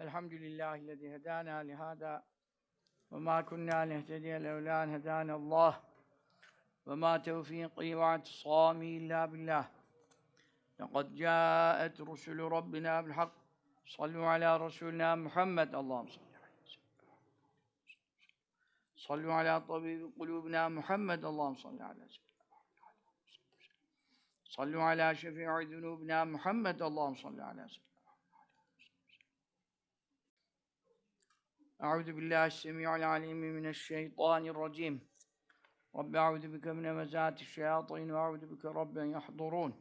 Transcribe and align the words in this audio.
الحمد 0.00 0.32
لله 0.32 0.74
الذي 0.74 1.16
هدانا 1.16 1.62
لهذا 1.62 2.22
وما 3.10 3.40
كنا 3.40 3.84
نهتدي 3.84 4.38
لولا 4.38 4.82
أن 4.82 4.94
هدانا 4.94 5.34
الله. 5.34 5.80
وما 6.86 7.16
توفيقي 7.16 7.94
واعتصامي 7.94 8.96
إلا 8.98 9.26
بالله. 9.26 9.64
لقد 10.80 11.14
جاءت 11.14 12.00
رسل 12.00 12.38
ربنا 12.40 13.00
بالحق. 13.00 13.32
صلوا 13.86 14.26
على 14.26 14.56
رسولنا 14.56 15.14
محمد. 15.14 15.74
اللهم 15.74 16.08
صل 16.08 16.28
صلوا 18.96 19.34
على 19.34 19.60
طبيب 19.60 20.12
قلوبنا 20.18 20.68
محمد. 20.68 21.24
اللهم 21.24 21.54
صل 21.54 21.82
على 21.82 22.08
سيدنا 22.08 22.44
صلوا 24.44 24.82
على 24.82 25.14
شفيع 25.14 25.60
ذنوبنا 25.60 26.24
محمد. 26.24 26.82
اللهم 26.82 27.14
صل 27.14 27.40
على 27.40 27.68
سيدنا 27.68 27.87
أعوذ 31.82 32.12
بالله 32.12 32.46
السميع 32.46 32.96
العليم 32.96 33.36
من 33.36 33.66
الشيطان 33.66 34.46
الرجيم. 34.46 35.00
رب 35.94 36.16
أعوذ 36.16 36.48
بك 36.48 36.66
من 36.68 36.94
مزات 36.94 37.40
الشياطين 37.40 38.10
وأعوذ 38.10 38.46
بك 38.46 38.64
رب 38.64 38.98
أن 38.98 39.10
يحضرون. 39.10 39.72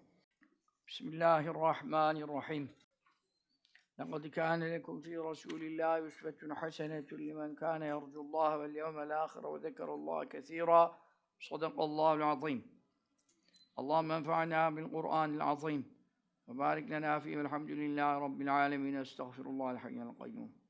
بسم 0.88 1.08
الله 1.08 1.40
الرحمن 1.40 2.18
الرحيم. 2.26 2.70
لقد 4.00 4.28
كان 4.28 4.64
لكم 4.64 5.02
في 5.02 5.18
رسول 5.18 5.62
الله 5.64 6.08
أسوة 6.08 6.38
حسنة 6.54 7.08
لمن 7.12 7.56
كان 7.56 7.82
يرجو 7.82 8.22
الله 8.22 8.58
واليوم 8.58 9.00
الآخر 9.00 9.48
وذكر 9.48 9.94
الله 9.94 10.26
كثيرا. 10.26 10.98
صدق 11.40 11.82
الله 11.82 12.14
العظيم. 12.14 12.60
اللهم 13.80 14.12
انفعنا 14.12 14.70
بالقرآن 14.70 15.36
العظيم 15.36 15.82
وبارك 16.48 16.84
لنا 16.84 17.20
فيه 17.20 17.38
والحمد 17.38 17.72
لله 17.72 18.18
رب 18.18 18.42
العالمين. 18.42 18.96
أستغفر 18.96 19.46
الله 19.50 19.72
الحي 19.72 20.02
القيوم. 20.02 20.67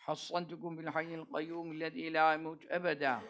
حصنتكم 0.00 0.76
بالحي 0.76 1.14
القيوم 1.14 1.72
الذي 1.72 2.10
لا 2.10 2.32
يموت 2.34 2.64
أبدا 2.66 3.20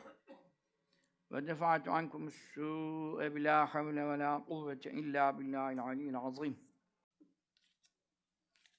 ودفعت 1.30 1.88
عنكم 1.88 2.26
السوء 2.26 3.28
بلا 3.28 3.66
حول 3.66 4.00
ولا 4.00 4.36
قوة 4.36 4.80
إلا 4.86 5.30
بالله 5.30 5.72
العلي 5.72 6.08
العظيم 6.10 6.66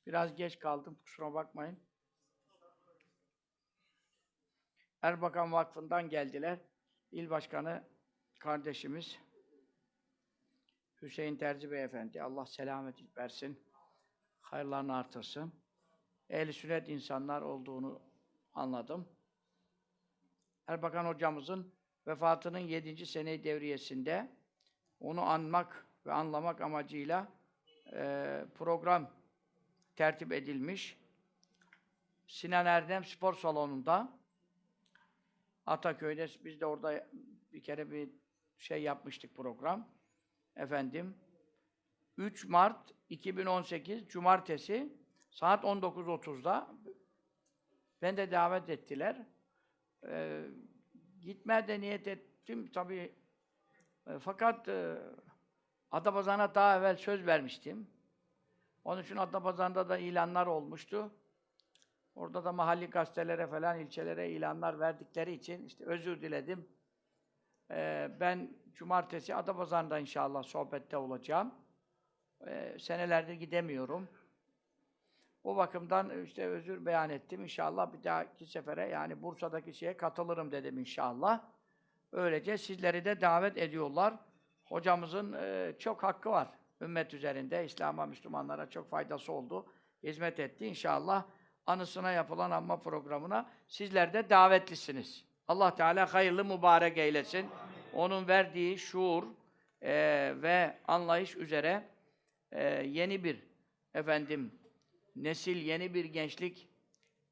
Biraz 0.08 0.36
geç 0.36 0.60
kaldım, 0.60 1.00
kusura 1.04 1.34
bakmayın. 1.34 1.80
Erbakan 5.02 5.52
Vakfı'ndan 5.52 6.10
geldiler. 6.10 6.60
İl 7.12 7.30
Başkanı 7.30 7.88
kardeşimiz 8.40 9.20
Hüseyin 11.02 11.38
Terzi 11.38 11.72
Beyefendi. 11.72 12.22
Allah 12.22 12.46
selamet 12.46 13.18
versin. 13.18 13.64
Hayırlarını 14.42 14.96
artırsın. 14.96 15.61
Ehl-i 16.33 16.53
sünnet 16.53 16.89
insanlar 16.89 17.43
olduğunu 17.43 18.01
anladım. 18.55 19.09
Erbakan 20.67 21.05
hocamızın 21.05 21.73
vefatının 22.07 22.59
7. 22.59 23.07
sene 23.07 23.45
devriyesinde 23.45 24.31
onu 25.01 25.21
anmak 25.21 25.87
ve 26.07 26.13
anlamak 26.13 26.61
amacıyla 26.61 27.29
e, 27.93 28.45
program 28.55 29.11
tertip 29.97 30.33
edilmiş. 30.33 30.99
Sinan 32.27 32.67
Erdem 32.67 33.05
Spor 33.05 33.35
Salonu'nda 33.35 34.19
Ataköy'de 35.67 36.27
biz 36.45 36.61
de 36.61 36.67
orada 36.67 37.09
bir 37.53 37.63
kere 37.63 37.91
bir 37.91 38.11
şey 38.59 38.83
yapmıştık 38.83 39.37
program. 39.37 39.89
Efendim 40.57 41.15
3 42.19 42.45
Mart 42.45 42.95
2018 43.09 44.09
Cumartesi 44.09 45.02
saat 45.33 45.65
19.30'da 45.65 46.69
ben 48.03 48.17
de 48.17 48.31
davet 48.31 48.69
ettiler. 48.71 49.27
Ee, 50.09 50.45
gitmeye 51.21 51.69
de 51.69 51.81
niyet 51.81 52.09
ettim 52.09 52.71
tabii. 52.73 53.15
E, 54.07 54.19
fakat 54.19 54.69
e, 54.69 54.99
Adapazarı'na 55.91 56.55
daha 56.55 56.79
evvel 56.79 56.97
söz 56.97 57.27
vermiştim. 57.27 57.91
Onun 58.85 59.03
için 59.03 59.17
Adapazarı'nda 59.17 59.89
da 59.89 59.99
ilanlar 59.99 60.47
olmuştu. 60.47 61.11
Orada 62.15 62.45
da 62.45 62.53
mahalli 62.53 62.87
gazetelere 62.87 63.47
falan, 63.47 63.79
ilçelere 63.79 64.31
ilanlar 64.31 64.81
verdikleri 64.81 65.33
için 65.33 65.65
işte 65.67 65.85
özür 65.85 66.23
diledim. 66.23 66.69
Ee, 67.71 68.11
ben 68.21 68.57
cumartesi 68.73 69.35
Adapazarı'nda 69.35 69.99
inşallah 69.99 70.43
sohbette 70.43 70.97
olacağım. 70.97 71.55
Ee, 72.47 72.77
senelerdir 72.81 73.35
gidemiyorum. 73.35 74.09
O 75.45 75.57
bakımdan 75.57 76.25
işte 76.25 76.47
özür 76.47 76.87
beyan 76.87 77.11
ettim. 77.11 77.43
İnşallah 77.43 77.93
bir 77.93 78.05
dahaki 78.05 78.47
sefere 78.47 78.89
yani 78.89 79.23
Bursa'daki 79.23 79.75
şeye 79.75 79.97
katılırım 79.97 80.53
dedim 80.53 80.79
inşallah. 80.79 81.41
Öylece 82.13 82.59
sizleri 82.59 83.05
de 83.05 83.21
davet 83.21 83.59
ediyorlar. 83.59 84.15
Hocamızın 84.65 85.33
e, 85.33 85.73
çok 85.79 86.03
hakkı 86.03 86.31
var 86.31 86.49
ümmet 86.81 87.15
üzerinde. 87.15 87.65
İslam'a, 87.65 88.07
Müslümanlara 88.07 88.71
çok 88.71 88.91
faydası 88.91 89.33
oldu. 89.33 89.67
Hizmet 90.03 90.41
etti. 90.41 90.67
İnşallah 90.67 91.25
anısına 91.67 92.11
yapılan 92.11 92.51
anma 92.51 92.81
programına 92.81 93.51
sizler 93.69 94.13
de 94.13 94.31
davetlisiniz. 94.31 95.25
Allah 95.49 95.75
Teala 95.75 96.15
hayırlı 96.15 96.45
mübarek 96.45 96.99
eylesin. 96.99 97.47
Onun 97.95 98.29
verdiği 98.29 98.79
şuur 98.79 99.25
e, 99.83 99.93
ve 100.43 100.79
anlayış 100.89 101.37
üzere 101.37 101.89
e, 102.53 102.65
yeni 102.87 103.25
bir 103.25 103.43
efendim 103.95 104.53
nesil, 105.17 105.57
yeni 105.57 105.95
bir 105.95 106.05
gençlik 106.05 106.69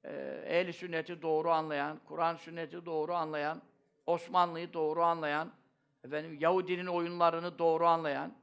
e, 0.04 0.12
ehl 0.46 0.72
sünneti 0.72 1.22
doğru 1.22 1.50
anlayan, 1.50 2.00
Kur'an 2.04 2.36
sünneti 2.36 2.86
doğru 2.86 3.14
anlayan, 3.14 3.62
Osmanlı'yı 4.06 4.72
doğru 4.72 5.02
anlayan, 5.02 5.52
efendim 6.04 6.36
Yahudinin 6.40 6.86
oyunlarını 6.86 7.58
doğru 7.58 7.86
anlayan, 7.86 8.34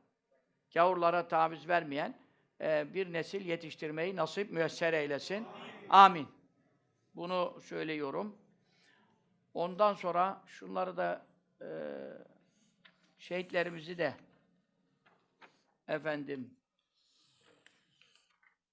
gavurlara 0.73 1.27
taviz 1.27 1.67
vermeyen 1.67 2.19
e, 2.61 2.93
bir 2.93 3.13
nesil 3.13 3.45
yetiştirmeyi 3.45 4.15
nasip 4.15 4.51
müyesser 4.51 4.93
eylesin. 4.93 5.47
Amin. 5.89 6.27
Bunu 7.15 7.61
söylüyorum. 7.61 8.37
Ondan 9.53 9.93
sonra 9.93 10.41
şunları 10.45 10.97
da 10.97 11.25
e, 11.61 11.67
şehitlerimizi 13.17 13.97
de 13.97 14.13
efendim 15.87 16.56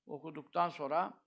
okuduktan 0.06 0.69
sonra 0.69 1.25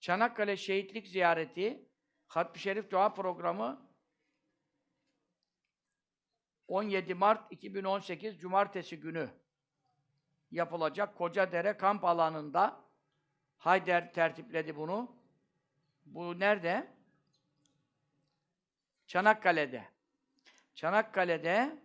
Çanakkale 0.00 0.56
Şehitlik 0.56 1.08
Ziyareti 1.08 1.88
Hatmi 2.26 2.58
Şerif 2.58 2.90
Dua 2.90 3.14
Programı 3.14 3.90
17 6.68 7.14
Mart 7.14 7.52
2018 7.52 8.38
Cumartesi 8.38 9.00
günü 9.00 9.30
yapılacak 10.50 11.18
Kocadere 11.18 11.76
kamp 11.76 12.04
alanında 12.04 12.84
Hayder 13.64 14.12
tertipledi 14.12 14.76
bunu. 14.76 15.16
Bu 16.06 16.40
nerede? 16.40 16.94
Çanakkale'de. 19.06 19.88
Çanakkale'de 20.74 21.83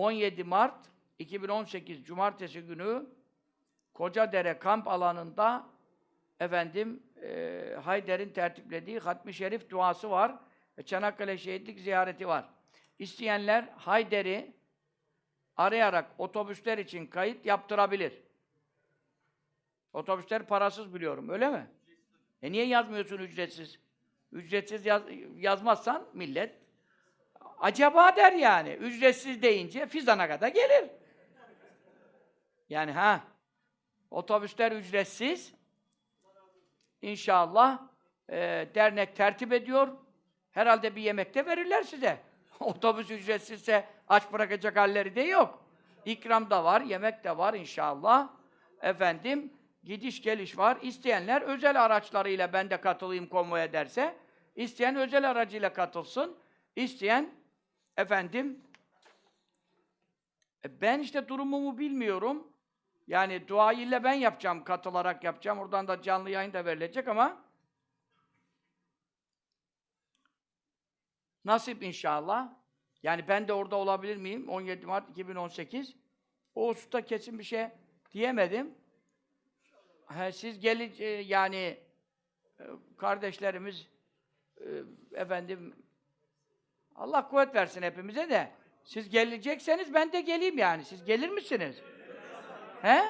17 0.00 0.44
Mart 0.44 0.86
2018 1.18 2.04
Cumartesi 2.04 2.60
günü 2.60 3.06
Kocadere 3.94 4.58
kamp 4.58 4.88
alanında 4.88 5.66
efendim 6.40 7.02
e, 7.22 7.76
Hayder'in 7.84 8.28
tertiplediği 8.32 8.98
Hatmi 8.98 9.34
Şerif 9.34 9.70
duası 9.70 10.10
var. 10.10 10.38
ve 10.78 10.82
Çanakkale 10.82 11.38
Şehitlik 11.38 11.80
ziyareti 11.80 12.28
var. 12.28 12.48
İsteyenler 12.98 13.68
Hayder'i 13.76 14.52
arayarak 15.56 16.10
otobüsler 16.18 16.78
için 16.78 17.06
kayıt 17.06 17.46
yaptırabilir. 17.46 18.12
Otobüsler 19.92 20.46
parasız 20.46 20.94
biliyorum, 20.94 21.28
öyle 21.28 21.48
mi? 21.48 21.70
E 22.42 22.52
niye 22.52 22.66
yazmıyorsun 22.66 23.18
ücretsiz? 23.18 23.78
Ücretsiz 24.32 24.86
yaz, 24.86 25.02
yazmazsan 25.36 26.08
millet 26.14 26.59
acaba 27.60 28.16
der 28.16 28.32
yani. 28.32 28.70
Ücretsiz 28.70 29.42
deyince 29.42 29.86
Fizan'a 29.86 30.28
kadar 30.28 30.48
gelir. 30.48 30.90
Yani 32.68 32.92
ha 32.92 33.20
otobüsler 34.10 34.72
ücretsiz. 34.72 35.54
İnşallah 37.02 37.78
e, 38.28 38.68
dernek 38.74 39.16
tertip 39.16 39.52
ediyor. 39.52 39.88
Herhalde 40.52 40.96
bir 40.96 41.02
yemek 41.02 41.34
de 41.34 41.46
verirler 41.46 41.82
size. 41.82 42.18
Otobüs 42.60 43.10
ücretsizse 43.10 43.84
aç 44.08 44.32
bırakacak 44.32 44.76
halleri 44.76 45.16
de 45.16 45.20
yok. 45.20 45.64
İkram 46.04 46.50
da 46.50 46.64
var, 46.64 46.80
yemek 46.80 47.24
de 47.24 47.36
var 47.36 47.54
inşallah. 47.54 48.28
Efendim, 48.82 49.52
gidiş 49.84 50.22
geliş 50.22 50.58
var. 50.58 50.78
İsteyenler 50.82 51.42
özel 51.42 51.84
araçlarıyla 51.84 52.52
ben 52.52 52.70
de 52.70 52.80
katılayım 52.80 53.26
konvoya 53.26 53.72
derse, 53.72 54.16
isteyen 54.56 54.96
özel 54.96 55.30
aracıyla 55.30 55.72
katılsın. 55.72 56.36
İsteyen 56.76 57.30
efendim 57.96 58.62
E 60.64 60.80
ben 60.80 61.00
işte 61.00 61.28
durumumu 61.28 61.78
bilmiyorum. 61.78 62.52
Yani 63.06 63.48
duayı 63.48 63.80
ile 63.80 64.04
ben 64.04 64.12
yapacağım, 64.12 64.64
katılarak 64.64 65.24
yapacağım. 65.24 65.58
Oradan 65.58 65.88
da 65.88 66.02
canlı 66.02 66.30
yayın 66.30 66.52
da 66.52 66.64
verilecek 66.64 67.08
ama 67.08 67.44
nasip 71.44 71.82
inşallah. 71.82 72.52
Yani 73.02 73.28
ben 73.28 73.48
de 73.48 73.52
orada 73.52 73.76
olabilir 73.76 74.16
miyim? 74.16 74.48
17 74.48 74.86
Mart 74.86 75.10
2018. 75.10 75.96
O 76.54 76.68
hususta 76.68 77.04
kesin 77.04 77.38
bir 77.38 77.44
şey 77.44 77.68
diyemedim. 78.12 78.74
He, 80.06 80.32
siz 80.32 80.60
gelin 80.60 80.94
e, 80.98 81.04
yani 81.06 81.80
e, 82.60 82.64
kardeşlerimiz 82.98 83.88
efendim 85.12 85.74
Allah 87.00 87.28
kuvvet 87.28 87.54
versin 87.54 87.82
hepimize 87.82 88.30
de. 88.30 88.50
Siz 88.84 89.10
gelecekseniz 89.10 89.94
ben 89.94 90.12
de 90.12 90.20
geleyim 90.20 90.58
yani. 90.58 90.84
Siz 90.84 91.04
gelir 91.04 91.28
misiniz? 91.28 91.82
He? 92.82 93.02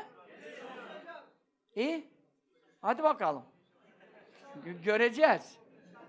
İyi. 1.76 2.10
Hadi 2.82 3.02
bakalım. 3.02 3.44
Gö- 4.64 4.82
göreceğiz. 4.82 5.58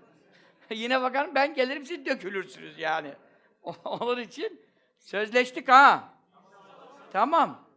Yine 0.70 1.02
bakalım 1.02 1.34
ben 1.34 1.54
gelirim 1.54 1.86
siz 1.86 2.06
dökülürsünüz 2.06 2.78
yani. 2.78 3.14
Onun 3.84 4.20
için 4.20 4.60
sözleştik 4.98 5.68
ha. 5.68 6.08
Tamam. 7.12 7.68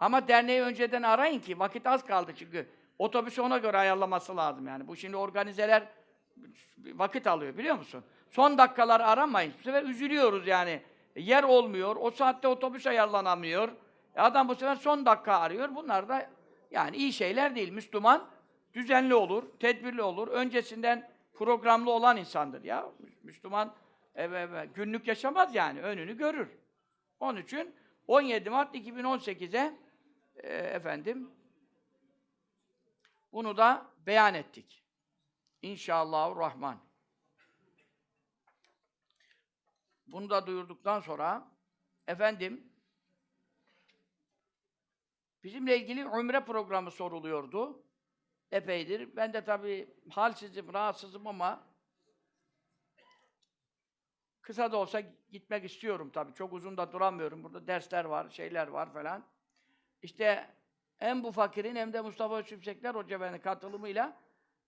Ama 0.00 0.28
derneği 0.28 0.62
önceden 0.62 1.02
arayın 1.02 1.40
ki 1.40 1.58
vakit 1.58 1.86
az 1.86 2.06
kaldı 2.06 2.32
çünkü. 2.36 2.68
Otobüsü 2.98 3.42
ona 3.42 3.58
göre 3.58 3.78
ayarlaması 3.78 4.36
lazım 4.36 4.66
yani. 4.66 4.88
Bu 4.88 4.96
şimdi 4.96 5.16
organizeler 5.16 5.88
vakit 6.78 7.26
alıyor 7.26 7.58
biliyor 7.58 7.78
musun? 7.78 8.04
Son 8.30 8.58
dakikalar 8.58 9.00
aramayın. 9.00 9.52
Bu 9.58 9.62
sefer 9.62 9.82
üzülüyoruz 9.82 10.46
yani. 10.46 10.82
Yer 11.16 11.42
olmuyor. 11.42 11.96
O 12.00 12.10
saatte 12.10 12.48
otobüs 12.48 12.86
ayarlanamıyor. 12.86 13.68
E 14.16 14.20
adam 14.20 14.48
bu 14.48 14.54
sefer 14.54 14.76
son 14.76 15.06
dakika 15.06 15.38
arıyor. 15.38 15.74
Bunlar 15.74 16.08
da 16.08 16.30
yani 16.70 16.96
iyi 16.96 17.12
şeyler 17.12 17.54
değil. 17.54 17.72
Müslüman 17.72 18.28
düzenli 18.74 19.14
olur, 19.14 19.44
tedbirli 19.60 20.02
olur. 20.02 20.28
Öncesinden 20.28 21.10
programlı 21.34 21.90
olan 21.90 22.16
insandır 22.16 22.64
ya. 22.64 22.86
Müslüman 23.22 23.74
e, 24.14 24.24
e, 24.24 24.26
e, 24.26 24.68
günlük 24.74 25.08
yaşamaz 25.08 25.54
yani. 25.54 25.80
Önünü 25.80 26.16
görür. 26.16 26.48
Onun 27.20 27.40
için 27.42 27.74
17 28.06 28.50
Mart 28.50 28.74
2018'e 28.74 29.74
e, 30.36 30.56
efendim 30.56 31.30
bunu 33.32 33.56
da 33.56 33.86
beyan 34.06 34.34
ettik. 34.34 34.85
İnşallahü 35.66 36.36
Rahman. 36.36 36.78
Bunu 40.06 40.30
da 40.30 40.46
duyurduktan 40.46 41.00
sonra 41.00 41.50
efendim 42.06 42.72
bizimle 45.44 45.78
ilgili 45.78 46.06
umre 46.06 46.44
programı 46.44 46.90
soruluyordu. 46.90 47.82
Epeydir. 48.50 49.16
Ben 49.16 49.32
de 49.32 49.44
tabii 49.44 49.94
halsizim, 50.10 50.72
rahatsızım 50.72 51.26
ama 51.26 51.66
kısa 54.40 54.72
da 54.72 54.76
olsa 54.76 55.00
gitmek 55.30 55.64
istiyorum 55.64 56.10
tabii. 56.14 56.34
Çok 56.34 56.52
uzun 56.52 56.76
da 56.76 56.92
duramıyorum. 56.92 57.44
Burada 57.44 57.66
dersler 57.66 58.04
var, 58.04 58.30
şeyler 58.30 58.68
var 58.68 58.92
falan. 58.92 59.26
İşte 60.02 60.54
hem 60.98 61.24
bu 61.24 61.32
fakirin 61.32 61.76
hem 61.76 61.92
de 61.92 62.00
Mustafa 62.00 62.38
Öztürkçekler 62.38 62.94
Hoca 62.94 63.16
Efendi 63.16 63.40
katılımıyla 63.40 64.25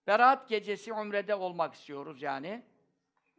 Berat 0.09 0.49
gecesi 0.49 0.93
umrede 0.93 1.35
olmak 1.35 1.75
istiyoruz 1.75 2.23
yani. 2.23 2.63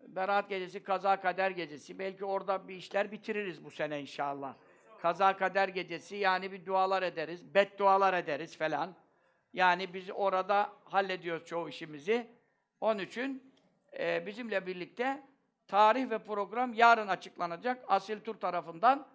Berat 0.07 0.49
gecesi, 0.49 0.83
kaza 0.83 1.21
kader 1.21 1.51
gecesi. 1.51 1.99
Belki 1.99 2.25
orada 2.25 2.67
bir 2.67 2.75
işler 2.75 3.11
bitiririz 3.11 3.65
bu 3.65 3.71
sene 3.71 4.01
inşallah. 4.01 4.55
Kaza 5.01 5.37
kader 5.37 5.67
gecesi 5.67 6.15
yani 6.15 6.51
bir 6.51 6.65
dualar 6.65 7.03
ederiz, 7.03 7.55
beddualar 7.55 8.13
ederiz 8.13 8.57
falan. 8.57 8.95
Yani 9.53 9.93
biz 9.93 10.09
orada 10.13 10.73
hallediyoruz 10.83 11.45
çoğu 11.45 11.69
işimizi. 11.69 12.27
Onun 12.81 12.99
için 12.99 13.53
e, 13.99 14.25
bizimle 14.25 14.67
birlikte 14.67 15.23
tarih 15.67 16.09
ve 16.09 16.19
program 16.19 16.73
yarın 16.73 17.07
açıklanacak. 17.07 17.85
Asil 17.87 18.19
Tur 18.19 18.35
tarafından 18.35 19.07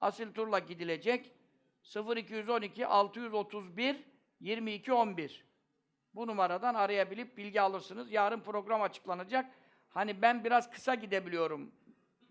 Asil 0.00 0.32
Tur'la 0.32 0.58
gidilecek. 0.58 1.32
0212 2.16 2.86
631 2.86 4.04
22 4.40 4.92
11. 4.92 5.53
Bu 6.14 6.26
numaradan 6.26 6.74
arayabilip 6.74 7.36
bilgi 7.36 7.60
alırsınız. 7.60 8.12
Yarın 8.12 8.40
program 8.40 8.82
açıklanacak. 8.82 9.46
Hani 9.88 10.22
ben 10.22 10.44
biraz 10.44 10.70
kısa 10.70 10.94
gidebiliyorum. 10.94 11.72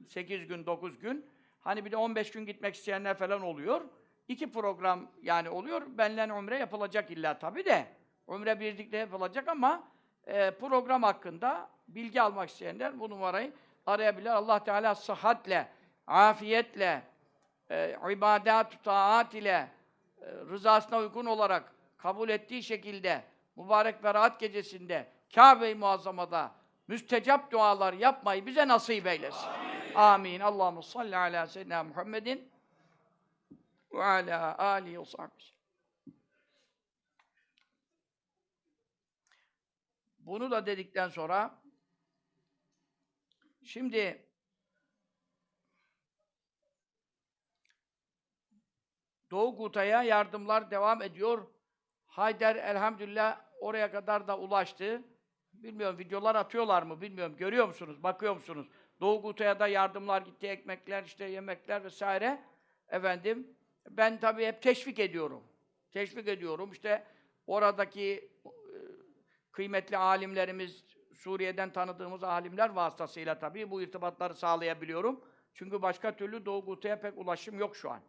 8 0.07 0.47
gün, 0.47 0.65
9 0.65 0.99
gün. 0.99 1.25
Hani 1.61 1.85
bir 1.85 1.91
de 1.91 1.97
15 1.97 2.31
gün 2.31 2.45
gitmek 2.45 2.75
isteyenler 2.75 3.17
falan 3.17 3.41
oluyor. 3.41 3.81
İki 4.27 4.51
program 4.51 5.11
yani 5.21 5.49
oluyor. 5.49 5.81
Benle 5.87 6.33
umre 6.33 6.57
yapılacak 6.57 7.11
illa 7.11 7.39
tabii 7.39 7.65
de. 7.65 7.87
Umre 8.27 8.59
birlikte 8.59 8.97
yapılacak 8.97 9.47
ama 9.47 9.83
e, 10.27 10.51
program 10.51 11.03
hakkında 11.03 11.69
bilgi 11.87 12.21
almak 12.21 12.49
isteyenler 12.49 12.99
bu 12.99 13.09
numarayı 13.09 13.53
arayabilir. 13.85 14.29
Allah 14.29 14.63
Teala 14.63 14.95
sıhhatle, 14.95 15.67
afiyetle, 16.07 17.03
e, 17.69 17.97
ibadet, 18.11 18.83
taat 18.83 19.33
ile 19.33 19.67
e, 20.21 20.25
rızasına 20.25 20.99
uygun 20.99 21.25
olarak 21.25 21.73
kabul 21.97 22.29
ettiği 22.29 22.63
şekilde 22.63 23.23
mübarek 23.55 24.03
Berat 24.03 24.39
gecesinde 24.39 25.11
Kabe-i 25.35 25.75
Muazzama'da 25.75 26.55
müstecap 26.87 27.51
dualar 27.51 27.93
yapmayı 27.93 28.45
bize 28.45 28.67
nasip 28.67 29.07
eylesin. 29.07 29.47
Amin. 29.47 29.95
Amin. 29.95 30.39
Allahumme 30.39 30.81
salli 30.81 31.17
ala 31.17 31.47
seyyidina 31.47 31.83
Muhammedin 31.83 32.51
ve 33.93 34.03
ala 34.03 34.57
alihi 34.57 34.99
ve 34.99 35.05
sahbihi. 35.05 35.53
Bunu 40.19 40.51
da 40.51 40.65
dedikten 40.65 41.09
sonra 41.09 41.61
şimdi 43.63 44.27
Doğu 49.31 49.57
Guta'ya 49.57 50.03
yardımlar 50.03 50.71
devam 50.71 51.01
ediyor. 51.01 51.47
Hayder 52.05 52.55
elhamdülillah 52.55 53.42
oraya 53.63 53.91
kadar 53.91 54.27
da 54.27 54.39
ulaştı. 54.39 55.01
Bilmiyorum 55.53 55.99
videolar 55.99 56.35
atıyorlar 56.35 56.83
mı 56.83 57.01
bilmiyorum. 57.01 57.35
Görüyor 57.37 57.67
musunuz? 57.67 58.03
Bakıyor 58.03 58.33
musunuz? 58.33 58.67
Doğu 58.99 59.21
Guta'ya 59.21 59.59
da 59.59 59.67
yardımlar 59.67 60.21
gitti. 60.21 60.47
Ekmekler, 60.47 61.03
işte 61.03 61.25
yemekler 61.25 61.83
vesaire. 61.83 62.41
Efendim 62.89 63.47
ben 63.89 64.19
tabii 64.19 64.45
hep 64.45 64.61
teşvik 64.61 64.99
ediyorum. 64.99 65.43
Teşvik 65.91 66.27
ediyorum. 66.27 66.71
İşte 66.71 67.03
oradaki 67.47 68.29
e, 68.45 68.51
kıymetli 69.51 69.97
alimlerimiz, 69.97 70.85
Suriye'den 71.13 71.73
tanıdığımız 71.73 72.23
alimler 72.23 72.69
vasıtasıyla 72.69 73.39
tabii 73.39 73.71
bu 73.71 73.81
irtibatları 73.81 74.33
sağlayabiliyorum. 74.33 75.23
Çünkü 75.53 75.81
başka 75.81 76.15
türlü 76.15 76.45
Doğu 76.45 76.65
Guta'ya 76.65 76.99
pek 76.99 77.17
ulaşım 77.17 77.59
yok 77.59 77.75
şu 77.75 77.91
an. 77.91 78.01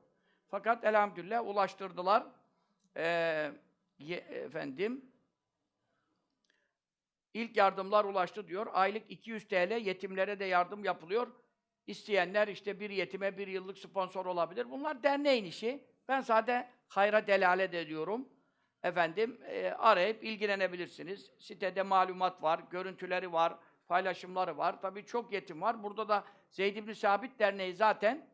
Fakat 0.49 0.85
elhamdülillah 0.85 1.47
ulaştırdılar. 1.47 2.27
Ee, 2.97 3.53
efendim 4.29 5.14
ilk 7.35 7.57
yardımlar 7.57 8.05
ulaştı 8.05 8.49
diyor. 8.49 8.67
Aylık 8.73 9.11
200 9.11 9.49
TL 9.49 9.81
yetimlere 9.81 10.41
de 10.41 10.45
yardım 10.45 10.85
yapılıyor. 10.85 11.27
İsteyenler 11.87 12.49
işte 12.49 12.81
bir 12.81 12.91
yetime 12.91 13.39
bir 13.39 13.49
yıllık 13.49 13.79
sponsor 13.79 14.27
olabilir. 14.27 14.71
Bunlar 14.71 15.03
derneğin 15.03 15.45
işi. 15.45 15.85
Ben 16.09 16.21
sadece 16.21 16.69
hayra 16.89 17.27
delalet 17.27 17.75
ediyorum. 17.75 18.29
Efendim 18.83 19.41
e, 19.47 19.71
arayıp 19.71 20.25
ilgilenebilirsiniz. 20.25 21.31
Sitede 21.39 21.83
malumat 21.83 22.43
var, 22.43 22.61
görüntüleri 22.71 23.33
var, 23.33 23.55
paylaşımları 23.89 24.59
var. 24.59 24.81
Tabii 24.81 25.07
çok 25.07 25.33
yetim 25.33 25.63
var. 25.63 25.83
Burada 25.83 26.09
da 26.09 26.25
Zeyd 26.51 26.77
İbni 26.77 26.95
Sabit 26.95 27.39
Derneği 27.39 27.75
zaten 27.75 28.29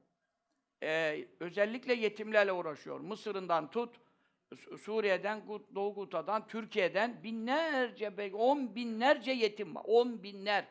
e, 0.83 1.25
özellikle 1.41 1.95
yetimlerle 1.95 2.53
uğraşıyor. 2.53 3.01
Mısır'ından 3.01 3.71
tut, 3.71 3.97
Suriye'den, 4.57 5.43
Doğu 5.75 5.95
Guta'dan, 5.95 6.47
Türkiye'den 6.47 7.23
binlerce, 7.23 8.17
belki 8.17 8.37
on 8.37 8.75
binlerce 8.75 9.33
yetim 9.33 9.75
var. 9.75 9.83
On 9.87 10.23
binler. 10.23 10.65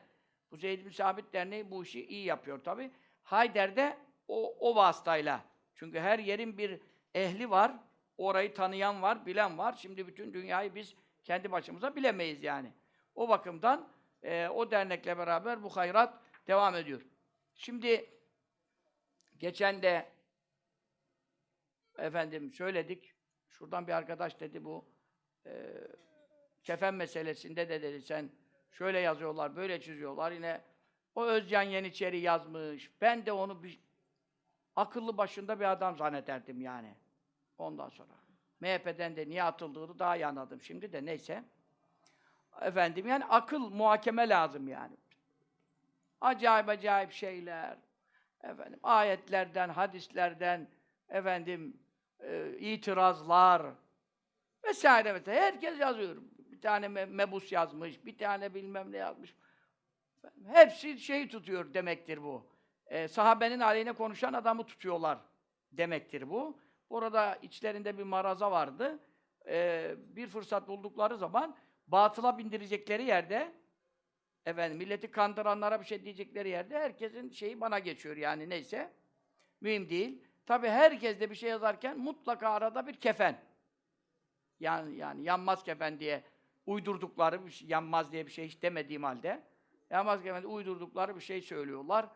Bu 0.51 0.57
Zeyd 0.57 0.85
bin 0.85 0.89
Sabit 0.89 1.33
Derneği 1.33 1.71
bu 1.71 1.83
işi 1.83 2.05
iyi 2.05 2.25
yapıyor 2.25 2.63
tabi. 2.63 2.91
Hayder'de 3.23 3.97
o, 4.27 4.55
o 4.59 4.75
vasıtayla. 4.75 5.45
Çünkü 5.75 5.99
her 5.99 6.19
yerin 6.19 6.57
bir 6.57 6.79
ehli 7.15 7.49
var. 7.49 7.73
Orayı 8.17 8.53
tanıyan 8.53 9.01
var, 9.01 9.25
bilen 9.25 9.57
var. 9.57 9.73
Şimdi 9.81 10.07
bütün 10.07 10.33
dünyayı 10.33 10.75
biz 10.75 10.95
kendi 11.23 11.51
başımıza 11.51 11.95
bilemeyiz 11.95 12.43
yani. 12.43 12.73
O 13.15 13.29
bakımdan 13.29 13.89
e, 14.23 14.47
o 14.47 14.71
dernekle 14.71 15.17
beraber 15.17 15.63
bu 15.63 15.69
hayrat 15.69 16.21
devam 16.47 16.75
ediyor. 16.75 17.01
Şimdi 17.55 18.09
geçen 19.37 19.81
de 19.81 20.09
efendim 21.97 22.51
söyledik. 22.51 23.13
Şuradan 23.59 23.87
bir 23.87 23.93
arkadaş 23.93 24.39
dedi 24.39 24.63
bu 24.63 24.85
e, 25.45 25.51
kefen 26.63 26.93
meselesinde 26.93 27.69
de 27.69 27.81
dedi 27.81 28.01
sen 28.01 28.29
şöyle 28.71 28.99
yazıyorlar, 28.99 29.55
böyle 29.55 29.81
çiziyorlar. 29.81 30.31
Yine 30.31 30.61
o 31.15 31.25
Özcan 31.25 31.61
Yeniçeri 31.61 32.19
yazmış. 32.19 32.91
Ben 33.01 33.25
de 33.25 33.31
onu 33.31 33.63
bir 33.63 33.79
akıllı 34.75 35.17
başında 35.17 35.59
bir 35.59 35.71
adam 35.71 35.97
zannederdim 35.97 36.61
yani. 36.61 36.95
Ondan 37.57 37.89
sonra. 37.89 38.13
MHP'den 38.59 39.15
de 39.15 39.29
niye 39.29 39.43
atıldığını 39.43 39.99
daha 39.99 40.15
iyi 40.15 40.25
anladım 40.25 40.61
şimdi 40.61 40.93
de 40.93 41.05
neyse. 41.05 41.43
Efendim 42.61 43.07
yani 43.07 43.25
akıl 43.25 43.69
muhakeme 43.69 44.29
lazım 44.29 44.67
yani. 44.67 44.97
Acayip 46.21 46.69
acayip 46.69 47.11
şeyler. 47.11 47.77
Efendim 48.43 48.79
ayetlerden, 48.83 49.69
hadislerden 49.69 50.67
efendim 51.09 51.79
e, 52.19 52.57
itirazlar 52.59 53.73
vesaire 54.63 55.13
vesaire. 55.13 55.41
Herkes 55.41 55.79
yazıyor. 55.79 56.17
Bir 56.37 56.61
tane 56.61 56.85
me- 56.85 57.05
mebus 57.05 57.51
yazmış, 57.51 58.05
bir 58.05 58.17
tane 58.17 58.53
bilmem 58.53 58.91
ne 58.91 58.97
yazmış. 58.97 59.35
Hepsi 60.47 60.99
şeyi 60.99 61.27
tutuyor 61.27 61.73
demektir 61.73 62.23
bu. 62.23 62.45
E, 62.85 63.07
sahabenin 63.07 63.59
aleyhine 63.59 63.93
konuşan 63.93 64.33
adamı 64.33 64.65
tutuyorlar 64.65 65.17
demektir 65.71 66.29
bu. 66.29 66.59
Orada 66.89 67.35
içlerinde 67.35 67.97
bir 67.97 68.03
maraza 68.03 68.51
vardı. 68.51 68.99
E, 69.47 69.95
bir 69.97 70.27
fırsat 70.27 70.67
buldukları 70.67 71.17
zaman 71.17 71.55
batıla 71.87 72.37
bindirecekleri 72.37 73.03
yerde 73.03 73.53
efendim 74.45 74.77
milleti 74.77 75.11
kandıranlara 75.11 75.81
bir 75.81 75.85
şey 75.85 76.03
diyecekleri 76.03 76.49
yerde 76.49 76.79
herkesin 76.79 77.29
şeyi 77.29 77.61
bana 77.61 77.79
geçiyor 77.79 78.17
yani 78.17 78.49
neyse. 78.49 78.93
Mühim 79.61 79.89
değil. 79.89 80.23
Tabi 80.49 80.67
herkes 80.67 81.19
de 81.19 81.29
bir 81.29 81.35
şey 81.35 81.49
yazarken 81.49 81.99
mutlaka 81.99 82.49
arada 82.49 82.87
bir 82.87 82.93
kefen. 82.93 83.41
Yani 84.59 84.95
yani 84.95 85.23
yanmaz 85.23 85.63
kefen 85.63 85.99
diye 85.99 86.23
uydurdukları 86.65 87.45
bir 87.45 87.51
şey, 87.51 87.67
yanmaz 87.67 88.11
diye 88.11 88.25
bir 88.25 88.31
şey 88.31 88.47
hiç 88.47 88.61
demediğim 88.61 89.03
halde 89.03 89.43
yanmaz 89.89 90.23
kefen 90.23 90.43
uydurdukları 90.43 91.15
bir 91.15 91.21
şey 91.21 91.41
söylüyorlar. 91.41 92.09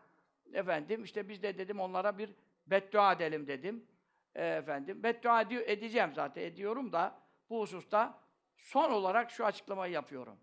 Efendim 0.52 1.04
işte 1.04 1.28
biz 1.28 1.42
de 1.42 1.58
dedim 1.58 1.80
onlara 1.80 2.18
bir 2.18 2.34
beddua 2.66 3.12
edelim 3.12 3.46
dedim. 3.46 3.86
E, 4.34 4.46
efendim 4.46 5.02
beddua 5.02 5.40
ediyor, 5.40 5.62
edeceğim 5.66 6.14
zaten 6.14 6.42
ediyorum 6.42 6.92
da 6.92 7.20
bu 7.50 7.60
hususta 7.60 8.20
son 8.56 8.90
olarak 8.90 9.30
şu 9.30 9.46
açıklamayı 9.46 9.92
yapıyorum. 9.92 10.38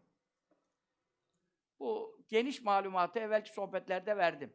Bu 1.79 2.19
geniş 2.29 2.62
malumatı 2.62 3.19
evvelki 3.19 3.53
sohbetlerde 3.53 4.17
verdim. 4.17 4.53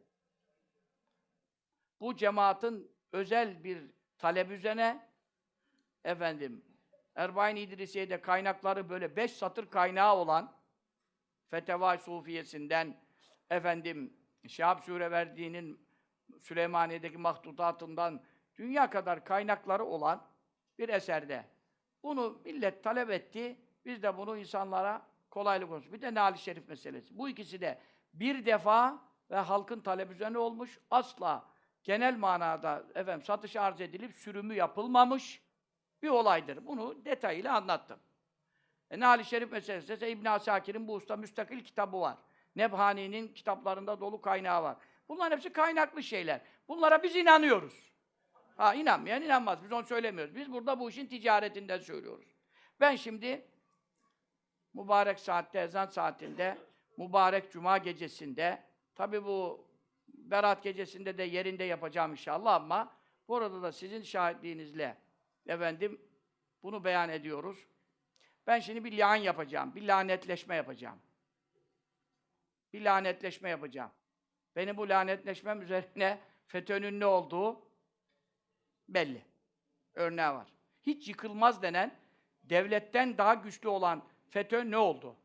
Bu 1.99 2.15
cemaatin 2.15 2.96
özel 3.11 3.63
bir 3.63 3.91
talep 4.17 4.51
üzerine 4.51 5.07
efendim 6.03 6.65
Erbain 7.15 7.55
İdrisiye'de 7.55 8.21
kaynakları 8.21 8.89
böyle 8.89 9.15
beş 9.15 9.31
satır 9.31 9.69
kaynağı 9.69 10.15
olan 10.15 10.57
Feteva 11.49 11.97
Sufiyesinden 11.97 12.97
efendim 13.49 14.13
Şahap 14.47 14.83
Süreverdi'nin 14.83 15.87
Süleymaniye'deki 16.39 17.17
mahtutatından 17.17 18.23
dünya 18.57 18.89
kadar 18.89 19.25
kaynakları 19.25 19.85
olan 19.85 20.27
bir 20.77 20.89
eserde. 20.89 21.45
Bunu 22.03 22.41
millet 22.45 22.83
talep 22.83 23.09
etti. 23.09 23.57
Biz 23.85 24.03
de 24.03 24.17
bunu 24.17 24.37
insanlara 24.37 25.07
kolaylık 25.29 25.71
olsun. 25.71 25.93
Bir 25.93 26.01
de 26.01 26.13
Nali 26.13 26.37
Şerif 26.37 26.69
meselesi. 26.69 27.17
Bu 27.17 27.29
ikisi 27.29 27.61
de 27.61 27.79
bir 28.13 28.45
defa 28.45 29.03
ve 29.31 29.35
halkın 29.35 29.79
talebi 29.79 30.13
üzerine 30.13 30.37
olmuş. 30.37 30.79
Asla 30.91 31.49
genel 31.87 32.17
manada 32.17 32.83
efendim 32.95 33.25
satış 33.25 33.55
arz 33.55 33.81
edilip 33.81 34.13
sürümü 34.13 34.53
yapılmamış 34.55 35.41
bir 36.03 36.09
olaydır. 36.09 36.65
Bunu 36.65 37.05
detayıyla 37.05 37.55
anlattım. 37.55 37.99
E, 38.91 38.99
Nali 38.99 39.25
Şerif 39.25 39.51
meselesi 39.51 39.93
ise 39.93 40.09
İbn 40.11 40.25
Asakir'in 40.25 40.87
bu 40.87 40.93
usta 40.93 41.15
müstakil 41.15 41.63
kitabı 41.63 42.01
var. 42.01 42.17
Nebhani'nin 42.55 43.27
kitaplarında 43.27 44.01
dolu 44.01 44.21
kaynağı 44.21 44.63
var. 44.63 44.77
Bunların 45.09 45.35
hepsi 45.35 45.53
kaynaklı 45.53 46.03
şeyler. 46.03 46.41
Bunlara 46.67 47.03
biz 47.03 47.15
inanıyoruz. 47.15 47.91
Ha 48.57 48.73
inanmayan 48.73 49.21
inanmaz. 49.21 49.63
Biz 49.63 49.71
onu 49.71 49.85
söylemiyoruz. 49.85 50.35
Biz 50.35 50.51
burada 50.51 50.79
bu 50.79 50.89
işin 50.89 51.07
ticaretinden 51.07 51.79
söylüyoruz. 51.79 52.35
Ben 52.79 52.95
şimdi 52.95 53.47
mübarek 54.73 55.19
saatte, 55.19 55.59
ezan 55.59 55.85
saatinde, 55.85 56.57
mübarek 56.97 57.51
cuma 57.51 57.77
gecesinde, 57.77 58.63
tabi 58.95 59.25
bu 59.25 59.66
Berat 60.31 60.63
gecesinde 60.63 61.17
de 61.17 61.23
yerinde 61.23 61.63
yapacağım 61.63 62.11
inşallah 62.11 62.55
ama 62.55 62.97
burada 63.27 63.61
da 63.61 63.71
sizin 63.71 64.01
şahitliğinizle 64.01 64.97
efendim 65.47 66.01
bunu 66.63 66.83
beyan 66.83 67.09
ediyoruz. 67.09 67.67
Ben 68.47 68.59
şimdi 68.59 68.83
bir 68.83 68.91
lian 68.91 69.15
yapacağım, 69.15 69.75
bir 69.75 69.87
lanetleşme 69.87 70.55
yapacağım. 70.55 70.99
Bir 72.73 72.81
lanetleşme 72.81 73.49
yapacağım. 73.49 73.91
Benim 74.55 74.77
bu 74.77 74.89
lanetleşmem 74.89 75.61
üzerine 75.61 76.19
FETÖ'nün 76.47 76.99
ne 76.99 77.05
olduğu 77.05 77.61
belli. 78.89 79.25
Örneği 79.93 80.27
var. 80.27 80.53
Hiç 80.83 81.07
yıkılmaz 81.07 81.61
denen, 81.61 81.99
devletten 82.43 83.17
daha 83.17 83.33
güçlü 83.33 83.69
olan 83.69 84.03
FETÖ 84.29 84.71
ne 84.71 84.77
oldu? 84.77 85.15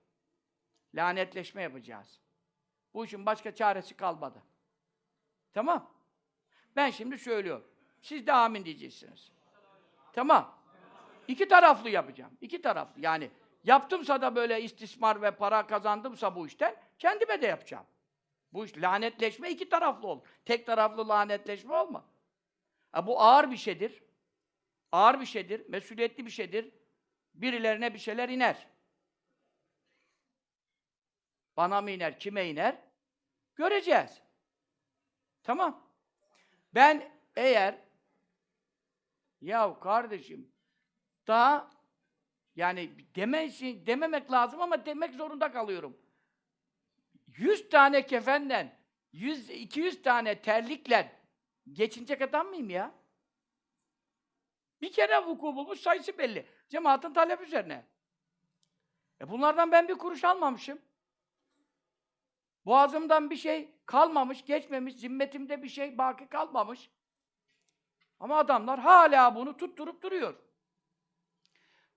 Lanetleşme 0.94 1.62
yapacağız. 1.62 2.20
Bu 2.94 3.04
işin 3.04 3.26
başka 3.26 3.54
çaresi 3.54 3.96
kalmadı. 3.96 4.42
Tamam. 5.52 5.90
Ben 6.76 6.90
şimdi 6.90 7.18
söylüyorum. 7.18 7.66
Siz 8.02 8.26
de 8.26 8.32
amin 8.32 8.64
diyeceksiniz. 8.64 9.32
Tamam. 10.12 10.58
İki 11.28 11.48
taraflı 11.48 11.90
yapacağım. 11.90 12.32
İki 12.40 12.62
taraflı. 12.62 13.00
Yani 13.00 13.30
yaptımsa 13.64 14.22
da 14.22 14.36
böyle 14.36 14.62
istismar 14.62 15.22
ve 15.22 15.30
para 15.30 15.66
kazandımsa 15.66 16.36
bu 16.36 16.46
işten 16.46 16.76
kendime 16.98 17.42
de 17.42 17.46
yapacağım. 17.46 17.86
Bu 18.52 18.64
iş 18.64 18.76
lanetleşme 18.76 19.50
iki 19.50 19.68
taraflı 19.68 20.08
olur. 20.08 20.26
Tek 20.44 20.66
taraflı 20.66 21.08
lanetleşme 21.08 21.74
olma. 21.74 22.04
Ha, 22.92 23.06
bu 23.06 23.20
ağır 23.20 23.50
bir 23.50 23.56
şeydir. 23.56 24.02
Ağır 24.92 25.20
bir 25.20 25.26
şeydir, 25.26 25.68
mesuliyetli 25.68 26.26
bir 26.26 26.30
şeydir. 26.30 26.70
Birilerine 27.34 27.94
bir 27.94 27.98
şeyler 27.98 28.28
iner. 28.28 28.66
Bana 31.56 31.80
mı 31.80 31.90
iner, 31.90 32.18
kime 32.18 32.48
iner? 32.48 32.76
Göreceğiz. 33.54 34.21
Tamam. 35.42 35.86
Ben 36.74 37.10
eğer 37.36 37.78
ya 39.40 39.80
kardeşim 39.80 40.52
daha 41.26 41.70
yani 42.56 42.90
demesin, 43.16 43.86
dememek 43.86 44.32
lazım 44.32 44.60
ama 44.60 44.86
demek 44.86 45.14
zorunda 45.14 45.52
kalıyorum. 45.52 45.98
100 47.26 47.68
tane 47.68 48.06
kefenden 48.06 48.78
100 49.12 49.50
200 49.50 50.02
tane 50.02 50.42
terlikle 50.42 51.20
geçinecek 51.72 52.22
adam 52.22 52.46
mıyım 52.46 52.70
ya? 52.70 52.94
Bir 54.80 54.92
kere 54.92 55.26
vuku 55.26 55.56
bulmuş 55.56 55.80
sayısı 55.80 56.18
belli. 56.18 56.46
Cemaatin 56.68 57.12
talep 57.12 57.40
üzerine. 57.40 57.84
E 59.20 59.28
bunlardan 59.28 59.72
ben 59.72 59.88
bir 59.88 59.94
kuruş 59.94 60.24
almamışım. 60.24 60.78
Boğazımdan 62.66 63.30
bir 63.30 63.36
şey 63.36 63.74
kalmamış, 63.86 64.44
geçmemiş, 64.44 64.94
zimmetimde 64.94 65.62
bir 65.62 65.68
şey 65.68 65.98
baki 65.98 66.28
kalmamış. 66.28 66.90
Ama 68.20 68.38
adamlar 68.38 68.80
hala 68.80 69.34
bunu 69.34 69.56
tutturup 69.56 70.02
duruyor. 70.02 70.34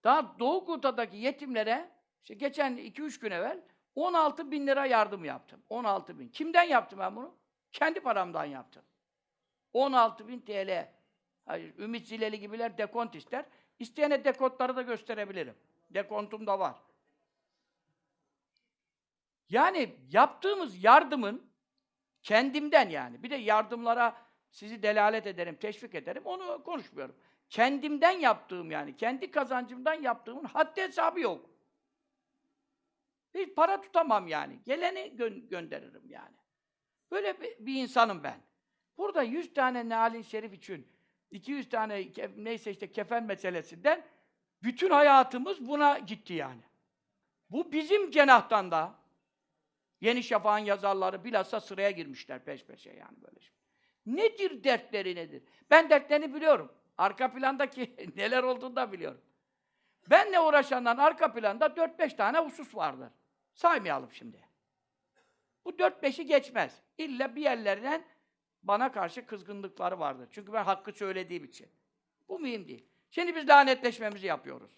Daha 0.04 0.40
Doğu 0.40 0.66
Kuta'daki 0.66 1.18
yetimlere, 1.18 1.92
işte 2.24 2.34
geçen 2.34 2.78
2-3 2.78 3.22
gün 3.22 3.32
evvel 3.32 3.62
16 3.96 4.52
bin 4.52 4.68
lira 4.68 4.86
yardım 4.86 5.26
yaptım. 5.26 5.64
16 5.70 6.20
bin. 6.20 6.30
Kimden 6.30 6.64
yaptım 6.64 7.00
ben 7.00 7.16
bunu? 7.16 7.36
Kendi 7.72 8.00
paramdan 8.00 8.46
yaptım. 8.46 8.84
16 9.74 10.28
bin 10.28 10.40
TL. 10.40 10.90
Hayır, 11.46 11.78
Ümit 11.78 12.08
Zileli 12.08 12.40
gibiler 12.40 12.78
dekont 12.78 13.16
ister. 13.16 13.46
İsteyene 13.80 14.26
dekontları 14.26 14.76
da 14.76 14.82
gösterebilirim. 14.82 15.56
Dekontum 15.90 16.48
da 16.48 16.60
var. 16.60 16.76
Yani 19.50 19.96
yaptığımız 20.10 20.84
yardımın 20.84 21.52
kendimden 22.24 22.90
yani. 22.90 23.24
Bir 23.24 23.30
de 23.30 23.36
yardımlara 23.36 24.18
sizi 24.50 24.84
delalet 24.84 25.28
ederim, 25.28 25.56
teşvik 25.56 25.96
ederim. 25.96 26.26
Onu 26.26 26.64
konuşmuyorum. 26.64 27.16
Kendimden 27.50 28.20
yaptığım 28.20 28.72
yani, 28.72 28.96
kendi 28.96 29.32
kazancımdan 29.32 29.94
yaptığımın 29.94 30.44
haddi 30.44 30.82
hesabı 30.82 31.20
yok. 31.20 31.50
Hiç 33.34 33.56
para 33.56 33.82
tutamam 33.82 34.28
yani. 34.28 34.60
Geleni 34.66 35.00
gö- 35.00 35.48
gönderirim 35.48 36.10
yani. 36.10 36.36
Böyle 37.12 37.42
bir, 37.42 37.66
bir 37.66 37.76
insanım 37.76 38.24
ben. 38.24 38.38
Burada 38.98 39.24
100 39.24 39.54
tane 39.54 39.90
Nalin 39.90 40.22
Şerif 40.22 40.54
için 40.54 40.88
200 41.32 41.70
tane 41.70 42.02
ke- 42.02 42.44
neyse 42.44 42.72
işte 42.72 42.92
kefen 42.92 43.24
meselesinden 43.24 44.06
bütün 44.64 44.90
hayatımız 44.90 45.68
buna 45.68 46.00
gitti 46.00 46.34
yani. 46.34 46.62
Bu 47.50 47.72
bizim 47.72 48.12
cenahtan 48.12 48.72
da 48.72 49.05
Yeni 50.06 50.24
Şafak'ın 50.24 50.66
yazarları 50.66 51.24
bilhassa 51.24 51.60
sıraya 51.60 51.92
girmişler 51.92 52.46
peş 52.46 52.66
peşe 52.66 52.90
yani 52.90 53.22
böyle 53.22 53.40
şey. 53.40 53.54
Nedir 54.06 54.64
dertleri 54.64 55.16
nedir? 55.16 55.44
Ben 55.70 55.90
dertlerini 55.90 56.34
biliyorum. 56.34 56.72
Arka 56.98 57.34
plandaki 57.34 57.96
neler 58.16 58.44
olduğunu 58.44 58.76
da 58.76 58.92
biliyorum. 58.92 59.22
Benle 60.10 60.40
uğraşanların 60.40 60.98
arka 60.98 61.34
planda 61.34 61.66
4-5 61.66 62.16
tane 62.16 62.40
husus 62.40 62.76
vardır. 62.76 63.10
Saymayalım 63.54 64.12
şimdi. 64.12 64.40
Bu 65.66 65.70
4-5'i 65.70 66.26
geçmez. 66.26 66.82
İlla 66.98 67.36
bir 67.36 67.42
yerlerinden 67.42 68.06
bana 68.64 68.92
karşı 68.92 69.26
kızgınlıkları 69.26 70.00
vardır. 70.00 70.28
Çünkü 70.32 70.54
ben 70.54 70.64
hakkı 70.64 70.92
söylediğim 70.92 71.44
için. 71.44 71.68
Bu 72.30 72.40
mühim 72.40 72.68
değil. 72.68 72.86
Şimdi 73.12 73.36
biz 73.36 73.50
lanetleşmemizi 73.50 74.28
yapıyoruz. 74.28 74.72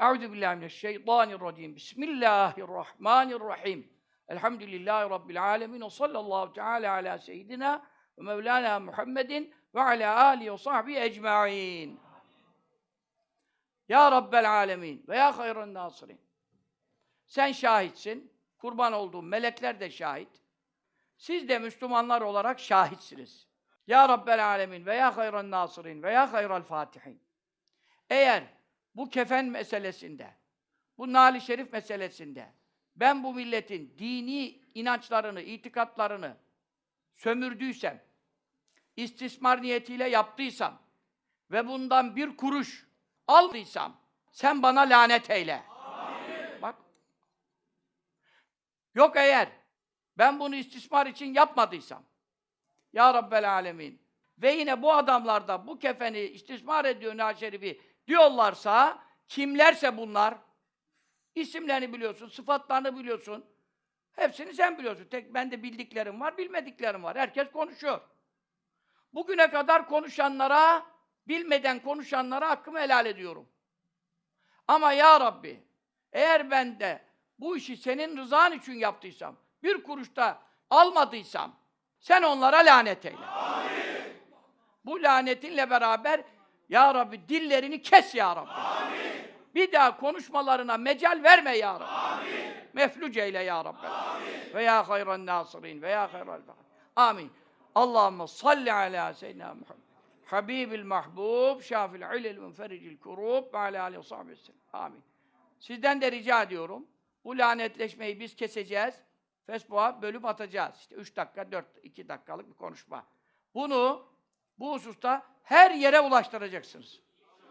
Euzu 0.00 0.32
billahi 0.32 0.56
mineşşeytanirracim. 0.56 1.76
Bismillahirrahmanirrahim. 1.76 3.92
Elhamdülillahi 4.28 5.10
rabbil 5.10 5.44
alamin 5.44 5.80
ve 5.80 5.90
sallallahu 5.90 6.52
teala 6.52 6.92
ala 6.92 7.18
seyyidina 7.18 7.86
ve 8.18 8.22
mevlana 8.22 8.80
Muhammedin 8.80 9.54
ve 9.74 9.82
ala 9.82 10.24
alihi 10.24 10.52
ve 10.52 10.58
sahbihi 10.58 10.98
ecmaîn. 10.98 12.00
Ya 13.88 14.12
Rabbel 14.12 14.50
alemin 14.50 15.04
ve 15.08 15.16
ya 15.16 15.38
hayran 15.38 15.74
nasirin. 15.74 16.20
Sen 17.26 17.52
şahitsin. 17.52 18.32
Kurban 18.58 18.92
olduğum 18.92 19.22
melekler 19.22 19.80
de 19.80 19.90
şahit. 19.90 20.42
Siz 21.16 21.48
de 21.48 21.58
Müslümanlar 21.58 22.20
olarak 22.20 22.60
şahitsiniz. 22.60 23.46
Ya 23.86 24.08
Rabbel 24.08 24.46
alemin 24.46 24.86
ve 24.86 24.96
ya 24.96 25.16
hayran 25.16 25.50
nasirin 25.50 26.02
ve 26.02 26.12
ya 26.12 26.32
hayral 26.32 26.62
fatihin. 26.62 27.22
Eğer 28.10 28.59
bu 28.94 29.10
kefen 29.10 29.46
meselesinde, 29.46 30.34
bu 30.98 31.12
nali 31.12 31.40
şerif 31.40 31.72
meselesinde 31.72 32.52
ben 32.96 33.24
bu 33.24 33.34
milletin 33.34 33.94
dini 33.98 34.60
inançlarını, 34.74 35.40
itikatlarını 35.40 36.36
sömürdüysem, 37.16 38.02
istismar 38.96 39.62
niyetiyle 39.62 40.08
yaptıysam 40.08 40.82
ve 41.50 41.66
bundan 41.66 42.16
bir 42.16 42.36
kuruş 42.36 42.86
aldıysam 43.26 44.00
sen 44.32 44.62
bana 44.62 44.80
lanet 44.80 45.30
eyle. 45.30 45.62
Bak. 46.62 46.76
Yok 48.94 49.16
eğer 49.16 49.48
ben 50.18 50.40
bunu 50.40 50.54
istismar 50.54 51.06
için 51.06 51.34
yapmadıysam 51.34 52.02
Ya 52.92 53.14
Rabbel 53.14 53.50
Alemin 53.50 54.02
ve 54.38 54.52
yine 54.52 54.82
bu 54.82 54.92
adamlar 54.92 55.48
da 55.48 55.66
bu 55.66 55.78
kefeni 55.78 56.20
istismar 56.20 56.84
ediyor 56.84 57.16
Nâ 57.16 57.34
Şerif'i 57.34 57.80
diyorlarsa 58.08 59.02
kimlerse 59.28 59.96
bunlar 59.96 60.34
isimlerini 61.34 61.92
biliyorsun, 61.92 62.28
sıfatlarını 62.28 62.98
biliyorsun. 62.98 63.44
Hepsini 64.12 64.54
sen 64.54 64.78
biliyorsun. 64.78 65.04
Tek 65.10 65.34
ben 65.34 65.50
de 65.50 65.62
bildiklerim 65.62 66.20
var, 66.20 66.38
bilmediklerim 66.38 67.02
var. 67.02 67.16
Herkes 67.16 67.50
konuşuyor. 67.50 68.00
Bugüne 69.12 69.50
kadar 69.50 69.88
konuşanlara, 69.88 70.86
bilmeden 71.28 71.82
konuşanlara 71.82 72.50
hakkımı 72.50 72.80
helal 72.80 73.06
ediyorum. 73.06 73.48
Ama 74.68 74.92
ya 74.92 75.20
Rabbi, 75.20 75.64
eğer 76.12 76.50
ben 76.50 76.80
de 76.80 77.04
bu 77.38 77.56
işi 77.56 77.76
senin 77.76 78.16
rızan 78.16 78.52
için 78.52 78.72
yaptıysam, 78.72 79.36
bir 79.62 79.82
kuruşta 79.82 80.42
almadıysam, 80.70 81.56
sen 82.00 82.22
onlara 82.22 82.56
lanet 82.56 83.06
eyle. 83.06 83.26
Amin. 83.26 83.70
Bu 84.84 85.02
lanetinle 85.02 85.70
beraber, 85.70 86.24
ya 86.70 86.94
Rabbi 86.94 87.28
dillerini 87.28 87.82
kes 87.82 88.14
ya 88.14 88.36
Rabbi. 88.36 88.50
Amin. 88.50 89.00
Bir 89.54 89.72
daha 89.72 89.96
konuşmalarına 89.96 90.76
mecal 90.76 91.20
verme 91.24 91.56
ya 91.56 91.74
Rabbi. 91.74 91.84
Amin. 91.84 92.54
Mefluc 92.72 93.20
eyle 93.20 93.42
ya 93.42 93.64
Rabbi. 93.64 93.86
Amin. 93.86 94.54
Ve 94.54 94.62
ya 94.62 94.88
hayran 94.88 95.26
nasirin 95.26 95.82
ve 95.82 95.90
ya 95.90 96.12
hayral 96.12 96.40
Amin. 96.96 97.32
Allahümme 97.74 98.26
salli 98.26 98.72
ala 98.72 99.14
seyyidina 99.14 99.54
Muhammed. 99.54 99.84
Habibil 100.26 100.84
mahbub, 100.84 101.62
şafil 101.62 102.18
ilil 102.18 102.38
münfericil 102.38 102.98
kurub 102.98 103.54
ve 103.54 103.58
ala 103.58 103.82
aleyhi 103.82 104.02
ve 104.10 104.34
Amin. 104.72 105.02
Sizden 105.58 106.00
de 106.00 106.12
rica 106.12 106.42
ediyorum. 106.42 106.86
Bu 107.24 107.38
lanetleşmeyi 107.38 108.20
biz 108.20 108.36
keseceğiz. 108.36 108.94
Facebook'a 109.46 110.02
bölüp 110.02 110.24
atacağız. 110.24 110.74
İşte 110.80 110.94
üç 110.94 111.16
dakika, 111.16 111.52
dört, 111.52 111.66
iki 111.82 112.08
dakikalık 112.08 112.48
bir 112.48 112.54
konuşma. 112.54 113.06
Bunu 113.54 114.06
bu 114.58 114.72
hususta 114.72 115.22
her 115.50 115.70
yere 115.70 116.00
ulaştıracaksınız. 116.00 117.00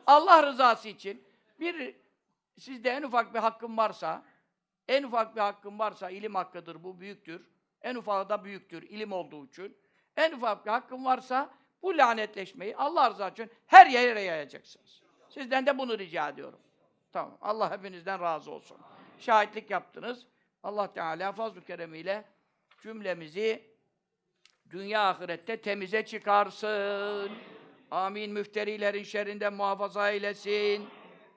Allah 0.07 0.43
rızası 0.43 0.89
için 0.89 1.23
bir 1.59 1.95
sizde 2.59 2.89
en 2.89 3.03
ufak 3.03 3.33
bir 3.33 3.39
hakkım 3.39 3.77
varsa, 3.77 4.23
en 4.87 5.03
ufak 5.03 5.35
bir 5.35 5.41
hakkım 5.41 5.79
varsa 5.79 6.09
ilim 6.09 6.35
hakkıdır, 6.35 6.83
bu 6.83 6.99
büyüktür. 6.99 7.47
En 7.81 7.95
ufağı 7.95 8.29
da 8.29 8.43
büyüktür, 8.43 8.83
ilim 8.83 9.11
olduğu 9.11 9.45
için. 9.45 9.77
En 10.17 10.31
ufak 10.31 10.65
bir 10.65 10.71
hakkım 10.71 11.05
varsa 11.05 11.49
bu 11.81 11.97
lanetleşmeyi 11.97 12.77
Allah 12.77 13.09
rızası 13.09 13.31
için 13.31 13.51
her 13.67 13.87
yere 13.87 14.21
yayacaksınız. 14.21 15.01
Sizden 15.29 15.65
de 15.65 15.77
bunu 15.77 15.99
rica 15.99 16.29
ediyorum. 16.29 16.59
Tamam. 17.11 17.37
Allah 17.41 17.71
hepinizden 17.71 18.21
razı 18.21 18.51
olsun. 18.51 18.77
Şahitlik 19.19 19.69
yaptınız. 19.69 20.25
Allah 20.63 20.93
Teala 20.93 21.31
fazl-ı 21.31 21.65
keremiyle 21.65 22.25
cümlemizi 22.81 23.73
dünya 24.69 25.09
ahirette 25.09 25.61
temize 25.61 26.05
çıkarsın. 26.05 27.31
Amin. 27.91 28.31
Müfterilerin 28.31 29.03
şerrinden 29.03 29.53
muhafaza 29.53 30.11
eylesin. 30.11 30.89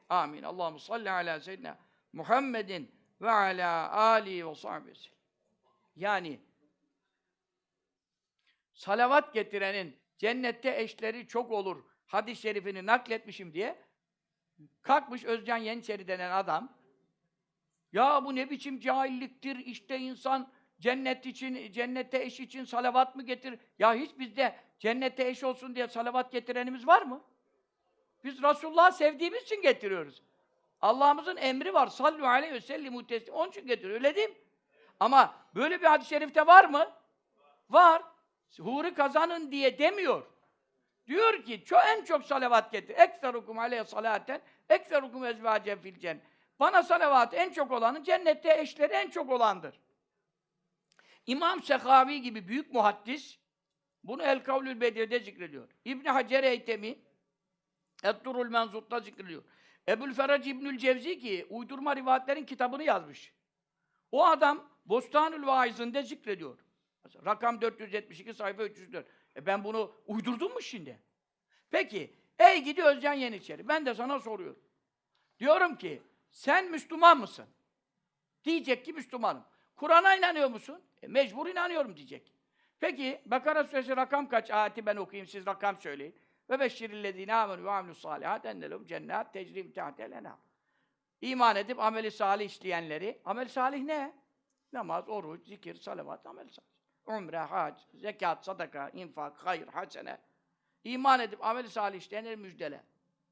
Amin. 0.08 0.42
Allahu 0.42 0.78
salli 0.78 1.10
ala 1.10 1.40
seyyidina 1.40 1.78
Muhammedin 2.12 2.90
ve 3.20 3.30
ala 3.30 3.92
ali 3.92 4.46
ve 4.46 4.54
sahbihi. 4.54 5.10
Yani 5.96 6.40
salavat 8.74 9.34
getirenin 9.34 9.96
cennette 10.18 10.80
eşleri 10.80 11.28
çok 11.28 11.50
olur 11.50 11.84
hadis-i 12.06 12.42
şerifini 12.42 12.86
nakletmişim 12.86 13.54
diye 13.54 13.78
kalkmış 14.82 15.24
Özcan 15.24 15.56
Yeniçeri 15.56 16.08
denen 16.08 16.30
adam 16.30 16.78
ya 17.92 18.24
bu 18.24 18.34
ne 18.34 18.50
biçim 18.50 18.80
cahilliktir 18.80 19.56
işte 19.56 19.98
insan 19.98 20.52
cennet 20.80 21.26
için 21.26 21.72
cennette 21.72 22.22
eş 22.22 22.40
için 22.40 22.64
salavat 22.64 23.16
mı 23.16 23.22
getir? 23.22 23.58
Ya 23.78 23.94
hiç 23.94 24.18
bizde 24.18 24.56
cennette 24.82 25.28
eş 25.28 25.44
olsun 25.44 25.74
diye 25.74 25.88
salavat 25.88 26.32
getirenimiz 26.32 26.86
var 26.86 27.02
mı? 27.02 27.20
Biz 28.24 28.42
Resulullah'ı 28.42 28.92
sevdiğimiz 28.92 29.42
için 29.42 29.62
getiriyoruz. 29.62 30.22
Allah'ımızın 30.80 31.36
emri 31.36 31.74
var. 31.74 31.86
Sallu 31.86 32.26
aleyhi 32.26 32.52
ve 32.52 32.60
sellimu 32.60 33.06
teslim. 33.06 33.34
Onun 33.34 33.50
için 33.50 33.66
getiriyor. 33.66 33.94
Öyle 33.94 34.16
değil 34.16 34.28
mi? 34.28 34.34
Ama 35.00 35.34
böyle 35.54 35.80
bir 35.80 35.86
hadis-i 35.86 36.08
şerifte 36.08 36.46
var 36.46 36.64
mı? 36.64 36.90
Var. 37.70 38.02
Huri 38.58 38.94
kazanın 38.94 39.50
diye 39.50 39.78
demiyor. 39.78 40.26
Diyor 41.06 41.44
ki 41.44 41.64
çok 41.64 41.80
en 41.84 42.04
çok 42.04 42.24
salavat 42.24 42.72
getir. 42.72 42.94
Ekserukum 42.98 43.58
aleyhi 43.58 43.84
salaten, 43.84 44.40
ekserukum 44.68 45.24
ezvacen 45.24 45.78
fil 45.78 45.98
cennet. 45.98 46.22
Bana 46.60 46.82
salavat 46.82 47.34
en 47.34 47.50
çok 47.50 47.70
olanı 47.70 48.04
cennette 48.04 48.60
eşleri 48.60 48.92
en 48.92 49.10
çok 49.10 49.30
olandır. 49.30 49.80
İmam 51.26 51.62
Sekavi 51.62 52.22
gibi 52.22 52.48
büyük 52.48 52.72
muhaddis 52.72 53.41
bunu 54.04 54.22
El 54.22 54.44
Kavlül 54.44 54.80
Bedir'de 54.80 55.18
zikrediyor. 55.18 55.68
İbn 55.84 56.04
Hacer 56.04 56.44
Eytemi 56.44 56.98
Eddurul 58.04 58.48
Menzut'ta 58.48 59.00
zikrediyor. 59.00 59.42
Ebul 59.88 60.12
Feraj 60.12 60.48
İbnül 60.48 60.78
Cevzi 60.78 61.18
ki 61.18 61.46
uydurma 61.50 61.96
rivayetlerin 61.96 62.44
kitabını 62.44 62.82
yazmış. 62.82 63.32
O 64.12 64.26
adam 64.26 64.68
Bostanül 64.84 65.46
Vaiz'inde 65.46 66.02
zikrediyor. 66.02 66.58
Rakam 67.24 67.60
472 67.60 68.34
sayfa 68.34 68.64
304. 68.64 69.06
E 69.36 69.46
ben 69.46 69.64
bunu 69.64 69.94
uydurdum 70.06 70.52
mu 70.52 70.62
şimdi? 70.62 71.02
Peki, 71.70 72.14
ey 72.38 72.62
gidi 72.64 72.82
Özcan 72.82 73.12
Yeniçeri, 73.12 73.68
ben 73.68 73.86
de 73.86 73.94
sana 73.94 74.20
soruyorum. 74.20 74.62
Diyorum 75.38 75.76
ki, 75.76 76.02
sen 76.30 76.70
Müslüman 76.70 77.18
mısın? 77.18 77.46
Diyecek 78.44 78.84
ki 78.84 78.92
Müslümanım. 78.92 79.44
Kur'an'a 79.76 80.16
inanıyor 80.16 80.50
musun? 80.50 80.82
E, 81.02 81.06
mecbur 81.06 81.46
inanıyorum 81.46 81.96
diyecek. 81.96 82.32
Peki, 82.82 83.22
Bakara 83.26 83.64
suresi 83.64 83.96
rakam 83.96 84.28
kaç? 84.28 84.50
Ayeti 84.50 84.86
ben 84.86 84.96
okuyayım, 84.96 85.26
siz 85.26 85.46
rakam 85.46 85.80
söyleyin. 85.80 86.14
Ve 86.50 86.60
beşşirillezine 86.60 87.34
amenu 87.34 87.64
ve 87.64 87.70
amilus 87.70 88.00
salihat 88.00 88.46
ennelehum 88.46 88.86
cennet 88.86 89.32
tecrim 89.32 89.72
tahtel 89.72 90.12
enam. 90.12 90.38
İman 91.20 91.56
edip 91.56 91.80
ameli 91.80 92.10
salih 92.10 92.46
işleyenleri, 92.46 93.22
amel 93.24 93.48
salih 93.48 93.82
ne? 93.82 94.14
Namaz, 94.72 95.08
oruç, 95.08 95.46
zikir, 95.46 95.74
salavat, 95.74 96.26
amel 96.26 96.48
salih 96.48 97.18
umre, 97.18 97.38
hac, 97.38 97.80
zekat, 97.94 98.44
sadaka, 98.44 98.88
infak, 98.88 99.36
hayır, 99.36 99.68
hasene. 99.68 100.18
İman 100.84 101.20
edip 101.20 101.44
amel-i 101.44 101.68
salih 101.68 101.98
işleyenleri 101.98 102.36
müjdele. 102.36 102.84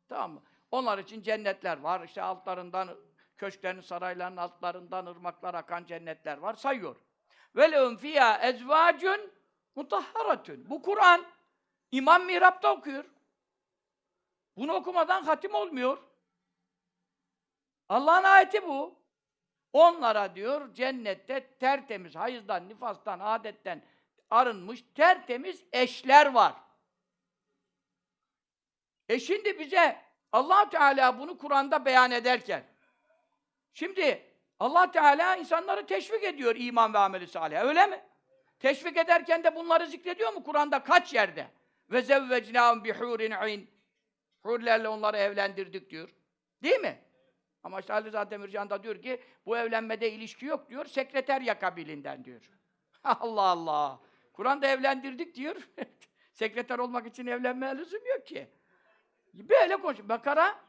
Tamam 0.09 0.33
mı? 0.33 0.43
Onlar 0.71 0.99
için 0.99 1.23
cennetler 1.23 1.81
var. 1.81 2.05
İşte 2.05 2.23
altlarından, 2.23 2.89
köşklerin, 3.39 3.81
sarayların 3.81 4.37
altlarından 4.37 5.07
ırmaklar 5.07 5.55
akan 5.55 5.85
cennetler 5.85 6.39
var. 6.39 6.55
Sayıyor. 6.55 6.97
Ve 7.57 7.73
lehum 7.73 7.97
fiyâ 7.97 8.39
ezvâcun 8.39 9.40
mutahharatun. 9.77 10.71
Bu 10.71 10.83
Kur'an 10.83 11.27
İmam 11.93 12.25
mihrapta 12.25 12.73
okuyor. 12.73 13.05
Bunu 14.57 14.73
okumadan 14.73 15.23
hatim 15.23 15.55
olmuyor. 15.55 15.99
Allah'ın 17.89 18.25
ayeti 18.25 18.67
bu. 18.67 19.01
Onlara 19.73 20.35
diyor 20.35 20.75
cennette 20.75 21.57
tertemiz, 21.57 22.17
hayızdan, 22.17 22.69
nifastan, 22.69 23.21
adetten 23.21 23.83
arınmış 24.31 24.85
tertemiz 24.95 25.65
eşler 25.73 26.27
var. 26.27 26.55
E 29.09 29.21
şimdi 29.21 29.59
bize 29.59 30.03
allah 30.33 30.69
Teala 30.69 31.19
bunu 31.19 31.39
Kur'an'da 31.39 31.85
beyan 31.85 32.11
ederken 32.11 32.65
şimdi 33.73 34.35
allah 34.61 34.91
Teala 34.91 35.37
insanları 35.37 35.87
teşvik 35.87 36.25
ediyor 36.25 36.57
iman 36.59 36.95
ve 36.95 36.99
ameli 36.99 37.27
salih. 37.27 37.61
Öyle 37.61 37.87
mi? 37.87 38.10
Teşvik 38.61 38.97
ederken 38.97 39.45
de 39.45 39.57
bunları 39.57 39.87
zikrediyor 39.87 40.33
mu 40.33 40.45
Kur'an'da 40.45 40.83
kaç 40.83 41.15
yerde? 41.15 41.47
Ve 41.91 42.03
zevvecnâhum 42.03 42.85
bi 42.85 42.89
hûrin 42.89 43.37
ayn. 43.37 43.67
Hurlerle 44.43 44.89
onları 44.89 45.17
evlendirdik 45.17 45.91
diyor. 45.91 46.15
Değil 46.63 46.81
mi? 46.81 46.99
Ama 47.63 47.81
işte 47.81 47.93
Ali 47.93 48.07
Rıza 48.07 48.31
Demircan 48.31 48.71
da 48.71 48.83
diyor 48.83 49.03
ki 49.03 49.21
bu 49.47 49.59
evlenmede 49.59 50.13
ilişki 50.13 50.47
yok 50.47 50.69
diyor. 50.69 50.87
Sekreter 50.87 51.41
yakabilinden 51.41 52.25
diyor. 52.25 52.51
Allah 53.05 53.43
Allah. 53.43 54.01
Kur'an'da 54.33 54.67
evlendirdik 54.67 55.35
diyor. 55.35 55.57
Sekreter 56.33 56.79
olmak 56.79 57.07
için 57.07 57.27
evlenmeye 57.27 57.77
lüzum 57.77 58.07
yok 58.07 58.27
ki. 58.27 58.49
Böyle 59.35 59.77
konuş. 59.77 59.99
Bakara 59.99 60.61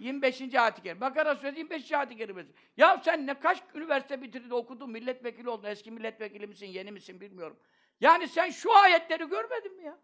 25. 0.00 0.54
ayet-i 0.54 0.82
kerime. 0.82 1.00
Bakara 1.00 1.34
suresi 1.34 1.58
25. 1.58 1.92
ayet-i 1.92 2.16
kerimesi. 2.16 2.52
Ya 2.76 3.00
sen 3.04 3.26
ne 3.26 3.40
kaç 3.40 3.62
üniversite 3.74 4.22
bitirdin, 4.22 4.50
okudun, 4.50 4.90
milletvekili 4.90 5.50
oldun, 5.50 5.68
eski 5.68 5.90
milletvekili 5.90 6.46
misin, 6.46 6.66
yeni 6.66 6.92
misin 6.92 7.20
bilmiyorum. 7.20 7.58
Yani 8.00 8.28
sen 8.28 8.50
şu 8.50 8.76
ayetleri 8.76 9.28
görmedin 9.28 9.76
mi 9.76 9.84
ya? 9.84 9.98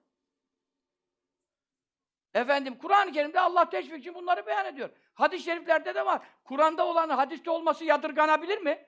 Efendim 2.34 2.78
Kur'an-ı 2.78 3.12
Kerim'de 3.12 3.40
Allah 3.40 3.70
teşvik 3.70 4.00
için 4.00 4.14
bunları 4.14 4.46
beyan 4.46 4.66
ediyor. 4.66 4.90
Hadis-i 5.14 5.44
şeriflerde 5.44 5.94
de 5.94 6.06
var. 6.06 6.22
Kur'an'da 6.44 6.86
olan 6.86 7.08
hadiste 7.08 7.50
olması 7.50 7.84
yadırganabilir 7.84 8.58
mi? 8.58 8.86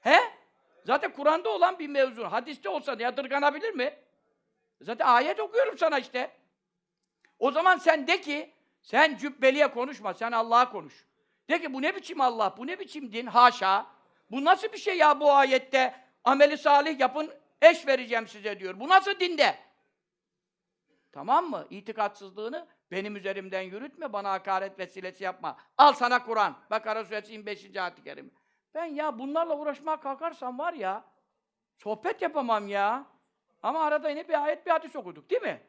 He? 0.00 0.18
Zaten 0.84 1.12
Kur'an'da 1.12 1.48
olan 1.48 1.78
bir 1.78 1.88
mevzu. 1.88 2.24
Hadiste 2.24 2.68
olsa 2.68 2.96
yadırganabilir 2.98 3.74
mi? 3.74 3.98
Zaten 4.80 5.06
ayet 5.06 5.40
okuyorum 5.40 5.78
sana 5.78 5.98
işte. 5.98 6.30
O 7.38 7.50
zaman 7.50 7.76
sen 7.76 8.06
de 8.06 8.20
ki, 8.20 8.54
sen 8.84 9.16
cübbeliye 9.16 9.66
konuşma, 9.70 10.14
sen 10.14 10.32
Allah'a 10.32 10.70
konuş. 10.70 11.06
De 11.50 11.60
ki 11.60 11.74
bu 11.74 11.82
ne 11.82 11.96
biçim 11.96 12.20
Allah, 12.20 12.54
bu 12.56 12.66
ne 12.66 12.78
biçim 12.78 13.12
din, 13.12 13.26
haşa. 13.26 13.86
Bu 14.30 14.44
nasıl 14.44 14.72
bir 14.72 14.78
şey 14.78 14.96
ya 14.96 15.20
bu 15.20 15.32
ayette? 15.32 15.94
Ameli 16.24 16.58
salih 16.58 17.00
yapın, 17.00 17.30
eş 17.62 17.86
vereceğim 17.86 18.28
size 18.28 18.60
diyor. 18.60 18.80
Bu 18.80 18.88
nasıl 18.88 19.20
dinde? 19.20 19.58
Tamam 21.12 21.50
mı? 21.50 21.66
İtikatsızlığını 21.70 22.66
benim 22.90 23.16
üzerimden 23.16 23.62
yürütme, 23.62 24.12
bana 24.12 24.30
hakaret 24.30 24.78
vesilesi 24.78 25.24
yapma. 25.24 25.56
Al 25.78 25.92
sana 25.92 26.24
Kur'an. 26.24 26.56
Bakara 26.70 27.04
suresi 27.04 27.32
25. 27.32 27.76
ayet-i 27.76 28.04
kerime. 28.04 28.30
Ben 28.74 28.84
ya 28.84 29.18
bunlarla 29.18 29.58
uğraşmaya 29.58 30.00
kalkarsam 30.00 30.58
var 30.58 30.72
ya, 30.72 31.04
sohbet 31.78 32.22
yapamam 32.22 32.68
ya. 32.68 33.06
Ama 33.62 33.84
arada 33.84 34.10
yine 34.10 34.28
bir 34.28 34.44
ayet, 34.44 34.66
bir 34.66 34.70
hadis 34.70 34.96
okuduk 34.96 35.30
değil 35.30 35.42
mi? 35.42 35.62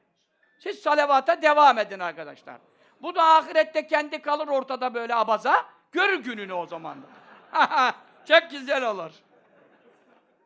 Siz 0.59 0.79
salavata 0.79 1.41
devam 1.41 1.79
edin 1.79 1.99
arkadaşlar. 1.99 2.61
Bu 3.01 3.15
da 3.15 3.23
ahirette 3.23 3.87
kendi 3.87 4.21
kalır 4.21 4.47
ortada 4.47 4.93
böyle 4.93 5.15
abaza. 5.15 5.65
Görür 5.91 6.23
gününü 6.23 6.53
o 6.53 6.65
zaman 6.65 6.97
da. 7.01 7.95
Çok 8.27 8.51
güzel 8.51 8.89
olur. 8.89 9.11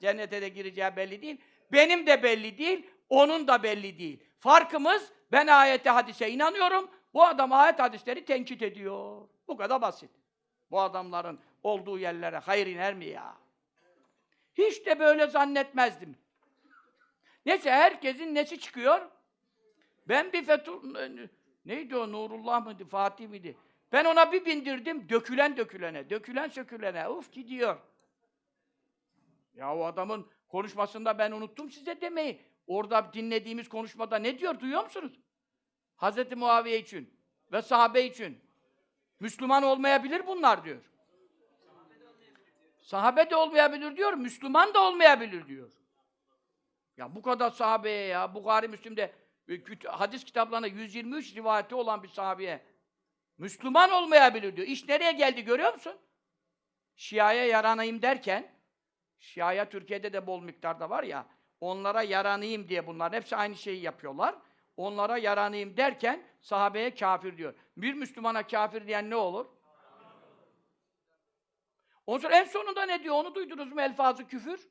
Cennete 0.01 0.41
de 0.41 0.49
gireceği 0.49 0.95
belli 0.95 1.21
değil. 1.21 1.41
Benim 1.71 2.07
de 2.07 2.23
belli 2.23 2.57
değil, 2.57 2.89
onun 3.09 3.47
da 3.47 3.63
belli 3.63 3.99
değil. 3.99 4.23
Farkımız 4.39 5.11
ben 5.31 5.47
ayete 5.47 5.89
hadise 5.89 6.31
inanıyorum. 6.31 6.89
Bu 7.13 7.25
adam 7.25 7.53
ayet 7.53 7.79
hadisleri 7.79 8.25
tenkit 8.25 8.61
ediyor. 8.61 9.27
Bu 9.47 9.57
kadar 9.57 9.81
basit. 9.81 10.11
Bu 10.71 10.81
adamların 10.81 11.39
olduğu 11.63 11.99
yerlere 11.99 12.37
hayır 12.37 12.67
iner 12.67 12.93
mi 12.93 13.05
ya? 13.05 13.37
Hiç 14.53 14.85
de 14.85 14.99
böyle 14.99 15.27
zannetmezdim. 15.27 16.17
Neyse 17.45 17.71
herkesin 17.71 18.35
nesi 18.35 18.59
çıkıyor? 18.59 19.01
Ben 20.07 20.33
bir 20.33 20.45
Fethul... 20.45 20.95
Neydi 21.69 21.95
o? 21.95 22.11
Nurullah 22.11 22.65
mıydı? 22.65 22.85
Fatih 22.85 23.27
miydi? 23.27 23.57
Ben 23.91 24.05
ona 24.05 24.31
bir 24.31 24.45
bindirdim, 24.45 25.09
dökülen 25.09 25.57
dökülene, 25.57 26.09
dökülen 26.09 26.47
sökülene. 26.47 27.09
Uf 27.09 27.31
gidiyor. 27.31 27.77
Ya 29.55 29.75
o 29.75 29.83
adamın 29.83 30.27
konuşmasında 30.47 31.17
ben 31.17 31.31
unuttum 31.31 31.71
size 31.71 32.01
demeyi. 32.01 32.41
Orada 32.67 33.13
dinlediğimiz 33.13 33.69
konuşmada 33.69 34.17
ne 34.17 34.39
diyor 34.39 34.59
duyuyor 34.59 34.83
musunuz? 34.83 35.19
Hazreti 35.95 36.35
Muaviye 36.35 36.79
için 36.79 37.13
ve 37.51 37.61
sahabe 37.61 38.05
için. 38.05 38.39
Müslüman 39.19 39.63
olmayabilir 39.63 40.27
bunlar 40.27 40.65
diyor. 40.65 40.81
Sahabe 42.81 43.29
de 43.29 43.35
olmayabilir 43.35 43.97
diyor, 43.97 44.13
Müslüman 44.13 44.73
da 44.73 44.83
olmayabilir 44.83 45.47
diyor. 45.47 45.71
Ya 46.97 47.15
bu 47.15 47.21
kadar 47.21 47.49
sahabeye 47.49 48.07
ya, 48.07 48.33
Bukhari 48.33 48.67
Müslim'de 48.67 49.13
hadis 49.85 50.23
kitaplarında 50.23 50.67
123 50.67 51.35
rivayeti 51.35 51.75
olan 51.75 52.03
bir 52.03 52.07
sahabeye 52.07 52.61
Müslüman 53.37 53.91
olmayabilir 53.91 54.55
diyor. 54.55 54.67
İş 54.67 54.87
nereye 54.87 55.11
geldi 55.11 55.41
görüyor 55.41 55.73
musun? 55.73 55.97
Şia'ya 56.95 57.45
yaranayım 57.45 58.01
derken, 58.01 58.51
Şia'ya 59.19 59.69
Türkiye'de 59.69 60.13
de 60.13 60.27
bol 60.27 60.41
miktarda 60.41 60.89
var 60.89 61.03
ya, 61.03 61.25
onlara 61.61 62.01
yaranayım 62.01 62.69
diye 62.69 62.87
bunlar 62.87 63.13
hepsi 63.13 63.35
aynı 63.35 63.55
şeyi 63.55 63.81
yapıyorlar. 63.81 64.35
Onlara 64.77 65.17
yaranayım 65.17 65.77
derken 65.77 66.23
sahabeye 66.41 66.95
kafir 66.95 67.37
diyor. 67.37 67.53
Bir 67.77 67.93
Müslümana 67.93 68.47
kafir 68.47 68.87
diyen 68.87 69.09
ne 69.09 69.15
olur? 69.15 69.45
Ondan 72.07 72.21
sonra 72.21 72.37
en 72.37 72.43
sonunda 72.43 72.85
ne 72.85 73.03
diyor? 73.03 73.15
Onu 73.15 73.35
duydunuz 73.35 73.71
mu? 73.71 73.81
Elfazı 73.81 74.27
küfür. 74.27 74.69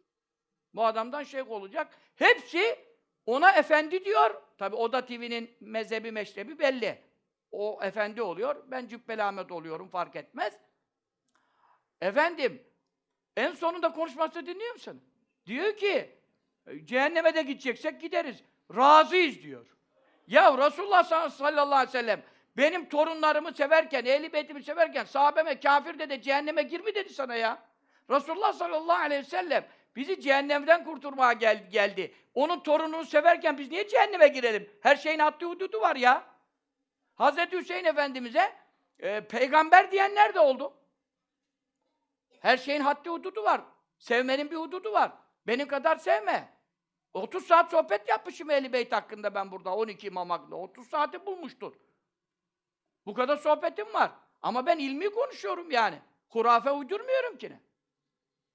Bu 0.75 0.85
adamdan 0.85 1.23
şey 1.23 1.43
olacak. 1.43 1.99
Hepsi 2.15 2.88
ona 3.29 3.53
efendi 3.53 4.05
diyor. 4.05 4.43
Tabi 4.59 4.77
Oda 4.77 5.07
TV'nin 5.07 5.57
mezhebi 5.61 6.13
meşrebi 6.13 6.59
belli. 6.59 6.99
O 7.53 7.79
efendi 7.83 8.23
oluyor. 8.23 8.65
Ben 8.67 8.87
Cübbeli 8.87 9.23
Ahmet 9.23 9.53
oluyorum 9.53 9.89
fark 9.89 10.17
etmez. 10.17 10.59
Efendim 12.01 12.63
en 13.37 13.53
sonunda 13.53 13.93
konuşmasını 13.93 14.47
dinliyor 14.47 14.73
musun? 14.73 15.03
Diyor 15.47 15.77
ki 15.77 16.11
cehenneme 16.85 17.35
de 17.35 17.43
gideceksek 17.43 18.01
gideriz. 18.01 18.43
Razıyız 18.77 19.43
diyor. 19.43 19.67
Ya 20.27 20.59
Resulullah 20.59 21.05
sallallahu 21.31 21.75
aleyhi 21.75 21.89
ve 21.89 21.93
sellem 21.93 22.23
benim 22.57 22.89
torunlarımı 22.89 23.53
severken, 23.53 24.05
ehli 24.05 24.33
beytimi 24.33 24.63
severken 24.63 25.05
sahabeme 25.05 25.61
kafir 25.61 25.99
dedi, 25.99 26.23
cehenneme 26.23 26.63
gir 26.63 26.81
mi 26.81 26.95
dedi 26.95 27.15
sana 27.15 27.35
ya? 27.35 27.63
Resulullah 28.11 28.53
sallallahu 28.53 28.99
aleyhi 28.99 29.23
ve 29.23 29.29
sellem 29.29 29.67
bizi 29.97 30.21
cehennemden 30.21 30.85
kurtarmaya 30.85 31.33
gel 31.33 31.71
geldi. 31.71 32.15
Onun 32.39 32.61
torununu 32.61 33.05
severken 33.05 33.59
biz 33.59 33.71
niye 33.71 33.89
cehenneme 33.89 34.29
girelim? 34.29 34.71
Her 34.81 34.97
şeyin 34.97 35.19
haddi 35.19 35.45
hududu 35.45 35.81
var 35.81 35.97
ya. 35.97 36.25
Hazreti 37.15 37.59
Hüseyin 37.59 37.85
Efendimiz'e 37.85 38.57
e, 38.99 39.21
peygamber 39.21 39.91
diyenler 39.93 40.35
de 40.35 40.41
oldu. 40.41 40.73
Her 42.41 42.57
şeyin 42.57 42.81
haddi 42.81 43.11
hududu 43.11 43.43
var. 43.43 43.61
Sevmenin 43.99 44.51
bir 44.51 44.57
hududu 44.57 44.93
var. 44.93 45.13
Benim 45.47 45.69
kadar 45.69 45.97
sevme. 45.97 46.49
30 47.15 47.47
saat 47.47 47.71
sohbet 47.71 48.09
yapmışım 48.09 48.51
Ehl-i 48.51 48.73
Beyt 48.73 48.93
hakkında 48.93 49.35
ben 49.35 49.51
burada 49.51 49.77
12 49.77 50.07
imam 50.07 50.31
hakkında. 50.31 50.57
30 50.57 50.89
saati 50.89 51.27
bulmuştur. 51.27 51.73
Bu 53.07 53.15
kadar 53.15 53.37
sohbetim 53.37 53.95
var. 53.95 54.11
Ama 54.43 54.67
ben 54.67 54.79
ilmi 54.79 55.11
konuşuyorum 55.11 55.71
yani. 55.71 56.03
Hurafe 56.29 56.71
uydurmuyorum 56.71 57.39
ki 57.39 57.51
ne. 57.51 57.61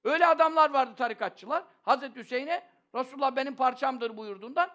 Öyle 0.03 0.27
adamlar 0.27 0.69
vardı 0.69 0.95
tarikatçılar. 0.95 1.63
Hazreti 1.81 2.19
Hüseyin'e 2.19 2.72
Resulullah 2.95 3.35
benim 3.35 3.55
parçamdır 3.55 4.17
buyurduğundan 4.17 4.69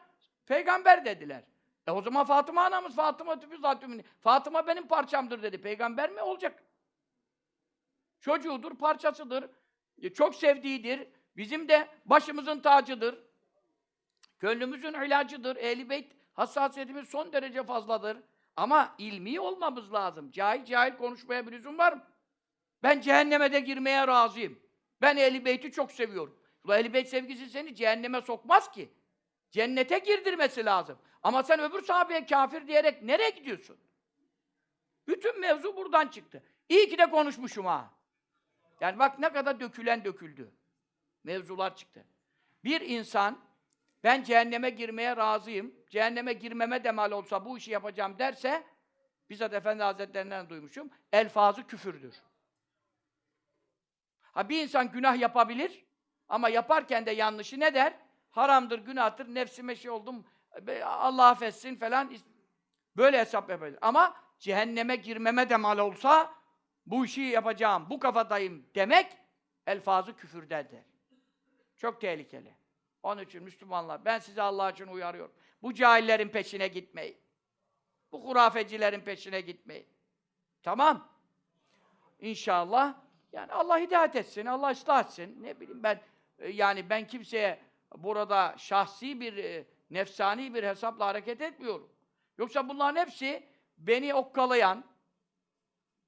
peygamber 0.46 1.04
dediler. 1.04 1.44
E 1.86 1.90
o 1.90 2.02
zaman 2.02 2.24
Fatıma 2.24 2.64
anamız 2.64 2.96
Fatıma 2.96 3.40
tüpü 3.40 3.58
zatümünü. 3.58 4.02
Fatıma 4.20 4.66
benim 4.66 4.88
parçamdır 4.88 5.42
dedi. 5.42 5.60
Peygamber 5.60 6.10
mi 6.10 6.22
olacak? 6.22 6.62
Çocuğudur, 8.20 8.74
parçasıdır. 8.78 9.50
e, 10.02 10.12
Çok 10.14 10.34
sevdiğidir. 10.34 11.08
Bizim 11.36 11.68
de 11.68 11.88
başımızın 12.04 12.60
tacıdır. 12.60 13.18
Gönlümüzün 14.38 14.92
ilacıdır. 14.92 15.56
Ehl-i 15.56 15.90
Beyt 15.90 16.12
hassasiyetimiz 16.32 17.08
son 17.08 17.32
derece 17.32 17.62
fazladır. 17.62 18.18
Ama 18.56 18.94
ilmi 18.98 19.40
olmamız 19.40 19.92
lazım. 19.92 20.30
Cahil 20.30 20.64
cahil 20.64 20.96
konuşmaya 20.96 21.46
bir 21.46 21.52
lüzum 21.52 21.78
var 21.78 21.92
mı? 21.92 22.02
Ben 22.82 23.00
cehenneme 23.00 23.52
de 23.52 23.60
girmeye 23.60 24.06
razıyım. 24.06 24.58
Ben 25.00 25.16
Ehl-i 25.16 25.44
Beyt'i 25.44 25.72
çok 25.72 25.92
seviyorum. 25.92 26.37
Bu 26.68 26.74
Ehl-i 26.74 26.92
Beyt 26.92 27.08
sevgisi 27.08 27.50
seni 27.50 27.74
cehenneme 27.74 28.20
sokmaz 28.20 28.72
ki. 28.72 28.92
Cennete 29.50 29.98
girdirmesi 29.98 30.64
lazım. 30.64 30.98
Ama 31.22 31.42
sen 31.42 31.60
öbür 31.60 31.82
sahabeye 31.82 32.26
kafir 32.26 32.66
diyerek 32.66 33.02
nereye 33.02 33.30
gidiyorsun? 33.30 33.78
Bütün 35.06 35.40
mevzu 35.40 35.76
buradan 35.76 36.08
çıktı. 36.08 36.42
İyi 36.68 36.88
ki 36.88 36.98
de 36.98 37.10
konuşmuşum 37.10 37.66
ha. 37.66 37.90
Yani 38.80 38.98
bak 38.98 39.18
ne 39.18 39.32
kadar 39.32 39.60
dökülen 39.60 40.04
döküldü. 40.04 40.52
Mevzular 41.24 41.76
çıktı. 41.76 42.04
Bir 42.64 42.80
insan 42.80 43.40
ben 44.04 44.22
cehenneme 44.22 44.70
girmeye 44.70 45.16
razıyım, 45.16 45.74
cehenneme 45.90 46.32
girmeme 46.32 46.84
de 46.84 46.90
mal 46.90 47.12
olsa 47.12 47.44
bu 47.44 47.58
işi 47.58 47.70
yapacağım 47.70 48.18
derse, 48.18 48.64
bizzat 49.30 49.52
Efendi 49.54 49.82
Hazretlerinden 49.82 50.48
duymuşum, 50.48 50.90
elfazı 51.12 51.66
küfürdür. 51.66 52.14
Ha 54.22 54.48
bir 54.48 54.62
insan 54.62 54.92
günah 54.92 55.20
yapabilir 55.20 55.87
ama 56.28 56.48
yaparken 56.48 57.06
de 57.06 57.10
yanlışı 57.10 57.60
ne 57.60 57.74
der? 57.74 57.94
Haramdır, 58.30 58.78
günahtır, 58.78 59.34
nefsime 59.34 59.76
şey 59.76 59.90
oldum, 59.90 60.24
Allah 60.84 61.28
affetsin 61.28 61.76
falan. 61.76 62.12
Böyle 62.96 63.18
hesap 63.18 63.50
yapabilir. 63.50 63.78
Ama 63.80 64.16
cehenneme 64.38 64.96
girmeme 64.96 65.50
de 65.50 65.56
mal 65.56 65.78
olsa, 65.78 66.34
bu 66.86 67.04
işi 67.04 67.20
yapacağım, 67.20 67.86
bu 67.90 67.98
kafadayım 67.98 68.66
demek, 68.74 69.16
elfazı 69.66 70.16
küfürdendir. 70.16 70.84
Çok 71.76 72.00
tehlikeli. 72.00 72.54
Onun 73.02 73.22
için 73.22 73.42
Müslümanlar, 73.42 74.04
ben 74.04 74.18
size 74.18 74.42
Allah 74.42 74.70
için 74.70 74.86
uyarıyorum. 74.86 75.34
Bu 75.62 75.74
cahillerin 75.74 76.28
peşine 76.28 76.68
gitmeyin. 76.68 77.18
Bu 78.12 78.24
hurafecilerin 78.24 79.00
peşine 79.00 79.40
gitmeyin. 79.40 79.86
Tamam. 80.62 81.08
İnşallah. 82.20 82.94
Yani 83.32 83.52
Allah 83.52 83.78
hidayet 83.78 84.16
etsin, 84.16 84.46
Allah 84.46 84.70
ıslah 84.70 85.04
etsin. 85.04 85.42
Ne 85.42 85.60
bileyim 85.60 85.82
ben, 85.82 86.00
yani 86.52 86.90
ben 86.90 87.06
kimseye 87.06 87.60
burada 87.96 88.54
şahsi 88.58 89.20
bir, 89.20 89.36
e, 89.36 89.66
nefsani 89.90 90.54
bir 90.54 90.64
hesapla 90.64 91.06
hareket 91.06 91.40
etmiyorum. 91.40 91.92
Yoksa 92.38 92.68
bunların 92.68 93.00
hepsi 93.00 93.48
beni 93.78 94.14
okkalayan, 94.14 94.84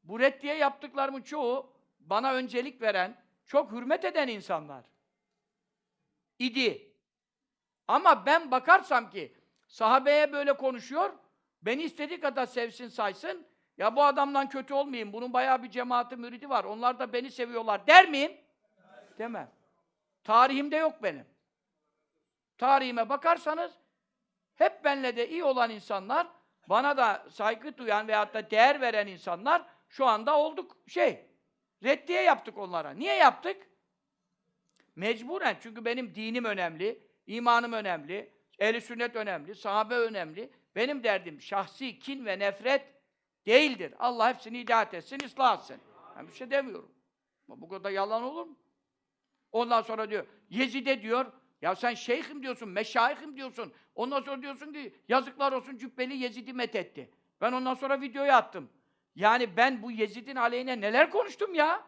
bu 0.03 0.21
reddiye 0.21 0.55
yaptıklarımın 0.55 1.23
çoğu 1.23 1.73
bana 2.01 2.33
öncelik 2.33 2.83
veren, 2.83 3.17
çok 3.47 3.73
hürmet 3.73 4.05
eden 4.05 4.29
insanlar 4.29 4.85
idi. 6.39 6.93
Ama 7.89 8.27
ben 8.27 8.51
bakarsam 8.51 9.11
ki 9.11 9.35
sahabeye 9.69 10.33
böyle 10.33 10.53
konuşuyor, 10.53 11.13
beni 11.63 11.83
istediği 11.83 12.21
kadar 12.21 12.47
sevsin 12.47 12.89
saysın, 12.89 13.47
ya 13.79 13.97
bu 13.97 14.03
adamdan 14.03 14.49
kötü 14.49 14.75
olmayayım, 14.75 15.13
bunun 15.13 15.33
bayağı 15.33 15.63
bir 15.63 15.71
cemaati 15.71 16.17
müridi 16.17 16.49
var, 16.49 16.65
onlar 16.65 16.99
da 16.99 17.13
beni 17.13 17.31
seviyorlar 17.31 17.87
der 17.87 18.09
miyim? 18.09 18.33
Demem. 19.19 19.60
Tarihimde 20.25 20.77
yok 20.77 21.03
benim. 21.03 21.27
Tarihime 22.59 23.09
bakarsanız, 23.09 23.73
hep 24.55 24.85
benle 24.85 25.17
de 25.17 25.29
iyi 25.29 25.45
olan 25.45 25.71
insanlar, 25.71 26.29
bana 26.69 26.97
da 26.97 27.27
saygı 27.31 27.77
duyan 27.79 28.09
veyahut 28.09 28.35
da 28.35 28.51
değer 28.51 28.81
veren 28.81 29.07
insanlar, 29.07 29.67
şu 29.89 30.07
anda 30.07 30.39
olduk 30.39 30.77
şey, 30.87 31.27
reddiye 31.83 32.23
yaptık 32.23 32.59
onlara. 32.59 32.91
Niye 32.91 33.15
yaptık? 33.15 33.71
Mecburen. 34.97 35.57
Çünkü 35.61 35.85
benim 35.85 36.15
dinim 36.15 36.45
önemli, 36.45 37.07
imanım 37.27 37.73
önemli, 37.73 38.33
ehli 38.59 38.81
sünnet 38.81 39.17
önemli, 39.17 39.55
sahabe 39.55 39.95
önemli. 39.95 40.53
Benim 40.77 41.05
derdim 41.05 41.41
şahsi 41.41 41.99
kin 41.99 42.27
ve 42.27 42.39
nefret 42.39 42.87
değildir. 43.47 43.95
Allah 43.99 44.29
hepsini 44.29 44.59
hidayet 44.59 44.95
etsin, 44.95 45.19
ıslah 45.25 45.59
etsin. 45.59 45.81
Ben 46.17 46.29
bir 46.29 46.33
şey 46.33 46.51
demiyorum. 46.51 46.95
Ama 47.49 47.61
bu 47.61 47.69
kadar 47.69 47.91
yalan 47.91 48.23
olur 48.23 48.47
mu? 48.47 48.59
Ondan 49.53 49.83
sonra 49.83 50.11
diyor, 50.11 50.27
Yezid'e 50.51 51.03
diyor, 51.03 51.33
ya 51.63 51.75
sen 51.75 51.95
şeyhim 51.95 52.43
diyorsun, 52.43 52.69
meşayihim 52.69 53.37
diyorsun. 53.37 53.73
Ondan 53.95 54.21
sonra 54.21 54.43
diyorsun 54.43 54.73
ki, 54.73 54.95
yazıklar 55.09 55.53
olsun 55.53 55.77
Cübbeli 55.77 56.17
Yezid'i 56.17 56.53
methetti. 56.53 57.11
Ben 57.41 57.53
ondan 57.53 57.75
sonra 57.75 58.01
videoyu 58.01 58.33
attım. 58.33 58.71
Yani 59.15 59.57
ben 59.57 59.83
bu 59.83 59.91
Yezid'in 59.91 60.37
aleyhine 60.37 60.81
neler 60.81 61.11
konuştum 61.11 61.55
ya? 61.55 61.85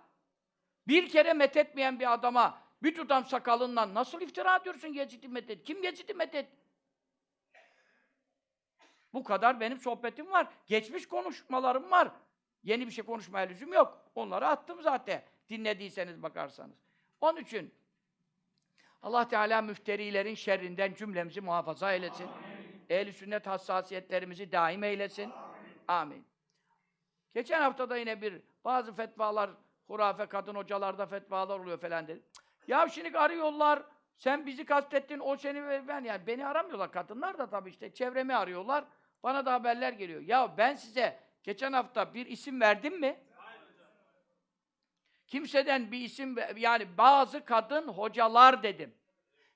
Bir 0.89 1.09
kere 1.09 1.33
methetmeyen 1.33 2.01
bir 2.01 2.13
adama 2.13 2.63
bir 2.83 2.95
tutam 2.95 3.27
sakalından 3.27 3.95
nasıl 3.95 4.21
iftira 4.21 4.57
ediyorsun 4.57 4.89
Yezid'i 4.89 5.29
methet? 5.29 5.65
Kim 5.65 5.83
Yezid'i 5.83 6.15
methet? 6.15 6.49
Bu 9.13 9.25
kadar 9.25 9.61
benim 9.61 9.79
sohbetim 9.79 10.31
var. 10.31 10.49
Geçmiş 10.67 11.09
konuşmalarım 11.09 11.91
var. 11.91 12.11
Yeni 12.63 12.87
bir 12.87 12.93
şey 12.93 13.05
konuşmaya 13.05 13.47
lüzum 13.47 13.73
yok. 13.73 14.11
Onları 14.15 14.47
attım 14.47 14.83
zaten. 14.83 15.25
Dinlediyseniz 15.49 16.23
bakarsanız. 16.23 16.92
Onun 17.23 17.41
için 17.41 17.75
Allah 19.03 19.29
Teala 19.29 19.63
müfterilerin 19.63 20.35
şerrinden 20.35 20.95
cümlemizi 20.95 21.41
muhafaza 21.41 21.93
eylesin. 21.93 22.29
Ehl-i 22.91 23.13
sünnet 23.13 23.47
hassasiyetlerimizi 23.47 24.53
daim 24.53 24.85
eylesin. 24.85 25.33
Amin. 25.89 26.27
Geçen 27.35 27.63
hafta 27.63 27.91
da 27.91 27.97
yine 27.97 28.23
bir 28.23 28.43
bazı 28.65 28.95
fetvalar, 28.95 29.51
hurafe 29.87 30.27
kadın 30.27 30.55
hocalarda 30.55 31.07
fetvalar 31.07 31.59
oluyor 31.59 31.79
falan 31.79 32.09
dedi. 32.09 32.23
Ya 32.67 32.89
şimdi 32.89 33.19
arıyorlar, 33.19 33.83
sen 34.17 34.47
bizi 34.47 34.65
kastettin, 34.65 35.21
o 35.21 35.37
seni 35.37 35.69
ve 35.69 35.89
ben 35.89 36.05
yani 36.05 36.27
beni 36.27 36.47
aramıyorlar. 36.47 36.93
Kadınlar 36.93 37.39
da 37.39 37.51
tabii 37.51 37.71
işte 37.71 37.95
çevremi 37.95 38.37
arıyorlar. 38.37 38.85
Bana 39.23 39.47
da 39.47 39.53
haberler 39.53 39.93
geliyor. 39.93 40.21
Ya 40.21 40.55
ben 40.57 40.75
size 40.75 41.21
geçen 41.43 41.73
hafta 41.73 42.15
bir 42.15 42.27
isim 42.27 42.61
verdim 42.61 43.01
mi? 43.01 43.17
Kimseden 45.33 45.93
bir 45.93 46.01
isim 46.01 46.37
yani 46.57 46.87
bazı 46.99 47.45
kadın 47.45 47.89
hocalar 47.89 48.63
dedim. 48.63 48.95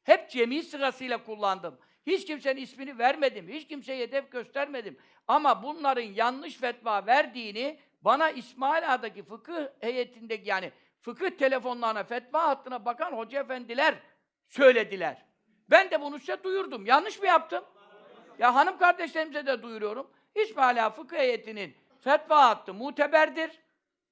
Hep 0.02 0.30
cemi 0.30 0.62
sırasıyla 0.62 1.24
kullandım. 1.24 1.78
Hiç 2.06 2.26
kimsenin 2.26 2.60
ismini 2.60 2.98
vermedim. 2.98 3.48
Hiç 3.48 3.68
kimseye 3.68 4.02
hedef 4.02 4.32
göstermedim. 4.32 4.98
Ama 5.28 5.62
bunların 5.62 6.02
yanlış 6.02 6.56
fetva 6.56 7.06
verdiğini 7.06 7.78
bana 8.02 8.30
İsmail 8.30 8.94
Ağa'daki 8.94 9.22
fıkıh 9.22 9.66
heyetindeki 9.80 10.48
yani 10.48 10.72
fıkıh 11.00 11.30
telefonlarına, 11.30 12.04
fetva 12.04 12.42
hattına 12.42 12.84
bakan 12.84 13.12
hoca 13.12 13.40
efendiler 13.40 13.94
söylediler. 14.48 15.24
Ben 15.70 15.90
de 15.90 16.00
bunu 16.00 16.18
size 16.18 16.42
duyurdum. 16.42 16.86
Yanlış 16.86 17.20
mı 17.20 17.26
yaptım? 17.26 17.64
Ya 18.38 18.54
hanım 18.54 18.78
kardeşlerimize 18.78 19.46
de 19.46 19.62
duyuruyorum. 19.62 20.10
İsmail 20.34 20.86
Ağa 20.86 20.90
fıkıh 20.90 21.16
heyetinin 21.16 21.76
fetva 22.00 22.48
hattı 22.48 22.74
muteberdir. 22.74 23.50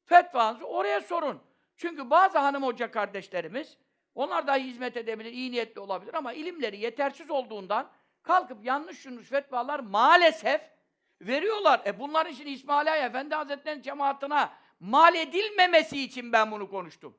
Fetvanızı 0.04 0.64
oraya 0.64 1.00
sorun. 1.00 1.53
Çünkü 1.76 2.10
bazı 2.10 2.38
hanım 2.38 2.62
hoca 2.62 2.90
kardeşlerimiz 2.90 3.78
onlar 4.14 4.46
da 4.46 4.56
hizmet 4.56 4.96
edebilir, 4.96 5.32
iyi 5.32 5.52
niyetli 5.52 5.80
olabilir 5.80 6.14
ama 6.14 6.32
ilimleri 6.32 6.78
yetersiz 6.78 7.30
olduğundan 7.30 7.90
kalkıp 8.22 8.64
yanlış 8.64 9.06
yanlış 9.06 9.28
fetvalar 9.28 9.80
maalesef 9.80 10.60
veriyorlar. 11.20 11.82
E 11.86 11.98
bunların 11.98 12.32
için 12.32 12.46
İsmail 12.46 12.92
Ağa 12.92 12.96
Efendi 12.96 13.34
Hazretleri'nin 13.34 13.82
cemaatine 13.82 14.48
mal 14.80 15.14
edilmemesi 15.14 16.00
için 16.02 16.32
ben 16.32 16.50
bunu 16.50 16.70
konuştum. 16.70 17.18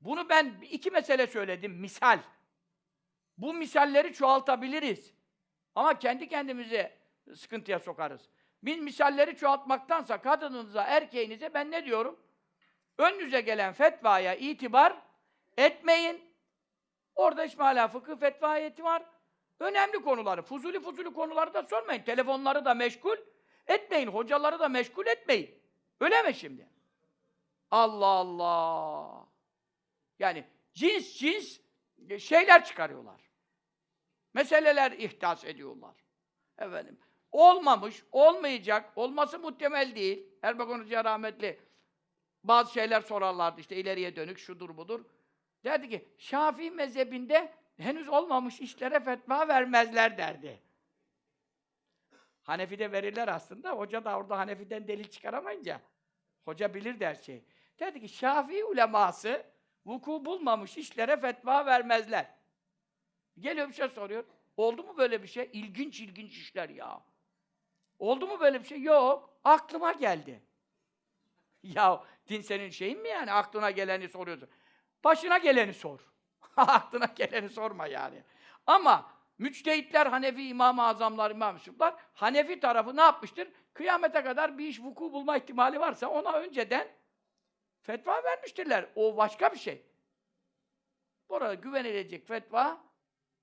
Bunu 0.00 0.28
ben 0.28 0.54
iki 0.70 0.90
mesele 0.90 1.26
söyledim, 1.26 1.72
misal. 1.72 2.18
Bu 3.38 3.54
misalleri 3.54 4.12
çoğaltabiliriz. 4.12 5.14
Ama 5.74 5.98
kendi 5.98 6.28
kendimizi 6.28 6.92
sıkıntıya 7.34 7.78
sokarız. 7.78 8.28
Biz 8.62 8.78
misalleri 8.78 9.36
çoğaltmaktansa 9.36 10.20
kadınınıza, 10.22 10.82
erkeğinize 10.82 11.54
ben 11.54 11.70
ne 11.70 11.84
diyorum? 11.84 12.20
Önünüze 13.00 13.40
gelen 13.40 13.72
fetvaya 13.72 14.34
itibar 14.34 14.96
etmeyin. 15.56 16.34
Orada 17.14 17.44
İsmaila 17.44 17.88
fıkıh 17.88 18.16
fetva 18.16 18.48
ayeti 18.48 18.84
var. 18.84 19.02
Önemli 19.60 20.02
konuları, 20.02 20.42
fuzuli 20.42 20.80
fuzuli 20.80 21.12
konuları 21.12 21.54
da 21.54 21.62
sormayın. 21.62 22.02
Telefonları 22.02 22.64
da 22.64 22.74
meşgul 22.74 23.16
etmeyin. 23.66 24.06
Hocaları 24.06 24.58
da 24.58 24.68
meşgul 24.68 25.06
etmeyin. 25.06 25.62
Öyle 26.00 26.22
mi 26.22 26.34
şimdi? 26.34 26.68
Allah 27.70 28.06
Allah! 28.06 29.26
Yani 30.18 30.44
cins 30.74 31.18
cins 31.18 31.60
şeyler 32.18 32.64
çıkarıyorlar. 32.64 33.20
Meseleler 34.34 34.92
ihtas 34.92 35.44
ediyorlar. 35.44 35.94
Efendim, 36.58 36.98
olmamış, 37.32 38.02
olmayacak, 38.12 38.92
olması 38.96 39.38
muhtemel 39.38 39.94
değil. 39.94 40.26
Erbakan 40.42 40.80
Hoca 40.80 41.04
rahmetli 41.04 41.69
bazı 42.44 42.72
şeyler 42.72 43.00
sorarlardı 43.00 43.60
işte 43.60 43.76
ileriye 43.76 44.16
dönük, 44.16 44.38
şudur 44.38 44.76
budur. 44.76 45.04
Derdi 45.64 45.88
ki, 45.88 46.08
Şafii 46.18 46.70
mezhebinde 46.70 47.52
henüz 47.76 48.08
olmamış 48.08 48.60
işlere 48.60 49.00
fetva 49.00 49.48
vermezler 49.48 50.18
derdi. 50.18 50.62
Hanefi'de 52.42 52.92
verirler 52.92 53.28
aslında. 53.28 53.70
Hoca 53.70 54.04
da 54.04 54.16
orada 54.16 54.38
Hanefi'den 54.38 54.88
delil 54.88 55.08
çıkaramayınca 55.08 55.80
hoca 56.44 56.74
bilir 56.74 57.00
der 57.00 57.14
şey. 57.14 57.44
Dedi 57.80 58.00
ki 58.00 58.08
Şafii 58.08 58.64
uleması 58.64 59.46
vuku 59.86 60.24
bulmamış 60.24 60.76
işlere 60.76 61.16
fetva 61.16 61.66
vermezler. 61.66 62.26
Geliyor 63.38 63.68
bir 63.68 63.74
şey 63.74 63.88
soruyor. 63.88 64.24
Oldu 64.56 64.82
mu 64.82 64.96
böyle 64.98 65.22
bir 65.22 65.28
şey? 65.28 65.50
İlginç 65.52 66.00
ilginç 66.00 66.36
işler 66.36 66.68
ya. 66.68 67.04
Oldu 67.98 68.26
mu 68.26 68.40
böyle 68.40 68.60
bir 68.60 68.68
şey? 68.68 68.82
Yok. 68.82 69.40
Aklıma 69.44 69.92
geldi. 69.92 70.42
ya 71.62 72.04
din 72.30 72.40
senin 72.40 72.70
şeyin 72.70 73.02
mi 73.02 73.08
yani? 73.08 73.32
Aklına 73.32 73.70
geleni 73.70 74.08
soruyorsun. 74.08 74.48
Başına 75.04 75.38
geleni 75.38 75.74
sor. 75.74 76.00
Aklına 76.56 77.06
geleni 77.16 77.48
sorma 77.48 77.86
yani. 77.86 78.24
Ama 78.66 79.12
müçtehitler, 79.38 80.06
Hanefi 80.06 80.48
İmam-ı 80.48 80.86
Azamlar, 80.86 81.30
İmam-ı 81.30 81.58
Hanefi 82.14 82.60
tarafı 82.60 82.96
ne 82.96 83.00
yapmıştır? 83.00 83.48
Kıyamete 83.74 84.22
kadar 84.22 84.58
bir 84.58 84.66
iş 84.66 84.80
vuku 84.80 85.12
bulma 85.12 85.36
ihtimali 85.36 85.80
varsa 85.80 86.08
ona 86.08 86.32
önceden 86.32 86.88
fetva 87.82 88.24
vermiştirler. 88.24 88.86
O 88.94 89.16
başka 89.16 89.52
bir 89.52 89.58
şey. 89.58 89.86
Burada 91.28 91.54
güvenilecek 91.54 92.26
fetva 92.28 92.80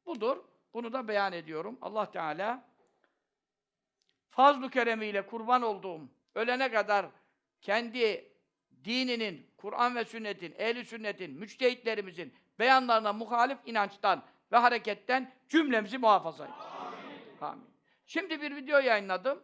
budur. 0.05 0.43
Bunu 0.73 0.93
da 0.93 1.07
beyan 1.07 1.33
ediyorum. 1.33 1.77
Allah 1.81 2.11
Teala 2.11 2.67
fazl-ı 4.29 4.69
keremiyle 4.69 5.25
kurban 5.25 5.61
olduğum 5.61 6.01
ölene 6.35 6.71
kadar 6.71 7.05
kendi 7.61 8.31
dininin, 8.85 9.47
Kur'an 9.57 9.95
ve 9.95 10.05
sünnetin, 10.05 10.55
ehli 10.57 10.85
sünnetin, 10.85 11.31
müçtehitlerimizin 11.31 12.33
beyanlarına 12.59 13.13
muhalif 13.13 13.57
inançtan 13.65 14.23
ve 14.51 14.57
hareketten 14.57 15.33
cümlemizi 15.49 15.97
muhafaza 15.97 16.45
et. 16.45 16.51
Amin. 16.51 17.41
Amin. 17.41 17.65
Şimdi 18.05 18.41
bir 18.41 18.55
video 18.55 18.79
yayınladım. 18.79 19.43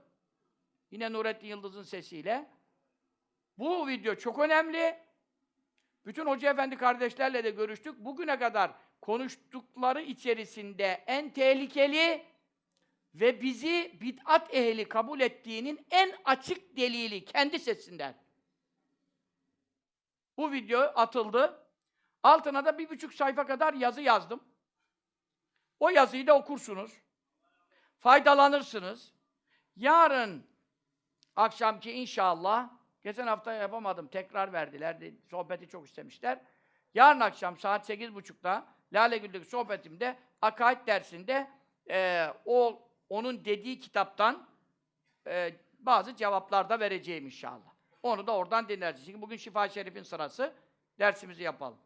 Yine 0.91 1.13
Nurettin 1.13 1.48
Yıldız'ın 1.48 1.84
sesiyle. 1.84 2.50
Bu 3.58 3.88
video 3.88 4.15
çok 4.15 4.39
önemli. 4.39 4.98
Bütün 6.06 6.26
hoca 6.26 6.52
efendi 6.52 6.78
kardeşlerle 6.78 7.43
de 7.43 7.50
görüştük. 7.50 8.00
Bugüne 8.00 8.39
kadar 8.39 8.72
konuştukları 9.02 10.02
içerisinde 10.02 11.04
en 11.08 11.30
tehlikeli 11.30 12.26
ve 13.15 13.41
bizi 13.41 13.98
bid'at 14.02 14.54
ehli 14.56 14.86
kabul 14.86 15.19
ettiğinin 15.19 15.86
en 15.91 16.13
açık 16.26 16.78
delili 16.78 17.26
kendi 17.26 17.60
sesinden. 17.60 18.22
Bu 20.38 20.52
video 20.52 20.82
atıldı. 20.82 21.67
Altına 22.24 22.65
da 22.65 22.78
bir 22.78 22.89
buçuk 22.89 23.13
sayfa 23.13 23.46
kadar 23.46 23.74
yazı 23.74 24.02
yazdım. 24.02 24.43
O 25.80 25.89
yazıyı 25.89 26.28
da 26.28 26.38
okursunuz. 26.38 27.02
Faydalanırsınız. 28.00 29.13
Yarın 29.76 30.48
akşamki 31.36 31.91
inşallah, 31.91 32.69
geçen 33.04 33.28
hafta 33.28 33.54
yapamadım, 33.54 34.08
tekrar 34.08 34.54
verdiler, 34.54 34.98
sohbeti 35.30 35.67
çok 35.67 35.88
istemişler. 35.88 36.39
Yarın 36.93 37.19
akşam 37.19 37.58
saat 37.58 37.86
sekiz 37.86 38.15
buçukta 38.15 38.76
Lale 38.93 39.17
Gül'deki 39.17 39.46
sohbetimde, 39.46 40.19
akaid 40.41 40.88
dersinde 40.88 41.52
eee, 41.89 42.34
o 42.46 42.88
onun 43.10 43.46
dediği 43.46 43.80
kitaptan 43.80 44.48
eee, 45.28 45.60
bazı 45.80 46.15
cevaplar 46.15 46.69
da 46.69 46.80
vereceğim 46.80 47.26
inşallah. 47.26 47.72
Onu 48.04 48.28
da 48.28 48.36
oradan 48.36 48.70
dinlersiniz. 48.70 49.06
Çünkü 49.06 49.22
bugün 49.22 49.38
Şifa 49.38 49.70
Şerif'in 49.70 50.04
sırası, 50.04 50.54
dersimizi 51.00 51.44
yapalım. 51.44 51.78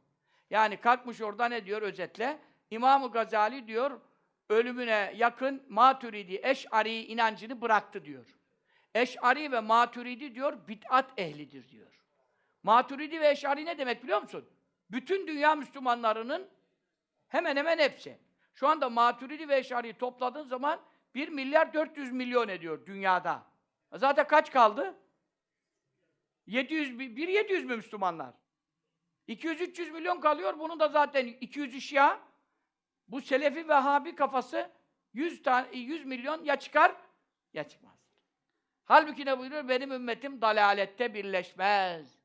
Yani 0.50 0.78
kalkmış 0.78 1.22
orada 1.22 1.46
ne 1.46 1.66
diyor 1.66 1.82
özetle? 1.82 2.40
İmam-ı 2.72 3.12
Gazali 3.12 3.68
diyor, 3.68 4.00
ölümüne 4.50 5.14
yakın 5.16 5.64
Maturidi, 5.70 6.40
Eş'ari 6.44 7.06
inancını 7.06 7.62
bıraktı 7.62 8.06
diyor. 8.06 8.38
Eş'ari 8.96 9.52
ve 9.52 9.60
Maturidi 9.60 10.36
diyor, 10.36 10.68
bid'at 10.68 11.20
ehlidir 11.20 11.70
diyor. 11.70 12.02
Maturidi 12.64 13.22
ve 13.22 13.30
Eş'ari 13.30 13.66
ne 13.66 13.78
demek 13.78 14.04
biliyor 14.04 14.22
musun? 14.22 14.50
Bütün 14.92 15.28
dünya 15.28 15.56
Müslümanlarının 15.56 16.50
hemen 17.28 17.56
hemen 17.56 17.78
hepsi. 17.78 18.20
Şu 18.54 18.68
anda 18.68 18.90
Maturidi 18.90 19.50
ve 19.50 19.58
Eş'ari'yi 19.58 19.94
topladığın 19.94 20.48
zaman 20.48 20.80
1 21.16 21.30
milyar 21.30 21.74
400 21.74 22.12
milyon 22.12 22.48
ediyor 22.48 22.86
dünyada. 22.86 23.44
Zaten 23.94 24.28
kaç 24.28 24.52
kaldı? 24.52 24.96
700, 26.48 27.00
bi- 27.00 27.16
bir 27.16 27.28
700 27.28 27.66
mü 27.66 27.76
Müslümanlar? 27.76 28.34
200-300 29.28 29.92
milyon 29.92 30.20
kalıyor. 30.20 30.60
Bunun 30.60 30.80
da 30.80 30.88
zaten 30.88 31.28
200'ü 31.28 31.82
Şia. 31.82 32.20
Bu 33.08 33.22
Selefi 33.22 33.68
Vehhabi 33.70 34.16
kafası 34.16 34.72
100 35.14 35.44
tane 35.44 35.68
100 35.78 36.06
milyon 36.06 36.44
ya 36.44 36.56
çıkar 36.56 36.96
ya 37.54 37.68
çıkmaz. 37.68 37.98
Halbuki 38.86 39.26
ne 39.26 39.40
buyuruyor? 39.40 39.70
Benim 39.70 39.92
ümmetim 39.92 40.42
dalalette 40.42 41.14
birleşmez. 41.14 42.18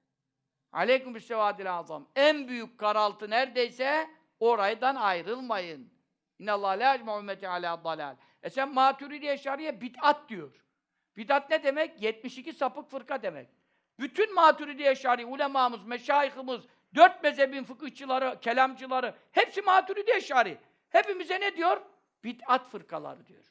Aleyküm 0.73 1.15
bissevadil 1.15 1.73
azam. 1.75 2.09
En 2.17 2.49
büyük 2.49 2.79
karaltı 2.79 3.31
neredeyse 3.31 4.11
oraydan 4.41 4.97
ayrılmayın. 4.97 5.93
İnnallâhe 6.39 6.79
lâ 6.79 6.95
ecma'u 6.95 7.21
ümmeti 7.21 7.49
alâ 7.49 7.85
dalâl. 7.85 8.17
E 8.43 8.51
sen 8.51 8.75
Maturidi 8.75 9.27
Eşariye 9.27 9.81
bid'at 9.81 10.29
diyor. 10.29 10.65
Bid'at 11.17 11.51
ne 11.51 11.63
demek? 11.63 12.03
72 12.03 12.53
sapık 12.53 12.91
fırka 12.91 13.23
demek. 13.23 13.49
Bütün 14.03 14.35
Maturidi 14.35 14.85
Eşari, 14.87 15.27
ulemamız, 15.27 15.85
meşayihimiz, 15.85 16.63
dört 16.95 17.23
mezhebin 17.23 17.65
fıkıhçıları, 17.65 18.41
kelamcıları, 18.41 19.15
hepsi 19.33 19.63
Maturidi 19.63 20.11
Eşari. 20.11 20.59
Hepimize 20.89 21.41
ne 21.41 21.57
diyor? 21.57 21.83
Bid'at 22.25 22.71
fırkaları 22.71 23.27
diyor. 23.27 23.45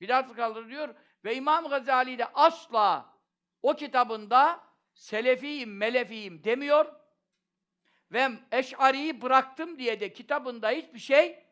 Bid'at 0.00 0.28
fırkaları 0.28 0.68
diyor 0.68 0.94
ve 1.24 1.36
İmam 1.36 1.68
Gazali 1.68 2.18
de 2.18 2.26
asla 2.34 3.14
o 3.62 3.74
kitabında 3.74 4.60
selefiyim, 4.94 5.76
melefiyim 5.76 6.44
demiyor 6.44 6.94
ve 8.12 8.30
Eş'ari'yi 8.52 9.22
bıraktım 9.22 9.78
diye 9.78 10.00
de 10.00 10.12
kitabında 10.12 10.70
hiçbir 10.70 10.98
şey 10.98 11.44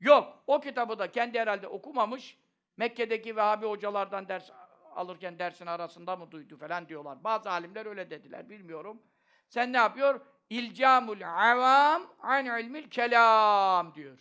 yok. 0.00 0.44
O 0.46 0.60
kitabı 0.60 0.98
da 0.98 1.10
kendi 1.10 1.38
herhalde 1.40 1.68
okumamış. 1.68 2.38
Mekke'deki 2.76 3.36
Vehhabi 3.36 3.66
hocalardan 3.66 4.28
ders 4.28 4.50
alırken 5.00 5.38
dersin 5.38 5.66
arasında 5.66 6.16
mı 6.16 6.30
duydu 6.30 6.56
falan 6.56 6.88
diyorlar. 6.88 7.24
Bazı 7.24 7.50
alimler 7.50 7.86
öyle 7.86 8.10
dediler, 8.10 8.48
bilmiyorum. 8.48 9.02
Sen 9.48 9.72
ne 9.72 9.76
yapıyor? 9.76 10.20
İlcamul 10.50 11.20
avam 11.22 12.02
an 12.18 12.46
ilmil 12.46 12.90
kelam 12.90 13.94
diyor. 13.94 14.18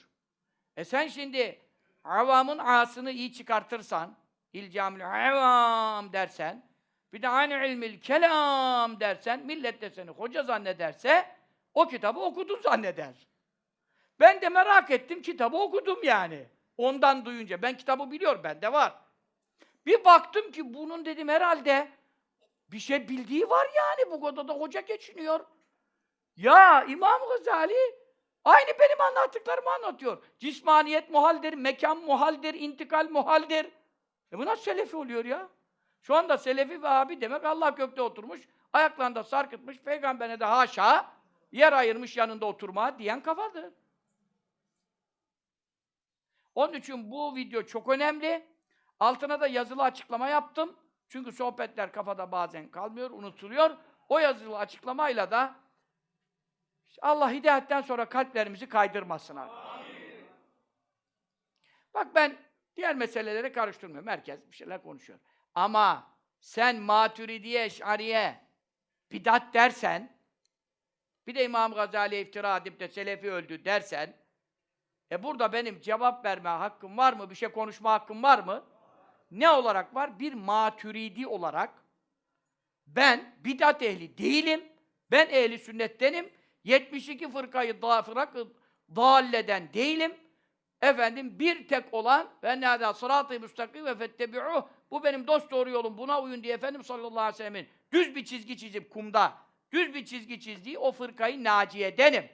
E 0.77 0.83
sen 0.83 1.07
şimdi 1.07 1.61
avamın 2.03 2.57
ağasını 2.57 3.11
iyi 3.11 3.33
çıkartırsan, 3.33 4.17
ilcamul 4.53 5.01
avam 5.01 6.13
dersen, 6.13 6.69
bir 7.13 7.21
de 7.21 7.27
an 7.27 7.51
ilmil 7.51 8.01
kelam 8.01 8.99
dersen, 8.99 9.45
millet 9.45 9.81
de 9.81 9.89
seni 9.89 10.09
hoca 10.09 10.43
zannederse, 10.43 11.25
o 11.73 11.87
kitabı 11.87 12.19
okudun 12.19 12.61
zanneder. 12.61 13.27
Ben 14.19 14.41
de 14.41 14.49
merak 14.49 14.91
ettim, 14.91 15.21
kitabı 15.21 15.57
okudum 15.57 16.03
yani. 16.03 16.47
Ondan 16.77 17.25
duyunca. 17.25 17.61
Ben 17.61 17.77
kitabı 17.77 18.11
biliyorum, 18.11 18.41
bende 18.43 18.73
var. 18.73 18.93
Bir 19.85 20.05
baktım 20.05 20.51
ki 20.51 20.73
bunun 20.73 21.05
dedim 21.05 21.27
herhalde 21.27 21.91
bir 22.67 22.79
şey 22.79 23.09
bildiği 23.09 23.49
var 23.49 23.67
yani. 23.75 24.11
Bu 24.11 24.21
kadar 24.21 24.47
da 24.47 24.53
hoca 24.53 24.81
geçiniyor. 24.81 25.45
Ya 26.35 26.83
İmam 26.83 27.21
Gazali 27.29 27.95
aynı 28.45 28.69
benim 28.79 29.01
anlattıklarımı 29.01 29.69
anlatıyor. 29.73 30.23
Cismaniyet 30.39 31.09
muhaldir, 31.09 31.53
mekan 31.53 31.97
muhaldir, 31.97 32.53
intikal 32.53 33.09
muhaldir. 33.09 33.65
E 34.31 34.37
bu 34.37 34.45
nasıl 34.45 34.63
selefi 34.63 34.95
oluyor 34.95 35.25
ya? 35.25 35.49
Şu 36.01 36.15
anda 36.15 36.37
selefi 36.37 36.83
ve 36.83 36.89
abi 36.89 37.21
demek 37.21 37.45
Allah 37.45 37.69
gökte 37.69 38.01
oturmuş, 38.01 38.41
ayaklarında 38.73 39.23
sarkıtmış, 39.23 39.77
peygamberine 39.77 40.39
de 40.39 40.45
haşa 40.45 41.11
yer 41.51 41.73
ayırmış 41.73 42.17
yanında 42.17 42.45
oturma 42.45 42.99
diyen 42.99 43.23
kafadır. 43.23 43.73
Onun 46.55 46.73
için 46.73 47.11
bu 47.11 47.35
video 47.35 47.63
çok 47.63 47.89
önemli. 47.89 48.48
Altına 48.99 49.41
da 49.41 49.47
yazılı 49.47 49.83
açıklama 49.83 50.27
yaptım. 50.27 50.75
Çünkü 51.09 51.31
sohbetler 51.31 51.91
kafada 51.91 52.31
bazen 52.31 52.71
kalmıyor, 52.71 53.11
unutuluyor. 53.11 53.77
O 54.09 54.19
yazılı 54.19 54.57
açıklamayla 54.57 55.31
da 55.31 55.55
Allah 57.01 57.31
hidayetten 57.31 57.81
sonra 57.81 58.09
kalplerimizi 58.09 58.69
kaydırmasın 58.69 59.35
abi. 59.35 59.51
Bak 61.93 62.15
ben 62.15 62.37
diğer 62.75 62.95
meseleleri 62.95 63.53
karıştırmıyorum. 63.53 64.07
Herkes 64.07 64.39
bir 64.51 64.55
şeyler 64.55 64.83
konuşuyor. 64.83 65.19
Ama 65.55 66.17
sen 66.39 66.75
Maturidiye, 66.75 67.65
Eş'ariye 67.65 68.41
bidat 69.11 69.53
dersen, 69.53 70.19
bir 71.27 71.35
de 71.35 71.45
İmam 71.45 71.73
Gazali'ye 71.73 72.21
iftira 72.21 72.57
edip 72.57 72.79
de 72.79 72.87
Selefi 72.87 73.31
öldü 73.31 73.65
dersen, 73.65 74.17
e 75.11 75.23
burada 75.23 75.53
benim 75.53 75.81
cevap 75.81 76.25
verme 76.25 76.49
hakkım 76.49 76.97
var 76.97 77.13
mı? 77.13 77.29
Bir 77.29 77.35
şey 77.35 77.51
konuşma 77.51 77.91
hakkım 77.91 78.23
var 78.23 78.39
mı? 78.39 78.68
Ne 79.31 79.49
olarak 79.49 79.95
var? 79.95 80.19
Bir 80.19 80.33
maturidi 80.33 81.27
olarak 81.27 81.83
ben 82.87 83.35
bidat 83.39 83.81
ehli 83.81 84.17
değilim. 84.17 84.63
Ben 85.11 85.27
ehli 85.29 85.59
sünnettenim. 85.59 86.29
72 86.63 87.31
fırkayı 87.31 87.81
da 87.81 88.01
fırakı 88.01 88.47
dalleden 88.95 89.73
değilim. 89.73 90.13
Efendim 90.81 91.39
bir 91.39 91.67
tek 91.67 91.93
olan 91.93 92.29
ve 92.43 92.61
nâdâ 92.61 92.93
sırâtı 92.93 93.39
müstakim 93.39 93.85
ve 93.85 93.95
fettebi'ûh 93.95 94.67
bu 94.91 95.03
benim 95.03 95.27
dost 95.27 95.51
doğru 95.51 95.69
yolum 95.69 95.97
buna 95.97 96.21
uyun 96.21 96.43
diye 96.43 96.53
Efendim 96.53 96.83
sallallahu 96.83 97.19
aleyhi 97.19 97.33
ve 97.33 97.37
sellemin 97.37 97.67
düz 97.91 98.15
bir 98.15 98.25
çizgi 98.25 98.57
çizip 98.57 98.89
kumda 98.89 99.33
düz 99.71 99.93
bir 99.93 100.05
çizgi 100.05 100.39
çizdiği 100.39 100.77
o 100.77 100.91
fırkayı 100.91 101.43
naciyedenim. 101.43 102.29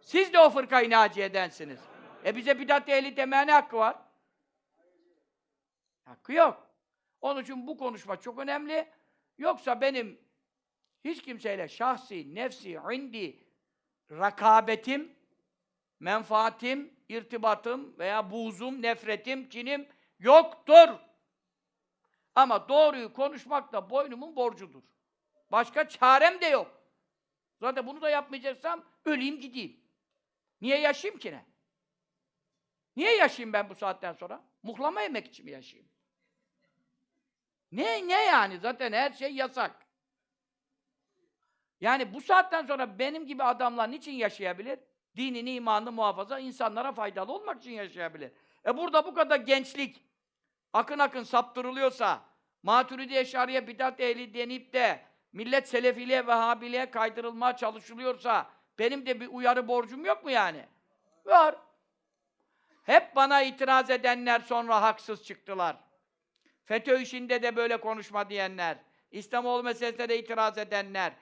Siz 0.00 0.32
de 0.32 0.38
o 0.38 0.50
fırkayı 0.50 0.90
naciyedensiniz. 0.90 1.80
E 2.24 2.36
bize 2.36 2.58
bidat 2.58 2.88
ehli 2.88 3.16
demeye 3.16 3.46
ne 3.46 3.52
hakkı 3.52 3.76
var? 3.76 3.96
Hakkı 6.08 6.32
yok. 6.32 6.74
Onun 7.20 7.42
için 7.42 7.66
bu 7.66 7.76
konuşma 7.76 8.20
çok 8.20 8.38
önemli. 8.38 8.88
Yoksa 9.38 9.80
benim 9.80 10.20
hiç 11.04 11.22
kimseyle 11.22 11.68
şahsi, 11.68 12.34
nefsi, 12.34 12.80
indi, 12.92 13.44
rakabetim, 14.10 15.16
menfaatim, 16.00 16.94
irtibatım 17.08 17.98
veya 17.98 18.30
buğzum, 18.30 18.82
nefretim, 18.82 19.48
kinim 19.48 19.88
yoktur. 20.18 20.88
Ama 22.34 22.68
doğruyu 22.68 23.12
konuşmak 23.12 23.72
da 23.72 23.90
boynumun 23.90 24.36
borcudur. 24.36 24.82
Başka 25.50 25.88
çarem 25.88 26.40
de 26.40 26.46
yok. 26.46 26.82
Zaten 27.60 27.86
bunu 27.86 28.00
da 28.00 28.10
yapmayacaksam 28.10 28.84
öleyim 29.04 29.40
gideyim. 29.40 29.80
Niye 30.60 30.78
yaşayayım 30.78 31.20
ki 31.20 31.32
ne? 31.32 31.46
Niye 32.96 33.16
yaşayayım 33.16 33.52
ben 33.52 33.70
bu 33.70 33.74
saatten 33.74 34.12
sonra? 34.12 34.44
Muhlama 34.62 35.02
yemek 35.02 35.26
için 35.26 35.44
mi 35.44 35.50
yaşayayım? 35.50 35.97
Ne 37.72 38.08
ne 38.08 38.24
yani? 38.24 38.58
Zaten 38.58 38.92
her 38.92 39.12
şey 39.12 39.34
yasak. 39.34 39.86
Yani 41.80 42.14
bu 42.14 42.20
saatten 42.20 42.66
sonra 42.66 42.98
benim 42.98 43.26
gibi 43.26 43.42
adamlar 43.42 43.90
niçin 43.90 44.12
yaşayabilir? 44.12 44.78
Dinini, 45.16 45.54
imanını 45.54 45.92
muhafaza, 45.92 46.38
insanlara 46.38 46.92
faydalı 46.92 47.32
olmak 47.32 47.60
için 47.60 47.70
yaşayabilir. 47.70 48.32
E 48.66 48.76
burada 48.76 49.06
bu 49.06 49.14
kadar 49.14 49.40
gençlik 49.40 50.04
akın 50.72 50.98
akın 50.98 51.22
saptırılıyorsa, 51.22 52.20
Maturidi 52.62 53.16
Eşariye 53.16 53.66
bidat 53.66 54.00
ehli 54.00 54.34
denip 54.34 54.72
de 54.72 55.00
millet 55.32 55.68
Selefiliğe, 55.68 56.26
Vehhabiliğe 56.26 56.90
kaydırılmaya 56.90 57.56
çalışılıyorsa, 57.56 58.50
Benim 58.78 59.06
de 59.06 59.20
bir 59.20 59.28
uyarı 59.28 59.68
borcum 59.68 60.04
yok 60.04 60.24
mu 60.24 60.30
yani? 60.30 60.64
Var. 61.24 61.54
Hep 62.82 63.16
bana 63.16 63.42
itiraz 63.42 63.90
edenler 63.90 64.40
sonra 64.40 64.82
haksız 64.82 65.24
çıktılar. 65.24 65.76
FETÖ 66.68 67.00
işinde 67.00 67.42
de 67.42 67.56
böyle 67.56 67.80
konuşma 67.80 68.30
diyenler, 68.30 68.78
İslamoğlu 69.10 69.62
meselesine 69.62 70.08
de 70.08 70.18
itiraz 70.18 70.58
edenler, 70.58 71.12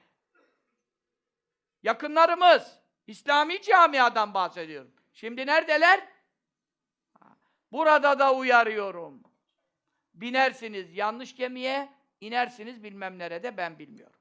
yakınlarımız, 1.82 2.78
İslami 3.07 3.62
camiadan 3.62 4.34
bahsediyorum. 4.34 4.92
Şimdi 5.12 5.47
neredeler? 5.47 6.09
Burada 7.72 8.18
da 8.18 8.34
uyarıyorum. 8.34 9.22
Binersiniz 10.14 10.97
yanlış 10.97 11.36
gemiye, 11.36 11.88
inersiniz 12.20 12.82
bilmem 12.82 13.18
nerede 13.18 13.57
ben 13.57 13.78
bilmiyorum. 13.78 14.20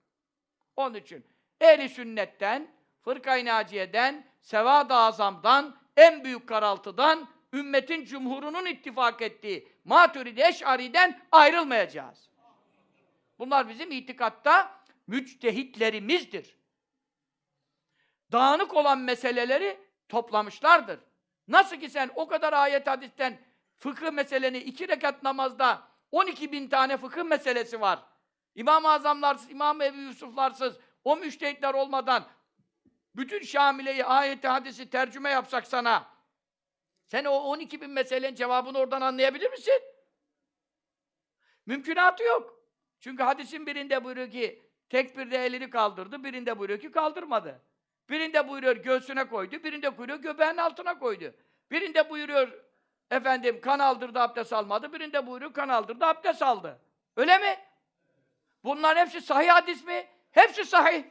Onun 0.76 0.96
için 0.96 1.26
ehli 1.62 1.90
sünnetten, 1.90 2.72
fırkayı 3.02 3.46
naciyeden, 3.46 4.28
sevad-ı 4.42 4.94
azamdan, 4.94 5.78
en 5.98 6.24
büyük 6.24 6.50
karaltıdan, 6.50 7.30
ümmetin 7.56 8.06
cumhurunun 8.06 8.66
ittifak 8.66 9.22
ettiği 9.22 9.68
Maturidi 9.86 10.42
Eş'ari'den 10.42 11.22
ayrılmayacağız. 11.32 12.30
Bunlar 13.40 13.70
bizim 13.70 13.92
itikatta 13.92 14.82
müçtehitlerimizdir. 15.08 16.58
Dağınık 18.32 18.74
olan 18.74 19.00
meseleleri 19.00 19.80
toplamışlardır. 20.10 21.00
Nasıl 21.48 21.76
ki 21.76 21.90
sen 21.90 22.12
o 22.16 22.28
kadar 22.28 22.54
ayet 22.54 22.88
hadisten 22.88 23.40
fıkıh 23.76 24.12
meseleni 24.12 24.58
iki 24.58 24.88
rekat 24.88 25.24
namazda 25.24 25.88
12 26.12 26.52
bin 26.52 26.68
tane 26.68 26.98
fıkıh 26.98 27.24
meselesi 27.24 27.82
var. 27.82 28.00
İmam-ı 28.56 28.90
Azamlarsız, 28.90 29.52
İmam 29.52 29.82
Ebu 29.82 29.98
Yusuflarsız, 29.98 30.78
o 31.04 31.16
müştehitler 31.16 31.74
olmadan 31.74 32.28
bütün 33.16 33.44
Şamile'yi, 33.44 34.06
ayeti, 34.06 34.48
hadisi 34.48 34.90
tercüme 34.90 35.30
yapsak 35.30 35.68
sana, 35.68 36.15
sen 37.08 37.26
o 37.26 37.32
12 37.32 37.82
bin 37.82 37.90
meselenin 37.90 38.36
cevabını 38.36 38.78
oradan 38.78 39.02
anlayabilir 39.02 39.52
misin? 39.52 39.82
Mümkünatı 41.66 42.24
yok. 42.24 42.60
Çünkü 43.00 43.24
hadisin 43.24 43.66
birinde 43.66 44.04
buyuruyor 44.04 44.32
ki, 44.32 44.70
tekbirde 44.90 45.46
elini 45.46 45.70
kaldırdı, 45.70 46.24
birinde 46.24 46.60
buyuruyor 46.60 46.80
ki 46.80 46.92
kaldırmadı. 46.92 47.62
Birinde 48.10 48.48
buyuruyor 48.48 48.76
göğsüne 48.76 49.28
koydu, 49.28 49.64
birinde 49.64 49.98
buyuruyor 49.98 50.20
göbeğinin 50.20 50.58
altına 50.58 51.00
koydu. 51.00 51.34
Birinde 51.72 52.10
buyuruyor 52.10 52.64
efendim 53.12 53.62
kan 53.62 53.80
aldırdı 53.80 54.20
abdest 54.20 54.54
almadı, 54.54 54.94
birinde 54.94 55.28
buyuruyor 55.28 55.54
kan 55.54 55.70
aldırdı 55.70 56.06
abdest 56.06 56.42
aldı. 56.42 56.82
Öyle 57.18 57.38
mi? 57.38 57.60
Bunların 58.64 59.02
hepsi 59.02 59.22
sahih 59.22 59.50
hadis 59.50 59.86
mi? 59.86 60.08
Hepsi 60.32 60.66
sahih. 60.66 61.04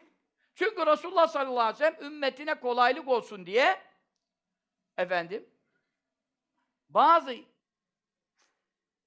Çünkü 0.54 0.86
Resulullah 0.86 1.28
sallallahu 1.28 1.60
aleyhi 1.60 1.74
ve 1.74 1.96
sellem 1.98 2.12
ümmetine 2.12 2.54
kolaylık 2.54 3.08
olsun 3.08 3.46
diye 3.46 3.80
efendim 4.96 5.53
bazı 6.94 7.36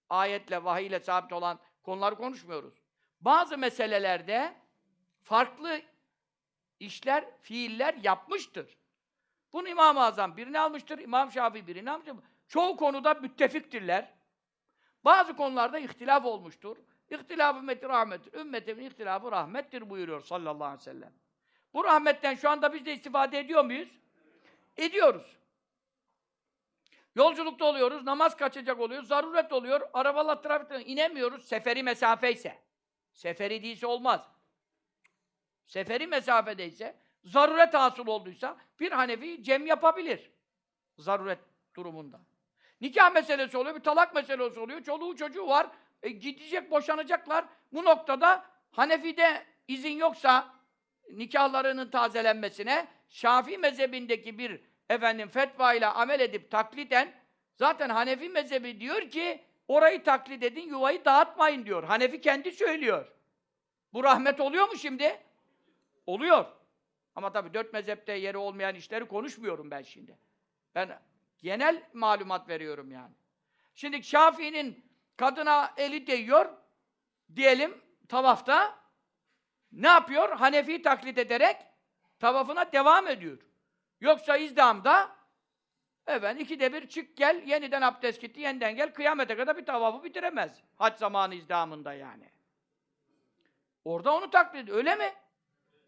ayetle, 0.09 0.63
vahiyle 0.63 0.99
sabit 0.99 1.33
olan 1.33 1.59
konuları 1.83 2.15
konuşmuyoruz. 2.15 2.73
Bazı 3.21 3.57
meselelerde 3.57 4.53
farklı 5.23 5.81
işler, 6.79 7.25
fiiller 7.41 7.93
yapmıştır. 7.93 8.77
Bunu 9.53 9.69
İmam-ı 9.69 10.03
Azam 10.03 10.37
birini 10.37 10.59
almıştır, 10.59 10.99
İmam 10.99 11.31
Şafii 11.31 11.67
birini 11.67 11.91
almıştır. 11.91 12.15
Çoğu 12.47 12.77
konuda 12.77 13.13
müttefiktirler. 13.13 14.13
Bazı 15.05 15.35
konularda 15.35 15.79
ihtilaf 15.79 16.25
olmuştur. 16.25 16.77
İhtilaf 17.09 17.57
ümmeti 17.57 17.89
rahmettir. 17.89 18.33
Ümmetimin 18.39 18.85
ihtilafı 18.85 19.31
rahmettir 19.31 19.89
buyuruyor 19.89 20.21
sallallahu 20.21 20.65
aleyhi 20.65 20.79
ve 20.79 20.83
sellem. 20.83 21.13
Bu 21.73 21.83
rahmetten 21.83 22.35
şu 22.35 22.49
anda 22.49 22.73
biz 22.73 22.85
de 22.85 22.93
istifade 22.93 23.39
ediyor 23.39 23.65
muyuz? 23.65 23.89
Ediyoruz. 24.77 25.37
Yolculukta 27.17 27.65
oluyoruz, 27.65 28.03
namaz 28.03 28.37
kaçacak 28.37 28.79
oluyor, 28.79 29.03
zaruret 29.03 29.53
oluyor, 29.53 29.81
arabalar 29.93 30.41
trafikten 30.41 30.83
inemiyoruz, 30.85 31.45
seferi 31.45 31.83
mesafe 31.83 32.31
ise. 32.31 32.59
Seferi 33.13 33.63
değilse 33.63 33.87
olmaz. 33.87 34.21
Seferi 35.65 36.07
mesafedeyse, 36.07 36.95
zaruret 37.23 37.73
hasıl 37.73 38.07
olduysa 38.07 38.57
bir 38.79 38.91
Hanefi 38.91 39.43
cem 39.43 39.65
yapabilir. 39.65 40.31
Zaruret 40.97 41.39
durumunda. 41.75 42.19
Nikah 42.81 43.13
meselesi 43.13 43.57
oluyor, 43.57 43.75
bir 43.75 43.83
talak 43.83 44.15
meselesi 44.15 44.59
oluyor, 44.59 44.83
çoluğu 44.83 45.15
çocuğu 45.15 45.47
var, 45.47 45.67
e, 46.03 46.09
gidecek, 46.09 46.71
boşanacaklar. 46.71 47.45
Bu 47.73 47.85
noktada 47.85 48.45
Hanefi'de 48.71 49.45
izin 49.67 49.97
yoksa 49.97 50.53
nikahlarının 51.13 51.89
tazelenmesine, 51.89 52.87
Şafii 53.09 53.57
mezhebindeki 53.57 54.37
bir 54.37 54.61
efendim 54.89 55.29
fetva 55.29 55.73
ile 55.73 55.85
amel 55.85 56.19
edip 56.19 56.51
takliden 56.51 57.13
zaten 57.55 57.89
Hanefi 57.89 58.29
mezhebi 58.29 58.79
diyor 58.79 59.01
ki 59.01 59.43
orayı 59.67 60.03
taklit 60.03 60.43
edin, 60.43 60.69
yuvayı 60.69 61.05
dağıtmayın 61.05 61.65
diyor. 61.65 61.83
Hanefi 61.83 62.21
kendi 62.21 62.51
söylüyor. 62.51 63.11
Bu 63.93 64.03
rahmet 64.03 64.39
oluyor 64.39 64.67
mu 64.67 64.75
şimdi? 64.75 65.19
Oluyor. 66.05 66.45
Ama 67.15 67.31
tabii 67.31 67.53
dört 67.53 67.73
mezhepte 67.73 68.13
yeri 68.13 68.37
olmayan 68.37 68.75
işleri 68.75 69.05
konuşmuyorum 69.05 69.71
ben 69.71 69.81
şimdi. 69.81 70.17
Ben 70.75 70.99
genel 71.37 71.83
malumat 71.93 72.49
veriyorum 72.49 72.91
yani. 72.91 73.13
Şimdi 73.75 74.03
Şafii'nin 74.03 74.85
kadına 75.17 75.73
eli 75.77 76.07
değiyor, 76.07 76.49
diyelim 77.35 77.81
tavafta, 78.09 78.79
ne 79.71 79.87
yapıyor? 79.87 80.29
Hanefi 80.37 80.81
taklit 80.81 81.17
ederek 81.17 81.57
tavafına 82.19 82.71
devam 82.71 83.07
ediyor. 83.07 83.37
Yoksa 84.01 84.37
izdamda 84.37 85.15
evet 86.07 86.41
ikide 86.41 86.73
bir 86.73 86.87
çık 86.87 87.17
gel, 87.17 87.43
yeniden 87.47 87.81
abdest 87.81 88.21
gitti, 88.21 88.41
yeniden 88.41 88.75
gel, 88.75 88.93
kıyamete 88.93 89.35
kadar 89.35 89.57
bir 89.57 89.65
tavafı 89.65 90.03
bitiremez. 90.03 90.63
Hac 90.75 90.97
zamanı 90.99 91.35
izdamında 91.35 91.93
yani. 91.93 92.29
Orada 93.85 94.15
onu 94.15 94.29
taklit. 94.29 94.69
Öyle 94.69 94.95
mi? 94.95 95.13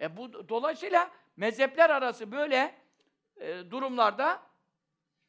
E 0.02 0.18
bu 0.18 0.50
dolayısıyla 0.50 1.12
mezhepler 1.38 1.90
arası 1.90 2.32
böyle 2.32 2.76
e, 3.38 3.72
durumlarda 3.72 4.42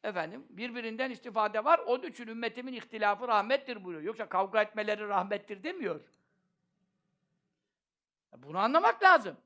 efendim 0.03 0.45
birbirinden 0.49 1.11
istifade 1.11 1.63
var. 1.65 1.79
Onun 1.79 2.03
için 2.03 2.27
ümmetimin 2.27 2.73
ihtilafı 2.73 3.27
rahmettir 3.27 3.83
buyuruyor. 3.83 4.07
Yoksa 4.07 4.29
kavga 4.29 4.61
etmeleri 4.61 5.07
rahmettir 5.07 5.63
demiyor. 5.63 6.01
E, 8.33 8.43
bunu 8.43 8.57
anlamak 8.57 9.03
lazım. 9.03 9.37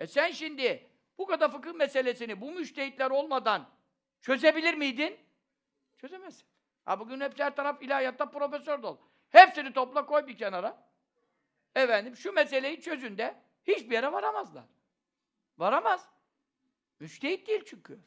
E 0.00 0.06
sen 0.06 0.30
şimdi 0.30 0.86
bu 1.18 1.26
kadar 1.26 1.52
fıkıh 1.52 1.72
meselesini 1.72 2.40
bu 2.40 2.50
müştehitler 2.50 3.10
olmadan 3.10 3.70
çözebilir 4.20 4.74
miydin? 4.74 5.20
Çözemezsin. 5.98 6.46
Ha 6.84 7.00
bugün 7.00 7.20
hepsi 7.20 7.44
her 7.44 7.56
taraf 7.56 7.82
ilahiyatta 7.82 8.30
profesör 8.30 8.82
dolu. 8.82 9.00
Hepsini 9.30 9.72
topla 9.72 10.06
koy 10.06 10.26
bir 10.26 10.38
kenara. 10.38 10.86
Efendim 11.74 12.16
şu 12.16 12.32
meseleyi 12.32 12.80
çözün 12.80 13.18
de 13.18 13.42
hiçbir 13.66 13.94
yere 13.94 14.12
varamazlar. 14.12 14.64
Varamaz. 15.58 16.08
Müştehit 17.00 17.46
değil 17.46 17.64
çünkü. 17.66 18.00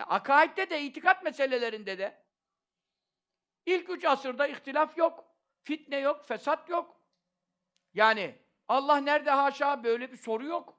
E, 0.00 0.04
akaidde 0.04 0.70
de, 0.70 0.82
itikat 0.82 1.24
meselelerinde 1.24 1.98
de 1.98 2.22
ilk 3.66 3.90
üç 3.90 4.04
asırda 4.04 4.46
ihtilaf 4.46 4.98
yok. 4.98 5.24
Fitne 5.62 5.98
yok, 5.98 6.24
fesat 6.24 6.68
yok. 6.68 7.00
Yani 7.94 8.38
Allah 8.68 8.96
nerede 8.96 9.30
haşa 9.30 9.84
böyle 9.84 10.12
bir 10.12 10.16
soru 10.16 10.46
yok. 10.46 10.77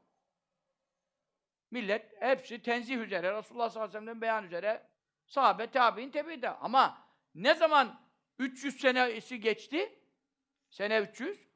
Millet 1.71 2.21
hepsi 2.21 2.61
tenzih 2.61 2.97
üzere, 2.97 3.33
Resulullah 3.33 3.69
sallallahu 3.69 3.89
aleyhi 3.89 3.97
ve 3.97 3.99
sellem'den 3.99 4.21
beyan 4.21 4.45
üzere 4.45 4.89
sahabe, 5.25 5.71
tabi'in 5.71 6.09
tebide. 6.09 6.49
Ama 6.49 7.07
ne 7.35 7.53
zaman 7.53 8.01
300 8.39 8.79
senesi 8.81 9.39
geçti, 9.39 9.99
sene 10.69 10.99
300, 10.99 11.47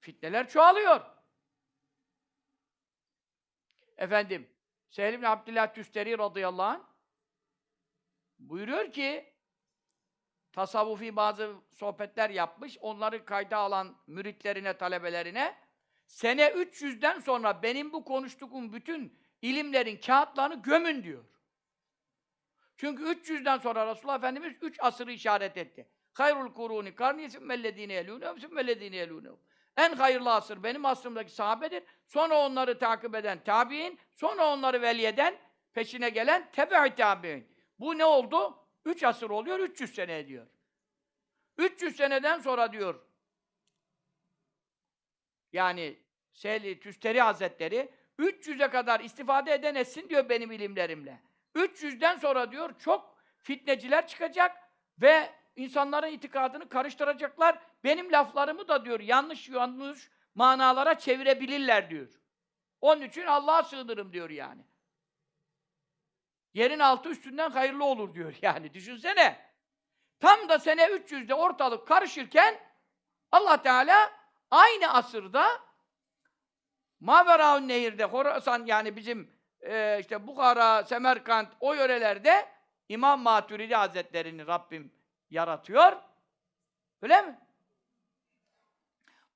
fitneler 0.00 0.48
çoğalıyor. 0.48 1.00
Efendim, 3.96 4.50
Sehl 4.90 5.14
ibn 5.14 5.24
Abdillah 5.24 5.74
Tüsteri 5.74 6.18
radıyallahu 6.18 6.66
anh 6.66 6.80
buyuruyor 8.38 8.92
ki 8.92 9.34
tasavvufi 10.52 11.16
bazı 11.16 11.54
sohbetler 11.70 12.30
yapmış. 12.30 12.78
Onları 12.80 13.24
kayda 13.24 13.56
alan 13.56 13.96
müritlerine, 14.06 14.76
talebelerine 14.76 15.58
sene 16.06 16.46
300'den 16.48 17.20
sonra 17.20 17.62
benim 17.62 17.92
bu 17.92 18.04
konuştuğum 18.04 18.72
bütün 18.72 19.21
ilimlerin 19.42 19.96
kağıtlarını 19.96 20.62
gömün 20.62 21.02
diyor. 21.02 21.24
Çünkü 22.76 23.02
300'den 23.02 23.58
sonra 23.58 23.86
Resulullah 23.86 24.18
Efendimiz 24.18 24.52
3 24.60 24.76
asırı 24.80 25.12
işaret 25.12 25.56
etti. 25.56 25.88
Hayrul 26.12 26.54
kuruni 26.54 26.94
karni 26.94 27.30
sümmellezine 27.30 27.92
yelûne 27.92 28.40
sümmellezine 28.40 28.96
yelûne. 28.96 29.28
En 29.76 29.92
hayırlı 29.92 30.32
asır 30.32 30.62
benim 30.62 30.84
asrımdaki 30.84 31.32
sahabedir. 31.32 31.82
Sonra 32.06 32.38
onları 32.38 32.78
takip 32.78 33.14
eden 33.14 33.44
tabi'in, 33.44 33.98
sonra 34.14 34.52
onları 34.52 34.82
veliyeden 34.82 35.38
peşine 35.72 36.10
gelen 36.10 36.50
tebe-i 36.50 36.94
tabi'in. 36.94 37.48
Bu 37.78 37.98
ne 37.98 38.04
oldu? 38.04 38.58
Üç 38.84 39.04
asır 39.04 39.30
oluyor, 39.30 39.58
300 39.58 39.94
sene 39.94 40.18
ediyor. 40.18 40.46
300 41.58 41.96
seneden 41.96 42.40
sonra 42.40 42.72
diyor, 42.72 43.06
yani 45.52 45.98
Sehli 46.32 46.80
Tüsteri 46.80 47.20
Hazretleri 47.20 47.94
300'e 48.18 48.70
kadar 48.70 49.00
istifade 49.00 49.52
eden 49.52 49.74
etsin 49.74 50.08
diyor 50.08 50.28
benim 50.28 50.52
ilimlerimle. 50.52 51.22
300'den 51.54 52.18
sonra 52.18 52.52
diyor 52.52 52.78
çok 52.78 53.16
fitneciler 53.42 54.06
çıkacak 54.06 54.56
ve 54.98 55.30
insanların 55.56 56.12
itikadını 56.12 56.68
karıştıracaklar. 56.68 57.58
Benim 57.84 58.12
laflarımı 58.12 58.68
da 58.68 58.84
diyor 58.84 59.00
yanlış 59.00 59.48
yanlış 59.48 60.10
manalara 60.34 60.98
çevirebilirler 60.98 61.90
diyor. 61.90 62.08
Onun 62.80 63.02
için 63.02 63.26
Allah'a 63.26 63.62
sığınırım 63.62 64.12
diyor 64.12 64.30
yani. 64.30 64.64
Yerin 66.54 66.78
altı 66.78 67.08
üstünden 67.08 67.50
hayırlı 67.50 67.84
olur 67.84 68.14
diyor 68.14 68.34
yani. 68.42 68.74
Düşünsene. 68.74 69.52
Tam 70.20 70.48
da 70.48 70.58
sene 70.58 70.82
300'de 70.82 71.34
ortalık 71.34 71.88
karışırken 71.88 72.60
Allah 73.32 73.62
Teala 73.62 74.12
aynı 74.50 74.92
asırda 74.92 75.48
Maveraun 77.02 77.68
Nehir'de 77.68 78.04
Horasan 78.04 78.66
yani 78.66 78.96
bizim 78.96 79.30
e, 79.60 79.98
işte 80.00 80.26
Bukhara, 80.26 80.84
Semerkant 80.84 81.48
o 81.60 81.74
yörelerde 81.74 82.48
İmam 82.88 83.20
Maturidi 83.20 83.74
Hazretlerini 83.74 84.46
Rabbim 84.46 84.92
yaratıyor. 85.30 85.92
Öyle 87.02 87.22
mi? 87.22 87.40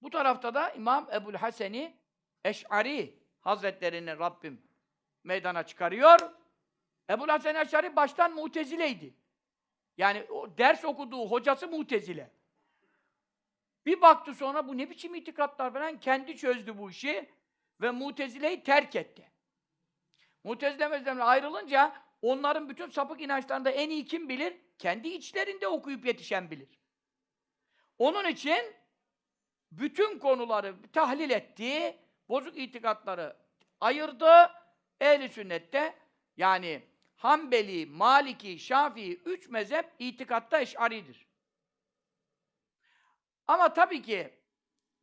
Bu 0.03 0.11
tarafta 0.11 0.55
da 0.55 0.71
İmam 0.71 1.09
Ebul 1.15 1.35
Haseni 1.35 1.97
Eş'ari 2.45 3.19
Hazretlerini 3.41 4.19
Rabbim 4.19 4.63
meydana 5.25 5.63
çıkarıyor. 5.63 6.19
Ebul 7.11 7.29
Hasan 7.29 7.55
Eş'ari 7.55 7.97
baştan 7.97 8.35
mutezileydi. 8.35 9.15
Yani 9.97 10.27
o 10.31 10.59
ders 10.59 10.85
okuduğu 10.85 11.31
hocası 11.31 11.69
mutezile. 11.69 12.31
Bir 13.87 14.01
baktı 14.01 14.35
sonra 14.35 14.69
bu 14.69 14.79
ne 14.79 14.91
biçim 14.91 15.15
itikatlar 15.15 15.73
falan 15.73 16.01
kendi 16.01 16.37
çözdü 16.37 16.79
bu 16.79 16.91
işi 16.91 17.36
ve 17.81 17.91
mutezileyi 17.91 18.63
terk 18.63 18.97
etti. 18.97 19.31
Mutezile 20.45 20.89
mezhebine 20.89 21.23
ayrılınca 21.23 21.93
onların 22.23 22.69
bütün 22.69 22.91
sapık 22.91 23.21
inançlarında 23.21 23.71
en 23.71 23.91
iyi 23.91 24.05
kim 24.05 24.29
bilir? 24.29 24.57
Kendi 24.79 25.09
içlerinde 25.09 25.69
okuyup 25.69 26.07
yetişen 26.07 26.51
bilir. 26.51 26.79
Onun 27.99 28.25
için 28.25 28.75
bütün 29.73 30.19
konuları 30.19 30.75
tahlil 30.93 31.31
etti, 31.31 31.99
bozuk 32.29 32.59
itikatları 32.59 33.37
ayırdı. 33.81 34.51
Ehli 35.01 35.29
sünnette 35.29 35.95
yani 36.37 36.83
Hanbeli, 37.17 37.87
Maliki, 37.87 38.59
Şafii 38.59 39.23
üç 39.25 39.49
mezhep 39.49 39.93
itikatta 39.99 40.61
eş'aridir. 40.61 41.27
Ama 43.47 43.73
tabii 43.73 44.03
ki 44.03 44.35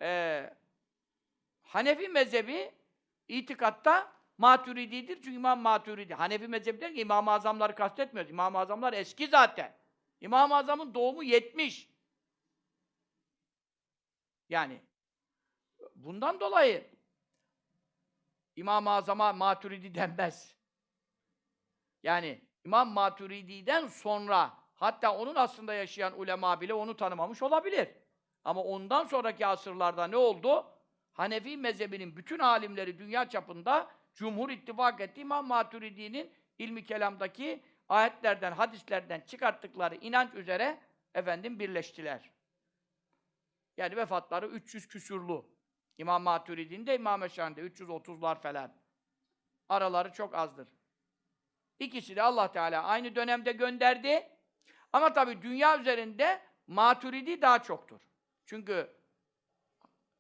e, 0.02 0.50
Hanefi 1.74 2.10
mezhebi 2.10 2.72
itikatta 3.28 4.12
maturididir. 4.38 5.16
Çünkü 5.16 5.32
İmam 5.32 5.60
Maturidi. 5.60 6.14
Hanefi 6.14 6.48
mezhebi 6.48 6.82
der 6.82 6.94
ki 6.94 7.02
İmam-ı 7.02 7.32
Azamları 7.32 7.76
kastetmiyoruz. 7.76 8.32
İmam-ı 8.32 8.60
Azamlar 8.60 8.94
eski 8.94 9.28
zaten. 9.28 9.76
İmam-ı 10.22 10.56
Azam'ın 10.56 10.94
doğumu 10.94 11.24
70. 11.24 11.90
Yani 14.50 14.82
bundan 15.96 16.40
dolayı 16.40 16.88
İmam-ı 18.56 18.90
Azam'a 18.90 19.34
Maturidi 19.34 19.96
denmez. 19.96 20.56
Yani 22.04 22.42
İmam 22.66 22.90
Maturidi'den 22.90 23.88
sonra 23.88 24.54
hatta 24.76 25.18
onun 25.18 25.36
aslında 25.36 25.74
yaşayan 25.74 26.20
ulema 26.20 26.62
bile 26.62 26.74
onu 26.74 26.98
tanımamış 26.98 27.42
olabilir. 27.42 27.90
Ama 28.44 28.64
ondan 28.64 29.04
sonraki 29.04 29.48
asırlarda 29.48 30.08
ne 30.08 30.18
oldu? 30.18 30.73
Hanefi 31.14 31.58
mezhebinin 31.58 32.18
bütün 32.18 32.40
alimleri 32.40 32.98
dünya 32.98 33.30
çapında 33.30 33.92
cumhur 34.14 34.50
ittifak 34.50 35.02
etti. 35.02 35.22
İmam 35.22 35.48
Maturidi'nin 35.48 36.32
ilmi 36.60 36.86
kelamdaki 36.86 37.64
ayetlerden, 37.90 38.52
hadislerden 38.52 39.22
çıkarttıkları 39.22 39.96
inanç 39.96 40.34
üzere 40.34 40.80
efendim 41.14 41.60
birleştiler. 41.60 42.32
Yani 43.78 43.96
vefatları 43.96 44.48
300 44.48 44.88
küsurlu. 44.88 45.54
İmam 45.98 46.24
Maturidi'nin 46.24 46.88
de 46.88 46.96
İmam 46.96 47.24
Eşan'da 47.24 47.62
330'lar 47.62 48.42
falan. 48.42 48.74
Araları 49.70 50.12
çok 50.12 50.36
azdır. 50.36 50.68
İkisi 51.80 52.16
de 52.16 52.22
Allah 52.22 52.52
Teala 52.52 52.84
aynı 52.84 53.16
dönemde 53.16 53.52
gönderdi. 53.52 54.30
Ama 54.94 55.14
tabii 55.14 55.42
dünya 55.42 55.80
üzerinde 55.80 56.42
Maturidi 56.68 57.42
daha 57.42 57.64
çoktur. 57.64 58.02
Çünkü 58.46 59.03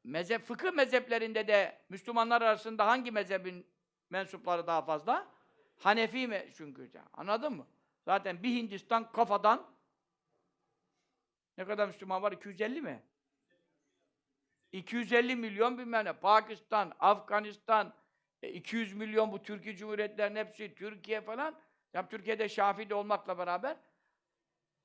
mezhep, 0.04 0.42
fıkıh 0.42 0.72
mezheplerinde 0.72 1.48
de 1.48 1.82
Müslümanlar 1.90 2.42
arasında 2.42 2.88
hangi 2.88 3.12
mezhebin 3.12 3.68
mensupları 4.10 4.68
daha 4.68 4.82
fazla? 4.82 5.28
Hanefi 5.78 6.28
mi 6.28 6.50
çünkü? 6.58 6.92
Anladın 7.14 7.54
mı? 7.54 7.68
Zaten 8.06 8.44
bir 8.44 8.56
Hindistan 8.56 9.12
kafadan 9.12 9.74
ne 11.58 11.66
kadar 11.66 11.88
Müslüman 11.88 12.22
var? 12.22 12.32
250 12.32 12.82
mi? 12.82 13.04
250 14.72 15.36
milyon 15.36 15.78
bilmem 15.78 16.06
ne. 16.06 16.14
Pakistan, 16.14 16.94
Afganistan, 17.00 17.94
200 18.42 18.92
e, 18.92 18.96
milyon 18.96 19.32
bu 19.32 19.44
Türkiye 19.44 19.76
Cumhuriyetlerinin 19.76 20.40
hepsi, 20.40 20.76
Türkiye 20.76 21.22
falan. 21.22 21.56
Ya 21.94 22.08
Türkiye'de 22.08 22.50
Şafii'de 22.50 22.96
olmakla 22.96 23.38
beraber 23.38 23.78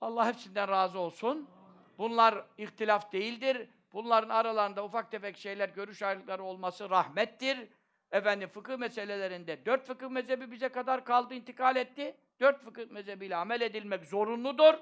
Allah 0.01 0.27
hepsinden 0.27 0.69
razı 0.69 0.99
olsun. 0.99 1.51
Bunlar 1.99 2.47
ihtilaf 2.59 3.13
değildir. 3.13 3.69
Bunların 3.93 4.29
aralarında 4.29 4.85
ufak 4.85 5.11
tefek 5.11 5.39
şeyler, 5.39 5.69
görüş 5.69 6.03
ayrılıkları 6.03 6.43
olması 6.43 6.91
rahmettir. 6.91 7.69
Efendim 8.11 8.49
fıkıh 8.49 8.77
meselelerinde 8.77 9.67
dört 9.67 9.87
fıkıh 9.87 10.09
mezhebi 10.09 10.51
bize 10.51 10.69
kadar 10.69 11.05
kaldı, 11.05 11.35
intikal 11.35 11.77
etti. 11.77 12.17
Dört 12.41 12.65
fıkıh 12.65 12.91
mezhebiyle 12.91 13.37
amel 13.37 13.61
edilmek 13.61 14.05
zorunludur. 14.05 14.75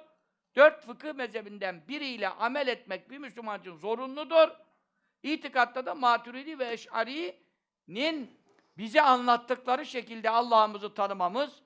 Dört 0.56 0.86
fıkıh 0.86 1.14
mezhebinden 1.14 1.88
biriyle 1.88 2.28
amel 2.28 2.68
etmek 2.68 3.10
bir 3.10 3.18
Müslüman 3.18 3.60
için 3.60 3.76
zorunludur. 3.76 4.48
İtikatta 5.22 5.86
da 5.86 5.94
Maturidi 5.94 6.58
ve 6.58 6.72
Eş'ari'nin 6.72 8.40
bize 8.78 9.02
anlattıkları 9.02 9.86
şekilde 9.86 10.30
Allah'ımızı 10.30 10.94
tanımamız, 10.94 11.62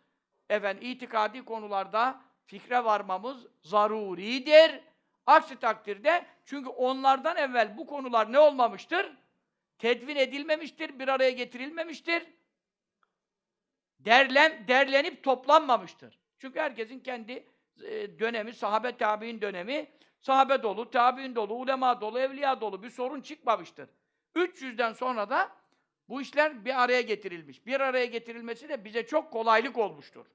efendim 0.48 0.90
itikadi 0.90 1.44
konularda 1.44 2.20
fikre 2.46 2.84
varmamız 2.84 3.46
zaruridir. 3.62 4.80
Aksi 5.26 5.56
takdirde 5.56 6.26
çünkü 6.50 6.68
onlardan 6.68 7.36
evvel 7.36 7.78
bu 7.78 7.86
konular 7.86 8.32
ne 8.32 8.38
olmamıştır? 8.38 9.12
Tedvin 9.78 10.16
edilmemiştir, 10.16 10.98
bir 10.98 11.08
araya 11.08 11.30
getirilmemiştir. 11.30 12.26
Derlen, 13.98 14.68
derlenip 14.68 15.24
toplanmamıştır. 15.24 16.18
Çünkü 16.38 16.60
herkesin 16.60 17.00
kendi 17.00 17.46
e, 17.84 18.18
dönemi, 18.18 18.54
sahabe 18.54 18.96
tabi'in 18.96 19.40
dönemi, 19.40 19.90
sahabe 20.20 20.62
dolu, 20.62 20.90
tabi'in 20.90 21.34
dolu, 21.34 21.54
ulema 21.54 22.00
dolu, 22.00 22.18
evliya 22.18 22.60
dolu 22.60 22.82
bir 22.82 22.90
sorun 22.90 23.20
çıkmamıştır. 23.20 23.88
300'den 24.34 24.92
sonra 24.92 25.30
da 25.30 25.52
bu 26.08 26.22
işler 26.22 26.64
bir 26.64 26.82
araya 26.82 27.00
getirilmiş. 27.00 27.66
Bir 27.66 27.80
araya 27.80 28.06
getirilmesi 28.06 28.68
de 28.68 28.84
bize 28.84 29.06
çok 29.06 29.32
kolaylık 29.32 29.78
olmuştur. 29.78 30.26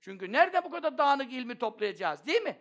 Çünkü 0.00 0.32
nerede 0.32 0.64
bu 0.64 0.70
kadar 0.70 0.98
dağınık 0.98 1.32
ilmi 1.32 1.58
toplayacağız 1.58 2.26
değil 2.26 2.42
mi? 2.42 2.56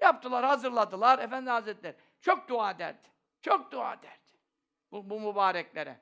Yaptılar, 0.00 0.44
hazırladılar 0.44 1.18
Efendi 1.18 1.50
Hazretleri. 1.50 1.96
Çok 2.20 2.48
dua 2.48 2.70
ederdi. 2.70 3.08
Çok 3.40 3.72
dua 3.72 3.94
ederdi. 3.94 4.32
Bu, 4.92 5.10
bu 5.10 5.20
mübareklere. 5.20 6.00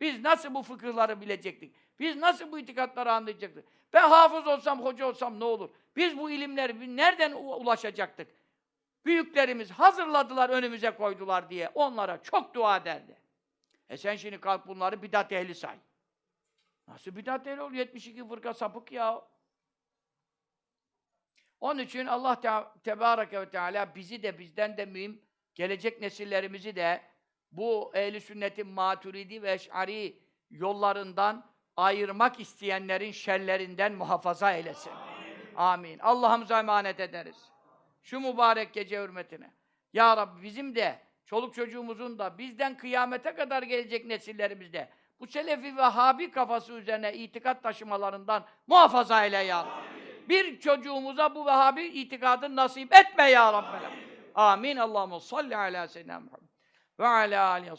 Biz 0.00 0.20
nasıl 0.20 0.54
bu 0.54 0.62
fıkıhları 0.62 1.20
bilecektik? 1.20 1.76
Biz 1.98 2.16
nasıl 2.16 2.52
bu 2.52 2.58
itikatları 2.58 3.12
anlayacaktık? 3.12 3.64
Ben 3.92 4.08
hafız 4.08 4.46
olsam, 4.46 4.80
hoca 4.84 5.06
olsam 5.06 5.40
ne 5.40 5.44
olur? 5.44 5.70
Biz 5.96 6.18
bu 6.18 6.30
ilimleri 6.30 6.96
nereden 6.96 7.32
ulaşacaktık? 7.32 8.28
Büyüklerimiz 9.04 9.70
hazırladılar, 9.70 10.50
önümüze 10.50 10.90
koydular 10.90 11.50
diye 11.50 11.68
onlara 11.68 12.22
çok 12.22 12.54
dua 12.54 12.76
ederdi. 12.76 13.16
E 13.88 13.96
sen 13.96 14.16
şimdi 14.16 14.40
kalk 14.40 14.68
bunları 14.68 15.02
bidat 15.02 15.32
ehli 15.32 15.54
say. 15.54 15.78
Nasıl 16.88 17.16
bidat 17.16 17.46
ehli 17.46 17.62
olur? 17.62 17.72
72 17.72 18.28
fırka 18.28 18.54
sapık 18.54 18.92
ya. 18.92 19.22
Onun 21.60 21.78
için 21.78 22.06
Allah 22.06 22.40
te 22.40 22.50
Tebareke 22.84 23.40
ve 23.40 23.50
Teala 23.50 23.94
bizi 23.94 24.22
de 24.22 24.38
bizden 24.38 24.76
de 24.76 24.86
mühim 24.86 25.25
gelecek 25.56 26.00
nesillerimizi 26.00 26.76
de 26.76 27.00
bu 27.52 27.90
ehli 27.94 28.20
sünnetin 28.20 28.66
maturidi 28.66 29.42
ve 29.42 29.52
eş'ari 29.52 30.18
yollarından 30.50 31.46
ayırmak 31.76 32.40
isteyenlerin 32.40 33.12
şerlerinden 33.12 33.92
muhafaza 33.92 34.52
eylesin. 34.52 34.90
Amin. 34.90 35.54
Amin. 35.56 35.98
Allah'ımıza 35.98 36.58
emanet 36.58 37.00
ederiz. 37.00 37.36
Şu 38.02 38.20
mübarek 38.20 38.74
gece 38.74 39.02
hürmetine. 39.02 39.50
Ya 39.92 40.16
Rabbi 40.16 40.42
bizim 40.42 40.74
de, 40.74 40.98
çoluk 41.26 41.54
çocuğumuzun 41.54 42.18
da, 42.18 42.38
bizden 42.38 42.76
kıyamete 42.76 43.34
kadar 43.34 43.62
gelecek 43.62 44.06
nesillerimizde 44.06 44.88
bu 45.20 45.26
Selefi 45.26 45.76
ve 45.76 45.82
Habi 45.82 46.30
kafası 46.30 46.72
üzerine 46.72 47.14
itikat 47.14 47.62
taşımalarından 47.62 48.44
muhafaza 48.66 49.24
eyle 49.24 49.36
ya 49.36 49.66
Rabbi 49.66 49.96
bir 50.28 50.60
çocuğumuza 50.60 51.34
bu 51.34 51.46
Vehhabi 51.46 51.84
itikadını 51.84 52.56
nasip 52.56 52.94
etme 52.94 53.30
ya 53.30 53.52
Rabbi. 53.52 53.86
Amin. 53.86 54.15
Allahu 54.36 55.20
salli 55.20 55.56
ala 55.56 55.88
seyyidina 55.88 56.20
Muhammed 56.20 56.48
ve 56.98 57.06
ala 57.06 57.50
alihi 57.50 57.72
ve 57.72 57.76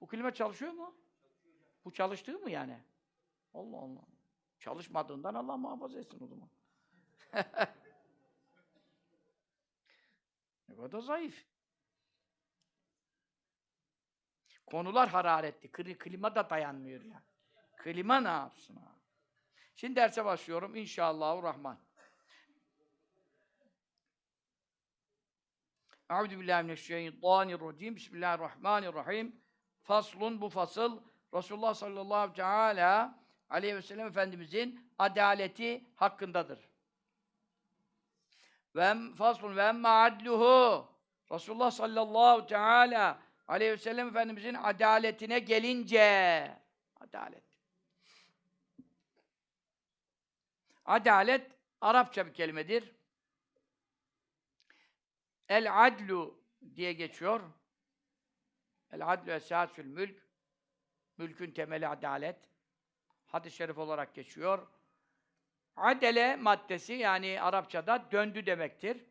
Bu 0.00 0.06
klima 0.06 0.34
çalışıyor 0.34 0.72
mu? 0.72 0.94
Bu 1.84 1.92
çalıştığı 1.92 2.38
mı 2.38 2.50
yani? 2.50 2.80
Allah 3.54 3.76
Allah. 3.76 4.00
Çalışmadığından 4.58 5.34
Allah 5.34 5.56
muhafaza 5.56 5.98
etsin 5.98 6.24
o 6.24 6.26
zaman. 6.26 6.48
ne 10.68 10.76
kadar 10.76 11.00
zayıf. 11.00 11.46
Konular 14.66 15.08
hararetli. 15.08 15.68
Kli- 15.68 15.98
Klima 15.98 16.34
da 16.34 16.50
dayanmıyor 16.50 17.04
ya. 17.04 17.22
Klima 17.76 18.20
ne 18.20 18.28
yapsın 18.28 18.76
ha? 18.76 18.92
Şimdi 19.76 19.96
derse 19.96 20.24
başlıyorum 20.24 20.76
inşallahurrahman. 20.76 21.78
Euzu 26.12 26.40
billahi 26.40 26.62
mineşşeytanirracim. 26.62 27.96
Bismillahirrahmanirrahim. 27.96 29.36
Faslun 29.82 30.40
bu 30.40 30.48
fasıl 30.48 31.00
Resulullah 31.34 31.74
sallallahu 31.74 32.32
teala 32.32 33.18
aleyhi 33.50 33.76
ve 33.76 33.82
sellem 33.82 34.06
Efendimizin 34.06 34.92
adaleti 34.98 35.84
hakkındadır. 35.94 36.68
Ve 38.76 38.94
faslun 39.18 39.56
ve 39.56 39.62
emme 39.62 39.88
adluhu 39.88 40.88
Resulullah 41.32 41.70
sallallahu 41.70 42.46
teala 42.46 43.18
aleyhi 43.48 43.72
ve 43.72 43.78
sellem 43.78 44.08
Efendimizin 44.08 44.54
adaletine 44.54 45.38
gelince 45.38 46.58
adalet. 47.00 47.44
Adalet 50.84 51.50
Arapça 51.80 52.26
bir 52.26 52.34
kelimedir. 52.34 52.92
El 55.52 55.86
adlu 55.86 56.38
diye 56.76 56.92
geçiyor. 56.92 57.40
El 58.92 59.12
adlu 59.12 59.32
esasül 59.32 59.84
mülk. 59.86 60.22
Mülkün 61.16 61.50
temeli 61.50 61.88
adalet. 61.88 62.36
Hadis-i 63.26 63.56
şerif 63.56 63.78
olarak 63.78 64.14
geçiyor. 64.14 64.66
Adele 65.76 66.36
maddesi 66.36 66.92
yani 66.92 67.42
Arapçada 67.42 68.08
döndü 68.12 68.46
demektir. 68.46 69.04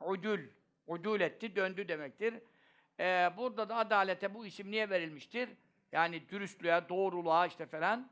Udul. 0.00 0.38
Udul 0.86 1.20
etti, 1.20 1.56
döndü 1.56 1.88
demektir. 1.88 2.34
Ee, 3.00 3.30
burada 3.36 3.68
da 3.68 3.76
adalete 3.76 4.34
bu 4.34 4.46
isim 4.46 4.70
niye 4.70 4.90
verilmiştir? 4.90 5.48
Yani 5.92 6.28
dürüstlüğe, 6.28 6.88
doğruluğa 6.88 7.46
işte 7.46 7.66
falan 7.66 8.10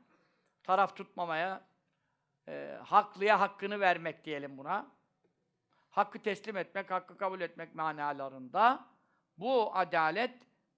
taraf 0.63 0.95
tutmamaya, 0.95 1.67
e, 2.47 2.77
haklıya 2.83 3.39
hakkını 3.39 3.79
vermek 3.79 4.25
diyelim 4.25 4.57
buna. 4.57 5.00
Hakkı 5.91 6.21
teslim 6.21 6.57
etmek, 6.57 6.91
hakkı 6.91 7.17
kabul 7.17 7.41
etmek 7.41 7.75
manalarında 7.75 8.87
bu 9.37 9.75
adalet 9.75 10.33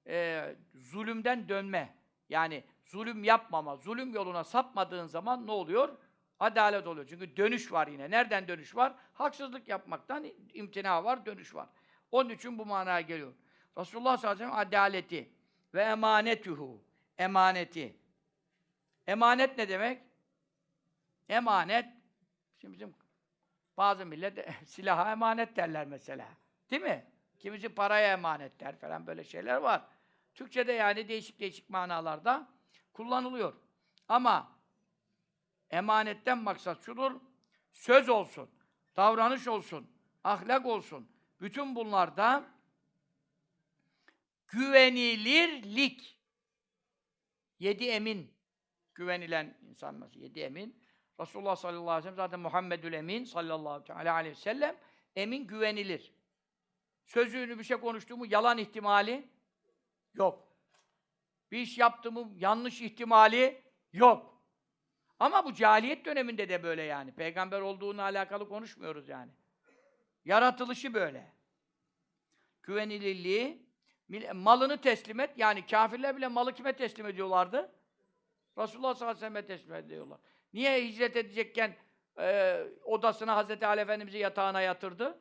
e, 0.08 0.56
zulümden 0.74 1.50
dönme. 1.50 1.96
Yani 2.30 2.64
zulüm 2.86 3.24
yapmama, 3.24 3.76
zulüm 3.76 4.14
yoluna 4.14 4.44
sapmadığın 4.44 5.06
zaman 5.06 5.48
ne 5.48 5.52
oluyor? 5.52 5.98
Adalet 6.40 6.88
oluyor. 6.88 7.08
Çünkü 7.08 7.38
dönüş 7.38 7.72
var 7.72 7.88
yine. 7.88 8.12
Nereden 8.12 8.48
dönüş 8.48 8.76
var? 8.76 8.96
Haksızlık 9.14 9.68
yapmaktan 9.68 10.26
imtina 10.54 11.04
var, 11.04 11.26
dönüş 11.26 11.56
var. 11.56 11.70
Onun 12.12 12.30
için 12.30 12.60
bu 12.60 12.66
manaya 12.66 13.02
geliyor. 13.02 13.34
Resulullah 13.78 14.18
sallallahu 14.18 14.44
aleyhi 14.44 14.52
ve 14.52 14.56
sellem 14.56 14.68
adaleti 14.68 15.34
ve 15.74 15.82
emanetuhu. 15.82 16.84
Emaneti. 17.18 17.98
Emanet 19.08 19.58
ne 19.58 19.70
demek? 19.70 20.02
Emanet, 21.30 21.86
şimdi 22.58 22.74
bizim 22.74 22.96
bazı 23.78 24.06
millet 24.06 24.50
silaha 24.66 25.12
emanet 25.12 25.56
derler 25.56 25.88
mesela. 25.88 26.28
Değil 26.72 26.82
mi? 26.82 27.06
Kimisi 27.40 27.70
paraya 27.70 28.14
emanet 28.14 28.60
der 28.60 28.80
falan 28.80 29.08
böyle 29.08 29.24
şeyler 29.24 29.58
var. 29.58 29.86
Türkçe'de 30.36 30.72
yani 30.72 31.08
değişik 31.08 31.40
değişik 31.40 31.70
manalarda 31.70 32.48
kullanılıyor. 32.94 33.54
Ama 34.08 34.60
emanetten 35.70 36.38
maksat 36.38 36.86
şudur, 36.86 37.12
söz 37.72 38.10
olsun, 38.10 38.50
davranış 38.96 39.48
olsun, 39.48 39.92
ahlak 40.24 40.66
olsun. 40.66 41.10
Bütün 41.42 41.76
bunlarda 41.76 42.46
güvenilirlik. 44.48 46.20
Yedi 47.60 47.86
emin 47.86 48.34
güvenilen 48.96 49.58
insan 49.62 50.00
nasıl? 50.00 50.20
Yedi 50.20 50.40
emin. 50.40 50.83
Resulullah 51.20 51.56
sallallahu 51.56 51.90
aleyhi 51.90 51.98
ve 51.98 52.02
sellem 52.02 52.16
zaten 52.16 52.40
Muhammedül 52.40 52.94
Emin 52.94 53.24
sallallahu 53.24 53.94
aleyhi 53.94 54.36
ve 54.36 54.40
sellem 54.40 54.76
emin 55.16 55.48
güvenilir. 55.48 56.14
Sözünü 57.06 57.60
bir 57.60 57.64
şey 57.64 57.78
konuştuğu 57.78 58.18
mu 58.18 58.26
yalan 58.26 58.58
ihtimali 58.58 59.28
yok. 60.14 60.48
Bir 61.52 61.60
iş 61.60 61.78
yaptı 61.78 62.12
mı 62.12 62.32
yanlış 62.36 62.82
ihtimali 62.82 63.64
yok. 63.94 64.44
Ama 65.20 65.46
bu 65.46 65.54
cahiliyet 65.54 66.06
döneminde 66.06 66.50
de 66.50 66.64
böyle 66.64 66.84
yani. 66.84 67.12
Peygamber 67.12 67.62
olduğuna 67.62 68.04
alakalı 68.04 68.50
konuşmuyoruz 68.50 69.10
yani. 69.10 69.32
Yaratılışı 70.26 70.94
böyle. 70.94 71.34
Güvenilirliği, 72.64 73.66
malını 74.34 74.82
teslim 74.82 75.20
et. 75.20 75.34
Yani 75.38 75.66
kafirler 75.66 76.18
bile 76.18 76.28
malı 76.28 76.54
kime 76.54 76.74
teslim 76.74 77.06
ediyorlardı? 77.06 77.72
Resulullah 78.58 78.96
sallallahu 78.96 79.18
aleyhi 79.18 79.34
ve 79.34 79.42
sellem'e 79.42 79.46
teslim 79.46 79.76
ediyorlar. 79.76 80.20
Niye 80.54 80.86
hicret 80.86 81.16
edecekken 81.18 81.76
e, 82.20 82.60
odasına 82.84 83.36
Hazreti 83.36 83.68
Ali 83.68 83.82
Efendimiz'i 83.82 84.18
yatağına 84.18 84.62
yatırdı? 84.62 85.20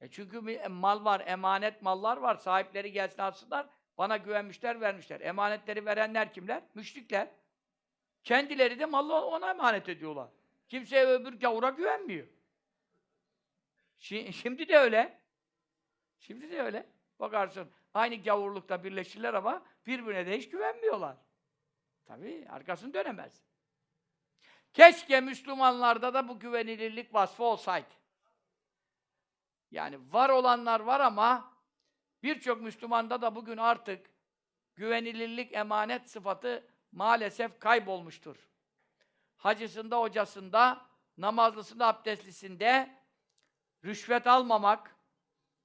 E 0.00 0.10
çünkü 0.10 0.40
mal 0.68 1.04
var, 1.04 1.22
emanet 1.26 1.82
mallar 1.82 2.16
var. 2.16 2.36
Sahipleri 2.36 2.92
gelsin 2.92 3.22
alsınlar. 3.22 3.66
Bana 3.98 4.16
güvenmişler, 4.16 4.80
vermişler. 4.80 5.20
Emanetleri 5.20 5.86
verenler 5.86 6.32
kimler? 6.32 6.62
Müşrikler. 6.74 7.28
Kendileri 8.24 8.78
de 8.78 8.86
malı 8.86 9.14
ona 9.14 9.50
emanet 9.50 9.88
ediyorlar. 9.88 10.28
Kimseye 10.68 11.06
öbür 11.06 11.40
gavura 11.40 11.70
güvenmiyor. 11.70 12.26
Şi- 13.98 14.32
Şimdi 14.32 14.68
de 14.68 14.78
öyle. 14.78 15.20
Şimdi 16.18 16.50
de 16.50 16.62
öyle. 16.62 16.86
Bakarsın 17.20 17.70
aynı 17.94 18.22
gavurlukta 18.22 18.84
birleşirler 18.84 19.34
ama 19.34 19.66
birbirine 19.86 20.26
de 20.26 20.38
hiç 20.38 20.48
güvenmiyorlar. 20.50 21.16
Tabii 22.08 22.46
arkasını 22.50 22.94
dönemez. 22.94 23.42
Keşke 24.72 25.20
Müslümanlarda 25.20 26.14
da 26.14 26.28
bu 26.28 26.38
güvenilirlik 26.38 27.14
vasfı 27.14 27.44
olsaydı. 27.44 27.88
Yani 29.70 29.98
var 30.12 30.30
olanlar 30.30 30.80
var 30.80 31.00
ama 31.00 31.52
birçok 32.22 32.60
Müslümanda 32.60 33.22
da 33.22 33.34
bugün 33.34 33.56
artık 33.56 34.10
güvenilirlik, 34.76 35.52
emanet 35.52 36.10
sıfatı 36.10 36.68
maalesef 36.92 37.60
kaybolmuştur. 37.60 38.36
Hacısında, 39.36 40.00
hocasında, 40.00 40.86
namazlısında, 41.18 41.86
abdestlisinde 41.86 42.98
rüşvet 43.84 44.26
almamak, 44.26 44.96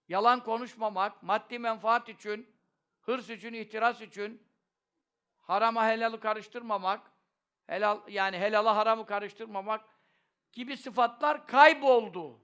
yalan 0.08 0.44
konuşmamak, 0.44 1.24
maddi 1.24 1.60
menfaat 1.60 2.10
için, 2.10 2.56
hırs 3.02 3.30
için, 3.30 3.54
ihtiras 3.54 4.02
için, 4.02 4.53
harama 5.44 5.88
helalı 5.88 6.20
karıştırmamak, 6.20 7.12
helal 7.68 8.00
yani 8.08 8.38
helala 8.38 8.76
haramı 8.76 9.06
karıştırmamak 9.06 9.86
gibi 10.54 10.78
sıfatlar 10.78 11.48
kayboldu. 11.48 12.40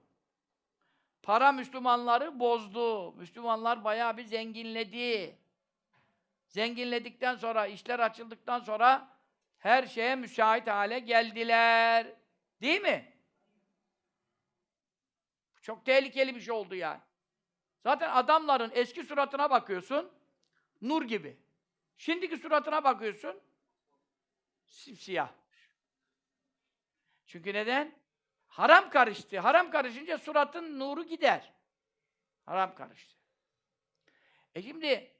Para 1.22 1.52
Müslümanları 1.52 2.40
bozdu. 2.40 3.12
Müslümanlar 3.12 3.84
bayağı 3.84 4.16
bir 4.16 4.24
zenginledi. 4.24 5.38
Zenginledikten 6.48 7.36
sonra, 7.36 7.66
işler 7.66 7.98
açıldıktan 7.98 8.58
sonra 8.58 9.08
her 9.58 9.86
şeye 9.86 10.16
müsait 10.16 10.66
hale 10.66 10.98
geldiler. 10.98 12.06
Değil 12.62 12.80
mi? 12.80 13.12
Çok 15.62 15.84
tehlikeli 15.84 16.34
bir 16.34 16.40
şey 16.40 16.54
oldu 16.54 16.74
yani. 16.74 17.00
Zaten 17.82 18.10
adamların 18.10 18.70
eski 18.74 19.02
suratına 19.02 19.50
bakıyorsun, 19.50 20.10
nur 20.82 21.02
gibi. 21.02 21.36
Şimdiki 22.00 22.36
suratına 22.36 22.84
bakıyorsun, 22.84 23.40
simsiyah. 24.66 25.28
Çünkü 27.26 27.54
neden? 27.54 27.98
Haram 28.48 28.90
karıştı. 28.90 29.38
Haram 29.38 29.70
karışınca 29.70 30.18
suratın 30.18 30.78
nuru 30.78 31.04
gider. 31.04 31.52
Haram 32.46 32.74
karıştı. 32.74 33.16
E 34.54 34.62
şimdi 34.62 35.12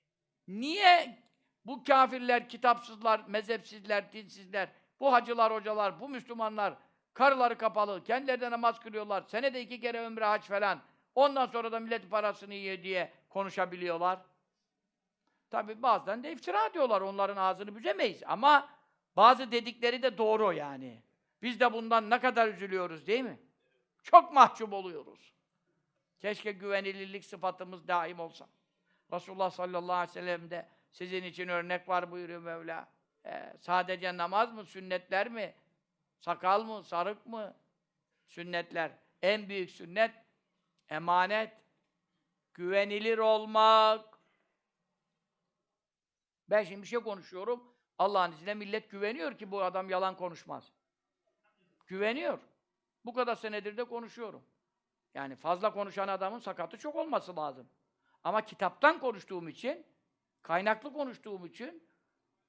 niye 0.49 1.22
bu 1.64 1.85
kafirler, 1.85 2.49
kitapsızlar, 2.49 3.24
mezhepsizler, 3.26 4.12
dinsizler, 4.12 4.68
bu 5.01 5.12
hacılar, 5.12 5.53
hocalar, 5.53 6.01
bu 6.01 6.09
Müslümanlar 6.09 6.74
karıları 7.14 7.59
kapalı, 7.59 8.05
kendileri 8.05 8.41
de 8.41 8.51
namaz 8.51 8.81
kılıyorlar, 8.81 9.22
senede 9.22 9.61
iki 9.61 9.81
kere 9.81 10.01
ömre 10.01 10.24
hac 10.24 10.43
falan, 10.43 10.83
ondan 11.14 11.47
sonra 11.47 11.72
da 11.72 11.81
millet 11.81 12.11
parasını 12.11 12.55
yiyor 12.55 12.83
diye 12.83 13.12
konuşabiliyorlar. 13.28 14.30
Tabi 15.51 15.82
bazen 15.82 16.22
de 16.22 16.32
iftira 16.32 16.74
diyorlar, 16.74 17.01
onların 17.01 17.36
ağzını 17.36 17.76
büzemeyiz 17.76 18.22
ama 18.26 18.68
bazı 19.16 19.53
dedikleri 19.53 20.03
de 20.03 20.18
doğru 20.18 20.53
yani. 20.53 21.03
Biz 21.42 21.61
de 21.61 21.72
bundan 21.72 22.11
ne 22.11 22.20
kadar 22.20 22.48
üzülüyoruz 22.48 23.07
değil 23.07 23.24
mi? 23.24 23.40
Çok 24.03 24.32
mahcup 24.32 24.72
oluyoruz. 24.72 25.34
Keşke 26.20 26.53
güvenilirlik 26.53 27.24
sıfatımız 27.24 27.88
daim 27.88 28.20
olsa. 28.20 28.46
Resulullah 29.12 29.51
sallallahu 29.51 29.96
aleyhi 29.96 30.09
ve 30.09 30.12
sellem 30.12 30.51
de 30.51 30.68
Sizin 30.92 31.24
için 31.24 31.48
örnek 31.48 31.88
var 31.88 32.11
buyuruyor 32.11 32.40
Mevla. 32.40 32.88
Ee, 33.26 33.53
sadece 33.61 34.16
namaz 34.16 34.53
mı, 34.53 34.64
sünnetler 34.64 35.28
mi? 35.28 35.55
Sakal 36.20 36.62
mı, 36.64 36.84
sarık 36.84 37.26
mı? 37.26 37.55
Sünnetler. 38.26 38.90
En 39.22 39.48
büyük 39.48 39.70
sünnet 39.70 40.11
emanet, 40.88 41.53
güvenilir 42.55 43.18
olmak. 43.18 44.09
Ben 46.51 46.62
şimdi 46.62 46.82
bir 46.82 46.86
şey 46.86 47.01
konuşuyorum. 47.01 47.74
Allah'ın 47.98 48.32
izniyle 48.32 48.55
millet 48.55 48.90
güveniyor 48.90 49.38
ki 49.38 49.51
bu 49.51 49.62
adam 49.62 49.90
yalan 49.90 50.16
konuşmaz. 50.16 50.72
Güveniyor. 51.86 52.38
Bu 53.05 53.14
kadar 53.14 53.34
senedir 53.34 53.76
de 53.76 53.84
konuşuyorum. 53.84 54.42
Yani 55.14 55.36
fazla 55.36 55.72
konuşan 55.72 56.09
adamın 56.09 56.38
sakatı 56.38 56.78
çok 56.78 56.96
olması 56.96 57.36
lazım. 57.36 57.68
Ama 58.24 58.44
kitaptan 58.44 59.01
konuştuğum 59.01 59.48
için, 59.48 59.86
kaynaklı 60.42 60.92
konuştuğum 60.92 61.46
için 61.46 61.88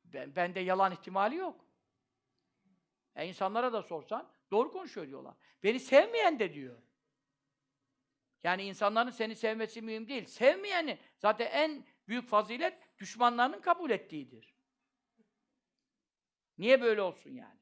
ben, 0.04 0.36
bende 0.36 0.60
yalan 0.60 0.91
ihtimali 0.91 1.36
yok. 1.36 1.66
E 3.16 3.28
insanlara 3.28 3.74
da 3.74 3.82
sorsan 3.82 4.30
doğru 4.52 4.72
konuşuyor 4.72 5.08
diyorlar. 5.08 5.36
Beni 5.64 5.80
sevmeyen 5.80 6.39
de 6.39 6.54
diyor. 6.54 6.78
Yani 8.43 8.64
insanların 8.64 9.10
seni 9.10 9.36
sevmesi 9.36 9.82
mühim 9.82 10.08
değil. 10.08 10.26
Sevmeyenin 10.26 10.99
zaten 11.18 11.45
en 11.45 11.86
büyük 12.08 12.30
fazilet 12.30 12.78
düşmanlarının 13.02 13.62
kabul 13.62 13.89
ettiğidir. 13.89 14.56
Niye 16.58 16.82
böyle 16.82 17.02
olsun 17.02 17.30
yani? 17.30 17.60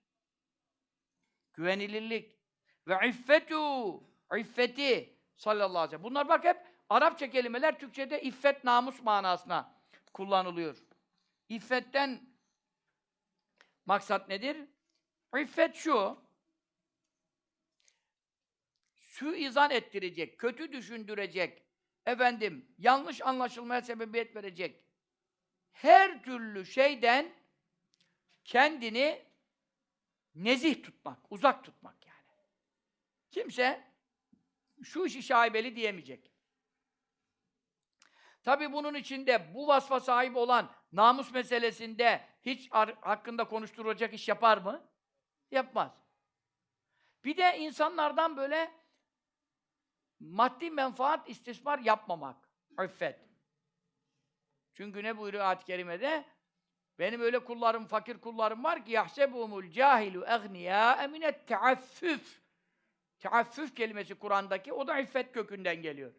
Güvenilirlik 1.53 2.39
ve 2.87 3.09
iffetu 3.09 4.03
iffeti 4.37 5.17
sallallahu 5.35 5.77
aleyhi 5.77 5.85
ve 5.85 5.97
sellem. 5.97 6.03
Bunlar 6.03 6.29
bak 6.29 6.43
hep 6.43 6.67
Arapça 6.89 7.29
kelimeler 7.29 7.79
Türkçe'de 7.79 8.21
iffet 8.21 8.63
namus 8.63 9.03
manasına 9.03 9.81
kullanılıyor. 10.13 10.77
İffetten 11.49 12.29
maksat 13.85 14.29
nedir? 14.29 14.57
İffet 15.37 15.75
şu, 15.75 16.23
suizan 18.95 19.71
ettirecek, 19.71 20.39
kötü 20.39 20.71
düşündürecek, 20.71 21.63
efendim, 22.05 22.75
yanlış 22.77 23.21
anlaşılmaya 23.21 23.81
sebebiyet 23.81 24.35
verecek 24.35 24.88
her 25.71 26.23
türlü 26.23 26.65
şeyden 26.65 27.33
kendini 28.43 29.25
nezih 30.35 30.83
tutmak, 30.83 31.19
uzak 31.29 31.63
tutmak 31.63 32.05
yani. 32.05 32.43
Kimse 33.31 33.93
şu 34.83 35.05
işi 35.05 35.23
şaibeli 35.23 35.75
diyemeyecek. 35.75 36.31
Tabi 38.43 38.73
bunun 38.73 38.93
içinde 38.93 39.53
bu 39.53 39.67
vasfa 39.67 39.99
sahip 39.99 40.37
olan 40.37 40.71
namus 40.91 41.31
meselesinde 41.31 42.25
hiç 42.41 42.71
hakkında 43.01 43.43
konuşturacak 43.43 44.13
iş 44.13 44.27
yapar 44.27 44.57
mı? 44.57 44.87
Yapmaz. 45.51 45.91
Bir 47.23 47.37
de 47.37 47.57
insanlardan 47.59 48.37
böyle 48.37 48.71
maddi 50.19 50.71
menfaat 50.71 51.29
istismar 51.29 51.79
yapmamak. 51.79 52.49
İffet. 52.83 53.28
Çünkü 54.79 55.03
ne 55.03 55.17
buyuruyor 55.17 55.45
ayet-i 55.45 55.65
kerimede? 55.65 56.23
Benim 56.99 57.21
öyle 57.21 57.39
kullarım, 57.39 57.85
fakir 57.85 58.17
kullarım 58.17 58.63
var 58.63 58.85
ki 58.85 58.91
yahsebumul 58.91 59.71
cahilu 59.71 60.25
egniya 60.27 61.03
eminet 61.03 61.47
teaffüf. 61.47 62.41
Teaffüf 63.19 63.75
kelimesi 63.75 64.15
Kur'an'daki 64.15 64.73
o 64.73 64.87
da 64.87 64.99
iffet 64.99 65.31
kökünden 65.31 65.81
geliyor. 65.81 66.11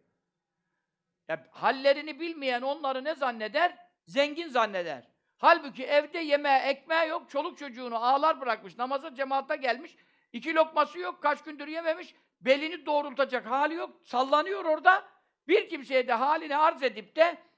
Ya, 1.29 1.47
hallerini 1.51 2.21
bilmeyen 2.21 2.63
onları 2.63 3.05
ne 3.05 3.15
zanneder? 3.15 3.79
Zengin 4.07 4.49
zanneder. 4.49 5.09
Halbuki 5.39 5.85
evde 5.85 6.19
yemeğe, 6.19 6.59
ekmeği 6.59 7.09
yok, 7.09 7.31
çoluk 7.31 7.59
çocuğunu 7.59 8.05
ağlar 8.05 8.41
bırakmış, 8.41 8.79
namaza 8.79 9.15
cemaate 9.15 9.57
gelmiş, 9.57 9.97
iki 10.33 10.55
lokması 10.55 10.99
yok, 10.99 11.23
kaç 11.23 11.43
gündür 11.43 11.69
yememiş, 11.69 12.15
belini 12.41 12.87
doğrultacak 12.87 13.47
hali 13.47 13.75
yok, 13.75 14.01
sallanıyor 14.05 14.65
orada. 14.65 15.09
Bir 15.49 15.69
kimseye 15.69 16.09
de 16.09 16.13
halini 16.13 16.57
arz 16.57 16.83
edip 16.83 17.17
de 17.17 17.50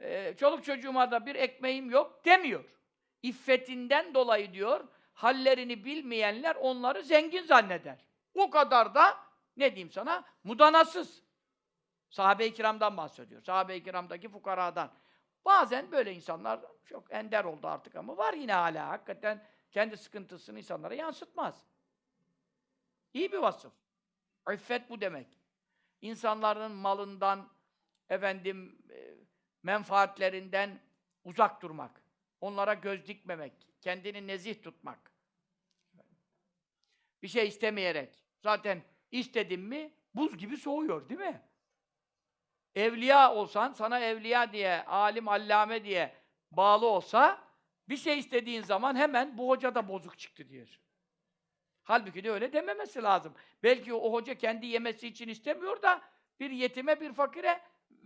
e, 0.00 0.34
çoluk 0.36 0.64
çocuğuma 0.64 1.10
da 1.10 1.26
bir 1.26 1.34
ekmeğim 1.34 1.90
yok 1.90 2.24
demiyor. 2.24 2.64
İffetinden 3.22 4.14
dolayı 4.14 4.52
diyor, 4.52 4.88
hallerini 5.12 5.84
bilmeyenler 5.84 6.56
onları 6.56 7.02
zengin 7.02 7.42
zanneder. 7.42 8.04
O 8.34 8.50
kadar 8.50 8.94
da 8.94 9.16
ne 9.56 9.70
diyeyim 9.70 9.92
sana? 9.92 10.24
Mudanasız. 10.44 11.22
Sahabe-i 12.10 12.54
kiramdan 12.54 12.96
bahsediyor. 12.96 13.42
Sahabe-i 13.42 13.82
kiramdaki 13.82 14.28
fukaradan. 14.28 14.90
Bazen 15.44 15.92
böyle 15.92 16.12
insanlar 16.12 16.60
çok 16.84 17.12
ender 17.12 17.44
oldu 17.44 17.66
artık 17.66 17.96
ama 17.96 18.16
var 18.16 18.34
yine 18.34 18.52
hala. 18.52 18.88
Hakikaten 18.88 19.46
kendi 19.70 19.96
sıkıntısını 19.96 20.58
insanlara 20.58 20.94
yansıtmaz. 20.94 21.66
İyi 23.14 23.32
bir 23.32 23.38
vasıf. 23.38 23.72
İffet 24.52 24.90
bu 24.90 25.00
demek. 25.00 25.26
İnsanların 26.00 26.72
malından, 26.72 27.48
efendim, 28.08 28.78
menfaatlerinden 29.64 30.80
uzak 31.24 31.62
durmak. 31.62 32.02
Onlara 32.40 32.74
göz 32.74 33.06
dikmemek. 33.06 33.52
Kendini 33.80 34.26
nezih 34.26 34.62
tutmak. 34.62 35.12
Bir 37.22 37.28
şey 37.28 37.48
istemeyerek. 37.48 38.18
Zaten 38.42 38.82
istedim 39.10 39.62
mi 39.62 39.92
buz 40.14 40.38
gibi 40.38 40.56
soğuyor 40.56 41.08
değil 41.08 41.20
mi? 41.20 41.42
Evliya 42.74 43.34
olsan, 43.34 43.72
sana 43.72 44.00
evliya 44.00 44.52
diye, 44.52 44.84
alim, 44.84 45.28
allame 45.28 45.84
diye 45.84 46.14
bağlı 46.50 46.86
olsa, 46.86 47.44
bir 47.88 47.96
şey 47.96 48.18
istediğin 48.18 48.62
zaman 48.62 48.96
hemen 48.96 49.38
bu 49.38 49.48
hoca 49.48 49.74
da 49.74 49.88
bozuk 49.88 50.18
çıktı 50.18 50.48
diyor. 50.48 50.80
Halbuki 51.82 52.24
de 52.24 52.30
öyle 52.30 52.52
dememesi 52.52 53.02
lazım. 53.02 53.34
Belki 53.62 53.94
o 53.94 54.12
hoca 54.12 54.34
kendi 54.34 54.66
yemesi 54.66 55.08
için 55.08 55.28
istemiyor 55.28 55.82
da 55.82 56.02
bir 56.40 56.50
yetime, 56.50 57.00
bir 57.00 57.12
fakire 57.12 57.60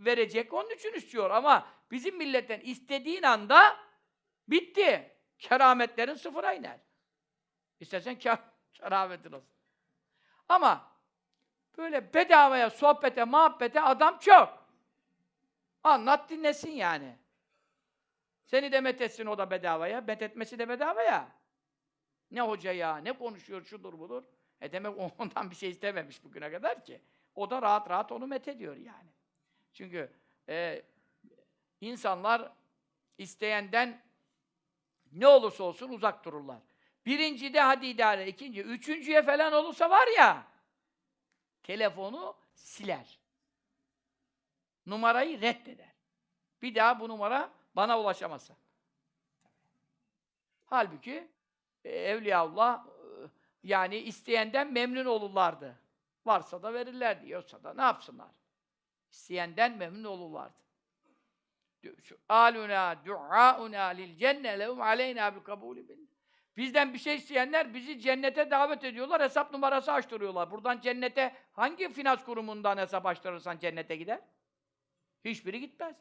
verecek, 0.05 0.53
onun 0.53 0.70
için 0.70 0.92
istiyor. 0.92 1.30
Ama 1.30 1.66
bizim 1.90 2.16
milletten 2.16 2.61
istediğin 2.61 3.22
anda 3.22 3.76
bitti. 4.49 5.14
Kerametlerin 5.38 6.14
sıfıra 6.14 6.53
iner. 6.53 6.80
İstersen 7.80 8.18
kar, 8.18 8.38
kerametin 8.72 9.32
olsun. 9.32 9.51
Ama 10.49 10.92
böyle 11.76 12.14
bedavaya, 12.14 12.70
sohbete, 12.70 13.24
muhabbete 13.24 13.80
adam 13.80 14.18
çok. 14.18 14.68
Anlat 15.84 16.30
dinlesin 16.30 16.70
yani. 16.70 17.18
Seni 18.44 18.72
de 18.72 18.80
methetsin 18.80 19.26
o 19.26 19.38
da 19.38 19.51
bedavaya, 19.51 20.01
methetmesi 20.01 20.59
de 20.59 20.68
bedavaya. 20.68 21.28
Ne 22.30 22.40
hoca 22.40 22.72
ya, 22.72 22.96
ne 22.96 23.12
konuşuyor, 23.12 23.64
şudur 23.64 23.99
budur. 23.99 24.24
E 24.61 24.72
demek 24.72 24.94
ondan 25.18 25.51
bir 25.51 25.57
şey 25.57 25.70
istememiş 25.70 26.24
bugüne 26.24 26.53
kadar 26.53 26.84
ki. 26.84 27.03
O 27.34 27.51
da 27.51 27.62
rahat 27.62 27.90
rahat 27.90 28.12
onu 28.12 28.26
methediyor 28.26 28.76
yani. 28.76 29.11
Çünkü 29.79 30.12
e, 30.49 30.83
insanlar 31.81 32.53
isteyenden 33.18 34.03
ne 35.12 35.26
olursa 35.26 35.64
olsun 35.64 35.89
uzak 35.89 36.24
dururlar. 36.24 36.59
Birinci 37.07 37.55
de 37.55 37.61
hadi 37.61 37.87
idare, 37.87 38.29
ikinci, 38.29 38.62
üçüncüye 38.62 39.22
falan 39.22 39.53
olursa 39.53 39.91
var 39.91 40.09
ya, 40.16 40.47
telefonu 41.62 42.37
siler. 42.55 43.18
Numarayı 44.87 45.41
reddeder. 45.41 45.95
Bir 46.62 46.74
daha 46.74 47.01
bu 47.01 47.09
numara 47.09 47.51
bana 47.76 48.01
ulaşamazsa. 48.01 48.57
Halbuki 50.66 51.29
e, 51.85 51.91
Evliyaullah 51.91 52.87
e, 52.87 52.91
yani 53.62 53.97
isteyenden 53.97 54.72
memnun 54.72 55.05
olurlardı. 55.05 55.79
Varsa 56.26 56.62
da 56.62 56.74
verirlerdi, 56.74 57.31
yoksa 57.31 57.62
da 57.62 57.74
ne 57.74 57.83
yapsınlar? 57.83 58.39
İsteyenden 59.11 59.76
memnun 59.76 60.04
olurlardı. 60.04 60.59
Aluna 62.28 63.04
duauna 63.04 63.86
lil 63.86 64.16
cenne 64.16 64.59
lehum 64.59 64.80
aleyna 64.80 65.36
bi 65.36 65.42
kabulü 65.42 65.88
bin. 65.88 66.11
Bizden 66.56 66.94
bir 66.94 66.98
şey 66.98 67.14
isteyenler 67.14 67.74
bizi 67.74 68.00
cennete 68.00 68.50
davet 68.50 68.84
ediyorlar, 68.84 69.22
hesap 69.22 69.52
numarası 69.52 69.92
açtırıyorlar. 69.92 70.50
Buradan 70.50 70.80
cennete 70.80 71.36
hangi 71.52 71.92
finans 71.92 72.24
kurumundan 72.24 72.78
hesap 72.78 73.06
açtırırsan 73.06 73.59
cennete 73.59 73.96
gider? 73.96 74.20
Hiçbiri 75.24 75.61
gitmez. 75.61 75.96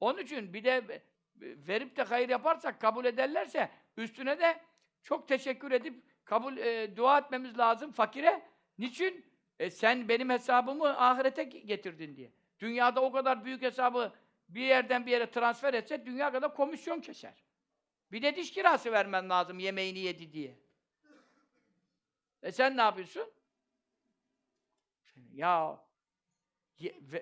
Onun 0.00 0.18
için 0.18 0.54
bir 0.54 0.64
de 0.64 1.02
verip 1.40 1.96
de 1.96 2.02
hayır 2.02 2.28
yaparsak, 2.28 2.80
kabul 2.80 3.04
ederlerse 3.04 3.70
üstüne 3.96 4.40
de 4.40 4.60
çok 5.02 5.28
teşekkür 5.28 5.72
edip 5.72 6.04
kabul 6.24 6.56
e, 6.56 6.96
dua 6.96 7.18
etmemiz 7.18 7.58
lazım 7.58 7.92
fakire. 7.92 8.42
Niçin? 8.78 9.33
E, 9.58 9.70
sen 9.70 10.08
benim 10.08 10.30
hesabımı 10.30 10.98
ahirete 10.98 11.44
getirdin 11.44 12.16
diye. 12.16 12.32
Dünyada 12.60 13.02
o 13.02 13.12
kadar 13.12 13.44
büyük 13.44 13.62
hesabı 13.62 14.12
bir 14.48 14.60
yerden 14.60 15.06
bir 15.06 15.10
yere 15.10 15.30
transfer 15.30 15.74
etse 15.74 16.06
dünya 16.06 16.32
kadar 16.32 16.54
komisyon 16.54 17.00
keser. 17.00 17.44
Bir 18.12 18.22
de 18.22 18.36
diş 18.36 18.52
kirası 18.52 18.92
vermen 18.92 19.30
lazım 19.30 19.58
yemeğini 19.58 19.98
yedi 19.98 20.32
diye. 20.32 20.58
E 22.42 22.52
sen 22.52 22.76
ne 22.76 22.80
yapıyorsun? 22.80 23.30
Ya 25.32 25.84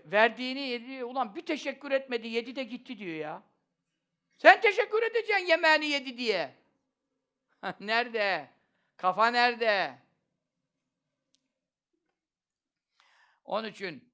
verdiğini 0.04 0.60
yedi, 0.60 1.04
ulan 1.04 1.34
bir 1.34 1.46
teşekkür 1.46 1.90
etmedi, 1.90 2.28
yedi 2.28 2.56
de 2.56 2.64
gitti 2.64 2.98
diyor 2.98 3.16
ya. 3.16 3.42
Sen 4.36 4.60
teşekkür 4.60 5.02
edeceksin 5.02 5.46
yemeğini 5.46 5.86
yedi 5.86 6.18
diye. 6.18 6.54
nerede? 7.80 8.48
Kafa 8.96 9.26
nerede? 9.26 9.98
Onun 13.44 13.68
için 13.68 14.12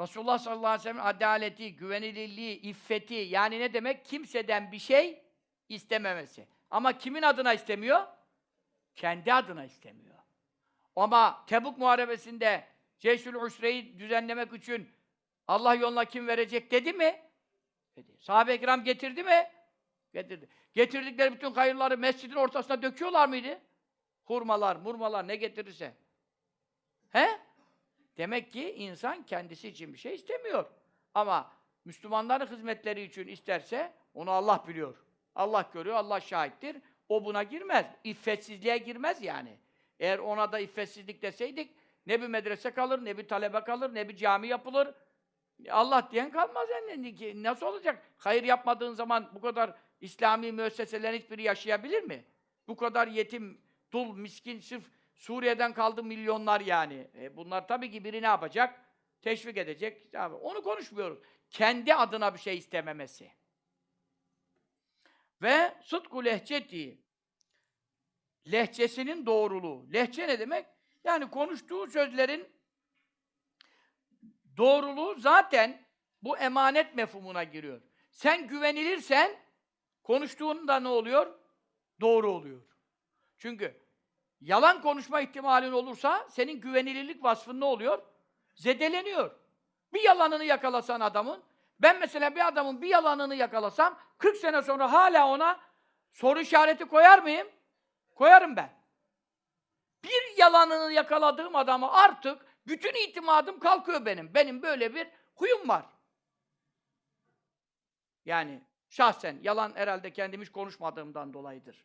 Resulullah 0.00 0.38
sallallahu 0.38 0.66
aleyhi 0.66 0.80
ve 0.80 0.82
sellem 0.82 1.06
adaleti, 1.06 1.76
güvenilirliği, 1.76 2.60
iffeti 2.60 3.14
yani 3.14 3.60
ne 3.60 3.72
demek? 3.72 4.04
Kimseden 4.04 4.72
bir 4.72 4.78
şey 4.78 5.22
istememesi. 5.68 6.48
Ama 6.70 6.98
kimin 6.98 7.22
adına 7.22 7.54
istemiyor? 7.54 8.06
Kendi 8.94 9.32
adına 9.32 9.64
istemiyor. 9.64 10.18
Ama 10.96 11.44
Tebuk 11.46 11.78
Muharebesi'nde 11.78 12.66
Ceyşül 12.98 13.34
Usre'yi 13.34 13.98
düzenlemek 13.98 14.52
için 14.52 14.90
Allah 15.48 15.74
yoluna 15.74 16.04
kim 16.04 16.26
verecek 16.26 16.70
dedi 16.70 16.92
mi? 16.92 17.22
Dedi. 17.96 18.16
Sahabe-i 18.20 18.60
kiram 18.60 18.84
getirdi 18.84 19.22
mi? 19.22 19.50
Getirdi. 20.12 20.48
Getirdikleri 20.74 21.34
bütün 21.34 21.52
hayırları 21.52 21.98
mescidin 21.98 22.34
ortasına 22.34 22.82
döküyorlar 22.82 23.28
mıydı? 23.28 23.60
Hurmalar, 24.24 24.76
murmalar 24.76 25.28
ne 25.28 25.36
getirirse. 25.36 25.94
He? 27.10 27.40
Demek 28.18 28.52
ki 28.52 28.72
insan 28.72 29.26
kendisi 29.26 29.68
için 29.68 29.92
bir 29.92 29.98
şey 29.98 30.14
istemiyor. 30.14 30.64
Ama 31.14 31.52
Müslümanların 31.84 32.46
hizmetleri 32.46 33.02
için 33.02 33.26
isterse 33.26 33.92
onu 34.14 34.30
Allah 34.30 34.64
biliyor. 34.68 34.96
Allah 35.34 35.70
görüyor, 35.74 35.96
Allah 35.96 36.20
şahittir. 36.20 36.76
O 37.08 37.24
buna 37.24 37.42
girmez. 37.42 37.86
İffetsizliğe 38.04 38.78
girmez 38.78 39.22
yani. 39.22 39.58
Eğer 40.00 40.18
ona 40.18 40.52
da 40.52 40.58
iffetsizlik 40.58 41.22
deseydik 41.22 41.74
ne 42.08 42.22
bir 42.22 42.26
medrese 42.26 42.70
kalır, 42.70 43.04
ne 43.04 43.18
bir 43.18 43.28
talebe 43.28 43.60
kalır, 43.60 43.94
ne 43.94 44.08
bir 44.08 44.16
cami 44.16 44.48
yapılır. 44.48 44.94
Allah 45.70 46.08
diyen 46.10 46.30
kalmaz 46.30 46.68
yani. 46.70 47.42
Nasıl 47.42 47.66
olacak? 47.66 48.02
Hayır 48.16 48.42
yapmadığın 48.42 48.92
zaman 48.92 49.30
bu 49.34 49.40
kadar 49.40 49.74
İslami 50.00 50.52
müesseselerin 50.52 51.18
hiçbiri 51.18 51.42
yaşayabilir 51.42 52.02
mi? 52.02 52.24
Bu 52.68 52.76
kadar 52.76 53.08
yetim, 53.08 53.60
dul, 53.92 54.16
miskin, 54.16 54.60
sırf 54.60 54.84
Suriye'den 55.18 55.74
kaldı 55.74 56.02
milyonlar 56.02 56.60
yani. 56.60 57.10
E 57.14 57.36
bunlar 57.36 57.68
tabii 57.68 57.90
ki 57.90 58.04
biri 58.04 58.22
ne 58.22 58.26
yapacak? 58.26 58.84
Teşvik 59.22 59.56
edecek. 59.56 60.14
Abi, 60.14 60.34
onu 60.34 60.62
konuşmuyoruz. 60.62 61.18
Kendi 61.50 61.94
adına 61.94 62.34
bir 62.34 62.38
şey 62.38 62.58
istememesi. 62.58 63.32
Ve 65.42 65.74
sıdku 65.82 66.24
lehçeti 66.24 67.02
lehçesinin 68.52 69.26
doğruluğu. 69.26 69.92
Lehçe 69.92 70.28
ne 70.28 70.38
demek? 70.38 70.66
Yani 71.04 71.30
konuştuğu 71.30 71.86
sözlerin 71.86 72.48
doğruluğu 74.56 75.14
zaten 75.20 75.86
bu 76.22 76.38
emanet 76.38 76.94
mefhumuna 76.94 77.44
giriyor. 77.44 77.82
Sen 78.10 78.48
güvenilirsen 78.48 79.36
konuştuğunda 80.02 80.80
ne 80.80 80.88
oluyor? 80.88 81.38
Doğru 82.00 82.30
oluyor. 82.30 82.62
Çünkü 83.36 83.87
yalan 84.40 84.82
konuşma 84.82 85.20
ihtimalin 85.20 85.72
olursa 85.72 86.26
senin 86.30 86.60
güvenilirlik 86.60 87.24
vasfın 87.24 87.60
ne 87.60 87.64
oluyor? 87.64 88.02
Zedeleniyor. 88.54 89.30
Bir 89.92 90.00
yalanını 90.00 90.44
yakalasan 90.44 91.00
adamın, 91.00 91.42
ben 91.80 92.00
mesela 92.00 92.34
bir 92.34 92.48
adamın 92.48 92.82
bir 92.82 92.88
yalanını 92.88 93.34
yakalasam 93.34 93.98
40 94.18 94.36
sene 94.36 94.62
sonra 94.62 94.92
hala 94.92 95.28
ona 95.28 95.60
soru 96.12 96.40
işareti 96.40 96.84
koyar 96.84 97.18
mıyım? 97.18 97.48
Koyarım 98.14 98.56
ben. 98.56 98.70
Bir 100.04 100.38
yalanını 100.38 100.92
yakaladığım 100.92 101.56
adamı 101.56 101.92
artık 101.92 102.46
bütün 102.66 103.08
itimadım 103.08 103.60
kalkıyor 103.60 104.06
benim. 104.06 104.34
Benim 104.34 104.62
böyle 104.62 104.94
bir 104.94 105.08
huyum 105.34 105.68
var. 105.68 105.86
Yani 108.24 108.64
şahsen 108.88 109.38
yalan 109.42 109.74
herhalde 109.74 110.12
kendim 110.12 110.42
hiç 110.42 110.52
konuşmadığımdan 110.52 111.34
dolayıdır. 111.34 111.84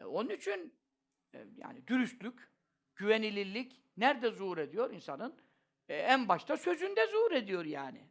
E, 0.00 0.04
onun 0.04 0.30
için 0.30 0.74
e, 1.34 1.44
yani 1.56 1.86
dürüstlük, 1.86 2.48
güvenilirlik 2.96 3.80
nerede 3.96 4.30
zuhur 4.30 4.58
ediyor 4.58 4.90
insanın? 4.90 5.40
E, 5.88 5.96
en 5.96 6.28
başta 6.28 6.56
sözünde 6.56 7.06
zuhur 7.06 7.32
ediyor 7.32 7.64
yani. 7.64 8.08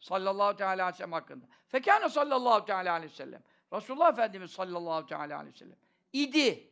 Sallallahu 0.00 0.56
teala 0.56 0.72
aleyhi 0.82 0.88
ve 0.88 0.96
sellem 0.96 1.12
hakkında. 1.12 1.46
Fekâne 1.68 2.08
sallallahu 2.08 2.64
teala 2.64 2.92
aleyhi 2.92 3.12
ve 3.12 3.16
sellem. 3.16 3.42
Resulullah 3.72 4.12
Efendimiz 4.12 4.50
sallallahu 4.50 5.06
teala 5.06 5.36
aleyhi 5.36 5.54
ve 5.54 5.58
sellem. 5.58 5.76
İdi. 6.12 6.70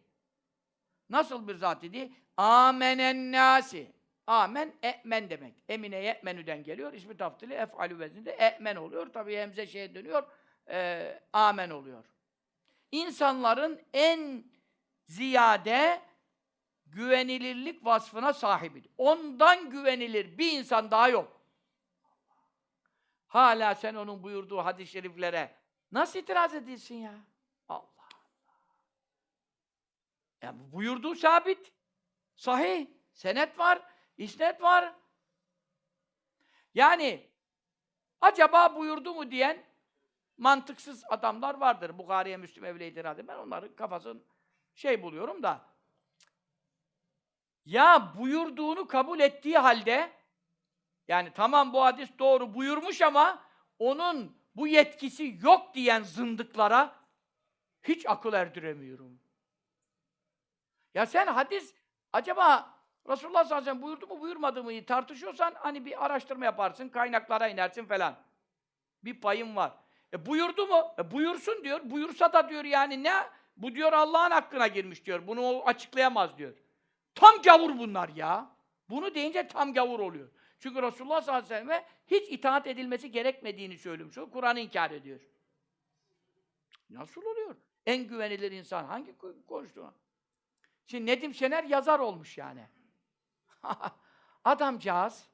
Nasıl 1.10 1.48
bir 1.48 1.54
zat 1.54 1.84
idi? 1.84 2.12
Amenen 2.36 3.32
nasi. 3.32 3.92
Amen, 4.26 4.72
e'men 4.82 5.30
demek. 5.30 5.54
Emine 5.68 5.96
ye'menüden 5.96 6.62
geliyor. 6.62 6.92
İsmi 6.92 7.16
taftili 7.16 7.54
ef'alü 7.54 7.98
vezninde 7.98 8.30
e'men 8.30 8.76
oluyor. 8.76 9.06
Tabii 9.12 9.36
hemze 9.36 9.66
şeye 9.66 9.94
dönüyor. 9.94 10.22
E, 10.68 11.20
amen 11.32 11.70
oluyor. 11.70 12.04
İnsanların 12.92 13.82
en 13.92 14.44
ziyade 15.06 16.02
güvenilirlik 16.86 17.84
vasfına 17.84 18.32
sahibidir. 18.32 18.90
Ondan 18.98 19.70
güvenilir 19.70 20.38
bir 20.38 20.52
insan 20.52 20.90
daha 20.90 21.08
yok. 21.08 21.40
Hala 23.26 23.74
sen 23.74 23.94
onun 23.94 24.22
buyurduğu 24.22 24.58
hadis-i 24.58 24.92
şeriflere 24.92 25.54
nasıl 25.92 26.18
itiraz 26.18 26.54
edilsin 26.54 26.94
ya? 26.94 27.14
Allah 27.68 27.78
Allah. 27.78 28.08
Yani 30.42 30.72
buyurduğu 30.72 31.14
sabit. 31.14 31.72
Sahih. 32.36 32.86
Senet 33.12 33.58
var. 33.58 33.82
İsnet 34.16 34.62
var. 34.62 34.94
Yani 36.74 37.30
acaba 38.20 38.76
buyurdu 38.76 39.14
mu 39.14 39.30
diyen 39.30 39.64
mantıksız 40.38 41.04
adamlar 41.08 41.54
vardır. 41.54 41.98
Bukhari'ye, 41.98 42.36
Müslüm 42.36 42.64
evle 42.64 42.88
itiraz 42.88 43.28
Ben 43.28 43.36
onların 43.36 43.76
kafasını 43.76 44.20
şey 44.74 45.02
buluyorum 45.02 45.42
da 45.42 45.60
ya 47.64 48.12
buyurduğunu 48.18 48.86
kabul 48.86 49.20
ettiği 49.20 49.58
halde 49.58 50.12
yani 51.08 51.32
tamam 51.34 51.72
bu 51.72 51.84
hadis 51.84 52.18
doğru 52.18 52.54
buyurmuş 52.54 53.02
ama 53.02 53.42
onun 53.78 54.36
bu 54.56 54.68
yetkisi 54.68 55.38
yok 55.42 55.74
diyen 55.74 56.02
zındıklara 56.02 56.94
hiç 57.82 58.06
akıl 58.06 58.32
erdiremiyorum. 58.32 59.20
Ya 60.94 61.06
sen 61.06 61.26
hadis 61.26 61.74
acaba 62.12 62.76
Resulullah 63.08 63.44
sallallahu 63.44 63.62
aleyhi 63.62 63.76
ve 63.76 63.80
sellem 63.80 63.82
buyurdu 63.82 64.06
mu 64.06 64.20
buyurmadı 64.20 64.64
mı 64.64 64.86
tartışıyorsan 64.86 65.54
hani 65.54 65.84
bir 65.84 66.04
araştırma 66.04 66.44
yaparsın, 66.44 66.88
kaynaklara 66.88 67.48
inersin 67.48 67.86
falan. 67.86 68.16
Bir 69.04 69.20
payın 69.20 69.56
var. 69.56 69.72
E 70.14 70.26
buyurdu 70.26 70.66
mu? 70.66 70.94
E 70.98 71.10
buyursun 71.10 71.64
diyor. 71.64 71.80
Buyursa 71.84 72.32
da 72.32 72.48
diyor 72.48 72.64
yani 72.64 73.02
ne? 73.02 73.12
Bu 73.56 73.74
diyor 73.74 73.92
Allah'ın 73.92 74.30
hakkına 74.30 74.66
girmiş 74.66 75.06
diyor. 75.06 75.26
Bunu 75.26 75.40
o 75.42 75.66
açıklayamaz 75.66 76.38
diyor. 76.38 76.54
Tam 77.14 77.42
gavur 77.42 77.78
bunlar 77.78 78.08
ya. 78.08 78.56
Bunu 78.90 79.14
deyince 79.14 79.48
tam 79.48 79.74
gavur 79.74 80.00
oluyor. 80.00 80.28
Çünkü 80.58 80.82
Resulullah 80.82 81.22
sallallahu 81.22 81.44
aleyhi 81.44 81.66
ve 81.66 81.74
selleme 81.74 81.86
hiç 82.06 82.32
itaat 82.32 82.66
edilmesi 82.66 83.10
gerekmediğini 83.10 83.78
söylüyor. 83.78 84.30
Kur'an'ı 84.32 84.60
inkar 84.60 84.90
ediyor. 84.90 85.20
Nasıl 86.90 87.22
oluyor? 87.22 87.56
En 87.86 88.06
güvenilir 88.06 88.52
insan 88.52 88.84
hangi 88.84 89.14
konuştuğuna? 89.46 89.94
Şimdi 90.86 91.06
Nedim 91.10 91.34
Şener 91.34 91.64
yazar 91.64 91.98
olmuş 91.98 92.38
yani. 92.38 92.68
Adamcağız 94.44 95.28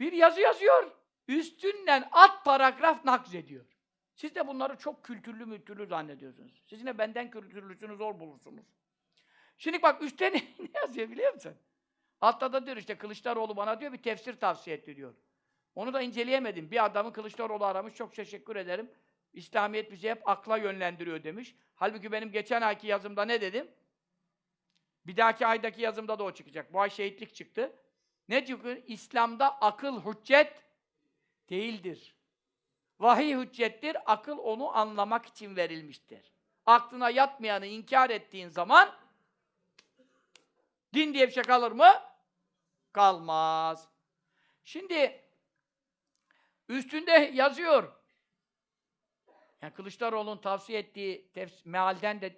bir 0.00 0.12
yazı 0.12 0.40
yazıyor. 0.40 0.90
Üstünden 1.30 2.08
at 2.12 2.44
paragraf 2.44 3.04
nakzediyor. 3.04 3.64
Siz 4.14 4.34
de 4.34 4.46
bunları 4.46 4.76
çok 4.76 5.04
kültürlü 5.04 5.46
mütürlü 5.46 5.86
zannediyorsunuz. 5.86 6.62
Siz 6.66 6.80
yine 6.80 6.98
benden 6.98 7.30
kültürlüsünü 7.30 7.96
zor 7.96 8.20
bulursunuz. 8.20 8.64
Şimdi 9.58 9.82
bak 9.82 10.02
üstte 10.02 10.32
ne, 10.32 10.42
ne 10.58 10.80
yazıyor 10.82 11.10
biliyor 11.10 11.34
musun? 11.34 11.54
Altta 12.20 12.52
da 12.52 12.66
diyor 12.66 12.76
işte 12.76 12.98
Kılıçdaroğlu 12.98 13.56
bana 13.56 13.80
diyor 13.80 13.92
bir 13.92 14.02
tefsir 14.02 14.40
tavsiye 14.40 14.76
etti 14.76 14.96
diyor. 14.96 15.14
Onu 15.74 15.94
da 15.94 16.02
inceleyemedim. 16.02 16.70
Bir 16.70 16.84
adamı 16.84 17.12
Kılıçdaroğlu 17.12 17.64
aramış. 17.64 17.94
Çok 17.94 18.14
teşekkür 18.14 18.56
ederim. 18.56 18.90
İslamiyet 19.32 19.92
bizi 19.92 20.10
hep 20.10 20.28
akla 20.28 20.56
yönlendiriyor 20.56 21.24
demiş. 21.24 21.54
Halbuki 21.74 22.12
benim 22.12 22.32
geçen 22.32 22.62
ayki 22.62 22.86
yazımda 22.86 23.24
ne 23.24 23.40
dedim? 23.40 23.70
Bir 25.06 25.16
dahaki 25.16 25.46
aydaki 25.46 25.82
yazımda 25.82 26.18
da 26.18 26.24
o 26.24 26.32
çıkacak. 26.32 26.72
Bu 26.72 26.80
ay 26.80 26.90
şehitlik 26.90 27.34
çıktı. 27.34 27.72
Ne 28.28 28.46
diyor? 28.46 28.76
İslam'da 28.86 29.60
akıl 29.60 30.00
hüccet 30.04 30.69
değildir. 31.50 32.14
Vahiy 33.00 33.36
hüccettir. 33.36 33.96
Akıl 34.06 34.38
onu 34.38 34.76
anlamak 34.76 35.26
için 35.26 35.56
verilmiştir. 35.56 36.32
Aklına 36.66 37.10
yatmayanı 37.10 37.66
inkar 37.66 38.10
ettiğin 38.10 38.48
zaman 38.48 38.92
din 40.94 41.14
diye 41.14 41.28
bir 41.28 41.32
şey 41.32 41.42
kalır 41.42 41.72
mı? 41.72 41.92
Kalmaz. 42.92 43.88
Şimdi 44.64 45.24
üstünde 46.68 47.12
yazıyor. 47.34 47.92
Yani 49.62 49.72
Kılıçdaroğlu'nun 49.72 50.38
tavsiye 50.38 50.78
ettiği 50.78 51.30
mealden 51.64 52.20
de 52.20 52.36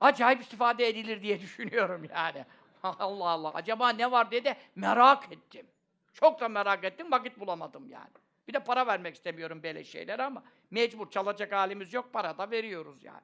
acayip 0.00 0.40
istifade 0.40 0.88
edilir 0.88 1.22
diye 1.22 1.40
düşünüyorum 1.40 2.04
yani. 2.04 2.44
Allah 2.82 3.28
Allah. 3.28 3.50
Acaba 3.54 3.88
ne 3.88 4.10
var 4.10 4.30
diye 4.30 4.44
de 4.44 4.56
merak 4.74 5.32
ettim. 5.32 5.66
Çok 6.12 6.40
da 6.40 6.48
merak 6.48 6.84
ettim, 6.84 7.10
vakit 7.10 7.40
bulamadım 7.40 7.90
yani. 7.90 8.23
Bir 8.48 8.54
de 8.54 8.58
para 8.58 8.86
vermek 8.86 9.14
istemiyorum 9.14 9.62
böyle 9.62 9.84
şeylere 9.84 10.22
ama 10.22 10.44
mecbur 10.70 11.10
çalacak 11.10 11.52
halimiz 11.52 11.92
yok, 11.94 12.12
para 12.12 12.38
da 12.38 12.50
veriyoruz 12.50 13.04
yani. 13.04 13.20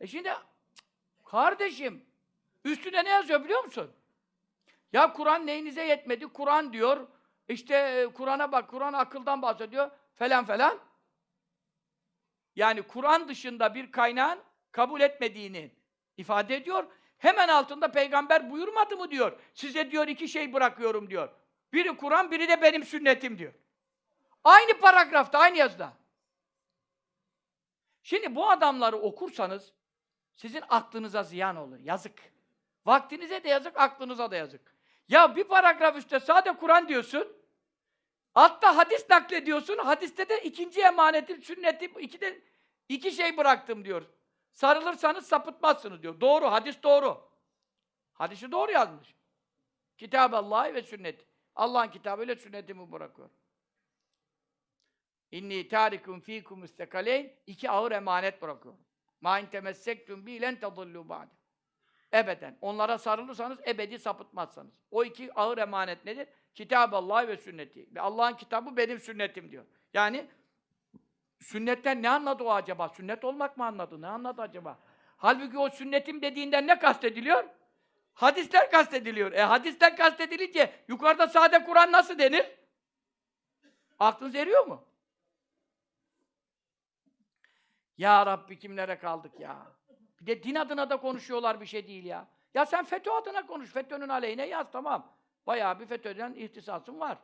E 0.00 0.06
şimdi 0.06 0.32
kardeşim 1.24 2.04
üstüne 2.64 3.04
ne 3.04 3.08
yazıyor 3.08 3.44
biliyor 3.44 3.64
musun? 3.64 3.92
Ya 4.92 5.12
Kur'an 5.12 5.46
neyinize 5.46 5.84
yetmedi? 5.84 6.26
Kur'an 6.26 6.72
diyor. 6.72 7.06
İşte 7.48 7.74
e, 7.74 8.06
Kur'an'a 8.06 8.52
bak, 8.52 8.70
Kur'an 8.70 8.92
akıldan 8.92 9.42
bahsediyor 9.42 9.90
falan 10.14 10.44
falan. 10.44 10.78
Yani 12.56 12.82
Kur'an 12.82 13.28
dışında 13.28 13.74
bir 13.74 13.92
kaynağın 13.92 14.38
kabul 14.72 15.00
etmediğini 15.00 15.70
ifade 16.16 16.56
ediyor. 16.56 16.86
Hemen 17.18 17.48
altında 17.48 17.92
peygamber 17.92 18.50
buyurmadı 18.50 18.96
mı 18.96 19.10
diyor. 19.10 19.38
Size 19.54 19.90
diyor 19.90 20.08
iki 20.08 20.28
şey 20.28 20.52
bırakıyorum 20.52 21.10
diyor. 21.10 21.28
Biri 21.72 21.96
Kur'an, 21.96 22.30
biri 22.30 22.48
de 22.48 22.62
benim 22.62 22.84
sünnetim 22.84 23.38
diyor. 23.38 23.52
Aynı 24.46 24.80
paragrafta, 24.80 25.38
aynı 25.38 25.56
yazıda. 25.56 25.92
Şimdi 28.02 28.34
bu 28.34 28.50
adamları 28.50 28.96
okursanız 28.96 29.72
sizin 30.34 30.62
aklınıza 30.68 31.22
ziyan 31.22 31.56
olur. 31.56 31.78
Yazık. 31.78 32.32
Vaktinize 32.84 33.44
de 33.44 33.48
yazık, 33.48 33.76
aklınıza 33.76 34.30
da 34.30 34.36
yazık. 34.36 34.76
Ya 35.08 35.36
bir 35.36 35.44
paragraf 35.44 35.96
üstte 35.96 36.20
sade 36.20 36.56
Kur'an 36.56 36.88
diyorsun. 36.88 37.36
Altta 38.34 38.76
hadis 38.76 39.10
naklediyorsun. 39.10 39.78
Hadiste 39.78 40.28
de 40.28 40.42
ikinci 40.42 40.80
emanetim, 40.80 41.42
sünnetim, 41.42 41.98
iki 41.98 42.20
de 42.20 42.42
iki 42.88 43.12
şey 43.12 43.36
bıraktım 43.36 43.84
diyor. 43.84 44.02
Sarılırsanız 44.52 45.26
sapıtmazsınız 45.26 46.02
diyor. 46.02 46.20
Doğru, 46.20 46.52
hadis 46.52 46.82
doğru. 46.82 47.30
Hadisi 48.12 48.52
doğru 48.52 48.72
yazmış. 48.72 49.14
Kitab 49.98 50.32
Allah 50.32 50.74
ve 50.74 50.82
sünnet. 50.82 51.26
Allah'ın 51.54 51.90
kitabıyla 51.90 52.36
sünnetimi 52.36 52.92
bırakıyor. 52.92 53.30
İnni 55.32 55.68
tarikum 55.68 56.20
fikum 56.20 56.64
istekaleyn 56.64 57.32
iki 57.46 57.70
ağır 57.70 57.92
emanet 57.92 58.42
bırakıyorum. 58.42 58.80
Ma 59.20 59.38
in 59.38 59.46
temessektum 59.46 60.26
bi 60.26 60.40
len 60.40 60.60
tadullu 60.60 61.08
ba'de. 61.08 61.30
Ebeden. 62.14 62.58
Onlara 62.60 62.98
sarılırsanız 62.98 63.58
ebedi 63.68 63.98
sapıtmazsanız. 63.98 64.72
O 64.90 65.04
iki 65.04 65.34
ağır 65.34 65.58
emanet 65.58 66.04
nedir? 66.04 66.28
Kitab 66.54 66.92
Allah 66.92 67.28
ve 67.28 67.36
sünneti. 67.36 67.88
Ve 67.94 68.00
Allah'ın 68.00 68.34
kitabı 68.34 68.76
benim 68.76 68.98
sünnetim 69.00 69.50
diyor. 69.50 69.64
Yani 69.94 70.26
sünnetten 71.40 72.02
ne 72.02 72.10
anladı 72.10 72.44
o 72.44 72.50
acaba? 72.50 72.88
Sünnet 72.88 73.24
olmak 73.24 73.56
mı 73.56 73.64
anladı? 73.64 74.02
Ne 74.02 74.06
anladı 74.06 74.42
acaba? 74.42 74.78
Halbuki 75.16 75.58
o 75.58 75.70
sünnetim 75.70 76.22
dediğinden 76.22 76.66
ne 76.66 76.78
kastediliyor? 76.78 77.44
Hadisler 78.14 78.70
kastediliyor. 78.70 79.32
E 79.32 79.42
hadisler 79.42 79.96
kastedilince 79.96 80.72
yukarıda 80.88 81.26
sade 81.26 81.64
Kur'an 81.64 81.92
nasıl 81.92 82.18
denir? 82.18 82.46
Aklınız 83.98 84.34
eriyor 84.34 84.66
mu? 84.66 84.84
Ya 87.98 88.26
Rabbi 88.26 88.58
kimlere 88.58 88.98
kaldık 88.98 89.40
ya? 89.40 89.66
Bir 90.20 90.26
de 90.26 90.42
din 90.42 90.54
adına 90.54 90.90
da 90.90 90.96
konuşuyorlar 90.96 91.60
bir 91.60 91.66
şey 91.66 91.86
değil 91.88 92.04
ya. 92.04 92.28
Ya 92.54 92.66
sen 92.66 92.84
FETÖ 92.84 93.10
adına 93.10 93.46
konuş. 93.46 93.70
FETÖ'nün 93.70 94.08
aleyhine 94.08 94.46
yaz 94.46 94.70
tamam. 94.72 95.16
Bayağı 95.46 95.80
bir 95.80 95.86
FETÖ'den 95.86 96.34
ihtisasın 96.34 97.00
var. 97.00 97.18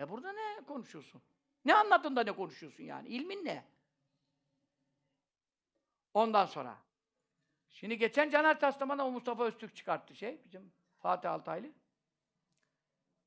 E 0.00 0.10
burada 0.10 0.32
ne 0.32 0.64
konuşuyorsun? 0.66 1.22
Ne 1.64 1.74
anladın 1.74 2.16
da 2.16 2.22
ne 2.22 2.32
konuşuyorsun 2.32 2.84
yani? 2.84 3.08
İlmin 3.08 3.44
ne? 3.44 3.64
Ondan 6.14 6.46
sonra. 6.46 6.78
Şimdi 7.70 7.98
geçen 7.98 8.30
Caner 8.30 8.60
Taslaman'a 8.60 9.06
o 9.06 9.10
Mustafa 9.10 9.44
Öztürk 9.44 9.76
çıkarttı 9.76 10.14
şey. 10.14 10.44
Bizim 10.44 10.72
Fatih 10.98 11.32
Altaylı. 11.32 11.66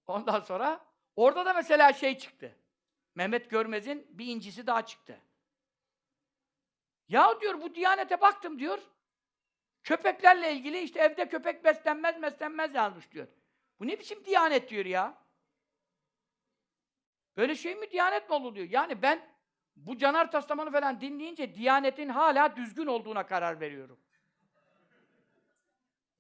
Ondan 0.07 0.39
sonra 0.39 0.85
orada 1.15 1.45
da 1.45 1.53
mesela 1.53 1.93
şey 1.93 2.17
çıktı. 2.17 2.55
Mehmet 3.15 3.49
Görmez'in 3.49 4.07
bir 4.09 4.25
incisi 4.27 4.67
daha 4.67 4.85
çıktı. 4.85 5.21
Ya 7.12 7.41
diyor 7.41 7.62
bu 7.62 7.76
Diyanete 7.76 8.22
baktım 8.22 8.59
diyor. 8.59 8.80
Köpeklerle 9.84 10.53
ilgili 10.53 10.80
işte 10.80 10.99
evde 10.99 11.30
köpek 11.30 11.64
beslenmez 11.64 12.22
beslenmez 12.22 12.76
yazmış 12.76 13.12
diyor. 13.12 13.28
Bu 13.80 13.88
ne 13.88 13.99
biçim 13.99 14.26
Diyanet 14.26 14.70
diyor 14.70 14.86
ya? 14.86 15.18
Böyle 17.38 17.55
şey 17.55 17.76
mi 17.76 17.91
Diyanet 17.91 18.30
mi 18.30 18.36
olur 18.36 18.55
diyor. 18.55 18.68
Yani 18.70 19.01
ben 19.01 19.30
bu 19.76 19.97
Caner 19.97 20.32
Taslaman'ı 20.32 20.72
falan 20.72 21.01
dinleyince 21.01 21.55
Diyanet'in 21.55 22.09
hala 22.09 22.55
düzgün 22.55 22.86
olduğuna 22.86 23.26
karar 23.26 23.59
veriyorum. 23.59 23.99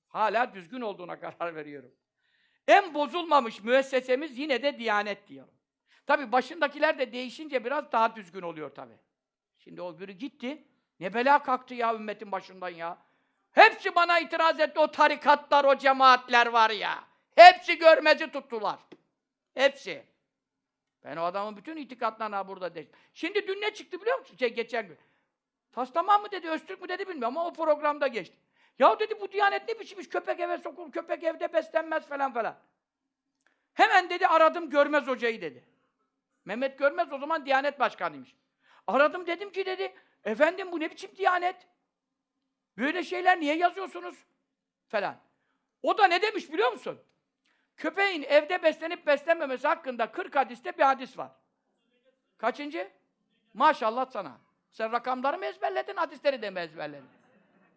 Hala 0.07 0.53
düzgün 0.53 0.81
olduğuna 0.81 1.19
karar 1.19 1.55
veriyorum. 1.55 1.91
En 2.67 2.93
bozulmamış 2.93 3.63
müessesemiz 3.63 4.37
yine 4.37 4.63
de 4.63 4.79
Diyanet 4.79 5.27
diyorum. 5.27 5.53
Tabi 6.05 6.31
başındakiler 6.31 6.99
de 6.99 7.11
değişince 7.11 7.65
biraz 7.65 7.91
daha 7.91 8.15
düzgün 8.15 8.41
oluyor 8.41 8.75
tabi. 8.75 8.93
Şimdi 9.57 9.81
o 9.81 9.99
biri 9.99 10.17
gitti. 10.17 10.67
Ne 11.01 11.13
bela 11.13 11.43
kalktı 11.43 11.73
ya 11.73 11.95
ümmetin 11.95 12.31
başından 12.31 12.69
ya. 12.69 12.97
Hepsi 13.51 13.95
bana 13.95 14.19
itiraz 14.19 14.59
etti 14.59 14.79
o 14.79 14.91
tarikatlar, 14.91 15.65
o 15.65 15.77
cemaatler 15.77 16.47
var 16.47 16.69
ya. 16.69 17.03
Hepsi 17.35 17.77
görmezi 17.77 18.31
tuttular. 18.31 18.79
Hepsi. 19.53 20.05
Ben 21.03 21.17
o 21.17 21.23
adamın 21.23 21.57
bütün 21.57 21.77
itikatlarına 21.77 22.47
burada 22.47 22.75
değiştim. 22.75 22.99
Şimdi 23.13 23.47
dün 23.47 23.61
ne 23.61 23.73
çıktı 23.73 24.01
biliyor 24.01 24.19
musun? 24.19 24.37
Şey 24.37 24.53
geçen 24.53 24.87
gün. 24.87 24.97
Taslaman 25.71 26.21
mı 26.21 26.31
dedi, 26.31 26.49
Öztürk 26.49 26.81
mü 26.81 26.89
dedi 26.89 27.07
bilmiyorum 27.07 27.37
ama 27.37 27.47
o 27.47 27.53
programda 27.53 28.07
geçti. 28.07 28.37
Ya 28.79 28.99
dedi 28.99 29.21
bu 29.21 29.31
diyanet 29.31 29.67
ne 29.67 29.79
biçim 29.79 29.99
iş? 29.99 30.09
Köpek 30.09 30.39
eve 30.39 30.57
sokulur, 30.57 30.91
köpek 30.91 31.23
evde 31.23 31.53
beslenmez 31.53 32.07
falan 32.07 32.33
falan. 32.33 32.57
Hemen 33.73 34.09
dedi 34.09 34.27
aradım 34.27 34.69
Görmez 34.69 35.07
hocayı 35.07 35.41
dedi. 35.41 35.63
Mehmet 36.45 36.79
Görmez 36.79 37.13
o 37.13 37.17
zaman 37.17 37.45
Diyanet 37.45 37.79
Başkanıymış. 37.79 38.35
Aradım 38.87 39.27
dedim 39.27 39.51
ki 39.51 39.65
dedi, 39.65 39.93
efendim 40.25 40.71
bu 40.71 40.79
ne 40.79 40.91
biçim 40.91 41.15
Diyanet? 41.15 41.67
Böyle 42.77 43.03
şeyler 43.03 43.39
niye 43.39 43.55
yazıyorsunuz? 43.55 44.25
Falan. 44.87 45.17
O 45.83 45.97
da 45.97 46.07
ne 46.07 46.21
demiş 46.21 46.51
biliyor 46.51 46.71
musun? 46.71 47.01
Köpeğin 47.77 48.23
evde 48.23 48.63
beslenip 48.63 49.07
beslenmemesi 49.07 49.67
hakkında 49.67 50.11
40 50.11 50.35
hadiste 50.35 50.77
bir 50.77 50.83
hadis 50.83 51.17
var. 51.17 51.31
Kaçıncı? 52.37 52.91
Maşallah 53.53 54.05
sana. 54.11 54.37
Sen 54.71 54.91
rakamları 54.91 55.37
mı 55.37 55.45
ezberledin, 55.45 55.95
hadisleri 55.95 56.41
de 56.41 56.49
mi 56.49 56.59
ezberledin? 56.59 57.09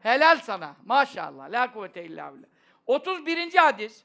Helal 0.00 0.40
sana. 0.40 0.76
Maşallah. 0.84 1.50
La 1.50 1.72
kuvvete 1.72 2.04
illa 2.04 2.34
billah. 2.34 2.46
31. 2.86 3.54
hadis. 3.54 4.04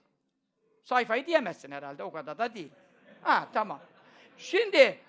Sayfayı 0.83 1.25
diyemezsin 1.25 1.71
herhalde. 1.71 2.03
O 2.03 2.11
kadar 2.11 2.37
da 2.37 2.55
değil. 2.55 2.71
Ha 3.21 3.47
tamam. 3.53 3.79
Şimdi 4.37 4.99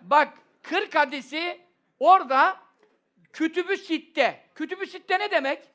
bak 0.00 0.28
40 0.62 0.94
hadisi 0.94 1.60
orada 1.98 2.63
Kütübü 3.34 3.76
Sitte. 3.76 4.50
Kütübü 4.54 4.86
Sitte 4.86 5.18
ne 5.18 5.30
demek? 5.30 5.70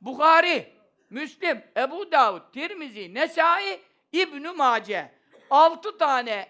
Bukhari, 0.00 0.72
Müslim, 1.10 1.64
Ebu 1.76 2.12
Davud, 2.12 2.52
Tirmizi, 2.52 3.14
Nesai, 3.14 3.80
İbn-i 4.12 4.50
Mace. 4.50 5.14
Altı 5.50 5.98
tane 5.98 6.48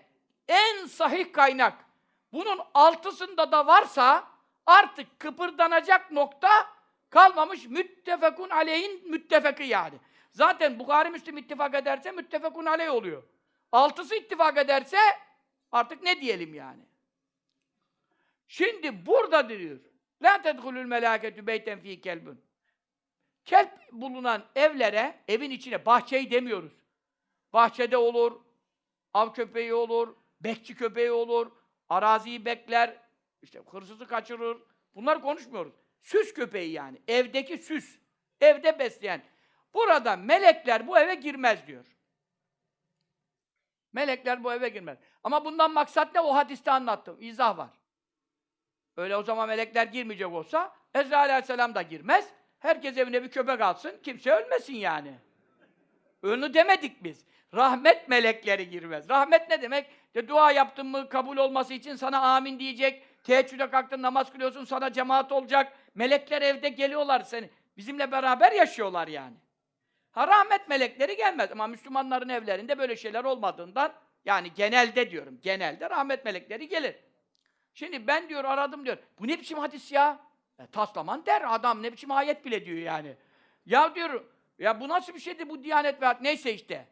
en 0.49 0.87
sahih 0.87 1.33
kaynak. 1.33 1.85
Bunun 2.33 2.61
altısında 2.75 3.53
da 3.53 3.67
varsa 3.67 4.25
artık 4.67 5.21
kıpırdanacak 5.21 6.11
nokta 6.11 6.49
kalmamış 7.11 7.67
müttefekun 7.67 8.51
aleyhin 8.51 9.11
müttefeki 9.11 9.65
yani. 9.65 9.95
Zaten 10.31 10.79
Bukhari 10.79 11.11
Müslim 11.11 11.39
ittifak 11.39 11.75
ederse 11.75 12.11
müttefekun 12.11 12.67
aleyh 12.67 12.95
oluyor. 12.95 13.23
Altısı 13.73 14.15
ittifak 14.15 14.59
ederse 14.59 14.99
artık 15.73 16.03
ne 16.03 16.21
diyelim 16.21 16.55
yani? 16.55 16.92
Şimdi 18.53 19.07
burada 19.07 19.49
diyor. 19.49 19.81
La 20.23 20.43
tedhulul 20.43 20.85
melâketü 20.85 21.47
beyten 21.47 21.81
fî 21.81 22.01
kelbün. 22.01 22.45
Kelp 23.45 23.93
bulunan 23.93 24.45
evlere, 24.55 25.25
evin 25.29 25.51
içine, 25.51 25.87
bahçeyi 25.87 26.31
demiyoruz. 26.31 26.73
Bahçede 27.53 27.97
olur, 27.97 28.41
av 29.15 29.33
köpeği 29.33 29.75
olur, 29.75 30.17
bekçi 30.41 30.75
köpeği 30.75 31.11
olur, 31.11 31.53
araziyi 31.89 32.45
bekler, 32.45 32.97
işte 33.43 33.63
hırsızı 33.71 34.07
kaçırır. 34.07 34.59
Bunlar 34.95 35.23
konuşmuyoruz. 35.23 35.75
Süs 36.01 36.35
köpeği 36.35 36.73
yani. 36.73 37.03
Evdeki 37.09 37.59
süs. 37.59 37.99
Evde 38.41 38.79
besleyen. 38.79 39.23
Burada 39.75 40.17
melekler 40.17 40.87
bu 40.87 40.99
eve 40.99 41.15
girmez 41.15 41.67
diyor. 41.67 41.87
Melekler 43.93 44.45
bu 44.45 44.53
eve 44.53 44.69
girmez. 44.69 44.99
Ama 45.25 45.45
bundan 45.45 45.73
maksat 45.73 46.15
ne? 46.15 46.21
O 46.21 46.35
hadiste 46.35 46.71
anlattım. 46.71 47.17
İzah 47.21 47.59
var. 47.59 47.82
Öyle 48.97 49.17
o 49.17 49.23
zaman 49.23 49.49
melekler 49.49 49.87
girmeyecek 49.87 50.33
olsa 50.33 50.73
Ezra 50.95 51.19
aleyhisselam 51.19 51.75
da 51.75 51.83
girmez. 51.83 52.29
Herkes 52.59 52.99
evine 52.99 53.23
bir 53.23 53.31
köpek 53.31 53.61
alsın. 53.61 53.93
Kimse 54.03 54.33
ölmesin 54.33 54.75
yani. 54.75 55.15
Onu 56.25 56.55
demedik 56.55 57.05
biz. 57.05 57.25
Rahmet 57.55 58.09
melekleri 58.09 58.71
girmez. 58.71 59.09
Rahmet 59.09 59.51
ne 59.51 59.63
demek? 59.63 59.87
De 60.15 60.29
dua 60.29 60.53
yaptın 60.53 60.87
mı 60.87 61.09
kabul 61.09 61.37
olması 61.37 61.75
için 61.75 61.97
sana 61.97 62.21
amin 62.21 62.59
diyecek. 62.59 63.05
Teheccüde 63.25 63.71
kalktın 63.71 64.03
namaz 64.03 64.33
kılıyorsun 64.33 64.65
sana 64.65 64.93
cemaat 64.93 65.33
olacak. 65.33 65.73
Melekler 65.95 66.43
evde 66.43 66.69
geliyorlar 66.69 67.21
seni. 67.21 67.51
Bizimle 67.77 68.13
beraber 68.13 68.53
yaşıyorlar 68.53 69.09
yani. 69.09 69.37
Ha 70.13 70.29
rahmet 70.29 70.69
melekleri 70.69 71.17
gelmez 71.17 71.53
ama 71.53 71.67
Müslümanların 71.67 72.29
evlerinde 72.29 72.79
böyle 72.79 72.97
şeyler 72.97 73.25
olmadığından 73.25 73.93
Yani 74.25 74.55
genelde 74.55 75.11
diyorum. 75.11 75.39
Genelde 75.43 75.91
rahmet 75.91 76.25
melekleri 76.25 76.69
gelir. 76.69 76.97
Şimdi 77.75 78.07
ben 78.07 78.29
diyor 78.29 78.45
aradım 78.45 78.85
diyor. 78.85 78.99
Bu 79.19 79.29
ne 79.29 79.41
biçim 79.41 79.59
hadis 79.59 79.93
ya? 79.93 80.21
E, 80.59 80.67
taslaman 80.67 81.27
der 81.27 81.55
adam 81.55 81.83
ne 81.83 81.93
biçim 81.93 82.11
ayet 82.11 82.45
bile 82.45 82.65
diyor 82.65 82.79
yani. 82.79 83.17
Ya 83.67 83.95
diyor 83.95 84.25
ya 84.59 84.81
bu 84.81 84.89
nasıl 84.89 85.15
bir 85.15 85.21
şeydi 85.21 85.49
bu 85.49 85.65
diyanet 85.65 86.03
ve 86.03 86.17
neyse 86.21 86.55
işte. 86.55 86.89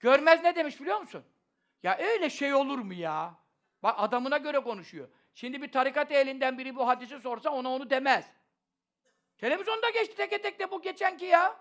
Görmez 0.00 0.42
ne 0.42 0.56
demiş 0.56 0.80
biliyor 0.80 1.00
musun? 1.00 1.24
Ya 1.82 1.98
öyle 1.98 2.30
şey 2.30 2.54
olur 2.54 2.78
mu 2.78 2.94
ya? 2.94 3.34
Bak 3.82 3.94
adamına 3.98 4.36
göre 4.36 4.60
konuşuyor. 4.60 5.08
Şimdi 5.34 5.62
bir 5.62 5.72
tarikat 5.72 6.12
elinden 6.12 6.58
biri 6.58 6.76
bu 6.76 6.88
hadisi 6.88 7.20
sorsa 7.20 7.50
ona 7.50 7.72
onu 7.72 7.90
demez. 7.90 8.26
Televizyonda 9.38 9.90
geçti 9.90 10.16
teke 10.16 10.42
tek 10.42 10.58
de 10.58 10.70
bu 10.70 10.82
geçenki 10.82 11.24
ya. 11.24 11.60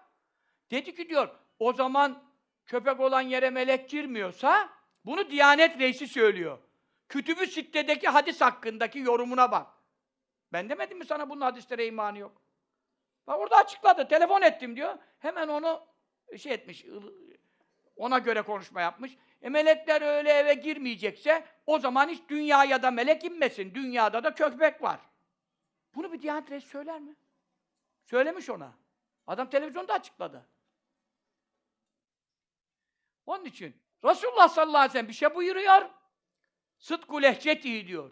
Dedi 0.71 0.95
ki 0.95 1.09
diyor, 1.09 1.29
o 1.59 1.73
zaman 1.73 2.23
köpek 2.65 2.99
olan 2.99 3.21
yere 3.21 3.49
melek 3.49 3.89
girmiyorsa 3.89 4.69
bunu 5.05 5.29
Diyanet 5.29 5.79
Reisi 5.79 6.07
söylüyor. 6.07 6.59
Kütüb-ü 7.09 7.47
Sitte'deki 7.47 8.07
hadis 8.07 8.41
hakkındaki 8.41 8.99
yorumuna 8.99 9.51
bak. 9.51 9.67
Ben 10.53 10.69
demedim 10.69 10.97
mi 10.97 11.05
sana 11.05 11.29
bunun 11.29 11.41
hadislere 11.41 11.85
imanı 11.85 12.19
yok? 12.19 12.41
Bak 13.27 13.39
orada 13.39 13.55
açıkladı, 13.55 14.07
telefon 14.07 14.41
ettim 14.41 14.75
diyor. 14.75 14.97
Hemen 15.19 15.47
onu 15.47 15.87
şey 16.37 16.53
etmiş, 16.53 16.85
ona 17.95 18.17
göre 18.17 18.41
konuşma 18.41 18.81
yapmış. 18.81 19.17
E 19.41 19.49
melekler 19.49 20.01
öyle 20.01 20.31
eve 20.31 20.53
girmeyecekse 20.53 21.45
o 21.65 21.79
zaman 21.79 22.09
hiç 22.09 22.29
dünyaya 22.29 22.83
da 22.83 22.91
melek 22.91 23.23
inmesin. 23.23 23.75
Dünyada 23.75 24.23
da 24.23 24.33
köpek 24.33 24.81
var. 24.81 24.99
Bunu 25.95 26.13
bir 26.13 26.21
Diyanet 26.21 26.51
Reisi 26.51 26.67
söyler 26.67 26.99
mi? 26.99 27.15
Söylemiş 28.03 28.49
ona. 28.49 28.73
Adam 29.27 29.49
televizyonda 29.49 29.93
açıkladı. 29.93 30.47
Onun 33.25 33.45
için 33.45 33.75
Resulullah 34.03 34.49
sallallahu 34.49 34.77
aleyhi 34.77 34.89
ve 34.89 34.93
sellem 34.93 35.07
bir 35.07 35.13
şey 35.13 35.35
buyuruyor. 35.35 35.89
Sıdku 36.79 37.21
lehçetihi 37.21 37.87
diyor. 37.87 38.11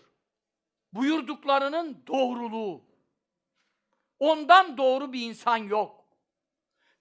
Buyurduklarının 0.94 2.04
doğruluğu. 2.08 2.86
Ondan 4.20 4.78
doğru 4.78 5.14
bir 5.14 5.22
insan 5.22 5.58
yok. 5.58 6.06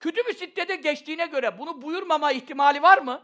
Kütüb-i 0.00 0.34
Sitte'de 0.34 0.76
geçtiğine 0.76 1.26
göre 1.26 1.58
bunu 1.58 1.82
buyurmama 1.82 2.32
ihtimali 2.32 2.82
var 2.82 2.98
mı? 2.98 3.22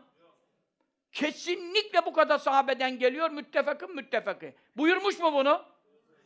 Kesinlikle 1.12 2.06
bu 2.06 2.12
kadar 2.12 2.38
sahabeden 2.38 2.98
geliyor, 2.98 3.30
müttefakın 3.30 3.94
müttefakı. 3.94 4.52
Buyurmuş 4.76 5.18
mu 5.18 5.32
bunu? 5.32 5.64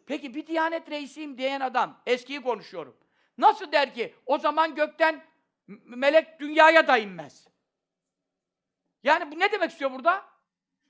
Peki 0.06 0.34
bir 0.34 0.46
Diyanet 0.46 0.90
reisiyim 0.90 1.38
diyen 1.38 1.60
adam, 1.60 2.00
eskiyi 2.06 2.42
konuşuyorum. 2.42 2.96
Nasıl 3.38 3.72
der 3.72 3.94
ki, 3.94 4.14
o 4.26 4.38
zaman 4.38 4.74
gökten 4.74 5.24
melek 5.84 6.40
dünyaya 6.40 6.86
da 6.86 6.98
inmez. 6.98 7.48
Yani 9.02 9.32
bu 9.32 9.38
ne 9.40 9.52
demek 9.52 9.70
istiyor 9.70 9.92
burada? 9.92 10.33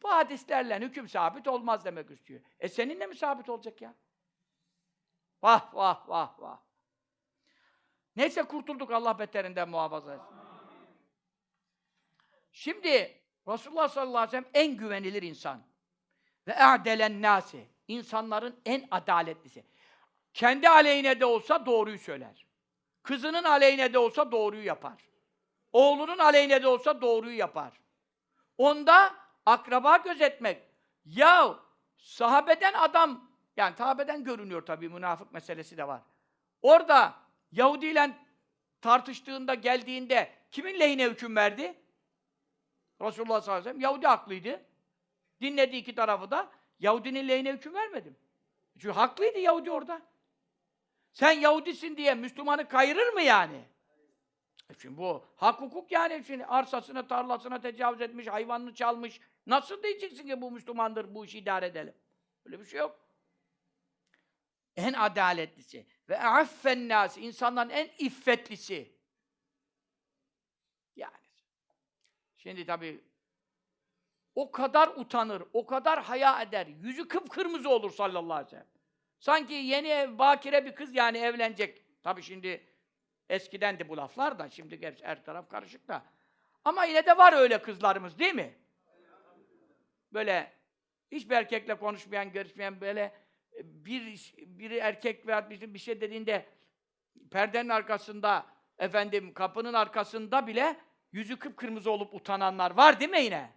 Bu 0.04 0.10
hadislerle 0.10 0.80
hüküm 0.80 1.08
sabit 1.08 1.48
olmaz 1.48 1.84
demek 1.84 2.10
istiyor. 2.10 2.40
E 2.60 2.68
seninle 2.68 3.06
mi 3.06 3.16
sabit 3.16 3.48
olacak 3.48 3.82
ya? 3.82 3.94
Vah 5.42 5.74
vah 5.74 6.08
vah 6.08 6.40
vah. 6.40 6.58
Neyse 8.16 8.42
kurtulduk 8.42 8.90
Allah 8.92 9.18
beterinden 9.18 9.68
muhafaza 9.68 10.14
etsin. 10.14 10.36
Şimdi 12.52 13.20
Resulullah 13.48 13.88
sallallahu 13.88 14.18
aleyhi 14.18 14.28
ve 14.28 14.30
sellem 14.30 14.50
en 14.54 14.76
güvenilir 14.76 15.22
insan. 15.22 15.62
Ve 16.46 16.56
a'delen 16.56 17.22
nasi. 17.22 17.68
insanların 17.88 18.60
en 18.66 18.88
adaletlisi. 18.90 19.64
Kendi 20.34 20.68
aleyhine 20.68 21.20
de 21.20 21.26
olsa 21.26 21.66
doğruyu 21.66 21.98
söyler. 21.98 22.46
Kızının 23.02 23.44
aleyhine 23.44 23.92
de 23.92 23.98
olsa 23.98 24.32
doğruyu 24.32 24.64
yapar. 24.64 25.08
Oğlunun 25.72 26.18
aleyhine 26.18 26.62
de 26.62 26.68
olsa 26.68 27.00
doğruyu 27.00 27.36
yapar. 27.36 27.80
Onda 28.58 29.23
akraba 29.46 29.96
gözetmek. 29.96 30.62
Ya 31.04 31.58
sahabeden 31.96 32.72
adam, 32.72 33.30
yani 33.56 33.76
sahabeden 33.76 34.24
görünüyor 34.24 34.66
tabii 34.66 34.88
münafık 34.88 35.32
meselesi 35.32 35.76
de 35.76 35.88
var. 35.88 36.00
Orada 36.62 37.14
Yahudi 37.52 37.86
ile 37.86 38.10
tartıştığında, 38.80 39.54
geldiğinde 39.54 40.32
kimin 40.50 40.80
lehine 40.80 41.04
hüküm 41.04 41.36
verdi? 41.36 41.74
Resulullah 43.00 43.40
sallallahu 43.40 43.50
aleyhi 43.50 43.64
ve 43.64 43.70
sellem. 43.70 43.80
Yahudi 43.80 44.06
haklıydı. 44.06 44.64
Dinledi 45.40 45.76
iki 45.76 45.94
tarafı 45.94 46.30
da. 46.30 46.50
Yahudinin 46.80 47.28
lehine 47.28 47.52
hüküm 47.52 47.74
vermedim. 47.74 48.16
Çünkü 48.78 48.94
haklıydı 48.94 49.38
Yahudi 49.38 49.70
orada. 49.70 50.02
Sen 51.12 51.32
Yahudisin 51.32 51.96
diye 51.96 52.14
Müslümanı 52.14 52.68
kayırır 52.68 53.12
mı 53.12 53.22
yani? 53.22 53.64
E 54.70 54.74
Şimdi 54.82 54.96
bu 54.96 55.24
hak 55.36 55.60
hukuk 55.60 55.92
yani 55.92 56.24
şimdi 56.26 56.44
arsasına, 56.44 57.06
tarlasına 57.06 57.60
tecavüz 57.60 58.00
etmiş, 58.00 58.26
hayvanını 58.26 58.74
çalmış. 58.74 59.20
Nasıl 59.46 59.82
diyeceksin 59.82 60.26
ki 60.26 60.40
bu 60.40 60.50
Müslümandır, 60.50 61.14
bu 61.14 61.24
işi 61.24 61.38
idare 61.38 61.66
edelim? 61.66 61.94
Öyle 62.46 62.60
bir 62.60 62.64
şey 62.64 62.80
yok. 62.80 63.00
En 64.76 64.92
adaletlisi 64.92 65.86
ve 66.08 66.20
affen 66.20 66.88
nasi, 66.88 67.20
insanların 67.20 67.70
en 67.70 67.90
iffetlisi. 67.98 68.98
Yani. 70.96 71.12
Şimdi 72.36 72.66
tabii 72.66 73.04
o 74.34 74.50
kadar 74.50 74.88
utanır, 74.88 75.42
o 75.52 75.66
kadar 75.66 76.02
haya 76.02 76.42
eder, 76.42 76.66
yüzü 76.66 77.08
kıpkırmızı 77.08 77.68
olur 77.68 77.90
sallallahu 77.90 78.32
aleyhi 78.32 78.46
ve 78.46 78.50
sellem. 78.50 78.68
Sanki 79.18 79.52
yeni 79.54 79.88
ev, 79.88 80.18
bakire 80.18 80.66
bir 80.66 80.74
kız 80.74 80.94
yani 80.94 81.18
evlenecek. 81.18 82.02
Tabii 82.02 82.22
şimdi 82.22 82.73
Eskidendi 83.28 83.88
bu 83.88 83.96
laflar 83.96 84.38
da, 84.38 84.50
şimdi 84.50 84.80
gerçi 84.80 85.04
her 85.04 85.24
taraf 85.24 85.48
karışık 85.48 85.88
da. 85.88 86.02
Ama 86.64 86.84
yine 86.84 87.06
de 87.06 87.16
var 87.16 87.32
öyle 87.32 87.62
kızlarımız 87.62 88.18
değil 88.18 88.34
mi? 88.34 88.54
Böyle 90.12 90.52
hiçbir 91.12 91.36
erkekle 91.36 91.74
konuşmayan, 91.74 92.32
görüşmeyen 92.32 92.80
böyle 92.80 93.00
e, 93.52 93.84
bir 93.84 94.34
biri 94.38 94.76
erkek 94.76 95.26
veya 95.26 95.50
bir, 95.50 95.78
şey 95.78 96.00
dediğinde 96.00 96.46
perdenin 97.30 97.68
arkasında, 97.68 98.46
efendim 98.78 99.34
kapının 99.34 99.72
arkasında 99.72 100.46
bile 100.46 100.76
yüzü 101.12 101.38
kıpkırmızı 101.38 101.90
olup 101.90 102.14
utananlar 102.14 102.70
var 102.70 103.00
değil 103.00 103.10
mi 103.10 103.20
yine? 103.20 103.50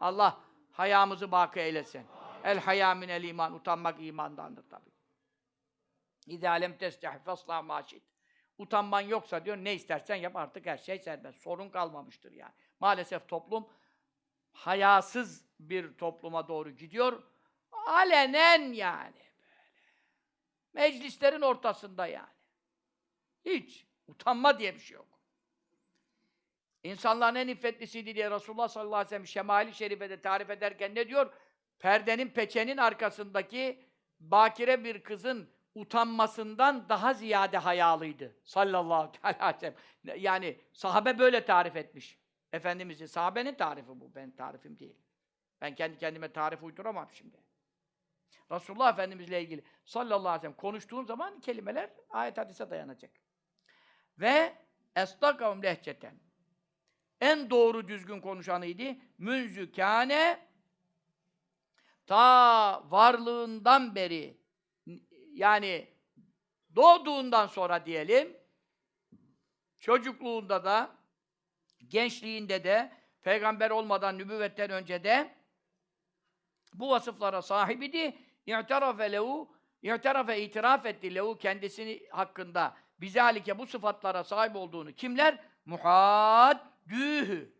Allah 0.00 0.40
hayamızı 0.72 1.32
baki 1.32 1.60
eylesin. 1.60 2.06
El 2.44 2.58
haya 2.60 2.94
minel 2.94 3.24
iman. 3.24 3.54
Utanmak 3.54 4.00
imandandır 4.00 4.68
tabii. 4.70 4.90
İzâ 6.26 6.52
lem 6.52 6.78
testeh 6.78 7.24
fesla 7.24 7.62
maşit. 7.62 8.02
Utanman 8.60 9.00
yoksa 9.00 9.44
diyor 9.44 9.56
ne 9.56 9.74
istersen 9.74 10.14
yap 10.14 10.36
artık 10.36 10.66
her 10.66 10.78
şey 10.78 10.98
serbest. 10.98 11.42
Sorun 11.42 11.68
kalmamıştır 11.68 12.32
yani. 12.32 12.52
Maalesef 12.80 13.28
toplum 13.28 13.68
hayasız 14.52 15.44
bir 15.60 15.98
topluma 15.98 16.48
doğru 16.48 16.70
gidiyor. 16.70 17.22
Alenen 17.86 18.72
yani 18.72 19.14
böyle. 19.14 19.92
Meclislerin 20.72 21.40
ortasında 21.40 22.06
yani. 22.06 22.34
Hiç 23.44 23.86
utanma 24.08 24.58
diye 24.58 24.74
bir 24.74 24.80
şey 24.80 24.94
yok. 24.94 25.20
İnsanların 26.82 27.36
en 27.36 27.48
iffetlisiydi 27.48 28.14
diye 28.14 28.30
Resulullah 28.30 28.68
sallallahu 28.68 28.94
aleyhi 28.96 29.06
ve 29.06 29.10
sellem 29.10 29.26
Şemali 29.26 29.74
Şerife'de 29.74 30.20
tarif 30.20 30.50
ederken 30.50 30.94
ne 30.94 31.08
diyor? 31.08 31.32
Perdenin 31.78 32.28
peçenin 32.28 32.76
arkasındaki 32.76 33.86
bakire 34.20 34.84
bir 34.84 35.02
kızın 35.02 35.50
utanmasından 35.74 36.88
daha 36.88 37.14
ziyade 37.14 37.58
hayalıydı. 37.58 38.36
Sallallahu 38.44 39.12
aleyhi 39.22 39.56
ve 39.56 39.58
sellem. 39.60 39.74
Yani 40.22 40.60
sahabe 40.72 41.18
böyle 41.18 41.44
tarif 41.44 41.76
etmiş. 41.76 42.18
Efendimiz'i. 42.52 43.08
Sahabenin 43.08 43.54
tarifi 43.54 43.88
bu. 43.88 44.14
Ben 44.14 44.30
tarifim 44.30 44.78
değil. 44.78 44.96
Ben 45.60 45.74
kendi 45.74 45.98
kendime 45.98 46.32
tarif 46.32 46.62
uyduramam 46.62 47.08
şimdi. 47.12 47.36
Resulullah 48.52 48.92
Efendimizle 48.92 49.42
ilgili 49.42 49.64
sallallahu 49.84 50.28
aleyhi 50.28 50.36
ve 50.36 50.40
sellem 50.40 50.56
konuştuğum 50.56 51.06
zaman 51.06 51.40
kelimeler 51.40 51.90
ayet 52.10 52.38
hadise 52.38 52.70
dayanacak. 52.70 53.10
Ve 54.18 54.54
estakavum 54.96 55.62
lehçeten. 55.62 56.14
En 57.20 57.50
doğru 57.50 57.88
düzgün 57.88 58.20
konuşanıydı. 58.20 58.96
Münzü 59.18 59.72
kâne 59.72 60.46
ta 62.06 62.90
varlığından 62.90 63.94
beri 63.94 64.39
yani 65.32 65.88
doğduğundan 66.76 67.46
sonra 67.46 67.86
diyelim, 67.86 68.36
çocukluğunda 69.78 70.64
da, 70.64 70.96
gençliğinde 71.88 72.64
de, 72.64 72.92
peygamber 73.22 73.70
olmadan, 73.70 74.18
nübüvvetten 74.18 74.70
önce 74.70 75.04
de 75.04 75.34
bu 76.74 76.90
vasıflara 76.90 77.42
sahibiydi. 77.42 78.18
İ'tirafe 78.46 79.12
lehu, 79.12 79.56
i'tirafe 79.82 80.42
itiraf 80.42 80.86
etti 80.86 81.14
lehu 81.14 81.38
kendisini 81.38 82.08
hakkında 82.10 82.76
bizalike 83.00 83.58
bu 83.58 83.66
sıfatlara 83.66 84.24
sahip 84.24 84.56
olduğunu 84.56 84.92
kimler? 84.92 85.38
Muhaddühü. 85.64 87.54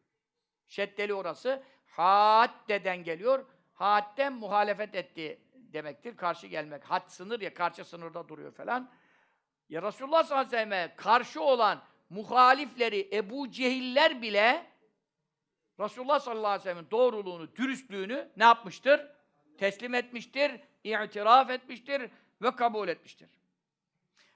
Şeddeli 0.66 1.14
orası. 1.14 1.62
Haddeden 1.86 3.04
geliyor. 3.04 3.46
Hadden 3.72 4.32
muhalefet 4.32 4.94
etti 4.94 5.40
demektir. 5.72 6.16
Karşı 6.16 6.46
gelmek. 6.46 6.84
Had 6.84 7.08
sınır 7.08 7.40
ya, 7.40 7.54
karşı 7.54 7.84
sınırda 7.84 8.28
duruyor 8.28 8.52
falan. 8.52 8.90
Ya 9.68 9.82
Resulullah 9.82 10.24
sallallahu 10.24 10.46
aleyhi 10.46 10.52
ve 10.52 10.70
sellem'e 10.70 10.96
karşı 10.96 11.42
olan 11.42 11.82
muhalifleri 12.10 13.08
Ebu 13.12 13.50
Cehiller 13.50 14.22
bile 14.22 14.66
Resulullah 15.80 16.20
sallallahu 16.20 16.46
aleyhi 16.46 16.60
ve 16.60 16.70
sellem'in 16.70 16.90
doğruluğunu, 16.90 17.56
dürüstlüğünü 17.56 18.30
ne 18.36 18.44
yapmıştır? 18.44 19.06
Teslim 19.58 19.94
etmiştir, 19.94 20.60
itiraf 20.84 21.50
etmiştir 21.50 22.10
ve 22.42 22.56
kabul 22.56 22.88
etmiştir. 22.88 23.30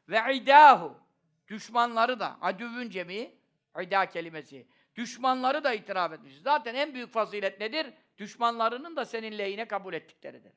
Ve 0.08 0.34
idahu 0.34 1.00
düşmanları 1.48 2.20
da 2.20 2.38
adüvün 2.40 2.90
cemi 2.90 3.34
ida 3.82 4.06
kelimesi. 4.06 4.66
Düşmanları 4.96 5.64
da 5.64 5.74
itiraf 5.74 6.12
etmiş. 6.12 6.38
Zaten 6.38 6.74
en 6.74 6.94
büyük 6.94 7.12
fazilet 7.12 7.60
nedir? 7.60 7.86
Düşmanlarının 8.18 8.96
da 8.96 9.04
senin 9.04 9.38
lehine 9.38 9.68
kabul 9.68 9.94
ettikleridir. 9.94 10.52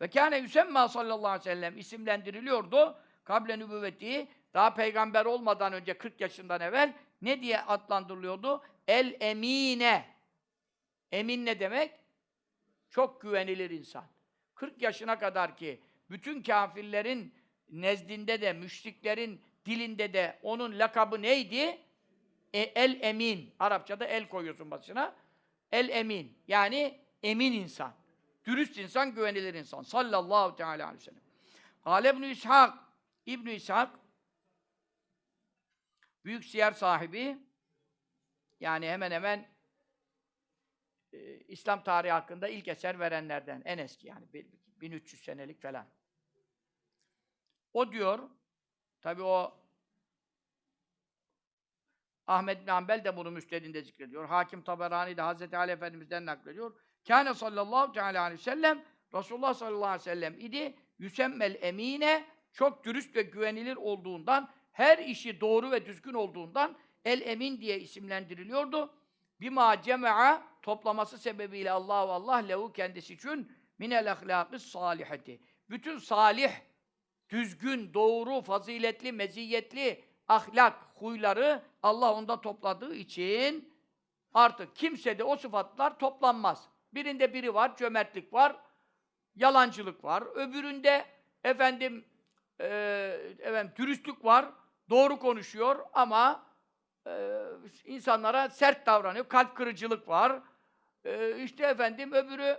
Ve 0.00 0.08
kâne 0.10 0.38
yüsemma 0.38 0.88
sallallahu 0.88 1.28
aleyhi 1.28 1.40
ve 1.40 1.54
sellem 1.54 1.78
isimlendiriliyordu. 1.78 2.98
Kable 3.24 3.58
nübüvveti 3.58 4.28
daha 4.54 4.74
peygamber 4.74 5.24
olmadan 5.24 5.72
önce 5.72 5.98
40 5.98 6.20
yaşından 6.20 6.60
evvel 6.60 6.92
ne 7.22 7.42
diye 7.42 7.60
adlandırılıyordu? 7.60 8.62
El 8.88 9.16
emine. 9.20 10.04
Emin 11.12 11.46
ne 11.46 11.60
demek? 11.60 11.92
Çok 12.90 13.20
güvenilir 13.20 13.70
insan. 13.70 14.04
40 14.54 14.82
yaşına 14.82 15.18
kadar 15.18 15.56
ki 15.56 15.80
bütün 16.10 16.42
kafirlerin 16.42 17.34
nezdinde 17.68 18.40
de, 18.40 18.52
müşriklerin 18.52 19.40
dilinde 19.66 20.12
de 20.12 20.38
onun 20.42 20.78
lakabı 20.78 21.22
neydi? 21.22 21.78
E, 22.52 22.60
el 22.60 22.98
emin. 23.00 23.54
Arapçada 23.58 24.04
el 24.04 24.28
koyuyorsun 24.28 24.70
başına. 24.70 25.14
El 25.72 25.88
emin. 25.88 26.38
Yani 26.48 27.00
emin 27.22 27.52
insan. 27.52 27.94
Dürüst 28.44 28.78
insan, 28.78 29.14
güvenilir 29.14 29.54
insan. 29.54 29.82
Sallallahu 29.82 30.56
teala 30.56 30.86
aleyhi 30.86 31.00
ve 31.00 31.04
sellem. 31.04 31.22
Hale 31.80 32.10
ibn 32.10 32.22
İshak. 32.22 32.78
İbn 33.26 33.48
İshak 33.48 33.98
büyük 36.24 36.44
siyer 36.44 36.72
sahibi 36.72 37.38
yani 38.60 38.88
hemen 38.88 39.10
hemen 39.10 39.48
e, 41.12 41.38
İslam 41.38 41.84
tarihi 41.84 42.12
hakkında 42.12 42.48
ilk 42.48 42.68
eser 42.68 42.98
verenlerden 42.98 43.62
en 43.64 43.78
eski 43.78 44.06
yani 44.06 44.26
1300 44.66 45.24
senelik 45.24 45.62
falan. 45.62 45.86
O 47.72 47.92
diyor 47.92 48.30
tabi 49.00 49.22
o 49.22 49.60
Ahmed 52.26 52.60
bin 52.60 52.66
Hanbel 52.66 53.04
de 53.04 53.16
bunu 53.16 53.30
müstedinde 53.30 53.82
zikrediyor. 53.82 54.28
Hakim 54.28 54.62
Taberani 54.62 55.16
de 55.16 55.22
Hazreti 55.22 55.56
Ali 55.56 55.72
Efendimiz'den 55.72 56.26
naklediyor. 56.26 56.80
Kâne 57.08 57.34
sallallahu 57.34 57.92
teala 57.92 58.22
aleyhi 58.22 58.40
ve 58.40 58.44
sellem 58.44 58.84
Resulullah 59.14 59.54
sallallahu 59.54 59.86
aleyhi 59.86 60.00
ve 60.00 60.04
sellem 60.04 60.34
idi. 60.40 60.74
Yüsemmel 60.98 61.58
emine 61.60 62.24
çok 62.52 62.84
dürüst 62.84 63.16
ve 63.16 63.22
güvenilir 63.22 63.76
olduğundan 63.76 64.50
her 64.72 64.98
işi 64.98 65.40
doğru 65.40 65.70
ve 65.70 65.86
düzgün 65.86 66.14
olduğundan 66.14 66.76
el 67.04 67.20
emin 67.20 67.60
diye 67.60 67.80
isimlendiriliyordu. 67.80 68.94
Bima 69.40 69.82
cema'a 69.82 70.42
toplaması 70.62 71.18
sebebiyle 71.18 71.70
Allah 71.70 71.94
Allah 71.94 72.34
lehu 72.34 72.72
kendisi 72.72 73.14
için 73.14 73.52
minel 73.78 74.12
ahlakı 74.12 74.58
salihati. 74.58 75.40
Bütün 75.70 75.98
salih, 75.98 76.52
düzgün, 77.30 77.94
doğru, 77.94 78.42
faziletli, 78.42 79.12
meziyetli 79.12 80.04
ahlak, 80.28 80.74
huyları 80.94 81.62
Allah 81.82 82.14
onda 82.14 82.40
topladığı 82.40 82.94
için 82.94 83.74
artık 84.34 84.76
kimsede 84.76 85.24
o 85.24 85.36
sıfatlar 85.36 85.98
toplanmaz. 85.98 86.68
Birinde 86.94 87.34
biri 87.34 87.54
var, 87.54 87.76
cömertlik 87.76 88.32
var, 88.32 88.56
yalancılık 89.36 90.04
var. 90.04 90.22
Öbüründe 90.34 91.04
efendim 91.44 92.04
e, 92.60 92.66
efendim 93.38 93.72
dürüstlük 93.76 94.24
var, 94.24 94.46
doğru 94.90 95.18
konuşuyor 95.18 95.86
ama 95.92 96.46
e, 97.06 97.40
insanlara 97.84 98.50
sert 98.50 98.86
davranıyor, 98.86 99.28
kalp 99.28 99.56
kırıcılık 99.56 100.08
var. 100.08 100.42
E, 101.04 101.42
işte 101.42 101.66
efendim 101.66 102.12
öbürü 102.12 102.58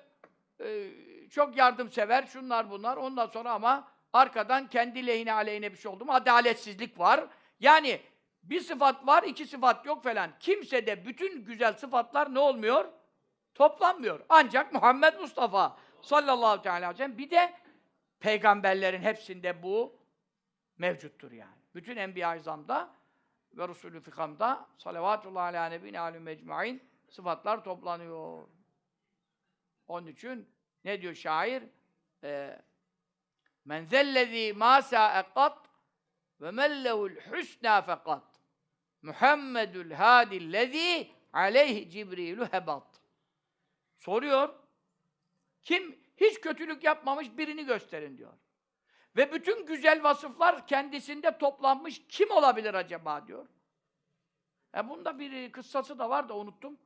e, 0.61 0.89
çok 1.29 1.57
yardımsever, 1.57 2.25
şunlar 2.25 2.69
bunlar. 2.69 2.97
Ondan 2.97 3.27
sonra 3.27 3.51
ama 3.51 3.91
arkadan 4.13 4.67
kendi 4.67 5.07
lehine 5.07 5.33
aleyhine 5.33 5.71
bir 5.71 5.77
şey 5.77 5.91
oldu 5.91 6.05
mu 6.05 6.13
adaletsizlik 6.13 6.99
var. 6.99 7.27
Yani 7.59 8.01
bir 8.43 8.61
sıfat 8.61 9.07
var, 9.07 9.23
iki 9.23 9.45
sıfat 9.45 9.85
yok 9.85 10.03
falan. 10.03 10.31
Kimsede 10.39 11.05
bütün 11.05 11.45
güzel 11.45 11.73
sıfatlar 11.73 12.33
ne 12.33 12.39
olmuyor? 12.39 12.85
Toplanmıyor. 13.55 14.25
Ancak 14.29 14.73
Muhammed 14.73 15.19
Mustafa 15.19 15.77
sallallahu 16.01 16.61
teala 16.61 16.75
aleyhi 16.75 16.93
ve 16.93 16.97
sellem 16.97 17.17
bir 17.17 17.31
de 17.31 17.53
peygamberlerin 18.19 19.01
hepsinde 19.01 19.63
bu 19.63 19.99
mevcuttur 20.77 21.31
yani. 21.31 21.55
Bütün 21.75 21.97
Enbiya-i 21.97 22.41
ve 23.53 23.67
Resulü 23.67 24.01
Fikam'da 24.01 24.67
salavatullah 24.77 25.43
ala 25.43 25.65
nebine 25.65 25.99
alim 25.99 26.23
mecmain 26.23 26.83
sıfatlar 27.09 27.63
toplanıyor. 27.63 28.47
Onun 29.87 30.07
için 30.07 30.49
ne 30.83 31.01
diyor 31.01 31.13
şair? 31.13 31.63
Ee, 32.23 32.61
Men 33.65 33.85
zellezî 33.85 34.53
mâ 34.53 34.81
sâeqat 34.81 35.69
ve 36.41 36.51
mellehul 36.51 37.15
husnâ 37.31 37.81
fekat. 37.81 38.23
Muhammedül 39.01 39.91
hâdillezî 39.91 41.11
aleyhi 41.33 41.89
Cibrilü 41.89 42.45
hebat. 42.51 43.04
Soruyor. 44.05 44.53
Kim 45.61 45.99
hiç 46.17 46.41
kötülük 46.41 46.83
yapmamış 46.83 47.37
birini 47.37 47.65
gösterin 47.65 48.17
diyor. 48.17 48.33
Ve 49.15 49.33
bütün 49.33 49.65
güzel 49.65 50.03
vasıflar 50.03 50.67
kendisinde 50.67 51.37
toplanmış 51.37 52.07
kim 52.07 52.31
olabilir 52.31 52.73
acaba 52.73 53.27
diyor. 53.27 53.47
E 54.77 54.89
bunda 54.89 55.19
bir 55.19 55.51
kıssası 55.51 55.99
da 55.99 56.09
var 56.09 56.29
da 56.29 56.37
unuttum. 56.37 56.79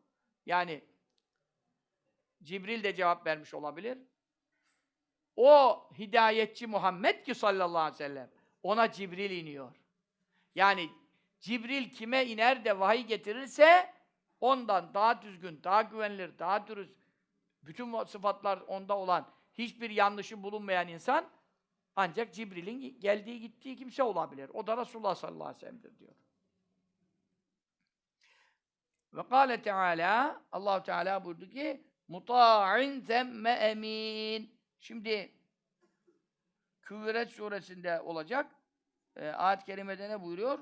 Yani 0.45 0.83
Cibril 2.43 2.83
de 2.83 2.95
cevap 2.95 3.25
vermiş 3.25 3.53
olabilir. 3.53 3.97
O 5.35 5.83
hidayetçi 5.97 6.67
Muhammed 6.67 7.25
ki 7.25 7.35
sallallahu 7.35 7.81
aleyhi 7.81 7.93
ve 7.93 7.97
sellem 7.97 8.31
ona 8.63 8.91
Cibril 8.91 9.31
iniyor. 9.31 9.75
Yani 10.55 10.89
Cibril 11.39 11.89
kime 11.89 12.25
iner 12.25 12.65
de 12.65 12.79
vahiy 12.79 13.05
getirirse 13.05 13.93
ondan 14.41 14.93
daha 14.93 15.21
düzgün, 15.21 15.63
daha 15.63 15.81
güvenilir, 15.81 16.39
daha 16.39 16.67
dürüst, 16.67 16.98
bütün 17.63 18.03
sıfatlar 18.03 18.57
onda 18.57 18.97
olan, 18.97 19.27
hiçbir 19.53 19.89
yanlışı 19.89 20.43
bulunmayan 20.43 20.87
insan 20.87 21.29
ancak 21.95 22.33
Cibril'in 22.33 22.99
geldiği 22.99 23.39
gittiği 23.39 23.75
kimse 23.75 24.03
olabilir. 24.03 24.51
O 24.53 24.67
da 24.67 24.77
Resulullah 24.77 25.15
sallallahu 25.15 25.43
aleyhi 25.43 25.55
ve 25.55 25.59
sellem'dir 25.59 25.99
diyor. 25.99 26.15
Ve 29.13 29.27
kâle 29.27 29.61
Teala 29.61 30.43
Allah 30.51 30.83
Teala 30.83 31.25
buyurdu 31.25 31.49
ki 31.49 31.83
muta'in 32.07 32.99
zemme 32.99 33.51
emin. 33.51 34.59
Şimdi 34.79 35.39
Küvret 36.89 37.31
suresinde 37.31 38.01
olacak. 38.01 38.55
E, 39.15 39.27
ayet-i 39.27 39.65
kerimede 39.65 40.09
ne 40.09 40.21
buyuruyor? 40.21 40.59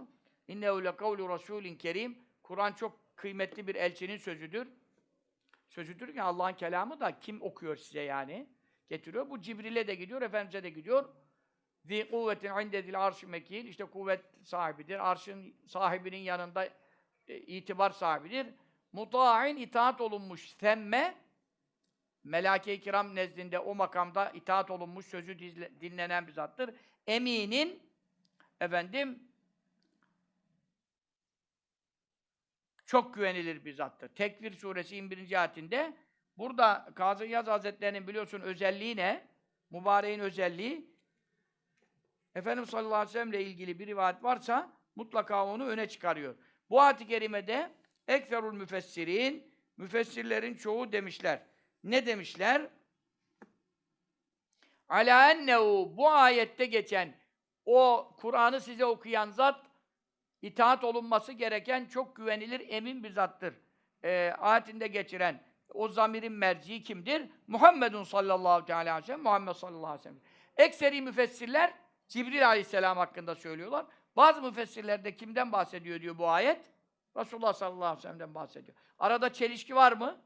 İnnehu 0.47 0.83
lekavlu 0.83 1.29
rasulin 1.29 1.75
kerim. 1.75 2.17
Kur'an 2.43 2.73
çok 2.73 3.15
kıymetli 3.15 3.67
bir 3.67 3.75
elçinin 3.75 4.17
sözüdür. 4.17 4.67
Sözüdür 5.67 6.13
ki 6.13 6.21
Allah'ın 6.21 6.53
kelamı 6.53 6.99
da 6.99 7.19
kim 7.19 7.41
okuyor 7.41 7.75
size 7.75 8.01
yani? 8.01 8.47
Getiriyor. 8.89 9.29
Bu 9.29 9.41
Cibril'e 9.41 9.87
de 9.87 9.95
gidiyor, 9.95 10.21
Efendimiz'e 10.21 10.63
de 10.63 10.69
gidiyor. 10.69 11.09
Zi 11.85 12.09
kuvvetin 12.11 12.59
indedil 12.59 13.05
arş 13.05 13.23
mekin. 13.23 13.65
İşte 13.65 13.85
kuvvet 13.85 14.21
sahibidir. 14.43 15.09
Arşın 15.09 15.55
sahibinin 15.65 16.17
yanında 16.17 16.69
e, 17.27 17.37
itibar 17.37 17.89
sahibidir. 17.89 18.47
Muta'in 18.91 19.57
itaat 19.57 20.01
olunmuş 20.01 20.49
semme 20.49 21.27
Melake-i 22.27 22.79
kiram 22.79 23.15
nezdinde 23.15 23.59
o 23.59 23.75
makamda 23.75 24.29
itaat 24.29 24.71
olunmuş, 24.71 25.05
sözü 25.05 25.39
dinlenen 25.81 26.27
bir 26.27 26.31
zattır. 26.31 26.69
Eminin 27.07 27.83
efendim 28.61 29.26
çok 32.87 33.13
güvenilir 33.13 33.65
bir 33.65 33.73
zattır. 33.73 34.07
Tekvir 34.07 34.53
suresi 34.53 34.95
21. 34.95 35.39
ayetinde 35.39 35.93
burada 36.37 36.89
Kazı 36.95 37.25
Yaz 37.25 37.47
Hazretleri'nin 37.47 38.07
biliyorsun 38.07 38.41
özelliği 38.41 38.95
ne? 38.95 39.27
Mübareğin 39.69 40.19
özelliği 40.19 40.97
Efendimiz 42.35 42.69
sallallahu 42.69 42.95
aleyhi 42.95 43.09
ve 43.09 43.13
sellem 43.13 43.29
ile 43.29 43.43
ilgili 43.43 43.79
bir 43.79 43.87
rivayet 43.87 44.23
varsa 44.23 44.73
mutlaka 44.95 45.45
onu 45.45 45.65
öne 45.67 45.89
çıkarıyor. 45.89 46.35
Bu 46.69 46.81
ayet-i 46.81 47.07
kerimede 47.07 47.71
ekferul 48.07 48.53
müfessirin 48.53 49.53
müfessirlerin 49.77 50.55
çoğu 50.55 50.91
demişler. 50.91 51.43
Ne 51.83 52.05
demişler? 52.05 52.69
Ala 54.89 55.31
ennehu 55.31 55.93
bu 55.97 56.09
ayette 56.09 56.65
geçen 56.65 57.15
o 57.65 58.11
Kur'an'ı 58.17 58.61
size 58.61 58.85
okuyan 58.85 59.29
zat 59.29 59.66
itaat 60.41 60.83
olunması 60.83 61.31
gereken 61.31 61.85
çok 61.85 62.15
güvenilir 62.15 62.65
emin 62.69 63.03
bir 63.03 63.11
zattır. 63.11 63.53
E, 64.03 64.33
ayetinde 64.39 64.87
geçiren 64.87 65.43
o 65.73 65.87
zamirin 65.87 66.31
merci 66.31 66.83
kimdir? 66.83 67.29
Muhammedun 67.47 68.03
sallallahu 68.03 68.73
aleyhi 68.73 68.97
ve 68.97 69.01
sellem, 69.01 69.23
Muhammed 69.23 69.53
sallallahu 69.53 69.87
aleyhi 69.87 69.99
ve 69.99 70.03
sellem. 70.03 70.21
Ekseri 70.57 71.01
müfessirler 71.01 71.73
Cibril 72.07 72.47
aleyhisselam 72.47 72.97
hakkında 72.97 73.35
söylüyorlar. 73.35 73.85
Bazı 74.15 74.41
müfessirler 74.41 75.03
de 75.03 75.15
kimden 75.15 75.51
bahsediyor 75.51 76.01
diyor 76.01 76.17
bu 76.17 76.29
ayet? 76.29 76.71
Resulullah 77.17 77.53
sallallahu 77.53 77.85
aleyhi 77.85 77.97
ve 77.97 78.01
sellem'den 78.01 78.35
bahsediyor. 78.35 78.77
Arada 78.99 79.33
çelişki 79.33 79.75
var 79.75 79.91
mı? 79.91 80.21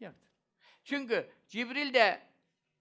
Yoktur. 0.00 0.28
Çünkü 0.84 1.30
Cibril 1.48 1.94
de 1.94 2.22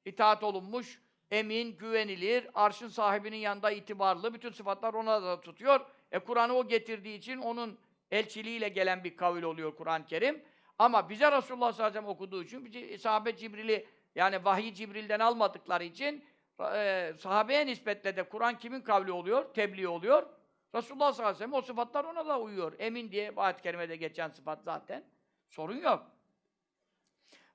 itaat 0.05 0.43
olunmuş, 0.43 1.01
emin, 1.31 1.77
güvenilir, 1.77 2.49
arşın 2.53 2.88
sahibinin 2.88 3.38
yanında 3.38 3.71
itibarlı, 3.71 4.33
bütün 4.33 4.51
sıfatlar 4.51 4.93
ona 4.93 5.23
da 5.23 5.41
tutuyor. 5.41 5.85
E 6.11 6.19
Kur'an'ı 6.19 6.53
o 6.53 6.67
getirdiği 6.67 7.17
için 7.17 7.38
onun 7.38 7.79
elçiliğiyle 8.11 8.69
gelen 8.69 9.03
bir 9.03 9.17
kavil 9.17 9.43
oluyor 9.43 9.75
Kur'an-ı 9.75 10.05
Kerim. 10.05 10.43
Ama 10.79 11.09
bize 11.09 11.31
Resulullah 11.31 11.73
sallallahu 11.73 11.73
aleyhi 11.73 11.89
ve 11.89 11.99
sellem 11.99 12.07
okuduğu 12.07 12.43
için, 12.43 12.97
sahabe 12.97 13.35
Cibril'i, 13.35 13.88
yani 14.15 14.45
vahiy 14.45 14.73
Cibril'den 14.73 15.19
almadıkları 15.19 15.83
için, 15.83 16.25
e, 16.73 17.13
sahabeye 17.19 17.65
nispetle 17.65 18.15
de 18.15 18.23
Kur'an 18.23 18.57
kimin 18.57 18.81
kavli 18.81 19.11
oluyor? 19.11 19.53
Tebliğ 19.53 19.88
oluyor. 19.88 20.29
Resulullah 20.75 21.13
sallallahu 21.13 21.35
aleyhi 21.35 21.35
ve 21.35 21.38
sellem 21.38 21.53
o 21.53 21.61
sıfatlar 21.61 22.03
ona 22.03 22.27
da 22.27 22.39
uyuyor. 22.39 22.73
Emin 22.79 23.11
diye 23.11 23.33
ayet-i 23.35 23.61
kerimede 23.61 23.95
geçen 23.95 24.29
sıfat 24.29 24.63
zaten. 24.63 25.03
Sorun 25.49 25.77
yok. 25.77 26.11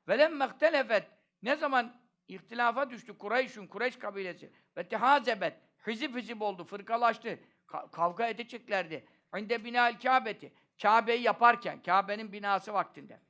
Velem 0.09 0.37
mehtelefet 0.37 1.05
ne 1.43 1.57
zaman 1.57 2.01
ihtilafa 2.29 2.91
düştü 2.91 3.19
Kureyş'ün, 3.19 3.67
Kureyş 3.67 3.99
kabilesi 3.99 4.53
ve 4.77 4.89
tehazebet, 4.89 5.55
hizip 5.87 6.17
hizip 6.17 6.43
oldu, 6.43 6.65
fırkalaştı, 6.65 7.29
ka- 7.29 7.39
kavga 7.67 8.29
edeceklerdi. 8.29 9.07
İnde 9.37 9.65
binal 9.65 9.99
Kabe'ti. 9.99 10.53
Kabe'yi 10.83 11.23
yaparken, 11.23 11.83
Kabe'nin 11.83 12.33
binası 12.33 12.73
vaktinde. 12.75 13.21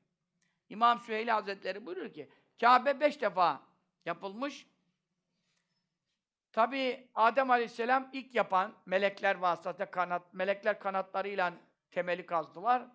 İmam 0.68 1.00
Süheyli 1.00 1.30
Hazretleri 1.30 1.86
buyuruyor 1.86 2.12
ki, 2.12 2.30
Kabe 2.60 3.00
beş 3.00 3.20
defa 3.20 3.62
yapılmış. 4.04 4.66
Tabi 6.52 7.08
Adem 7.14 7.50
Aleyhisselam 7.50 8.08
ilk 8.12 8.34
yapan 8.34 8.74
melekler 8.86 9.34
vasıtasıyla 9.34 9.90
kanat, 9.90 10.34
melekler 10.34 10.80
kanatlarıyla 10.80 11.52
temeli 11.90 12.26
kazdılar. 12.26 12.86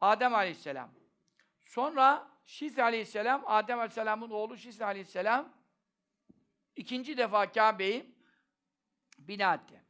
Adem 0.00 0.34
Aleyhisselam. 0.34 0.90
Sonra 1.60 2.30
Şis 2.46 2.78
Aleyhisselam, 2.78 3.42
Adem 3.46 3.78
Aleyhisselam'ın 3.78 4.30
oğlu 4.30 4.56
Şis 4.56 4.80
Aleyhisselam 4.80 5.52
ikinci 6.76 7.16
defa 7.16 7.52
Kabe'yi 7.52 8.14
bina 9.18 9.54
etti. 9.54 9.87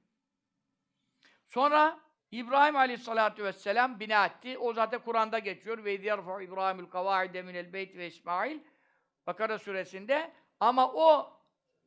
Sonra 1.48 2.00
İbrahim 2.30 2.76
Aleyhisselatü 2.76 3.44
Vesselam 3.44 4.00
bina 4.00 4.26
etti. 4.26 4.58
O 4.58 4.72
zaten 4.72 5.00
Kur'an'da 5.00 5.38
geçiyor. 5.38 5.84
Ve 5.84 5.94
izyerfu 5.94 6.40
İbrahimül 6.40 6.86
kavaide 6.86 7.42
minel 7.42 7.72
beyt 7.72 7.96
ve 7.96 8.06
İsmail 8.06 8.58
Bakara 9.26 9.58
suresinde. 9.58 10.32
Ama 10.60 10.92
o 10.92 11.38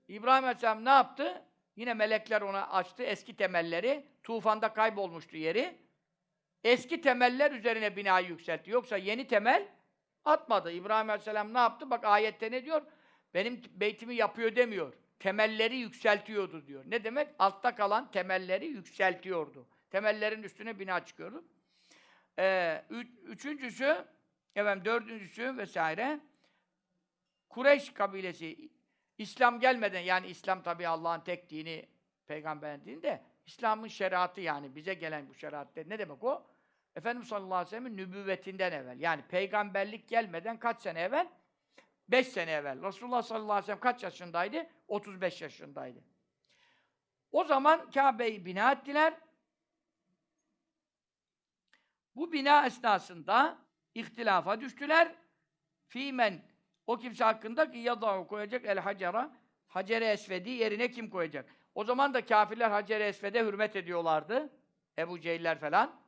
İbrahim 0.07 0.43
Aleyhisselam 0.43 0.85
ne 0.85 0.89
yaptı? 0.89 1.45
Yine 1.75 1.93
melekler 1.93 2.41
ona 2.41 2.69
açtı 2.69 3.03
eski 3.03 3.35
temelleri. 3.35 4.07
Tufanda 4.23 4.73
kaybolmuştu 4.73 5.37
yeri. 5.37 5.77
Eski 6.63 7.01
temeller 7.01 7.51
üzerine 7.51 7.95
binayı 7.95 8.27
yükseltti. 8.27 8.71
Yoksa 8.71 8.97
yeni 8.97 9.27
temel 9.27 9.67
atmadı. 10.25 10.71
İbrahim 10.71 11.09
Aleyhisselam 11.09 11.53
ne 11.53 11.59
yaptı? 11.59 11.89
Bak 11.89 12.05
ayette 12.05 12.51
ne 12.51 12.65
diyor? 12.65 12.81
Benim 13.33 13.61
beytimi 13.71 14.15
yapıyor 14.15 14.55
demiyor. 14.55 14.93
Temelleri 15.21 15.75
yükseltiyordu 15.75 16.67
diyor. 16.67 16.83
Ne 16.87 17.03
demek? 17.03 17.27
Altta 17.39 17.75
kalan 17.75 18.11
temelleri 18.11 18.65
yükseltiyordu. 18.65 19.67
Temellerin 19.89 20.43
üstüne 20.43 20.79
bina 20.79 21.05
çıkıyordu. 21.05 21.45
Ee, 22.39 22.85
üç, 22.89 23.07
üçüncüsü, 23.23 24.05
efendim 24.55 24.85
dördüncüsü 24.85 25.57
vesaire. 25.57 26.19
Kureyş 27.49 27.93
kabilesi 27.93 28.69
İslam 29.17 29.59
gelmeden 29.59 29.99
yani 29.99 30.27
İslam 30.27 30.63
tabii 30.63 30.87
Allah'ın 30.87 31.21
tek 31.21 31.49
dini, 31.49 31.89
peygamberin 32.27 32.85
dini 32.85 33.03
de 33.03 33.23
İslam'ın 33.45 33.87
şeriatı 33.87 34.41
yani 34.41 34.75
bize 34.75 34.93
gelen 34.93 35.29
bu 35.29 35.33
şeriat 35.33 35.75
ne 35.75 35.99
demek 35.99 36.23
o? 36.23 36.47
Efendimiz 36.95 37.27
sallallahu 37.27 37.55
aleyhi 37.55 37.67
ve 37.67 37.69
sellem'in 37.69 37.97
nübüvvetinden 37.97 38.71
evvel. 38.71 38.99
Yani 38.99 39.21
peygamberlik 39.29 40.07
gelmeden 40.07 40.59
kaç 40.59 40.81
sene 40.81 41.01
evvel? 41.01 41.27
5 42.11 42.27
sene 42.27 42.51
evvel. 42.51 42.83
Resulullah 42.83 43.21
sallallahu 43.21 43.51
aleyhi 43.51 43.63
ve 43.63 43.65
sellem 43.65 43.79
kaç 43.79 44.03
yaşındaydı? 44.03 44.67
35 44.91 45.41
yaşındaydı. 45.41 46.03
O 47.31 47.43
zaman 47.43 47.89
Kabe'yi 47.91 48.45
bina 48.45 48.71
ettiler. 48.71 49.13
Bu 52.15 52.31
bina 52.31 52.65
esnasında 52.65 53.57
ihtilafa 53.95 54.61
düştüler. 54.61 55.15
Fimen 55.87 56.45
o 56.87 56.97
kimse 56.97 57.23
hakkında 57.23 57.71
ki 57.71 57.77
yadahu 57.77 58.27
koyacak 58.27 58.65
el 58.65 58.79
hacera 58.79 59.37
Hacer-i 59.67 60.05
Esved'i 60.05 60.49
yerine 60.49 60.91
kim 60.91 61.09
koyacak? 61.09 61.55
O 61.75 61.83
zaman 61.83 62.13
da 62.13 62.25
kafirler 62.25 62.71
Hacer-i 62.71 63.03
Esved'e 63.03 63.45
hürmet 63.45 63.75
ediyorlardı. 63.75 64.49
Ebu 64.97 65.19
Cehiller 65.19 65.59
falan. 65.59 66.01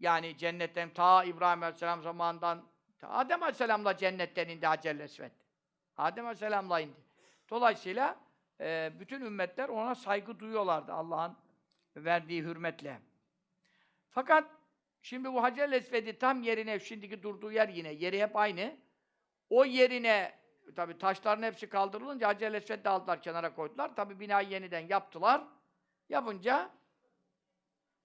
Yani 0.00 0.36
cennetten 0.38 0.90
ta 0.90 1.24
İbrahim 1.24 1.62
Aleyhisselam 1.62 2.02
zamanından 2.02 2.68
ta 2.98 3.08
Adem 3.08 3.42
Aleyhisselam'la 3.42 3.96
cennetten 3.96 4.48
indi 4.48 4.66
Hacer-i 4.66 5.02
Esved. 5.02 5.32
Adem 5.96 6.26
Aleyhisselam'la 6.26 6.80
indi. 6.80 7.05
Dolayısıyla 7.50 8.16
e, 8.60 8.92
bütün 9.00 9.20
ümmetler 9.20 9.68
ona 9.68 9.94
saygı 9.94 10.38
duyuyorlardı 10.38 10.92
Allah'ın 10.92 11.36
verdiği 11.96 12.42
hürmetle. 12.42 13.00
Fakat 14.10 14.50
şimdi 15.02 15.32
bu 15.32 15.42
Hacer-i 15.42 15.74
Esved'i 15.74 16.18
tam 16.18 16.42
yerine, 16.42 16.80
şimdiki 16.80 17.22
durduğu 17.22 17.52
yer 17.52 17.68
yine, 17.68 17.92
yeri 17.92 18.22
hep 18.22 18.36
aynı. 18.36 18.76
O 19.50 19.64
yerine, 19.64 20.38
tabi 20.76 20.98
taşların 20.98 21.42
hepsi 21.42 21.68
kaldırılınca 21.68 22.28
Hacer-i 22.28 22.56
Esved'i 22.56 22.88
aldılar, 22.88 23.22
kenara 23.22 23.54
koydular. 23.54 23.96
Tabi 23.96 24.20
binayı 24.20 24.48
yeniden 24.48 24.88
yaptılar. 24.88 25.44
Yapınca 26.08 26.70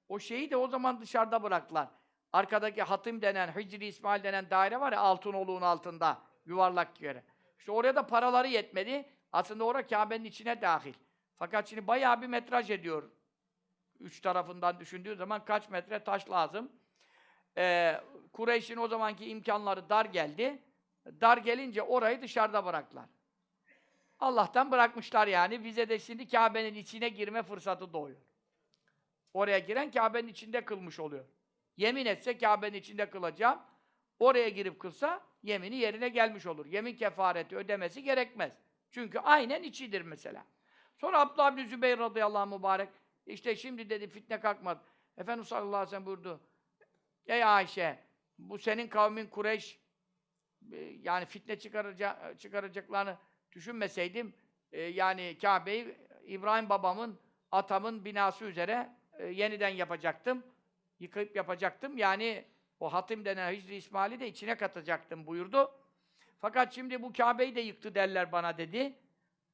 o 0.10 0.20
şeyi 0.20 0.52
de 0.52 0.58
o 0.58 0.68
zaman 0.68 1.02
dışarıda 1.02 1.44
bıraktılar. 1.44 1.88
Arkadaki 2.34 2.82
Hatim 2.82 3.22
denen, 3.22 3.48
Hicri 3.48 3.86
İsmail 3.86 4.24
denen 4.24 4.50
daire 4.50 4.80
var 4.80 4.94
ya 4.94 5.00
Altınoluk'un 5.00 5.62
altında, 5.62 6.22
yuvarlak 6.46 7.02
yere. 7.02 7.24
İşte 7.60 7.72
oraya 7.72 7.96
da 7.96 8.08
paraları 8.08 8.48
yetmedi. 8.48 9.10
Aslında 9.32 9.64
orada 9.64 9.88
Kabe'nin 9.88 10.26
içine 10.26 10.62
dahil. 10.62 10.94
Fakat 11.38 11.68
şimdi 11.68 11.88
bayağı 11.88 12.22
bir 12.22 12.28
metraj 12.28 12.72
ediyor. 12.72 13.12
Üç 14.00 14.22
tarafından 14.22 14.80
düşündüğü 14.80 15.16
zaman 15.16 15.46
kaç 15.46 15.70
metre 15.70 16.04
taş 16.04 16.30
lazım. 16.30 16.72
Ee, 17.58 18.02
Kureyş'in 18.34 18.78
o 18.78 18.88
zamanki 18.88 19.30
imkanları 19.30 19.90
dar 19.90 20.06
geldi. 20.06 20.64
Dar 21.06 21.38
gelince 21.38 21.82
orayı 21.82 22.22
dışarıda 22.22 22.66
bıraktılar. 22.66 23.06
Allah'tan 24.20 24.72
bırakmışlar 24.72 25.28
yani. 25.28 25.64
Bize 25.64 25.90
de 25.90 26.00
şimdi 26.00 26.28
Kabe'nin 26.28 26.76
içine 26.76 27.10
girme 27.10 27.44
fırsatı 27.44 27.94
doğuyor. 27.94 28.18
Oraya 29.34 29.60
giren 29.60 29.92
Kabe'nin 29.92 30.28
içinde 30.28 30.66
kılmış 30.66 31.00
oluyor. 31.00 31.26
Yemin 31.78 32.06
etse 32.06 32.38
Kabe'nin 32.38 32.78
içinde 32.78 33.10
kılacağım. 33.10 33.60
Oraya 34.20 34.50
girip 34.50 34.80
kılsa 34.80 35.22
yemini 35.44 35.76
yerine 35.76 36.10
gelmiş 36.10 36.46
olur. 36.46 36.66
Yemin 36.66 36.96
kefareti 36.96 37.58
ödemesi 37.58 38.04
gerekmez. 38.04 38.54
Çünkü 38.92 39.20
aynen 39.20 39.64
içidir 39.64 40.02
mesela. 40.02 40.46
Sonra 40.98 41.20
Abdullah 41.20 41.58
bin 41.58 41.66
Zübeyir 41.66 41.98
radıyallahu 41.98 42.42
anh 42.42 42.58
mübarek 42.58 42.90
işte 43.26 43.56
şimdi 43.56 43.90
dedi 43.90 44.08
fitne 44.08 44.40
kalkmadı. 44.40 44.82
Efendimiz 45.18 45.48
sallallahu 45.48 45.76
aleyhi 45.76 45.88
ve 45.88 45.90
sellem 45.90 46.06
buyurdu. 46.06 46.42
Ey 47.26 47.44
Ayşe 47.44 48.00
bu 48.40 48.58
senin 48.58 48.88
kavmin 48.88 49.28
Kureyş 49.28 49.80
e, 50.72 50.78
yani 50.78 51.26
fitne 51.26 51.60
çıkaracak, 51.60 52.40
çıkaracaklarını 52.40 53.18
düşünmeseydim 53.52 54.34
e, 54.72 54.82
yani 54.82 55.38
Kabe'yi 55.42 55.98
İbrahim 56.24 56.70
babamın 56.70 57.20
atamın 57.52 58.06
binası 58.06 58.46
üzere 58.46 58.90
e, 59.20 59.26
yeniden 59.26 59.70
yapacaktım. 59.70 60.44
Yıkayıp 61.00 61.36
yapacaktım. 61.36 61.98
Yani 61.98 62.46
o 62.80 62.94
Hatim 62.94 63.26
denen 63.26 63.54
Hicri 63.54 63.76
İsmail'i 63.76 64.20
de 64.20 64.28
içine 64.28 64.58
katacaktım 64.58 65.28
buyurdu. 65.28 65.72
Fakat 66.42 66.74
şimdi 66.74 67.02
bu 67.02 67.14
Kabe'yi 67.14 67.56
de 67.56 67.62
yıktı 67.62 67.96
derler 67.96 68.32
bana 68.32 68.58
dedi. 68.58 68.94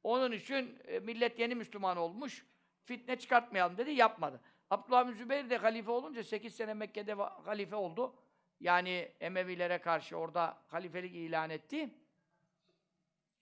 Onun 0.03 0.31
için 0.31 0.79
e, 0.87 0.99
millet 0.99 1.39
yeni 1.39 1.55
Müslüman 1.55 1.97
olmuş. 1.97 2.45
Fitne 2.85 3.19
çıkartmayalım 3.19 3.77
dedi. 3.77 3.91
Yapmadı. 3.91 4.41
Abdullah 4.69 5.07
bin 5.07 5.13
Zübeyir 5.13 5.49
de 5.49 5.57
halife 5.57 5.91
olunca 5.91 6.23
8 6.23 6.55
sene 6.55 6.73
Mekke'de 6.73 7.13
halife 7.13 7.75
oldu. 7.75 8.15
Yani 8.59 9.11
Emevilere 9.19 9.77
karşı 9.77 10.17
orada 10.17 10.57
halifelik 10.67 11.15
ilan 11.15 11.49
etti. 11.49 11.89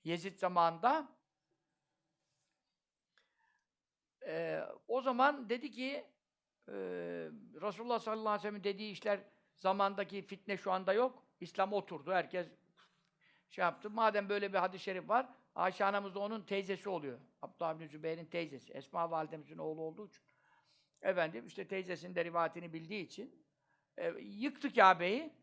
Yezid 0.04 0.40
zamanında. 0.40 1.08
Ee, 4.28 4.62
o 4.88 5.02
zaman 5.02 5.50
dedi 5.50 5.72
ki 5.72 6.06
e, 6.68 6.74
Resulullah 7.62 8.00
sallallahu 8.00 8.30
aleyhi 8.30 8.48
ve 8.48 8.50
sellem 8.50 8.64
dediği 8.64 8.92
işler 8.92 9.20
zamandaki 9.58 10.22
fitne 10.22 10.58
şu 10.58 10.72
anda 10.72 10.94
yok. 10.94 11.24
İslam 11.40 11.74
oturdu. 11.74 12.12
Herkes 12.12 12.48
şey 13.56 13.64
yaptı. 13.64 13.90
Madem 13.90 14.30
böyle 14.30 14.54
bir 14.54 14.58
hadis-i 14.58 14.84
şerif 14.84 15.10
var, 15.10 15.28
Ayşe 15.56 15.86
anamız 15.86 16.16
da 16.16 16.20
onun 16.20 16.42
teyzesi 16.42 16.90
oluyor. 16.90 17.20
Abdullah 17.42 17.80
bin 17.80 17.88
Zübeyir'in 17.88 18.26
teyzesi. 18.26 18.74
Esma 18.74 19.12
validemizin 19.12 19.58
oğlu 19.58 19.82
olduğu 19.82 20.08
için. 20.08 20.24
Efendim 21.02 21.48
işte 21.48 21.68
teyzesinin 21.68 22.16
de 22.16 22.26
rivayetini 22.26 22.74
bildiği 22.74 23.06
için 23.06 23.46
e, 23.98 24.08
yıktı 24.20 24.74
Kabe'yi. 24.74 25.34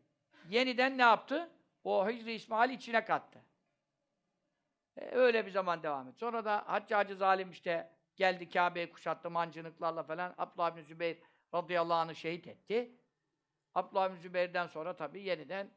Yeniden 0.51 0.99
ne 0.99 1.03
yaptı? 1.03 1.51
O 1.85 2.09
Hicri 2.09 2.33
İsmail'i 2.33 2.75
içine 2.75 3.05
kattı. 3.05 3.45
E, 4.97 5.07
öyle 5.07 5.47
bir 5.47 5.51
zaman 5.51 5.83
devam 5.83 6.09
etti. 6.09 6.19
Sonra 6.19 6.45
da 6.45 6.65
Haccacı 6.67 7.17
zalim 7.17 7.51
işte 7.51 7.93
geldi 8.17 8.49
Kabe'yi 8.49 8.91
kuşattı 8.91 9.31
mancınıklarla 9.31 10.03
falan. 10.03 10.35
Abdullah 10.39 10.77
bin 10.77 10.83
Zübeyir 10.83 11.19
radıyallahu 11.55 11.99
anh'ı 11.99 12.15
şehit 12.15 12.47
etti. 12.47 12.97
Abdullah 13.75 14.11
bin 14.11 14.17
Zübeyir'den 14.17 14.67
sonra 14.67 14.97
tabii 14.97 15.23
yeniden 15.23 15.71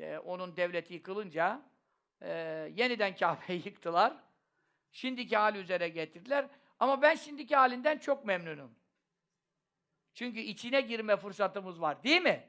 e, 0.00 0.18
onun 0.18 0.56
devleti 0.56 0.94
yıkılınca 0.94 1.62
e, 2.20 2.30
yeniden 2.76 3.16
Kabe'yi 3.16 3.62
yıktılar. 3.64 4.12
Şimdiki 4.90 5.36
hali 5.36 5.58
üzere 5.58 5.88
getirdiler. 5.88 6.48
Ama 6.78 7.02
ben 7.02 7.14
şimdiki 7.14 7.56
halinden 7.56 7.98
çok 7.98 8.24
memnunum. 8.24 8.74
Çünkü 10.14 10.40
içine 10.40 10.80
girme 10.80 11.16
fırsatımız 11.16 11.80
var. 11.80 12.02
Değil 12.02 12.22
mi? 12.22 12.48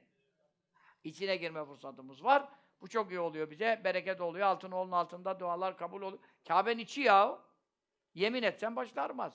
İçine 1.03 1.35
girme 1.35 1.65
fırsatımız 1.65 2.23
var. 2.23 2.49
Bu 2.81 2.87
çok 2.87 3.11
iyi 3.11 3.19
oluyor 3.19 3.51
bize. 3.51 3.81
Bereket 3.83 4.21
oluyor. 4.21 4.47
Altın 4.47 4.71
olun 4.71 4.91
altında 4.91 5.39
dualar 5.39 5.77
kabul 5.77 6.01
oluyor. 6.01 6.23
Kabe'nin 6.47 6.79
içi 6.79 7.01
ya. 7.01 7.39
Yemin 8.13 8.43
etsen 8.43 8.75
başlarmaz. 8.75 9.33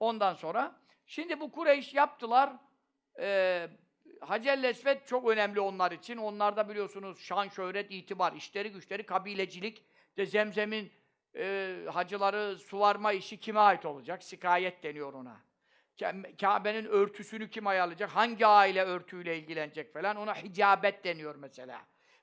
Ondan 0.00 0.34
sonra 0.34 0.80
şimdi 1.06 1.40
bu 1.40 1.52
Kureyş 1.52 1.94
yaptılar. 1.94 2.52
Ee, 3.20 3.70
Hacer 4.20 4.64
Esved 4.64 5.06
çok 5.06 5.28
önemli 5.28 5.60
onlar 5.60 5.92
için. 5.92 6.16
Onlarda 6.16 6.68
biliyorsunuz 6.68 7.20
şan, 7.20 7.48
şöhret, 7.48 7.90
itibar, 7.90 8.32
işleri 8.32 8.72
güçleri, 8.72 9.06
kabilecilik, 9.06 9.84
de 10.16 10.26
Zemzem'in 10.26 10.92
e, 11.36 11.76
hacıları 11.92 12.58
suvarma 12.58 13.12
işi 13.12 13.40
kime 13.40 13.60
ait 13.60 13.84
olacak? 13.84 14.22
Sikayet 14.22 14.82
deniyor 14.82 15.12
ona. 15.12 15.40
Ka- 15.98 16.36
Kabe'nin 16.36 16.84
örtüsünü 16.84 17.50
kim 17.50 17.66
ayarlayacak? 17.66 18.10
Hangi 18.10 18.46
aile 18.46 18.82
örtüyle 18.84 19.38
ilgilenecek 19.38 19.92
falan? 19.92 20.16
Ona 20.16 20.34
hicabet 20.34 21.04
deniyor 21.04 21.34
mesela. 21.34 21.80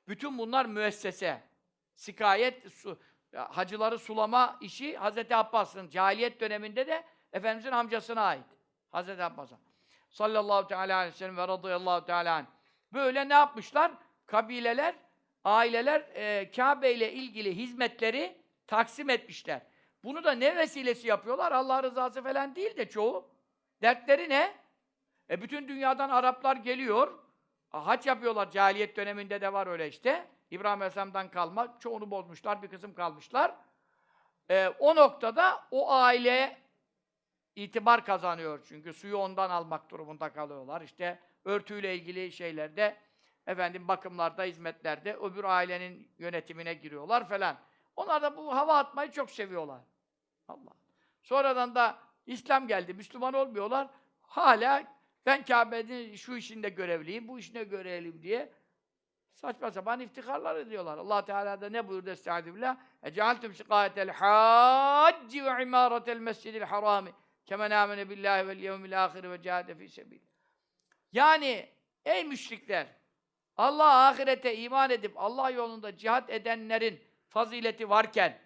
Bütün 0.07 0.38
bunlar 0.38 0.65
müessese. 0.65 1.44
Sikayet, 1.95 2.72
su, 2.72 2.99
hacıları 3.34 3.99
sulama 3.99 4.57
işi 4.61 4.98
Hazreti 4.98 5.36
Abbas'ın 5.36 5.90
cahiliyet 5.90 6.40
döneminde 6.41 6.88
de 6.88 7.03
Efendimizin 7.34 7.72
amcasına 7.72 8.22
ait. 8.22 8.45
Hazreti 8.90 9.24
Abbas'a. 9.24 9.66
Sallallahu 10.18 10.68
teala 10.68 10.95
aleyhi 10.95 11.14
ve 11.14 11.18
sellem 11.18 11.38
ve 11.38 11.48
radıyallahu 11.48 12.06
teala. 12.06 12.45
Böyle 12.94 13.30
ne 13.30 13.34
yapmışlar? 13.34 13.91
Kabileler, 14.26 14.95
aileler 15.44 16.02
e, 16.15 16.52
Kabe 16.52 16.94
ile 16.94 17.14
ilgili 17.14 17.56
hizmetleri 17.56 18.38
taksim 18.68 19.10
etmişler. 19.10 19.61
Bunu 20.03 20.23
da 20.23 20.31
ne 20.31 20.56
vesilesi 20.56 21.07
yapıyorlar? 21.07 21.52
Allah 21.52 21.84
rızası 21.84 22.23
falan 22.23 22.56
değil 22.56 22.77
de 22.77 22.89
çoğu. 22.89 23.30
Dertleri 23.81 24.30
ne? 24.30 24.53
E 25.30 25.41
bütün 25.41 25.68
dünyadan 25.68 26.10
Araplar 26.10 26.56
geliyor. 26.56 27.19
Hac 27.69 28.06
yapıyorlar. 28.06 28.52
Cahiliyet 28.52 28.98
döneminde 28.98 29.41
de 29.41 29.53
var 29.53 29.68
öyle 29.68 29.88
işte. 29.88 30.27
İbrahim 30.52 30.81
Aleyhisselam'dan 30.81 31.30
kalma. 31.30 31.80
Çoğunu 31.80 32.11
bozmuşlar. 32.11 32.61
Bir 32.61 32.68
kısım 32.68 32.94
kalmışlar. 32.94 33.56
E, 34.49 34.68
o 34.68 34.95
noktada 34.95 35.64
o 35.72 35.91
aile 35.91 36.66
itibar 37.57 38.05
kazanıyor. 38.05 38.59
Çünkü 38.67 38.93
suyu 38.93 39.17
ondan 39.17 39.49
almak 39.49 39.89
durumunda 39.89 40.34
kalıyorlar. 40.34 40.81
İşte 40.81 41.19
örtüyle 41.45 41.95
ilgili 41.95 42.31
şeylerde 42.31 42.97
efendim 43.47 43.88
bakımlarda, 43.88 44.43
hizmetlerde 44.43 45.15
öbür 45.15 45.43
ailenin 45.43 46.11
yönetimine 46.17 46.73
giriyorlar 46.73 47.29
falan. 47.29 47.57
Onlar 47.95 48.21
da 48.21 48.38
bu 48.38 48.55
hava 48.55 48.77
atmayı 48.77 49.11
çok 49.11 49.31
seviyorlar. 49.31 49.81
Allah. 50.47 50.71
Sonradan 51.23 51.75
da 51.75 51.99
İslam 52.25 52.67
geldi, 52.67 52.93
Müslüman 52.93 53.34
olmuyorlar. 53.34 53.88
Hala 54.21 54.84
ben 55.25 55.45
Kabe'nin 55.45 56.15
şu 56.15 56.35
işinde 56.35 56.69
görevliyim, 56.69 57.27
bu 57.27 57.39
işine 57.39 57.63
görevliyim 57.63 58.21
diye 58.21 58.53
saçma 59.34 59.71
sapan 59.71 59.99
iftiharlar 59.99 60.55
ediyorlar. 60.55 60.97
Allah 60.97 61.25
Teala 61.25 61.61
da 61.61 61.69
ne 61.69 61.88
buyurdu 61.88 62.09
Estaizu 62.09 62.55
billah? 62.55 62.77
Ecealtum 63.03 63.53
sikâyetel 63.53 64.09
hacci 64.09 65.45
ve 65.45 65.63
imâretel 65.63 66.17
mescidil 66.17 66.61
harâmi 66.61 67.11
kemen 67.48 67.72
âmene 67.72 68.10
billahi 68.10 68.48
vel 68.48 68.60
yevmil 68.60 69.06
âhiri 69.06 69.32
ve 69.32 69.41
cehade 69.41 69.76
fî 69.76 69.90
sebil. 69.90 70.19
Yani 71.11 71.69
ey 72.06 72.24
müşrikler 72.24 72.88
Allah 73.57 74.07
ahirete 74.07 74.57
iman 74.57 74.90
edip 74.90 75.11
Allah 75.15 75.49
yolunda 75.49 75.98
cihat 75.98 76.30
edenlerin 76.30 77.03
fazileti 77.28 77.90
varken 77.90 78.38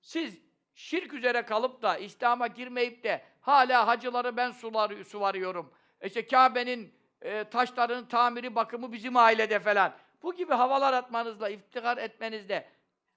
siz 0.00 0.38
şirk 0.74 1.14
üzere 1.14 1.42
kalıp 1.42 1.82
da 1.82 1.98
İslam'a 1.98 2.46
girmeyip 2.46 3.04
de 3.04 3.22
hala 3.40 3.86
hacıları 3.86 4.36
ben 4.36 4.50
suları, 4.50 5.04
suvarıyorum. 5.04 5.74
İşte 6.02 6.26
Kabe'nin 6.26 6.94
e, 7.22 7.44
taşlarının 7.44 8.04
tamiri 8.04 8.54
bakımı 8.54 8.92
bizim 8.92 9.16
ailede 9.16 9.58
falan. 9.60 9.94
Bu 10.22 10.34
gibi 10.34 10.54
havalar 10.54 10.92
atmanızla, 10.92 11.48
iftihar 11.48 11.98
etmenizde 11.98 12.68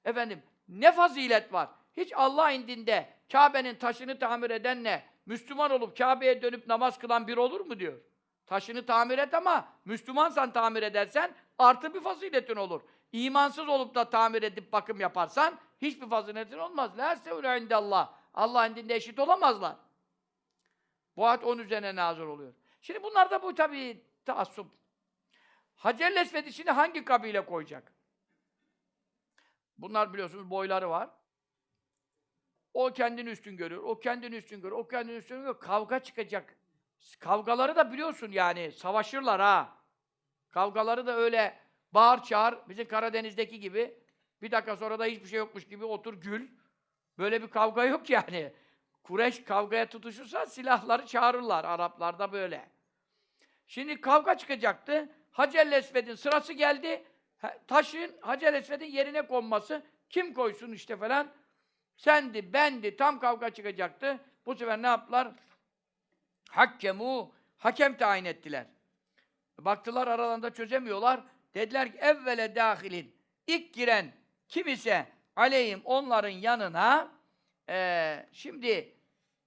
efendim 0.05 0.43
ne 0.68 0.91
fazilet 0.91 1.53
var? 1.53 1.69
Hiç 1.97 2.13
Allah 2.15 2.51
indinde 2.51 3.09
Kabe'nin 3.31 3.76
taşını 3.76 4.19
tamir 4.19 4.49
edenle 4.49 5.10
Müslüman 5.26 5.72
olup 5.72 5.98
Kabe'ye 5.98 6.41
dönüp 6.41 6.68
namaz 6.68 6.99
kılan 6.99 7.27
bir 7.27 7.38
olur 7.38 7.61
mu 7.61 7.80
diyor. 7.80 8.02
Taşını 8.45 8.85
tamir 8.85 9.18
et 9.18 9.34
ama 9.34 9.68
Müslümansan 9.85 10.53
tamir 10.53 10.84
edersen 10.84 11.35
artı 11.57 11.93
bir 11.93 12.02
faziletin 12.02 12.56
olur. 12.56 12.81
İmansız 13.11 13.69
olup 13.69 13.95
da 13.95 14.10
tamir 14.10 14.43
edip 14.43 14.73
bakım 14.73 14.99
yaparsan 14.99 15.60
hiçbir 15.81 16.10
faziletin 16.10 16.57
olmaz. 16.57 16.98
La 16.98 17.15
sevle 17.15 17.76
Allah. 17.76 18.14
Allah 18.34 18.68
indinde 18.68 18.95
eşit 18.95 19.19
olamazlar. 19.19 19.76
Bu 21.18 21.27
ayet 21.27 21.43
onun 21.43 21.64
üzerine 21.64 21.95
nazır 21.95 22.26
oluyor. 22.26 22.53
Şimdi 22.81 23.03
bunlar 23.03 23.31
da 23.31 23.43
bu 23.43 23.56
tabii 23.56 24.06
taassup. 24.26 24.68
Hacer-i 25.76 26.49
içine 26.49 26.72
hangi 26.72 27.06
kabile 27.06 27.45
koyacak? 27.45 27.93
Bunlar 29.77 30.14
biliyorsunuz 30.14 30.49
boyları 30.49 30.89
var. 30.89 31.10
O 32.73 32.93
kendini 32.93 33.30
üstün 33.30 33.57
görüyor, 33.57 33.84
o 33.84 33.99
kendini 33.99 34.35
üstün 34.35 34.61
görüyor, 34.61 34.80
o 34.80 34.88
kendini 34.88 35.18
üstün 35.18 35.35
görüyor. 35.35 35.60
Kavga 35.60 35.99
çıkacak. 35.99 36.56
Kavgaları 37.19 37.76
da 37.76 37.93
biliyorsun 37.93 38.31
yani, 38.31 38.72
savaşırlar 38.72 39.41
ha. 39.41 39.77
Kavgaları 40.52 41.07
da 41.07 41.15
öyle 41.18 41.60
bağır 41.91 42.23
çağır, 42.23 42.57
bizim 42.69 42.88
Karadeniz'deki 42.88 43.60
gibi. 43.60 44.02
Bir 44.41 44.52
dakika 44.52 44.76
sonra 44.76 44.99
da 44.99 45.06
hiçbir 45.06 45.27
şey 45.27 45.39
yokmuş 45.39 45.68
gibi 45.68 45.85
otur 45.85 46.14
gül. 46.14 46.49
Böyle 47.18 47.41
bir 47.41 47.48
kavga 47.48 47.85
yok 47.85 48.10
yani. 48.10 48.53
Kureş 49.03 49.43
kavgaya 49.43 49.89
tutuşursa 49.89 50.45
silahları 50.45 51.06
çağırırlar. 51.06 51.65
Araplarda 51.65 52.31
böyle. 52.31 52.69
Şimdi 53.68 54.02
kavga 54.02 54.38
çıkacaktı. 54.38 55.10
Hacer 55.31 55.72
Esved'in 55.72 56.15
sırası 56.15 56.53
geldi. 56.53 57.03
Taşın 57.68 58.18
Hacer 58.22 58.53
Esved'in 58.53 58.85
yerine 58.85 59.27
konması. 59.27 59.85
Kim 60.10 60.34
koysun 60.34 60.72
işte 60.72 60.98
falan. 60.98 61.31
Sendi, 62.01 62.53
bendi, 62.53 62.95
tam 62.95 63.19
kavga 63.19 63.49
çıkacaktı. 63.49 64.19
Bu 64.45 64.55
sefer 64.55 64.81
ne 64.81 64.87
yaptılar? 64.87 65.31
Hakkemu, 66.49 67.33
hakem 67.57 67.97
tayin 67.97 68.25
ettiler. 68.25 68.65
Baktılar 69.59 70.07
aralarında 70.07 70.53
çözemiyorlar. 70.53 71.23
Dediler 71.53 71.91
ki 71.91 71.97
evvele 71.97 72.55
dahilin. 72.55 73.15
İlk 73.47 73.73
giren 73.73 74.13
kim 74.47 74.67
ise 74.67 75.07
aleyhim 75.35 75.81
onların 75.83 76.29
yanına 76.29 77.11
eee, 77.69 78.29
şimdi 78.31 78.95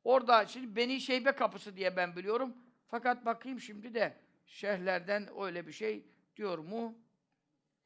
orada 0.04 0.46
şimdi 0.46 0.76
Beni 0.76 1.00
Şeybe 1.00 1.32
kapısı 1.32 1.76
diye 1.76 1.96
ben 1.96 2.16
biliyorum. 2.16 2.56
Fakat 2.88 3.26
bakayım 3.26 3.60
şimdi 3.60 3.94
de 3.94 4.16
şehirlerden 4.46 5.28
öyle 5.40 5.66
bir 5.66 5.72
şey 5.72 6.06
diyor 6.36 6.58
mu? 6.58 6.98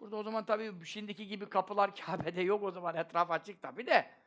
Burada 0.00 0.16
o 0.16 0.22
zaman 0.22 0.44
tabii 0.44 0.84
şimdiki 0.84 1.26
gibi 1.26 1.48
kapılar 1.48 1.94
Kabe'de 1.96 2.40
yok 2.42 2.62
o 2.62 2.70
zaman 2.70 2.96
etraf 2.96 3.30
açık 3.30 3.62
tabii 3.62 3.86
de. 3.86 4.18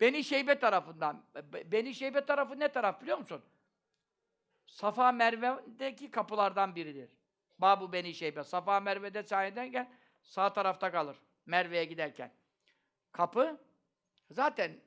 Beni 0.00 0.24
Şeybe 0.24 0.58
tarafından. 0.58 1.24
Be- 1.34 1.72
Beni 1.72 1.94
Şeybe 1.94 2.26
tarafı 2.26 2.60
ne 2.60 2.68
taraf 2.68 3.02
biliyor 3.02 3.18
musun? 3.18 3.42
Safa 4.66 5.12
Merve'deki 5.12 6.10
kapılardan 6.10 6.76
biridir. 6.76 7.10
Babu 7.58 7.92
Beni 7.92 8.14
Şeybe. 8.14 8.44
Safa 8.44 8.80
Merve'de 8.80 9.22
sahiden 9.22 9.72
gel 9.72 9.88
sağ 10.22 10.52
tarafta 10.52 10.92
kalır. 10.92 11.16
Merve'ye 11.46 11.84
giderken. 11.84 12.32
Kapı 13.12 13.60
zaten 14.30 14.80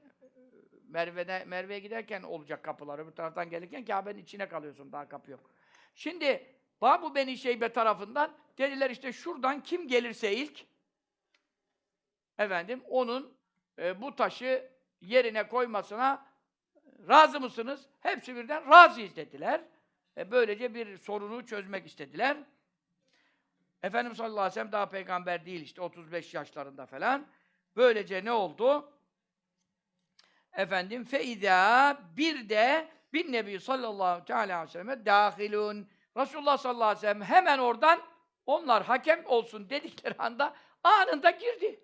Merve'de 0.88 1.46
Merve'ye 1.46 1.80
giderken 1.80 2.24
olacak 2.24 2.64
kapıları. 2.64 3.08
Bu 3.08 3.16
taraftan 3.16 3.50
gelirken 3.50 3.86
Kabe'nin 3.86 4.20
içine 4.20 4.50
kalıyorsun. 4.50 4.92
Daha 4.92 5.08
kapı 5.08 5.32
yok. 5.32 5.52
Şimdi 5.96 6.56
Babu 6.82 7.16
Beni 7.16 7.38
Şeybe 7.38 7.70
tarafından 7.70 8.38
dediler 8.58 8.90
işte 8.90 9.14
şuradan 9.14 9.64
kim 9.64 9.88
gelirse 9.88 10.36
ilk 10.36 10.66
efendim 12.38 12.84
onun 12.90 13.38
e, 13.80 14.02
bu 14.02 14.16
taşı 14.16 14.73
yerine 15.04 15.48
koymasına 15.48 16.26
razı 17.10 17.40
mısınız? 17.40 17.88
Hepsi 18.00 18.36
birden 18.36 18.70
razıyız 18.70 19.16
dediler. 19.16 19.62
E, 20.18 20.32
böylece 20.32 20.74
bir 20.74 20.98
sorunu 20.98 21.46
çözmek 21.46 21.86
istediler. 21.86 22.38
Efendimiz 23.84 24.18
sallallahu 24.18 24.40
aleyhi 24.40 24.52
ve 24.52 24.54
sellem 24.54 24.72
daha 24.72 24.90
peygamber 24.90 25.46
değil 25.46 25.62
işte 25.62 25.82
35 25.82 26.34
yaşlarında 26.34 26.86
falan. 26.86 27.28
Böylece 27.76 28.26
ne 28.26 28.32
oldu? 28.32 28.94
Efendim 30.54 31.06
feiza 31.06 31.98
bir 32.18 32.50
de 32.50 32.88
bin 33.14 33.32
nebi 33.32 33.60
sallallahu 33.60 34.26
teala 34.26 34.58
aleyhi 34.58 34.68
ve 34.68 34.72
selleme 34.72 35.06
dahilun. 35.06 35.88
Resulullah 36.18 36.58
sallallahu 36.58 36.84
aleyhi 36.84 36.98
ve 36.98 37.02
sellem 37.02 37.22
hemen 37.22 37.60
oradan 37.60 38.02
onlar 38.46 38.84
hakem 38.84 39.26
olsun 39.26 39.70
dedikleri 39.70 40.16
anda 40.18 40.54
anında 40.84 41.30
girdi. 41.30 41.80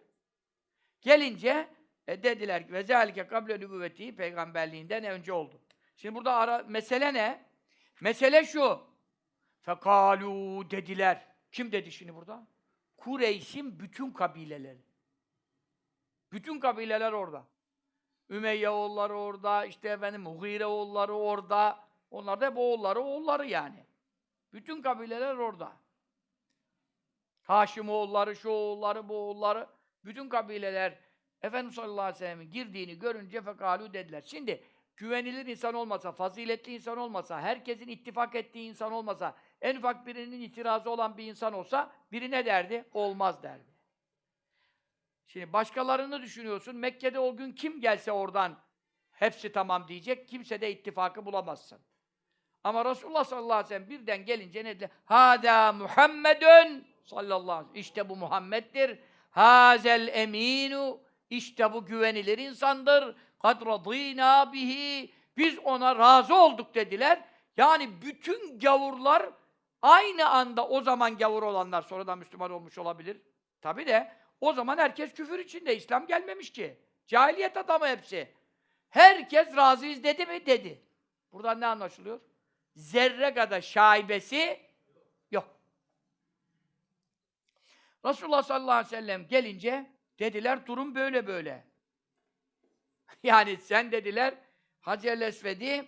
Gelince 1.01 1.67
e, 2.09 2.23
dediler 2.23 2.67
ki 2.67 2.73
ve 2.73 2.83
zelike 2.83 3.27
kable 3.27 3.59
nübüvveti 3.59 4.15
peygamberliğinden 4.15 5.03
önce 5.03 5.33
oldu. 5.33 5.61
Şimdi 5.97 6.15
burada 6.15 6.33
ara, 6.33 6.63
mesele 6.67 7.13
ne? 7.13 7.45
Mesele 8.01 8.45
şu. 8.45 8.81
Fekalu 9.61 10.63
dediler. 10.71 11.25
Kim 11.51 11.71
dedi 11.71 11.91
şimdi 11.91 12.15
burada? 12.15 12.47
Kureyş'in 12.97 13.79
bütün 13.79 14.11
kabileleri. 14.11 14.81
Bütün 16.31 16.59
kabileler 16.59 17.11
orada. 17.11 17.45
Ümeyye 18.29 18.69
oğulları 18.69 19.17
orada, 19.17 19.65
işte 19.65 19.89
efendim 19.89 20.21
Mughire 20.21 20.65
oğulları 20.65 21.13
orada. 21.13 21.79
Onlar 22.11 22.41
da 22.41 22.45
hep 22.45 22.57
oğulları, 22.57 22.99
oğulları 22.99 23.45
yani. 23.47 23.85
Bütün 24.53 24.81
kabileler 24.81 25.35
orada. 25.35 25.71
Haşim 27.43 27.89
oğulları, 27.89 28.35
şu 28.35 28.49
oğulları, 28.49 29.09
bu 29.09 29.15
oğulları. 29.17 29.67
Bütün 30.05 30.29
kabileler 30.29 31.08
Efendimiz 31.41 31.75
sallallahu 31.75 32.01
aleyhi 32.01 32.15
ve 32.15 32.19
sellem'in 32.19 32.51
girdiğini 32.51 32.99
görünce 32.99 33.41
fekalu 33.41 33.93
dediler. 33.93 34.23
Şimdi 34.25 34.63
güvenilir 34.97 35.45
insan 35.45 35.73
olmasa, 35.73 36.11
faziletli 36.11 36.73
insan 36.73 36.97
olmasa, 36.97 37.41
herkesin 37.41 37.87
ittifak 37.87 38.35
ettiği 38.35 38.69
insan 38.69 38.91
olmasa, 38.91 39.35
en 39.61 39.75
ufak 39.75 40.07
birinin 40.07 40.41
itirazı 40.41 40.89
olan 40.89 41.17
bir 41.17 41.25
insan 41.25 41.53
olsa 41.53 41.91
biri 42.11 42.31
ne 42.31 42.45
derdi? 42.45 42.85
Olmaz 42.93 43.43
derdi. 43.43 43.69
Şimdi 45.27 45.53
başkalarını 45.53 46.21
düşünüyorsun. 46.21 46.75
Mekke'de 46.75 47.19
o 47.19 47.35
gün 47.35 47.51
kim 47.51 47.81
gelse 47.81 48.11
oradan 48.11 48.57
hepsi 49.11 49.51
tamam 49.51 49.87
diyecek. 49.87 50.27
Kimse 50.27 50.61
de 50.61 50.71
ittifakı 50.71 51.25
bulamazsın. 51.25 51.79
Ama 52.63 52.85
Resulullah 52.85 53.23
sallallahu 53.23 53.53
aleyhi 53.53 53.65
ve 53.65 53.67
sellem 53.69 53.89
birden 53.89 54.25
gelince 54.25 54.63
ne 54.63 54.75
dedi? 54.75 54.89
Hâdâ 55.05 55.73
Muhammedun 55.73 56.87
sallallahu 57.05 57.51
aleyhi 57.51 57.69
ve 57.69 57.71
sellem. 57.71 57.81
İşte 57.81 58.09
bu 58.09 58.15
Muhammed'dir. 58.15 58.99
Hazel 59.31 60.07
eminu. 60.07 61.01
İşte 61.29 61.73
bu 61.73 61.85
güvenilir 61.85 62.37
insandır. 62.37 63.15
Kad 63.39 63.65
radînâ 63.65 64.53
bihi. 64.53 65.13
Biz 65.37 65.59
ona 65.59 65.95
razı 65.95 66.35
olduk 66.35 66.75
dediler. 66.75 67.25
Yani 67.57 68.01
bütün 68.01 68.59
gavurlar 68.59 69.29
aynı 69.81 70.29
anda 70.29 70.67
o 70.67 70.81
zaman 70.81 71.17
gavur 71.17 71.43
olanlar 71.43 71.81
sonradan 71.81 72.19
Müslüman 72.19 72.51
olmuş 72.51 72.77
olabilir. 72.77 73.21
Tabi 73.61 73.87
de 73.87 74.11
o 74.41 74.53
zaman 74.53 74.77
herkes 74.77 75.13
küfür 75.13 75.39
içinde. 75.39 75.75
İslam 75.75 76.07
gelmemiş 76.07 76.51
ki. 76.51 76.77
Cahiliyet 77.07 77.57
adamı 77.57 77.87
hepsi. 77.87 78.33
Herkes 78.89 79.55
razıyız 79.55 80.03
dedi 80.03 80.25
mi? 80.25 80.45
Dedi. 80.45 80.83
Buradan 81.31 81.61
ne 81.61 81.67
anlaşılıyor? 81.67 82.19
Zerre 82.75 83.33
kadar 83.33 83.61
şaibesi 83.61 84.59
yok. 85.31 85.47
Resulullah 88.05 88.43
sallallahu 88.43 88.71
aleyhi 88.71 88.85
ve 88.85 88.97
sellem 88.97 89.27
gelince 89.27 89.91
dediler 90.19 90.65
durum 90.65 90.95
böyle 90.95 91.27
böyle. 91.27 91.67
yani 93.23 93.57
sen 93.57 93.91
dediler 93.91 94.33
Hacer 94.81 95.21
Esved'i 95.21 95.87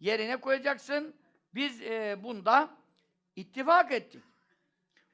yerine 0.00 0.36
koyacaksın. 0.36 1.16
Biz 1.54 1.82
e, 1.82 2.18
bunda 2.22 2.76
ittifak 3.36 3.92
ettik. 3.92 4.22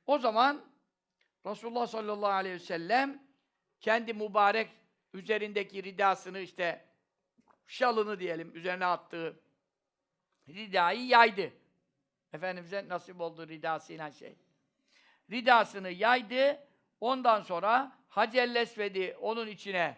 O 0.07 0.19
zaman 0.19 0.65
Resulullah 1.47 1.87
sallallahu 1.87 2.33
aleyhi 2.33 2.55
ve 2.55 2.59
sellem 2.59 3.23
kendi 3.81 4.15
mübarek 4.15 4.71
üzerindeki 5.13 5.83
ridasını 5.83 6.39
işte 6.39 6.85
şalını 7.67 8.21
diyelim 8.21 8.57
üzerine 8.57 8.87
attığı 8.87 9.41
ridayı 10.49 11.07
yaydı. 11.07 11.53
Efendimiz'e 12.33 12.89
nasip 12.89 13.21
oldu 13.21 13.49
ridasıyla 13.49 14.11
şey. 14.11 14.37
Ridasını 15.31 15.91
yaydı. 15.91 16.69
Ondan 17.01 17.41
sonra 17.41 17.99
Hacer 18.15 18.57
Esved'i 18.57 19.17
onun 19.21 19.47
içine 19.47 19.97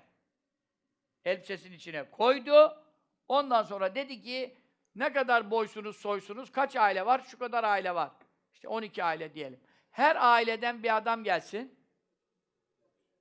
elbisesinin 1.24 1.76
içine 1.76 2.10
koydu. 2.10 2.82
Ondan 3.28 3.62
sonra 3.62 3.94
dedi 3.94 4.22
ki 4.22 4.56
ne 4.94 5.12
kadar 5.12 5.50
boysunuz, 5.50 5.96
soysunuz, 5.96 6.52
kaç 6.52 6.76
aile 6.76 7.06
var? 7.06 7.26
Şu 7.28 7.38
kadar 7.38 7.64
aile 7.64 7.94
var. 7.94 8.10
İşte 8.52 8.68
12 8.68 9.04
aile 9.04 9.34
diyelim. 9.34 9.60
Her 9.90 10.16
aileden 10.16 10.82
bir 10.82 10.96
adam 10.96 11.24
gelsin. 11.24 11.78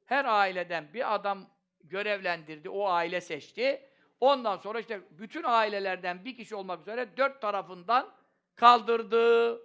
Her 0.05 0.25
aileden 0.25 0.93
bir 0.93 1.15
adam 1.15 1.49
görevlendirdi, 1.83 2.69
o 2.69 2.87
aile 2.87 3.21
seçti. 3.21 3.89
Ondan 4.19 4.57
sonra 4.57 4.79
işte 4.79 5.01
bütün 5.11 5.43
ailelerden 5.43 6.25
bir 6.25 6.35
kişi 6.35 6.55
olmak 6.55 6.81
üzere 6.81 7.17
dört 7.17 7.41
tarafından 7.41 8.13
kaldırdı. 8.55 9.61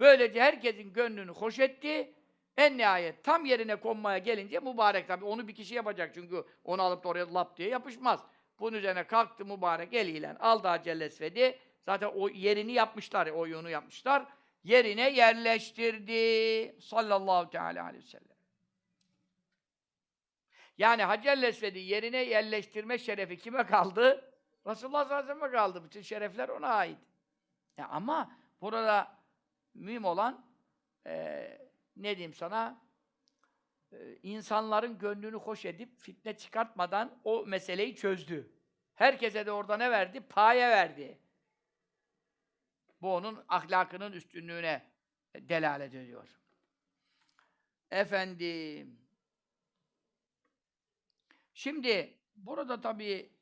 Böylece 0.00 0.40
herkesin 0.40 0.92
gönlünü 0.92 1.30
hoş 1.30 1.58
etti. 1.58 2.14
En 2.56 2.78
nihayet 2.78 3.24
tam 3.24 3.44
yerine 3.44 3.76
konmaya 3.76 4.18
gelince 4.18 4.58
mübarek 4.58 5.08
tabii 5.08 5.24
onu 5.24 5.48
bir 5.48 5.54
kişi 5.54 5.74
yapacak 5.74 6.14
çünkü 6.14 6.44
onu 6.64 6.82
alıp 6.82 7.04
da 7.04 7.08
oraya 7.08 7.34
lap 7.34 7.56
diye 7.56 7.68
yapışmaz. 7.68 8.24
Bunun 8.60 8.76
üzerine 8.76 9.06
kalktı 9.06 9.44
mübarek 9.44 9.94
eliyle 9.94 10.36
aldı 10.38 10.68
Acelle 10.68 11.04
Esved'i. 11.04 11.58
Zaten 11.86 12.06
o 12.14 12.28
yerini 12.28 12.72
yapmışlar, 12.72 13.26
oyunu 13.26 13.70
yapmışlar. 13.70 14.26
Yerine 14.64 15.10
yerleştirdi 15.10 16.80
sallallahu 16.80 17.50
teala 17.50 17.84
aleyhi 17.84 18.04
ve 18.04 18.08
sellem. 18.08 18.36
Yani 20.78 21.02
Hacer 21.02 21.42
Esved'i 21.42 21.78
yerine 21.78 22.18
yerleştirme 22.18 22.98
şerefi 22.98 23.38
kime 23.38 23.66
kaldı? 23.66 24.32
Resulullah 24.66 25.04
sallallahu 25.04 25.14
aleyhi 25.14 25.28
ve 25.28 25.34
sellem'e 25.34 25.56
kaldı. 25.56 25.84
Bütün 25.84 26.02
şerefler 26.02 26.48
ona 26.48 26.68
ait. 26.68 26.98
Ya 27.76 27.88
ama 27.88 28.36
burada 28.60 29.18
mühim 29.74 30.04
olan 30.04 30.44
e, 31.06 31.61
ne 32.02 32.16
diyeyim 32.16 32.34
sana 32.34 32.82
e, 33.92 34.16
insanların 34.22 34.98
gönlünü 34.98 35.36
hoş 35.36 35.64
edip 35.64 35.98
fitne 35.98 36.36
çıkartmadan 36.36 37.20
o 37.24 37.46
meseleyi 37.46 37.96
çözdü. 37.96 38.52
Herkese 38.94 39.46
de 39.46 39.52
orada 39.52 39.76
ne 39.76 39.90
verdi? 39.90 40.20
Paye 40.20 40.68
verdi. 40.68 41.18
Bu 43.02 43.14
onun 43.14 43.44
ahlakının 43.48 44.12
üstünlüğüne 44.12 44.86
delalet 45.34 45.94
ediyor. 45.94 46.28
Efendim 47.90 49.02
Şimdi 51.54 52.18
burada 52.36 52.80
tabii 52.80 53.32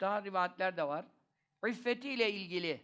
daha 0.00 0.24
rivayetler 0.24 0.76
de 0.76 0.88
var. 0.88 1.06
İffetiyle 1.66 2.32
ilgili 2.32 2.80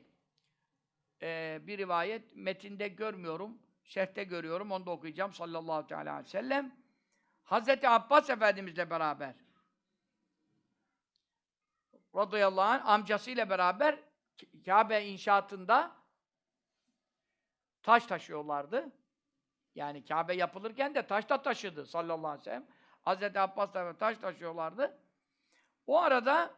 e, 1.23 1.61
bir 1.63 1.79
rivayet 1.79 2.37
metinde 2.37 2.89
görmüyorum, 2.89 3.59
şerhte 3.85 4.25
görüyorum, 4.25 4.73
onu 4.73 4.87
da 4.87 4.91
okuyacağım 4.91 5.33
sallallahu 5.33 5.87
teala 5.87 6.11
aleyhi 6.11 6.25
ve 6.25 6.31
sellem. 6.31 6.77
Hazreti 7.45 7.89
Abbas 7.89 8.31
Efendimizle 8.31 8.91
beraber 8.91 9.35
radıyallahu 12.15 12.69
anh 12.69 12.87
amcasıyla 12.89 13.51
beraber 13.51 13.99
Kabe 14.65 15.05
inşaatında 15.05 15.97
taş 17.83 18.07
taşıyorlardı. 18.07 18.93
Yani 19.75 20.05
Kabe 20.05 20.35
yapılırken 20.35 20.95
de 20.95 21.07
taş 21.07 21.29
da 21.29 21.43
taşıdı 21.43 21.87
sallallahu 21.87 22.29
aleyhi 22.29 22.41
ve 22.41 22.45
sellem. 22.45 22.67
Hazreti 23.03 23.41
Abbas 23.41 23.75
da 23.75 23.97
taş 23.99 24.19
taşıyorlardı. 24.19 24.99
O 25.87 26.01
arada 26.01 26.55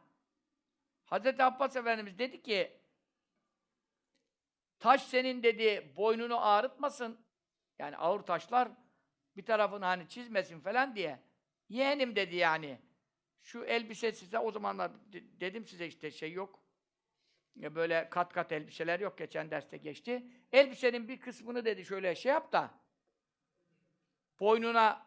Hazreti 1.04 1.44
Abbas 1.44 1.76
Efendimiz 1.76 2.18
dedi 2.18 2.42
ki 2.42 2.75
taş 4.78 5.02
senin 5.02 5.42
dedi 5.42 5.92
boynunu 5.96 6.46
ağrıtmasın. 6.46 7.26
Yani 7.78 7.96
ağır 7.96 8.20
taşlar 8.20 8.68
bir 9.36 9.44
tarafını 9.44 9.84
hani 9.84 10.08
çizmesin 10.08 10.60
falan 10.60 10.96
diye. 10.96 11.20
Yeğenim 11.68 12.16
dedi 12.16 12.36
yani. 12.36 12.80
Şu 13.42 13.64
elbise 13.64 14.12
size 14.12 14.38
o 14.38 14.50
zamanlar 14.50 14.92
dedim 15.12 15.64
size 15.64 15.86
işte 15.86 16.10
şey 16.10 16.32
yok. 16.32 16.62
Ya 17.56 17.74
böyle 17.74 18.08
kat 18.10 18.32
kat 18.32 18.52
elbiseler 18.52 19.00
yok. 19.00 19.18
Geçen 19.18 19.50
derste 19.50 19.76
geçti. 19.76 20.26
Elbisenin 20.52 21.08
bir 21.08 21.20
kısmını 21.20 21.64
dedi 21.64 21.84
şöyle 21.84 22.14
şey 22.14 22.32
yap 22.32 22.52
da 22.52 22.70
boynuna 24.40 25.06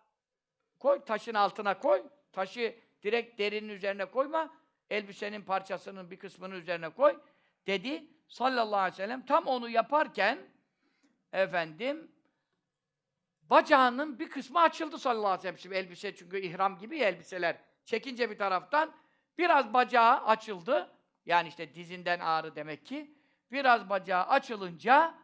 koy, 0.80 1.06
taşın 1.06 1.34
altına 1.34 1.80
koy. 1.80 2.04
Taşı 2.32 2.76
direkt 3.04 3.40
derinin 3.40 3.70
üzerine 3.70 4.06
koyma. 4.06 4.56
Elbisenin 4.90 5.42
parçasının 5.42 6.12
bir 6.12 6.20
kısmını 6.20 6.56
üzerine 6.56 6.90
koy. 6.90 7.22
Dedi 7.68 8.08
sallallahu 8.30 8.80
aleyhi 8.80 8.94
ve 8.94 8.98
sellem. 8.98 9.26
Tam 9.26 9.48
onu 9.48 9.70
yaparken 9.70 10.40
efendim 11.34 12.12
bacağının 13.42 14.20
bir 14.20 14.30
kısmı 14.30 14.60
açıldı 14.60 14.98
sallallahu 14.98 15.28
aleyhi 15.28 15.38
ve 15.40 15.42
sellem. 15.42 15.58
Şimdi 15.58 15.76
elbise 15.76 16.16
çünkü 16.16 16.40
ihram 16.40 16.78
gibi 16.78 17.00
elbiseler. 17.00 17.58
Çekince 17.86 18.30
bir 18.30 18.38
taraftan 18.38 18.96
biraz 19.38 19.74
bacağı 19.74 20.26
açıldı. 20.26 20.96
Yani 21.26 21.48
işte 21.48 21.76
dizinden 21.76 22.20
ağrı 22.20 22.56
demek 22.56 22.86
ki. 22.86 23.16
Biraz 23.52 23.90
bacağı 23.90 24.24
açılınca 24.24 25.16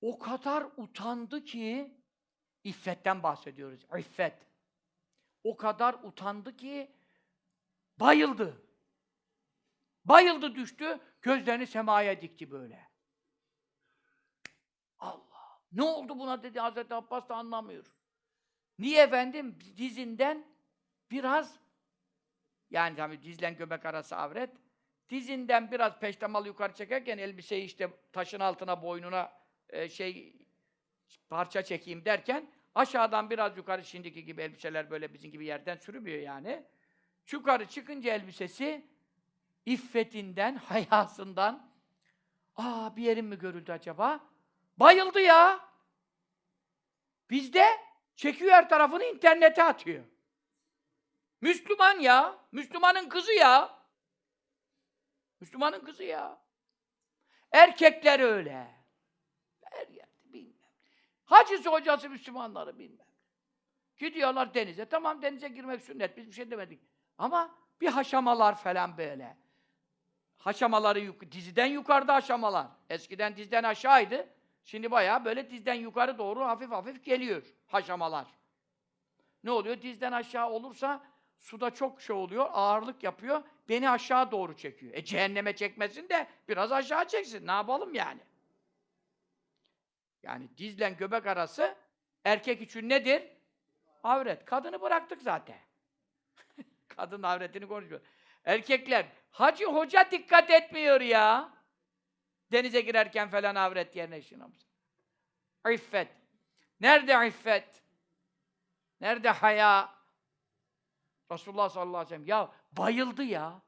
o 0.00 0.18
kadar 0.18 0.66
utandı 0.76 1.44
ki 1.44 1.96
İffetten 2.64 3.22
bahsediyoruz. 3.22 3.86
İffet. 3.98 4.34
O 5.44 5.56
kadar 5.56 5.94
utandı 5.94 6.56
ki 6.56 6.90
bayıldı. 8.00 8.62
Bayıldı 10.04 10.54
düştü, 10.54 11.00
gözlerini 11.26 11.66
semaya 11.66 12.20
dikti 12.20 12.50
böyle. 12.50 12.88
Allah! 14.98 15.60
Ne 15.72 15.82
oldu 15.82 16.18
buna 16.18 16.42
dedi 16.42 16.60
Hazreti 16.60 16.94
Abbas 16.94 17.28
da 17.28 17.34
anlamıyor. 17.34 17.86
Niye 18.78 19.02
efendim? 19.02 19.58
Dizinden 19.76 20.46
biraz 21.10 21.60
yani 22.70 22.96
tabii 22.96 23.22
dizlen 23.22 23.56
göbek 23.56 23.86
arası 23.86 24.16
avret. 24.16 24.50
dizinden 25.08 25.70
biraz 25.70 25.98
peştemal 26.00 26.46
yukarı 26.46 26.72
çekerken 26.74 27.18
elbiseyi 27.18 27.64
işte 27.64 27.90
taşın 28.12 28.40
altına 28.40 28.82
boynuna 28.82 29.32
e, 29.68 29.88
şey 29.88 30.36
parça 31.28 31.62
çekeyim 31.62 32.04
derken 32.04 32.52
aşağıdan 32.74 33.30
biraz 33.30 33.56
yukarı 33.56 33.84
şimdiki 33.84 34.24
gibi 34.24 34.42
elbiseler 34.42 34.90
böyle 34.90 35.14
bizim 35.14 35.30
gibi 35.30 35.46
yerden 35.46 35.76
sürmüyor 35.76 36.18
yani. 36.18 36.66
Yukarı 37.32 37.66
çıkınca 37.66 38.14
elbisesi 38.14 38.95
iffetinden, 39.66 40.56
hayasından 40.68 41.72
aa 42.56 42.96
bir 42.96 43.02
yerim 43.02 43.26
mi 43.26 43.38
görüldü 43.38 43.72
acaba? 43.72 44.20
Bayıldı 44.76 45.20
ya. 45.20 45.60
Bizde 47.30 47.66
çekiyor 48.16 48.52
her 48.52 48.68
tarafını 48.68 49.04
internete 49.04 49.62
atıyor. 49.62 50.04
Müslüman 51.40 52.00
ya. 52.00 52.38
Müslümanın 52.52 53.08
kızı 53.08 53.32
ya. 53.32 53.78
Müslümanın 55.40 55.84
kızı 55.84 56.04
ya. 56.04 56.38
Erkekler 57.52 58.20
öyle. 58.20 58.74
Her 59.62 59.88
yerde 59.88 60.32
bilmem. 60.32 60.70
Hacısı 61.24 61.70
hocası 61.70 62.10
Müslümanları 62.10 62.78
bilmem. 62.78 63.06
Gidiyorlar 63.96 64.54
denize. 64.54 64.84
Tamam 64.84 65.22
denize 65.22 65.48
girmek 65.48 65.82
sünnet. 65.82 66.16
Biz 66.16 66.26
bir 66.26 66.32
şey 66.32 66.50
demedik. 66.50 66.80
Ama 67.18 67.58
bir 67.80 67.88
haşamalar 67.88 68.56
falan 68.56 68.98
böyle. 68.98 69.45
Haşamaları 70.46 71.32
diziden 71.32 71.66
yukarıda 71.66 72.14
haşamalar. 72.14 72.66
Eskiden 72.90 73.36
dizden 73.36 73.62
aşağıydı. 73.62 74.28
Şimdi 74.64 74.90
bayağı 74.90 75.24
böyle 75.24 75.50
dizden 75.50 75.74
yukarı 75.74 76.18
doğru 76.18 76.40
hafif 76.40 76.70
hafif 76.70 77.04
geliyor 77.04 77.42
haşamalar. 77.66 78.26
Ne 79.44 79.50
oluyor? 79.50 79.82
Dizden 79.82 80.12
aşağı 80.12 80.50
olursa 80.50 81.04
suda 81.38 81.70
çok 81.70 82.00
şey 82.00 82.16
oluyor, 82.16 82.48
ağırlık 82.52 83.02
yapıyor, 83.02 83.42
beni 83.68 83.90
aşağı 83.90 84.30
doğru 84.30 84.56
çekiyor. 84.56 84.94
E 84.94 85.04
cehenneme 85.04 85.56
çekmesin 85.56 86.08
de 86.08 86.26
biraz 86.48 86.72
aşağı 86.72 87.08
çeksin. 87.08 87.46
Ne 87.46 87.52
yapalım 87.52 87.94
yani? 87.94 88.20
Yani 90.22 90.48
dizle 90.56 90.90
göbek 90.90 91.26
arası 91.26 91.74
erkek 92.24 92.62
için 92.62 92.88
nedir? 92.88 93.22
Avret. 94.02 94.44
Kadını 94.44 94.80
bıraktık 94.80 95.22
zaten. 95.22 95.58
Kadın 96.88 97.22
avretini 97.22 97.68
konuşuyor. 97.68 98.00
Erkekler, 98.44 99.06
hacı 99.36 99.66
hoca 99.66 100.10
dikkat 100.10 100.50
etmiyor 100.50 101.00
ya. 101.00 101.52
Denize 102.52 102.80
girerken 102.80 103.30
falan 103.30 103.54
avret 103.54 103.96
yerine 103.96 104.22
şınamız. 104.22 104.66
İffet. 105.70 106.08
Nerede 106.80 107.28
iffet? 107.28 107.82
Nerede 109.00 109.30
haya? 109.30 109.94
Resulullah 111.32 111.68
sallallahu 111.68 111.96
aleyhi 111.96 112.10
ve 112.10 112.14
sellem 112.14 112.26
ya 112.26 112.52
bayıldı 112.72 113.22
ya. 113.22 113.62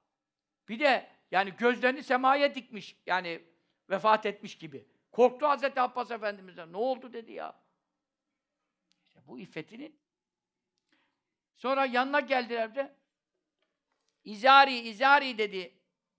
Bir 0.69 0.81
de 0.81 1.11
yani 1.31 1.57
gözlerini 1.57 2.03
semaya 2.03 2.55
dikmiş 2.55 2.97
yani 3.07 3.45
vefat 3.91 4.27
etmiş 4.27 4.59
gibi. 4.59 4.89
Korktu 5.13 5.47
Hazreti 5.47 5.81
Abbas 5.81 6.11
Efendimiz'den. 6.11 6.73
Ne 6.73 6.77
oldu 6.77 7.13
dedi 7.13 7.33
ya. 7.33 7.61
İşte 9.09 9.21
bu 9.27 9.39
iffetinin. 9.39 10.01
Sonra 11.57 11.85
yanına 11.85 12.21
geldiler 12.21 12.75
de 12.75 12.98
İzari, 14.29 14.79
izari 14.79 15.39
dedi. 15.39 15.75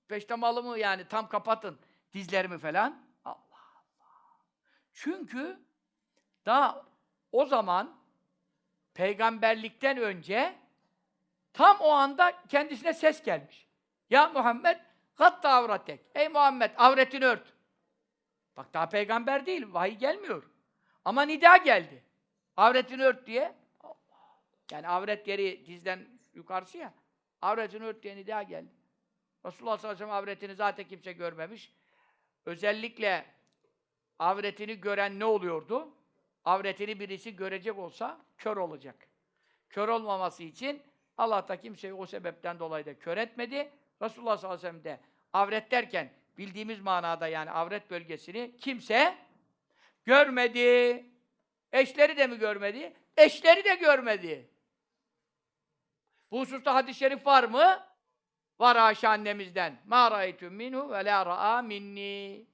Peştemalımı 0.07 0.79
yani 0.79 1.07
tam 1.07 1.29
kapatın 1.29 1.79
dizlerimi 2.13 2.57
falan. 2.57 3.05
Allah 3.25 3.35
Allah. 3.75 4.37
Çünkü 4.93 5.59
daha 6.45 6.85
o 7.31 7.45
zaman 7.45 7.99
peygamberlikten 8.93 9.97
önce 9.97 10.55
tam 11.53 11.77
o 11.79 11.89
anda 11.89 12.43
kendisine 12.47 12.93
ses 12.93 13.23
gelmiş. 13.23 13.67
Ya 14.09 14.27
Muhammed 14.29 14.79
gatta 15.15 15.49
avratek. 15.49 16.01
Ey 16.15 16.27
Muhammed 16.27 16.71
avretini 16.77 17.25
ört. 17.25 17.53
Bak 18.57 18.73
daha 18.73 18.89
peygamber 18.89 19.45
değil, 19.45 19.73
vahiy 19.73 19.95
gelmiyor. 19.95 20.49
Ama 21.05 21.21
nida 21.21 21.57
geldi. 21.57 22.03
Avretini 22.57 23.03
ört 23.03 23.27
diye. 23.27 23.55
Yani 24.71 24.87
avret 24.87 25.27
yeri 25.27 25.65
dizden 25.65 26.07
yukarısı 26.33 26.77
ya. 26.77 26.93
Avretini 27.41 27.83
ört 27.83 28.03
diye 28.03 28.15
nida 28.15 28.43
geldi. 28.43 28.73
Resulullah 29.45 29.77
sallallahu 29.77 29.95
aleyhi 29.95 30.09
ve 30.09 30.11
sellem 30.11 30.23
avretini 30.23 30.55
zaten 30.55 30.87
kimse 30.87 31.13
görmemiş. 31.13 31.73
Özellikle 32.45 33.25
avretini 34.19 34.81
gören 34.81 35.19
ne 35.19 35.25
oluyordu? 35.25 35.93
Avretini 36.45 36.99
birisi 36.99 37.35
görecek 37.35 37.77
olsa 37.77 38.21
kör 38.37 38.57
olacak. 38.57 38.95
Kör 39.69 39.87
olmaması 39.87 40.43
için 40.43 40.81
Allah 41.17 41.47
da 41.47 41.61
kimseyi 41.61 41.93
o 41.93 42.05
sebepten 42.05 42.59
dolayı 42.59 42.85
da 42.85 42.99
kör 42.99 43.17
etmedi. 43.17 43.71
Resulullah 44.01 44.37
sallallahu 44.37 44.59
aleyhi 44.59 44.75
ve 44.75 44.81
sellem 44.81 44.83
de 44.83 44.99
avret 45.33 45.71
derken 45.71 46.11
bildiğimiz 46.37 46.79
manada 46.79 47.27
yani 47.27 47.51
avret 47.51 47.91
bölgesini 47.91 48.57
kimse 48.57 49.17
görmedi. 50.05 51.05
Eşleri 51.71 52.17
de 52.17 52.27
mi 52.27 52.39
görmedi? 52.39 52.93
Eşleri 53.17 53.63
de 53.63 53.75
görmedi. 53.75 54.48
Bu 56.31 56.39
hususta 56.39 56.75
hadis-i 56.75 56.99
şerif 56.99 57.25
var 57.25 57.43
mı? 57.43 57.83
Var 58.59 58.75
Ayşe 58.75 59.07
annemizden. 59.07 59.79
Ma 59.85 60.11
ra'aytu 60.11 60.51
minhu 60.51 60.91
ve 60.91 61.05
la 61.05 61.25
ra'a 61.25 61.61
minni. 61.61 62.45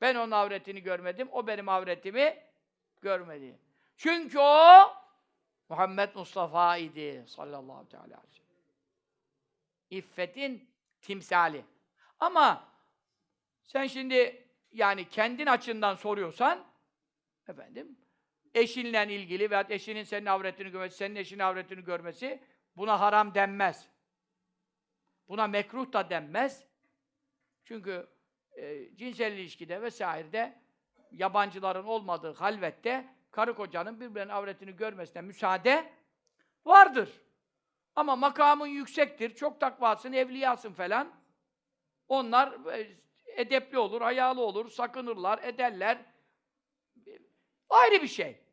Ben 0.00 0.14
onun 0.14 0.30
avretini 0.30 0.82
görmedim, 0.82 1.28
o 1.32 1.46
benim 1.46 1.68
avretimi 1.68 2.38
görmedi. 3.00 3.58
Çünkü 3.96 4.38
o 4.38 4.92
Muhammed 5.68 6.14
Mustafa 6.14 6.76
idi 6.76 7.24
sallallahu 7.26 7.72
aleyhi 7.72 7.86
ve 7.86 8.04
sellem. 8.04 8.20
İffetin 9.90 10.70
timsali. 11.00 11.64
Ama 12.20 12.68
sen 13.62 13.86
şimdi 13.86 14.46
yani 14.72 15.08
kendin 15.08 15.46
açından 15.46 15.94
soruyorsan 15.94 16.64
efendim 17.48 17.98
eşinle 18.54 19.14
ilgili 19.14 19.50
veya 19.50 19.66
eşinin 19.68 20.02
senin 20.02 20.26
avretini 20.26 20.70
görmesi, 20.70 20.96
senin 20.96 21.16
eşinin 21.16 21.42
avretini 21.42 21.84
görmesi 21.84 22.40
buna 22.76 23.00
haram 23.00 23.34
denmez. 23.34 23.88
Buna 25.28 25.46
mekruh 25.46 25.92
da 25.92 26.10
denmez. 26.10 26.64
Çünkü 27.64 28.08
e, 28.56 28.96
cinsel 28.96 29.32
ilişkide 29.32 29.82
vesairede 29.82 30.58
yabancıların 31.10 31.84
olmadığı 31.84 32.34
halvette 32.34 33.14
karı 33.30 33.54
kocanın 33.54 34.00
birbirinin 34.00 34.32
avretini 34.32 34.76
görmesine 34.76 35.22
müsaade 35.22 35.92
vardır. 36.64 37.20
Ama 37.96 38.16
makamın 38.16 38.66
yüksektir, 38.66 39.34
çok 39.34 39.60
takvasın, 39.60 40.12
evliyasın 40.12 40.72
falan. 40.72 41.12
Onlar 42.08 42.72
e, 42.72 42.96
edepli 43.26 43.78
olur, 43.78 44.00
hayalı 44.00 44.40
olur, 44.40 44.70
sakınırlar, 44.70 45.42
ederler. 45.42 45.98
Ayrı 47.68 48.02
bir 48.02 48.08
şey. 48.08 48.43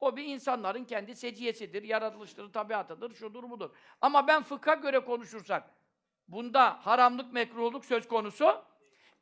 O 0.00 0.16
bir 0.16 0.24
insanların 0.24 0.84
kendi 0.84 1.16
seciyesidir, 1.16 1.82
yaratılıştır, 1.82 2.52
tabiatıdır, 2.52 3.14
şudur 3.14 3.50
budur. 3.50 3.70
Ama 4.00 4.26
ben 4.26 4.42
fıkha 4.42 4.74
göre 4.74 5.00
konuşursak, 5.00 5.70
bunda 6.28 6.86
haramlık, 6.86 7.32
mekruhluk 7.32 7.84
söz 7.84 8.08
konusu 8.08 8.64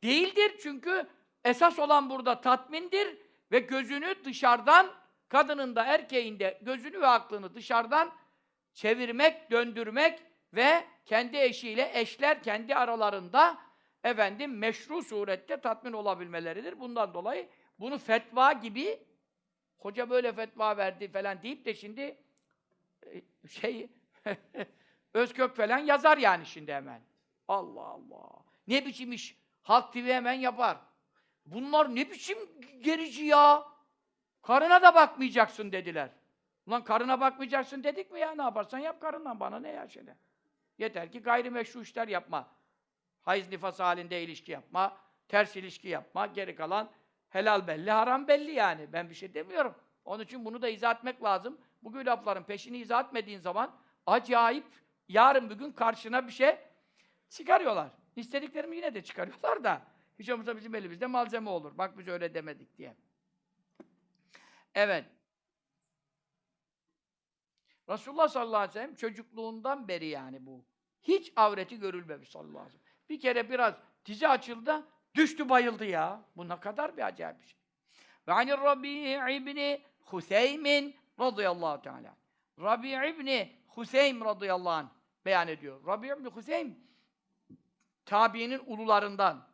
değildir. 0.03 0.55
Çünkü 0.63 1.07
esas 1.43 1.79
olan 1.79 2.09
burada 2.09 2.41
tatmindir 2.41 3.17
ve 3.51 3.59
gözünü 3.59 4.15
dışarıdan, 4.25 4.87
kadının 5.29 5.75
da 5.75 5.85
erkeğin 5.85 6.39
de 6.39 6.59
gözünü 6.61 7.01
ve 7.01 7.07
aklını 7.07 7.55
dışarıdan 7.55 8.11
çevirmek, 8.73 9.51
döndürmek 9.51 10.19
ve 10.53 10.85
kendi 11.05 11.37
eşiyle 11.37 11.91
eşler 11.93 12.43
kendi 12.43 12.75
aralarında 12.75 13.57
efendim 14.03 14.57
meşru 14.57 15.03
surette 15.03 15.57
tatmin 15.57 15.93
olabilmeleridir. 15.93 16.79
Bundan 16.79 17.13
dolayı 17.13 17.49
bunu 17.79 17.97
fetva 17.97 18.53
gibi 18.53 19.04
hoca 19.85 20.09
böyle 20.09 20.33
fetva 20.33 20.77
verdi 20.77 21.07
falan 21.07 21.41
deyip 21.41 21.65
de 21.65 21.73
şimdi 21.73 22.17
e, 23.05 23.21
şey 23.49 23.89
Özkök 25.13 25.55
falan 25.55 25.77
yazar 25.77 26.17
yani 26.17 26.45
şimdi 26.45 26.73
hemen. 26.73 27.01
Allah 27.47 27.81
Allah. 27.81 28.29
Ne 28.67 28.85
biçim 28.85 29.11
iş? 29.11 29.37
Halk 29.61 29.93
TV 29.93 29.97
hemen 29.97 30.33
yapar. 30.33 30.77
Bunlar 31.45 31.95
ne 31.95 32.11
biçim 32.11 32.37
gerici 32.81 33.23
ya? 33.23 33.63
Karına 34.41 34.81
da 34.81 34.95
bakmayacaksın 34.95 35.71
dediler. 35.71 36.09
Ulan 36.67 36.83
karına 36.83 37.19
bakmayacaksın 37.19 37.83
dedik 37.83 38.11
mi 38.11 38.19
ya? 38.19 38.35
Ne 38.35 38.41
yaparsan 38.41 38.79
yap 38.79 39.01
karından 39.01 39.39
bana 39.39 39.59
ne 39.59 39.69
ya 39.69 39.87
şöyle. 39.87 40.17
Yeter 40.77 41.11
ki 41.11 41.19
gayrimeşru 41.19 41.81
işler 41.81 42.07
yapma. 42.07 42.47
Hayız 43.21 43.49
nifas 43.49 43.79
halinde 43.79 44.23
ilişki 44.23 44.51
yapma. 44.51 44.97
Ters 45.27 45.55
ilişki 45.55 45.87
yapma. 45.87 46.25
Geri 46.25 46.55
kalan 46.55 46.91
helal 47.35 47.67
belli, 47.67 47.91
haram 47.91 48.27
belli 48.27 48.51
yani. 48.51 48.93
Ben 48.93 49.09
bir 49.09 49.15
şey 49.15 49.33
demiyorum. 49.33 49.75
Onun 50.05 50.23
için 50.23 50.45
bunu 50.45 50.61
da 50.61 50.69
izah 50.69 50.95
etmek 50.95 51.23
lazım. 51.23 51.57
Bu 51.81 52.05
lafların 52.05 52.43
peşini 52.43 52.77
izah 52.77 53.05
etmediğin 53.05 53.39
zaman 53.39 53.75
acayip 54.05 54.65
yarın 55.07 55.49
bir 55.49 55.55
gün 55.55 55.71
karşına 55.71 56.27
bir 56.27 56.31
şey 56.31 56.57
çıkarıyorlar. 57.29 57.91
İstediklerimi 58.15 58.75
yine 58.75 58.93
de 58.93 59.03
çıkarıyorlar 59.03 59.63
da. 59.63 59.81
Hiç 60.19 60.29
olmazsa 60.29 60.57
bizim 60.57 60.75
elimizde 60.75 61.05
malzeme 61.05 61.49
olur. 61.49 61.77
Bak 61.77 61.97
biz 61.97 62.07
öyle 62.07 62.33
demedik 62.33 62.77
diye. 62.77 62.95
Evet. 64.75 65.05
Resulullah 67.89 68.27
sallallahu 68.27 68.57
aleyhi 68.57 68.69
ve 68.69 68.73
sellem 68.73 68.95
çocukluğundan 68.95 69.87
beri 69.87 70.07
yani 70.07 70.45
bu. 70.45 70.65
Hiç 71.03 71.33
avreti 71.35 71.79
görülmemiş 71.79 72.29
sallallahu 72.29 72.59
aleyhi 72.59 72.67
ve 72.67 72.71
sellem. 72.71 72.95
Bir 73.09 73.19
kere 73.19 73.49
biraz 73.49 73.75
dizi 74.05 74.27
açıldı, 74.27 74.87
düştü 75.15 75.49
bayıldı 75.49 75.85
ya. 75.85 76.21
Bu 76.37 76.49
ne 76.49 76.59
kadar 76.59 76.97
bir 76.97 77.05
acayip 77.05 77.41
bir 77.41 77.47
şey. 77.47 77.59
Ve 78.27 78.33
anir 78.33 78.57
Rabi' 78.57 79.35
ibni 79.35 79.81
Hüseymin 80.13 80.95
radıyallahu 81.19 81.81
teala. 81.81 82.15
Rabi' 82.59 83.09
ibni 83.09 83.55
Hüseym 83.77 84.25
radıyallahu 84.25 84.73
anh 84.73 84.89
beyan 85.25 85.47
ediyor. 85.47 85.87
Rabi' 85.87 86.07
ibni 86.07 86.35
Hüseym 86.35 86.79
tabiinin 88.05 88.61
ulularından. 88.65 89.47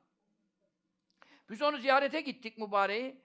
Biz 1.49 1.61
onu 1.61 1.77
ziyarete 1.77 2.21
gittik 2.21 2.57
mübareği. 2.57 3.21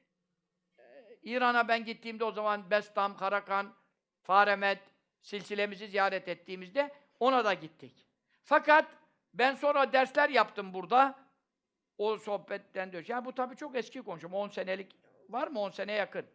Ee, 0.79 0.83
İran'a 1.23 1.69
ben 1.69 1.85
gittiğimde 1.85 2.25
o 2.25 2.33
zaman 2.33 2.71
Bestam, 2.71 3.17
Karakan, 3.17 3.75
Faremet 4.23 4.79
silsilemizi 5.23 5.89
ziyaret 5.89 6.29
ettiğimizde 6.29 6.95
ona 7.21 7.45
da 7.45 7.55
gittik. 7.55 8.07
Fakat 8.45 8.87
ben 9.35 9.55
sonra 9.55 9.93
dersler 9.93 10.29
yaptım 10.29 10.75
burada. 10.75 11.26
O 11.99 12.17
sohbetten 12.19 12.93
diyor. 12.93 13.05
Yani 13.09 13.25
bu 13.25 13.35
tabii 13.35 13.57
çok 13.57 13.77
eski 13.77 14.03
konuşum. 14.03 14.35
10 14.35 14.49
senelik 14.49 14.97
var 15.29 15.49
mı? 15.49 15.61
10 15.61 15.71
sene 15.71 15.93
yakın. 15.93 16.27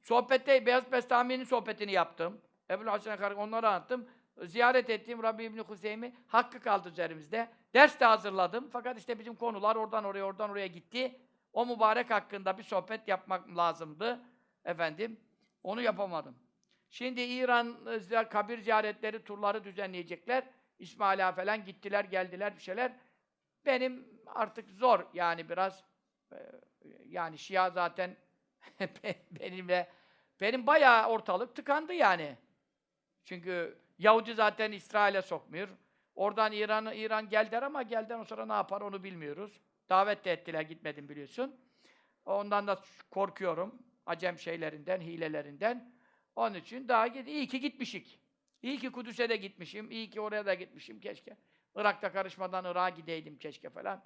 Sohbette 0.00 0.66
Beyaz 0.66 0.92
Bestami'nin 0.92 1.44
sohbetini 1.44 1.92
yaptım. 1.92 2.40
Ebu 2.70 2.90
Hasan 2.90 3.18
Karak 3.18 3.38
onları 3.38 3.68
anlattım. 3.68 4.08
Ziyaret 4.42 4.90
ettiğim 4.90 5.22
Rabbi 5.22 5.44
İbni 5.44 5.62
Hüseyin'i 5.70 6.14
hakkı 6.26 6.60
kaldı 6.60 6.88
üzerimizde. 6.88 7.48
Ders 7.74 8.00
de 8.00 8.04
hazırladım. 8.04 8.68
Fakat 8.72 8.98
işte 8.98 9.18
bizim 9.18 9.34
konular 9.34 9.76
oradan 9.76 10.04
oraya 10.04 10.24
oradan 10.24 10.50
oraya 10.50 10.66
gitti. 10.66 11.20
O 11.52 11.66
mübarek 11.66 12.10
hakkında 12.10 12.58
bir 12.58 12.62
sohbet 12.62 13.08
yapmak 13.08 13.56
lazımdı. 13.56 14.20
Efendim, 14.64 15.20
onu 15.62 15.82
yapamadım. 15.82 16.36
Şimdi 16.90 17.20
İran 17.20 17.76
kabir 18.30 18.58
ziyaretleri, 18.58 19.24
turları 19.24 19.64
düzenleyecekler. 19.64 20.44
İsmaila 20.78 21.32
falan 21.32 21.64
gittiler, 21.64 22.04
geldiler 22.04 22.56
bir 22.56 22.62
şeyler. 22.62 22.92
Benim 23.66 24.08
artık 24.26 24.70
zor 24.70 25.06
yani 25.14 25.48
biraz 25.48 25.84
e, 26.32 26.36
yani 27.06 27.38
Şia 27.38 27.70
zaten 27.70 28.16
benimle 29.30 29.90
benim 30.40 30.66
bayağı 30.66 31.08
ortalık 31.08 31.56
tıkandı 31.56 31.92
yani. 31.92 32.36
Çünkü 33.24 33.78
Yahudi 33.98 34.34
zaten 34.34 34.72
İsrail'e 34.72 35.22
sokmuyor. 35.22 35.68
Oradan 36.14 36.52
İran 36.52 36.94
İran 36.94 37.28
geldiler 37.28 37.62
ama 37.62 37.82
gelden 37.82 38.22
sonra 38.22 38.46
ne 38.46 38.52
yapar 38.52 38.80
onu 38.80 39.04
bilmiyoruz. 39.04 39.60
Davet 39.88 40.24
de 40.24 40.32
ettiler 40.32 40.62
gitmedim 40.62 41.08
biliyorsun. 41.08 41.60
Ondan 42.24 42.66
da 42.66 42.80
korkuyorum. 43.10 43.82
Acem 44.06 44.38
şeylerinden, 44.38 45.00
hilelerinden. 45.00 45.92
Onun 46.36 46.54
için 46.54 46.88
daha 46.88 47.06
git 47.06 47.28
iyi 47.28 47.48
ki 47.48 47.60
gitmişik. 47.60 48.20
İyi 48.62 48.78
ki 48.78 48.92
Kudüs'e 48.92 49.28
de 49.28 49.36
gitmişim. 49.36 49.90
iyi 49.90 50.10
ki 50.10 50.20
oraya 50.20 50.46
da 50.46 50.54
gitmişim 50.54 51.00
keşke. 51.00 51.36
Irak'ta 51.74 52.12
karışmadan 52.12 52.64
Irak'a 52.64 52.88
gideydim 52.88 53.38
keşke 53.38 53.70
falan. 53.70 54.02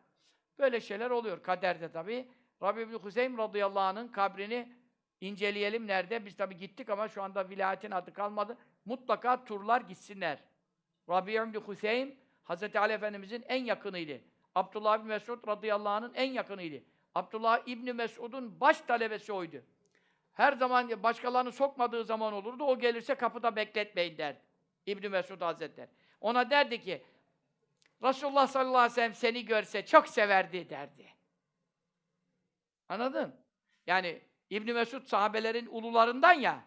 Böyle 0.58 0.80
şeyler 0.80 1.10
oluyor 1.10 1.42
kaderde 1.42 1.92
tabii. 1.92 2.28
Rabbi 2.62 2.80
ibn 2.80 3.04
Hüseyin 3.04 3.38
radıyallahu 3.38 3.80
anh'ın 3.80 4.08
kabrini 4.08 4.72
inceleyelim 5.20 5.86
nerede? 5.86 6.26
Biz 6.26 6.36
tabii 6.36 6.56
gittik 6.56 6.90
ama 6.90 7.08
şu 7.08 7.22
anda 7.22 7.48
vilayetin 7.48 7.90
adı 7.90 8.12
kalmadı. 8.12 8.58
Mutlaka 8.84 9.44
turlar 9.44 9.80
gitsinler. 9.80 10.38
Rabbi 11.08 11.32
ibn 11.32 11.70
Hüseyin 11.72 12.18
Hazreti 12.44 12.80
Ali 12.80 12.92
Efendimizin 12.92 13.44
en 13.48 13.64
yakınıydı. 13.64 14.20
Abdullah 14.54 14.98
ibn 14.98 15.06
Mesud 15.06 15.48
radıyallahu 15.48 15.92
anh'ın 15.92 16.14
en 16.14 16.32
yakınıydı. 16.32 16.84
Abdullah 17.14 17.68
İbni 17.68 17.92
Mesud'un 17.92 18.60
baş 18.60 18.80
talebesi 18.80 19.32
oydu. 19.32 19.62
Her 20.32 20.52
zaman 20.52 21.02
başkalarını 21.02 21.52
sokmadığı 21.52 22.04
zaman 22.04 22.32
olurdu. 22.32 22.64
O 22.64 22.78
gelirse 22.78 23.14
kapıda 23.14 23.56
bekletmeyin 23.56 24.18
derdi. 24.18 24.40
İbni 24.86 25.08
Mesud 25.08 25.40
Hazretleri. 25.40 25.88
Ona 26.20 26.50
derdi 26.50 26.80
ki 26.80 27.02
Resulullah 28.03 28.47
sallallahu 28.47 28.77
aleyhi 28.77 28.91
ve 28.91 28.95
sellem 28.95 29.13
seni 29.13 29.45
görse 29.45 29.85
çok 29.85 30.07
severdi 30.07 30.69
derdi. 30.69 31.13
Anladın? 32.89 33.35
Yani 33.87 34.21
İbni 34.49 34.73
Mesud 34.73 35.07
sahabelerin 35.07 35.65
ulularından 35.65 36.33
ya. 36.33 36.63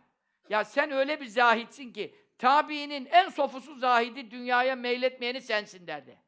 Ya 0.48 0.64
sen 0.64 0.90
öyle 0.90 1.20
bir 1.20 1.26
zahitsin 1.26 1.92
ki 1.92 2.14
tabiinin 2.38 3.06
en 3.06 3.28
sofusu 3.28 3.74
zahidi 3.74 4.30
dünyaya 4.30 4.76
meyletmeyeni 4.76 5.40
sensin 5.40 5.86
derdi. 5.86 6.18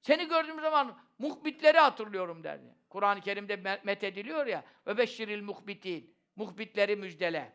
Seni 0.00 0.28
gördüğüm 0.28 0.60
zaman 0.60 0.98
muhbitleri 1.18 1.78
hatırlıyorum 1.78 2.44
derdi. 2.44 2.74
Kur'an-ı 2.88 3.20
Kerim'de 3.20 3.80
met 3.84 4.04
ediliyor 4.04 4.46
ya 4.46 4.64
ve 4.86 4.98
beşşiril 4.98 5.42
muhbitin. 5.42 6.14
Muhbitleri 6.36 6.96
müjdele. 6.96 7.52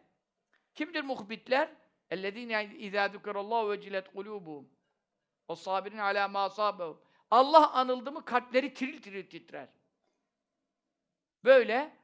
Kimdir 0.75 1.03
muhbitler? 1.03 1.69
اَلَّذ۪ينَ 2.11 2.51
اِذَا 2.85 3.03
ذُكَرَ 3.15 3.35
اللّٰهُ 3.43 3.63
وَجِلَتْ 3.71 4.07
قُلُوبُهُمْ 4.15 4.65
o 5.48 5.54
sabirin 5.54 5.98
ala 5.98 6.28
masabehu. 6.28 7.02
Allah 7.30 7.72
anıldı 7.72 8.12
mı 8.12 8.24
kalpleri 8.24 8.74
tiril 8.74 9.02
tiril 9.02 9.30
titrer. 9.30 9.68
Böyle 11.44 11.96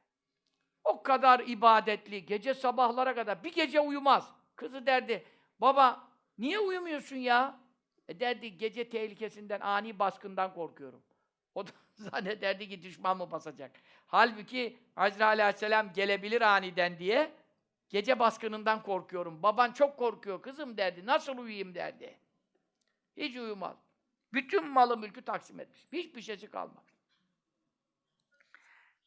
o 0.83 1.03
kadar 1.03 1.39
ibadetli, 1.39 2.25
gece 2.25 2.53
sabahlara 2.53 3.15
kadar 3.15 3.43
bir 3.43 3.53
gece 3.53 3.79
uyumaz. 3.79 4.33
Kızı 4.55 4.85
derdi, 4.85 5.25
baba 5.61 6.07
niye 6.37 6.59
uyumuyorsun 6.59 7.15
ya? 7.15 7.59
E 8.07 8.19
derdi 8.19 8.57
gece 8.57 8.89
tehlikesinden, 8.89 9.59
ani 9.59 9.99
baskından 9.99 10.53
korkuyorum. 10.53 11.03
O 11.55 11.67
da 11.67 11.71
zannederdi 11.95 12.69
ki 12.69 12.83
düşman 12.83 13.17
mı 13.17 13.31
basacak? 13.31 13.71
Halbuki 14.07 14.77
Hazreti 14.95 15.23
Aleyhisselam 15.23 15.93
gelebilir 15.93 16.41
aniden 16.41 16.99
diye 16.99 17.31
gece 17.89 18.19
baskınından 18.19 18.83
korkuyorum. 18.83 19.43
Baban 19.43 19.71
çok 19.71 19.97
korkuyor 19.97 20.41
kızım 20.41 20.77
derdi. 20.77 21.05
Nasıl 21.05 21.37
uyuyayım 21.37 21.75
derdi. 21.75 22.17
Hiç 23.17 23.37
uyumaz. 23.37 23.77
Bütün 24.33 24.67
malı 24.67 24.97
mülkü 24.97 25.21
taksim 25.21 25.59
etmiş. 25.59 25.87
Hiçbir 25.91 26.21
şeysi 26.21 26.49
kalmaz. 26.49 26.85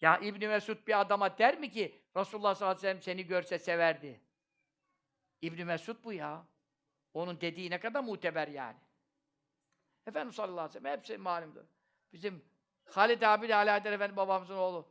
Ya 0.00 0.18
İbn 0.18 0.46
Mesud 0.46 0.86
bir 0.86 1.00
adama 1.00 1.38
der 1.38 1.58
mi 1.58 1.70
ki 1.70 2.02
Resulullah 2.16 2.54
sallallahu 2.54 2.78
aleyhi 2.78 2.96
ve 2.96 3.02
sellem 3.02 3.02
seni 3.02 3.26
görse 3.26 3.58
severdi? 3.58 4.20
İbn 5.42 5.64
Mesud 5.64 6.04
bu 6.04 6.12
ya. 6.12 6.46
Onun 7.14 7.40
dediği 7.40 7.70
ne 7.70 7.80
kadar 7.80 8.04
muteber 8.04 8.48
yani. 8.48 8.78
Efendimiz 10.06 10.36
sallallahu 10.36 10.60
aleyhi 10.60 10.74
ve 10.74 10.80
sellem 10.80 10.98
hepsi 10.98 11.18
malumdur. 11.18 11.64
Bizim 12.12 12.44
Halid 12.90 13.22
abi 13.22 13.48
de 13.48 13.54
Alaeddin 13.54 13.92
Efendi 13.92 14.16
babamızın 14.16 14.56
oğlu. 14.56 14.88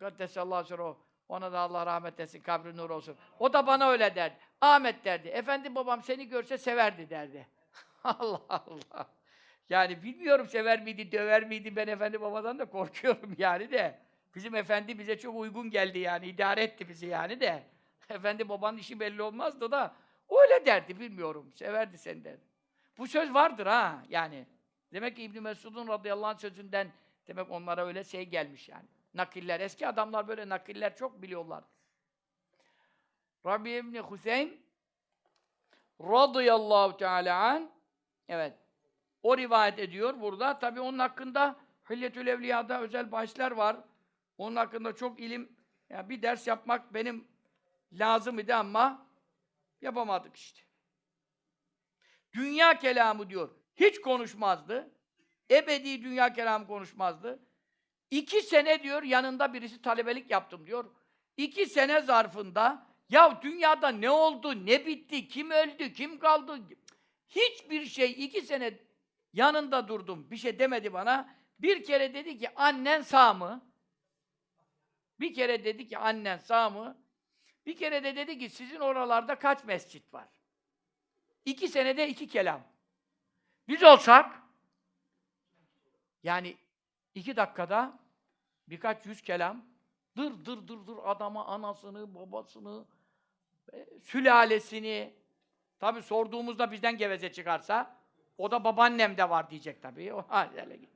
Kaddesallahu 0.00 0.74
aleyhi 0.74 0.96
Ona 1.28 1.52
da 1.52 1.58
Allah 1.58 1.86
rahmet 1.86 2.20
etsin, 2.20 2.40
kabri 2.40 2.76
nur 2.76 2.90
olsun. 2.90 3.16
O 3.38 3.52
da 3.52 3.66
bana 3.66 3.88
öyle 3.88 4.14
derdi. 4.14 4.36
Ahmet 4.60 5.04
derdi. 5.04 5.28
Efendi 5.28 5.74
babam 5.74 6.02
seni 6.02 6.28
görse 6.28 6.58
severdi 6.58 7.10
derdi. 7.10 7.48
Allah 8.18 8.42
Allah. 8.48 9.10
Yani 9.68 10.02
bilmiyorum 10.02 10.48
sever 10.48 10.82
miydi, 10.82 11.12
döver 11.12 11.44
miydi 11.44 11.76
ben 11.76 11.86
efendi 11.88 12.20
babadan 12.20 12.58
da 12.58 12.64
korkuyorum 12.64 13.34
yani 13.38 13.70
de. 13.70 13.98
Bizim 14.34 14.54
efendi 14.54 14.98
bize 14.98 15.18
çok 15.18 15.36
uygun 15.36 15.70
geldi 15.70 15.98
yani, 15.98 16.26
idare 16.26 16.62
etti 16.62 16.88
bizi 16.88 17.06
yani 17.06 17.40
de. 17.40 17.62
Efendi 18.08 18.48
babanın 18.48 18.78
işi 18.78 19.00
belli 19.00 19.22
olmazdı 19.22 19.70
da 19.70 19.94
öyle 20.30 20.66
derdi 20.66 21.00
bilmiyorum. 21.00 21.52
Severdi 21.54 21.98
seni 21.98 22.24
derdi. 22.24 22.44
Bu 22.98 23.06
söz 23.06 23.34
vardır 23.34 23.66
ha 23.66 24.02
yani. 24.08 24.46
Demek 24.92 25.16
ki 25.16 25.22
İbn 25.22 25.42
Mesud'un 25.42 25.88
radıyallahu 25.88 26.26
anh 26.26 26.38
sözünden 26.38 26.92
demek 27.26 27.50
onlara 27.50 27.86
öyle 27.86 28.04
şey 28.04 28.24
gelmiş 28.24 28.68
yani. 28.68 28.88
Nakiller. 29.14 29.60
Eski 29.60 29.86
adamlar 29.86 30.28
böyle 30.28 30.48
nakiller 30.48 30.96
çok 30.96 31.22
biliyorlar. 31.22 31.64
Rabbi 33.46 33.70
İbni 33.70 34.02
Hüseyin 34.10 34.66
radıyallahu 36.00 36.96
teala 36.96 37.38
an 37.38 37.73
evet 38.28 38.58
o 39.22 39.36
rivayet 39.38 39.78
ediyor 39.78 40.20
burada. 40.20 40.58
Tabi 40.58 40.80
onun 40.80 40.98
hakkında 40.98 41.56
Hilyetül 41.90 42.26
Evliya'da 42.26 42.80
özel 42.80 43.12
bahisler 43.12 43.50
var. 43.50 43.76
Onun 44.38 44.56
hakkında 44.56 44.94
çok 44.94 45.20
ilim, 45.20 45.56
yani 45.90 46.08
bir 46.08 46.22
ders 46.22 46.46
yapmak 46.46 46.94
benim 46.94 47.28
lazım 47.92 48.38
idi 48.38 48.54
ama 48.54 49.06
yapamadık 49.80 50.36
işte. 50.36 50.60
Dünya 52.32 52.78
kelamı 52.78 53.30
diyor. 53.30 53.50
Hiç 53.76 54.00
konuşmazdı. 54.00 54.90
Ebedi 55.50 56.02
dünya 56.02 56.32
kelamı 56.32 56.66
konuşmazdı. 56.66 57.38
İki 58.10 58.42
sene 58.42 58.82
diyor 58.82 59.02
yanında 59.02 59.54
birisi 59.54 59.82
talebelik 59.82 60.30
yaptım 60.30 60.66
diyor. 60.66 60.84
İki 61.36 61.66
sene 61.66 62.00
zarfında 62.00 62.86
ya 63.08 63.42
dünyada 63.42 63.88
ne 63.88 64.10
oldu, 64.10 64.66
ne 64.66 64.86
bitti, 64.86 65.28
kim 65.28 65.50
öldü, 65.50 65.92
kim 65.92 66.18
kaldı? 66.18 66.58
Hiçbir 67.28 67.86
şey 67.86 68.24
iki 68.24 68.42
sene 68.42 68.78
yanında 69.32 69.88
durdum. 69.88 70.30
Bir 70.30 70.36
şey 70.36 70.58
demedi 70.58 70.92
bana. 70.92 71.34
Bir 71.58 71.84
kere 71.84 72.14
dedi 72.14 72.38
ki 72.38 72.54
annen 72.54 73.00
sağ 73.00 73.34
mı? 73.34 73.70
Bir 75.20 75.34
kere 75.34 75.64
dedi 75.64 75.88
ki 75.88 75.98
annen 75.98 76.38
sağ 76.38 76.70
mı? 76.70 77.04
Bir 77.66 77.76
kere 77.76 78.04
de 78.04 78.16
dedi 78.16 78.38
ki 78.38 78.50
sizin 78.50 78.80
oralarda 78.80 79.38
kaç 79.38 79.64
mescit 79.64 80.14
var? 80.14 80.28
İki 81.44 81.68
senede 81.68 82.08
iki 82.08 82.28
kelam. 82.28 82.62
Biz 83.68 83.82
olsak 83.82 84.42
yani 86.22 86.56
iki 87.14 87.36
dakikada 87.36 87.98
birkaç 88.68 89.06
yüz 89.06 89.22
kelam 89.22 89.66
dır 90.16 90.44
dır 90.44 90.68
dır 90.68 90.86
dır 90.86 90.98
adama 91.04 91.46
anasını, 91.46 92.14
babasını, 92.14 92.86
e, 93.72 93.86
sülalesini 94.02 95.14
tabi 95.78 96.02
sorduğumuzda 96.02 96.72
bizden 96.72 96.96
geveze 96.96 97.32
çıkarsa 97.32 98.04
O 98.38 98.50
da 98.50 98.64
babaannem 98.64 99.16
de 99.16 99.30
var 99.30 99.50
diyecek 99.50 99.82
tabii. 99.82 100.14
O 100.14 100.26
öyle 100.56 100.76
git. 100.76 100.90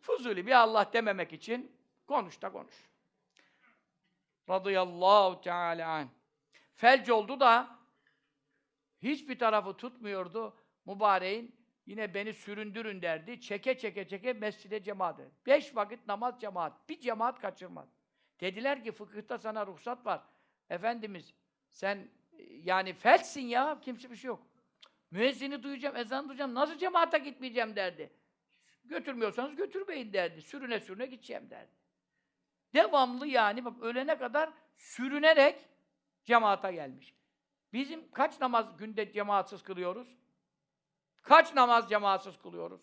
Fuzuli 0.00 0.46
bir 0.46 0.52
Allah 0.52 0.90
dememek 0.92 1.32
için 1.32 1.72
konuş 2.06 2.42
da 2.42 2.52
konuş. 2.52 2.88
Radıyallahu 4.48 5.40
teala 5.40 5.88
anh. 5.88 6.08
Felç 6.74 7.10
oldu 7.10 7.40
da 7.40 7.78
hiçbir 9.02 9.38
tarafı 9.38 9.76
tutmuyordu 9.76 10.56
mübareğin. 10.86 11.58
Yine 11.86 12.14
beni 12.14 12.32
süründürün 12.32 13.02
derdi. 13.02 13.40
Çeke 13.40 13.78
çeke 13.78 14.08
çeke 14.08 14.32
mescide 14.32 14.82
cemaat. 14.82 15.20
Beş 15.46 15.76
vakit 15.76 16.06
namaz 16.06 16.40
cemaat. 16.40 16.88
Bir 16.88 17.00
cemaat 17.00 17.40
kaçırmaz. 17.40 17.88
Dediler 18.40 18.84
ki 18.84 18.92
fıkıhta 18.92 19.38
sana 19.38 19.66
ruhsat 19.66 20.06
var. 20.06 20.22
Efendimiz 20.70 21.34
sen 21.70 22.08
yani 22.64 22.92
felçsin 22.92 23.40
ya. 23.40 23.80
Kimse 23.80 24.10
bir 24.10 24.16
şey 24.16 24.28
yok. 24.28 24.46
Müezzini 25.10 25.62
duyacağım, 25.62 25.96
ezan 25.96 26.28
duyacağım. 26.28 26.54
Nasıl 26.54 26.78
cemaate 26.78 27.18
gitmeyeceğim 27.18 27.76
derdi. 27.76 28.12
Götürmüyorsanız 28.84 29.56
götürmeyin 29.56 30.12
derdi. 30.12 30.42
Sürüne 30.42 30.80
sürüne 30.80 31.06
gideceğim 31.06 31.50
derdi. 31.50 31.72
Devamlı 32.74 33.26
yani 33.26 33.64
bak 33.64 33.82
ölene 33.82 34.18
kadar 34.18 34.50
sürünerek 34.76 35.68
cemaata 36.24 36.70
gelmiş. 36.70 37.14
Bizim 37.72 38.10
kaç 38.10 38.40
namaz 38.40 38.76
günde 38.76 39.12
cemaatsiz 39.12 39.62
kılıyoruz? 39.62 40.08
Kaç 41.22 41.54
namaz 41.54 41.88
cemaatsiz 41.88 42.38
kılıyoruz? 42.38 42.80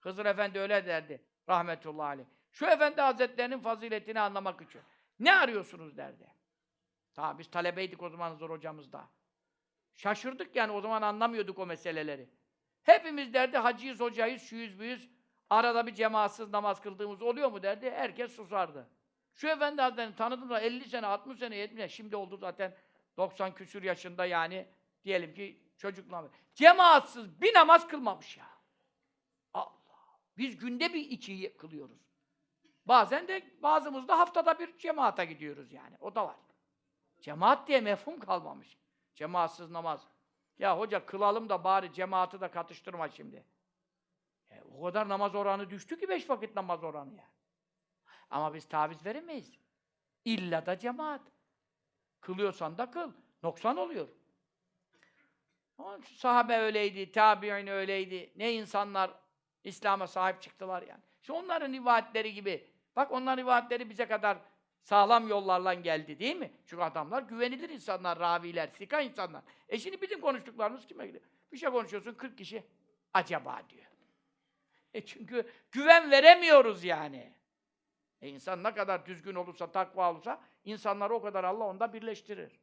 Hızır 0.00 0.26
Efendi 0.26 0.58
öyle 0.58 0.86
derdi. 0.86 1.24
Rahmetullahi 1.48 2.06
aleyh. 2.06 2.26
Şu 2.52 2.66
Efendi 2.66 3.00
Hazretlerinin 3.00 3.58
faziletini 3.58 4.20
anlamak 4.20 4.62
için. 4.62 4.80
Ne 5.18 5.34
arıyorsunuz 5.34 5.96
derdi. 5.96 6.33
Ta 7.14 7.38
biz 7.38 7.50
talebeydik 7.50 8.02
o 8.02 8.08
zaman 8.08 8.30
Hızır 8.30 8.50
hocamız 8.50 8.92
da. 8.92 9.08
Şaşırdık 9.94 10.56
yani 10.56 10.72
o 10.72 10.80
zaman 10.80 11.02
anlamıyorduk 11.02 11.58
o 11.58 11.66
meseleleri. 11.66 12.30
Hepimiz 12.82 13.34
derdi 13.34 13.58
hacıyız, 13.58 14.00
hocayız, 14.00 14.42
şuyuz, 14.42 14.78
buyuz. 14.78 15.08
Arada 15.50 15.86
bir 15.86 15.94
cemaatsiz 15.94 16.50
namaz 16.50 16.80
kıldığımız 16.80 17.22
oluyor 17.22 17.50
mu 17.50 17.62
derdi. 17.62 17.90
Herkes 17.90 18.32
susardı. 18.32 18.88
Şu 19.34 19.48
efendi 19.48 19.82
hazretlerini 19.82 20.16
tanıdım 20.16 20.50
da 20.50 20.60
50 20.60 20.88
sene, 20.88 21.06
60 21.06 21.38
sene, 21.38 21.56
70 21.56 21.78
sene. 21.78 21.88
Şimdi 21.88 22.16
oldu 22.16 22.36
zaten 22.36 22.76
90 23.16 23.54
küsür 23.54 23.82
yaşında 23.82 24.26
yani. 24.26 24.68
Diyelim 25.04 25.34
ki 25.34 25.60
çocuklar. 25.78 26.26
Cemaatsiz 26.54 27.40
bir 27.40 27.54
namaz 27.54 27.88
kılmamış 27.88 28.36
ya. 28.36 28.46
Allah. 29.54 29.72
Biz 30.38 30.56
günde 30.56 30.92
bir 30.94 31.10
iki 31.10 31.56
kılıyoruz. 31.56 32.04
Bazen 32.86 33.28
de 33.28 33.42
bazımız 33.62 34.08
da 34.08 34.18
haftada 34.18 34.58
bir 34.58 34.78
cemaate 34.78 35.24
gidiyoruz 35.24 35.72
yani. 35.72 35.96
O 36.00 36.14
da 36.14 36.26
var. 36.26 36.36
Cemaat 37.24 37.68
diye 37.68 37.80
mefhum 37.80 38.20
kalmamış. 38.20 38.78
Cemaatsiz 39.14 39.70
namaz. 39.70 40.06
Ya 40.58 40.78
hoca 40.78 41.06
kılalım 41.06 41.48
da 41.48 41.64
bari 41.64 41.92
cemaati 41.92 42.40
de 42.40 42.50
katıştırma 42.50 43.08
şimdi. 43.08 43.44
E, 44.50 44.62
o 44.62 44.82
kadar 44.84 45.08
namaz 45.08 45.34
oranı 45.34 45.70
düştü 45.70 45.98
ki 45.98 46.08
beş 46.08 46.30
vakit 46.30 46.56
namaz 46.56 46.84
oranı 46.84 47.10
yani. 47.10 47.34
Ama 48.30 48.54
biz 48.54 48.68
taviz 48.68 49.06
veremeyiz. 49.06 49.58
İlla 50.24 50.66
da 50.66 50.78
cemaat. 50.78 51.20
Kılıyorsan 52.20 52.78
da 52.78 52.90
kıl. 52.90 53.12
Noksan 53.42 53.76
oluyor. 53.76 54.08
Şu 56.02 56.14
sahabe 56.14 56.56
öyleydi, 56.56 57.12
tabi'in 57.12 57.66
öyleydi. 57.66 58.32
Ne 58.36 58.52
insanlar 58.52 59.10
İslam'a 59.64 60.06
sahip 60.06 60.42
çıktılar 60.42 60.82
yani. 60.82 61.02
İşte 61.20 61.32
onların 61.32 61.72
rivayetleri 61.72 62.34
gibi. 62.34 62.70
Bak 62.96 63.12
onların 63.12 63.42
rivayetleri 63.42 63.90
bize 63.90 64.08
kadar 64.08 64.38
sağlam 64.84 65.28
yollarla 65.28 65.74
geldi 65.74 66.18
değil 66.18 66.36
mi? 66.36 66.52
Çünkü 66.66 66.82
adamlar 66.82 67.22
güvenilir 67.22 67.68
insanlar, 67.68 68.18
raviler, 68.18 68.68
sika 68.68 69.00
insanlar. 69.00 69.42
E 69.68 69.78
şimdi 69.78 70.00
bizim 70.00 70.20
konuştuklarımız 70.20 70.86
kime 70.86 71.06
gidiyor? 71.06 71.24
Bir 71.52 71.58
şey 71.58 71.70
konuşuyorsun 71.70 72.14
40 72.14 72.38
kişi 72.38 72.64
acaba 73.14 73.62
diyor. 73.68 73.86
E 74.94 75.06
çünkü 75.06 75.50
güven 75.72 76.10
veremiyoruz 76.10 76.84
yani. 76.84 77.32
E 78.22 78.28
insan 78.28 78.62
ne 78.62 78.74
kadar 78.74 79.06
düzgün 79.06 79.34
olursa, 79.34 79.72
takva 79.72 80.12
olursa 80.12 80.40
insanları 80.64 81.14
o 81.14 81.22
kadar 81.22 81.44
Allah 81.44 81.64
onda 81.64 81.92
birleştirir. 81.92 82.60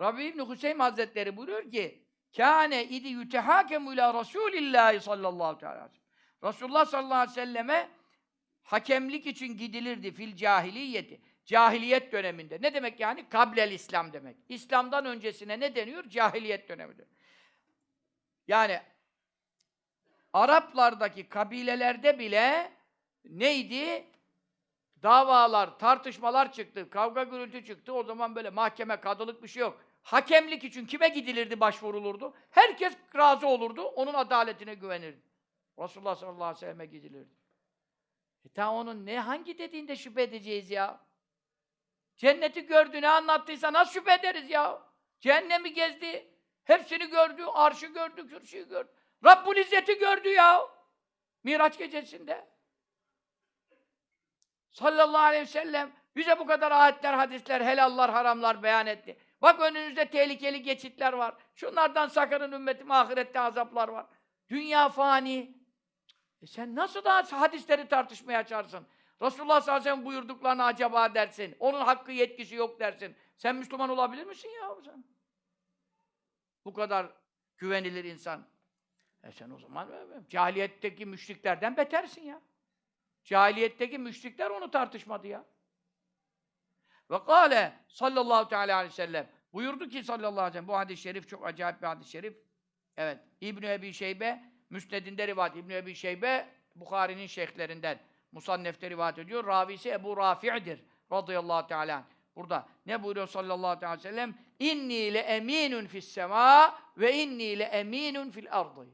Rabbi 0.00 0.24
İbn 0.24 0.50
Hüseyin 0.50 0.78
Hazretleri 0.78 1.36
buyuruyor 1.36 1.70
ki 1.70 2.04
Kâne 2.36 2.84
idi 2.84 3.08
yütehâkemu 3.08 3.92
ila 3.92 4.10
Rasûlillâhi 4.10 5.00
sallallahu 5.00 5.44
aleyhi 5.44 5.66
ve 5.66 5.70
sellem. 5.70 5.90
Resulullah 6.44 6.84
sallallahu 6.84 7.14
aleyhi 7.14 7.30
ve 7.30 7.34
selleme 7.34 7.90
hakemlik 8.64 9.26
için 9.26 9.56
gidilirdi 9.56 10.12
fil 10.12 10.36
cahiliyeti. 10.36 11.20
Cahiliyet 11.44 12.12
döneminde. 12.12 12.58
Ne 12.62 12.74
demek 12.74 13.00
yani? 13.00 13.28
Kablel 13.28 13.72
İslam 13.72 14.12
demek. 14.12 14.36
İslam'dan 14.48 15.04
öncesine 15.04 15.60
ne 15.60 15.74
deniyor? 15.74 16.08
Cahiliyet 16.08 16.68
dönemidir. 16.68 17.06
Yani 18.48 18.80
Araplardaki 20.34 21.28
kabilelerde 21.28 22.18
bile 22.18 22.72
neydi? 23.24 24.06
Davalar, 25.02 25.78
tartışmalar 25.78 26.52
çıktı, 26.52 26.90
kavga 26.90 27.22
gürültü 27.22 27.64
çıktı. 27.64 27.92
O 27.92 28.02
zaman 28.02 28.34
böyle 28.34 28.50
mahkeme, 28.50 29.00
kadılık 29.00 29.42
bir 29.42 29.48
şey 29.48 29.60
yok. 29.60 29.80
Hakemlik 30.02 30.64
için 30.64 30.86
kime 30.86 31.08
gidilirdi, 31.08 31.60
başvurulurdu? 31.60 32.34
Herkes 32.50 32.96
razı 33.16 33.46
olurdu, 33.46 33.82
onun 33.82 34.14
adaletine 34.14 34.74
güvenirdi. 34.74 35.22
Resulullah 35.78 36.14
sallallahu 36.14 36.44
aleyhi 36.44 36.56
ve 36.56 36.60
selleme 36.60 36.86
gidilirdi. 36.86 37.43
E 38.44 38.48
ta 38.48 38.72
onun 38.72 39.06
ne, 39.06 39.20
hangi 39.20 39.58
dediğinde 39.58 39.96
şüphe 39.96 40.22
edeceğiz 40.22 40.70
ya? 40.70 41.00
Cenneti 42.16 42.66
gördü, 42.66 43.02
ne 43.02 43.08
anlattıysa 43.08 43.72
nasıl 43.72 43.92
şüphe 43.92 44.12
ederiz 44.12 44.50
ya? 44.50 44.82
Cehennemi 45.20 45.72
gezdi, 45.72 46.30
hepsini 46.64 47.06
gördü, 47.10 47.44
arşı 47.44 47.86
gördü, 47.86 48.28
kürsüyü 48.28 48.68
gördü. 48.68 48.90
Rabbul 49.24 49.56
İzzet'i 49.56 49.98
gördü 49.98 50.28
ya. 50.28 50.68
Miraç 51.44 51.78
gecesinde. 51.78 52.48
Sallallahu 54.70 55.22
aleyhi 55.22 55.42
ve 55.42 55.46
sellem 55.46 55.92
bize 56.16 56.38
bu 56.38 56.46
kadar 56.46 56.72
ayetler, 56.72 57.14
hadisler, 57.14 57.60
helallar, 57.60 58.10
haramlar 58.10 58.62
beyan 58.62 58.86
etti. 58.86 59.18
Bak 59.42 59.60
önünüzde 59.60 60.10
tehlikeli 60.10 60.62
geçitler 60.62 61.12
var. 61.12 61.34
Şunlardan 61.54 62.06
sakının 62.06 62.52
ümmetim 62.52 62.90
ahirette 62.90 63.40
azaplar 63.40 63.88
var. 63.88 64.06
Dünya 64.48 64.88
fani. 64.88 65.63
E 66.44 66.46
sen 66.46 66.74
nasıl 66.74 67.04
daha 67.04 67.40
hadisleri 67.40 67.88
tartışmaya 67.88 68.38
açarsın? 68.38 68.86
Resulullah 69.22 69.60
sallallahu 69.60 69.80
aleyhi 69.80 69.80
ve 69.80 69.90
sellem 69.90 70.04
buyurduklarını 70.04 70.64
acaba 70.64 71.14
dersin. 71.14 71.56
Onun 71.58 71.80
hakkı 71.80 72.12
yetkisi 72.12 72.54
yok 72.54 72.80
dersin. 72.80 73.16
Sen 73.36 73.56
Müslüman 73.56 73.90
olabilir 73.90 74.24
misin 74.24 74.48
ya 74.48 74.76
sen? 74.84 75.04
Bu 76.64 76.72
kadar 76.72 77.12
güvenilir 77.58 78.04
insan. 78.04 78.46
E 79.22 79.32
sen 79.32 79.50
o 79.50 79.58
zaman 79.58 79.88
cahiliyetteki 80.28 81.06
müşriklerden 81.06 81.76
betersin 81.76 82.22
ya. 82.22 82.40
Cahiliyetteki 83.24 83.98
müşrikler 83.98 84.50
onu 84.50 84.70
tartışmadı 84.70 85.26
ya. 85.26 85.44
Ve 87.10 87.24
kâle 87.24 87.72
sallallahu 87.88 88.48
teala 88.48 88.76
aleyhi 88.76 88.92
ve 88.92 88.96
sellem 88.96 89.30
buyurdu 89.52 89.88
ki 89.88 90.04
sallallahu 90.04 90.40
aleyhi 90.40 90.48
ve 90.48 90.52
sellem 90.52 90.68
bu 90.68 90.76
hadis-i 90.76 91.02
şerif 91.02 91.28
çok 91.28 91.46
acayip 91.46 91.82
bir 91.82 91.86
hadis-i 91.86 92.10
şerif. 92.10 92.38
Evet. 92.96 93.20
İbn 93.40 93.62
Ebi 93.62 93.92
Şeybe 93.92 94.53
Müsned'inde 94.70 95.28
rivayet. 95.28 95.56
İbn 95.56 95.70
Ebi 95.70 95.94
Şeybe 95.94 96.48
Bukhari'nin 96.76 97.26
şeyhlerinden 97.26 97.98
Musannef'te 98.32 98.90
rivayet 98.90 99.18
ediyor. 99.18 99.46
Ravisi 99.46 99.90
Ebu 99.90 100.16
Rafi'dir 100.16 100.84
radıyallahu 101.12 101.66
teala. 101.66 102.04
Burada 102.36 102.68
ne 102.86 103.02
buyuruyor 103.02 103.26
sallallahu 103.26 103.86
aleyhi 103.86 103.98
ve 103.98 103.98
sellem? 103.98 104.34
İnni 104.58 105.14
le 105.14 105.18
eminun 105.18 105.86
fis 105.86 106.08
sema 106.08 106.78
ve 106.96 107.14
inni 107.14 107.58
le 107.58 107.64
eminun 107.64 108.30
fil 108.30 108.46
ardı. 108.50 108.86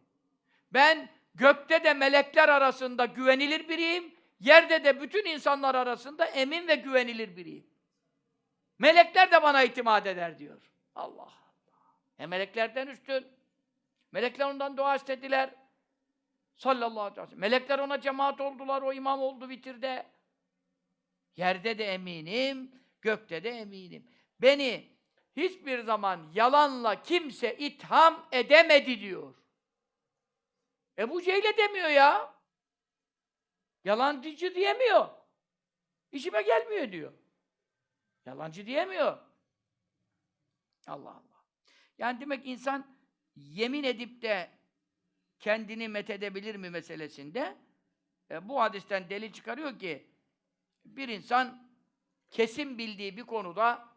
Ben 0.72 1.08
gökte 1.34 1.84
de 1.84 1.94
melekler 1.94 2.48
arasında 2.48 3.04
güvenilir 3.04 3.68
biriyim, 3.68 4.14
yerde 4.40 4.84
de 4.84 5.00
bütün 5.00 5.24
insanlar 5.24 5.74
arasında 5.74 6.24
emin 6.24 6.68
ve 6.68 6.74
güvenilir 6.74 7.36
biriyim. 7.36 7.66
Melekler 8.78 9.32
de 9.32 9.42
bana 9.42 9.62
itimat 9.62 10.06
eder 10.06 10.38
diyor. 10.38 10.70
Allah 10.94 11.22
Allah. 11.22 11.32
E 12.18 12.26
meleklerden 12.26 12.86
üstün. 12.86 13.26
Melekler 14.12 14.46
ondan 14.46 14.76
dua 14.76 14.96
istediler. 14.96 15.50
Sallallahu 16.60 17.00
aleyhi 17.00 17.22
ve 17.22 17.26
sellem. 17.26 17.40
Melekler 17.40 17.78
ona 17.78 18.00
cemaat 18.00 18.40
oldular, 18.40 18.82
o 18.82 18.92
imam 18.92 19.20
oldu 19.20 19.50
bitirde. 19.50 20.06
Yerde 21.36 21.78
de 21.78 21.84
eminim, 21.84 22.82
gökte 23.00 23.44
de 23.44 23.50
eminim. 23.50 24.10
Beni 24.40 24.96
hiçbir 25.36 25.80
zaman 25.80 26.30
yalanla 26.34 27.02
kimse 27.02 27.56
itham 27.56 28.28
edemedi 28.32 29.00
diyor. 29.00 29.34
Ebu 30.98 31.22
Cehil'e 31.22 31.56
demiyor 31.56 31.88
ya. 31.88 32.34
Yalancı 33.84 34.54
diyemiyor. 34.54 35.08
İşime 36.12 36.42
gelmiyor 36.42 36.92
diyor. 36.92 37.12
Yalancı 38.26 38.66
diyemiyor. 38.66 39.18
Allah 40.86 41.10
Allah. 41.10 41.44
Yani 41.98 42.20
demek 42.20 42.46
insan 42.46 42.96
yemin 43.36 43.84
edip 43.84 44.22
de 44.22 44.59
kendini 45.40 45.88
methedebilir 45.88 46.54
mi 46.54 46.70
meselesinde 46.70 47.56
e, 48.30 48.48
bu 48.48 48.60
hadisten 48.60 49.10
delil 49.10 49.32
çıkarıyor 49.32 49.78
ki 49.78 50.06
bir 50.84 51.08
insan 51.08 51.70
kesin 52.30 52.78
bildiği 52.78 53.16
bir 53.16 53.24
konuda 53.24 53.88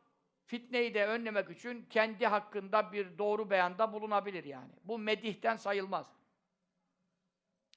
fitneyi 0.45 0.93
de 0.93 1.07
önlemek 1.07 1.49
için 1.49 1.85
kendi 1.89 2.27
hakkında 2.27 2.93
bir 2.93 3.17
doğru 3.17 3.49
beyanda 3.49 3.93
bulunabilir 3.93 4.43
yani. 4.43 4.71
Bu 4.83 4.99
medihten 4.99 5.55
sayılmaz. 5.55 6.07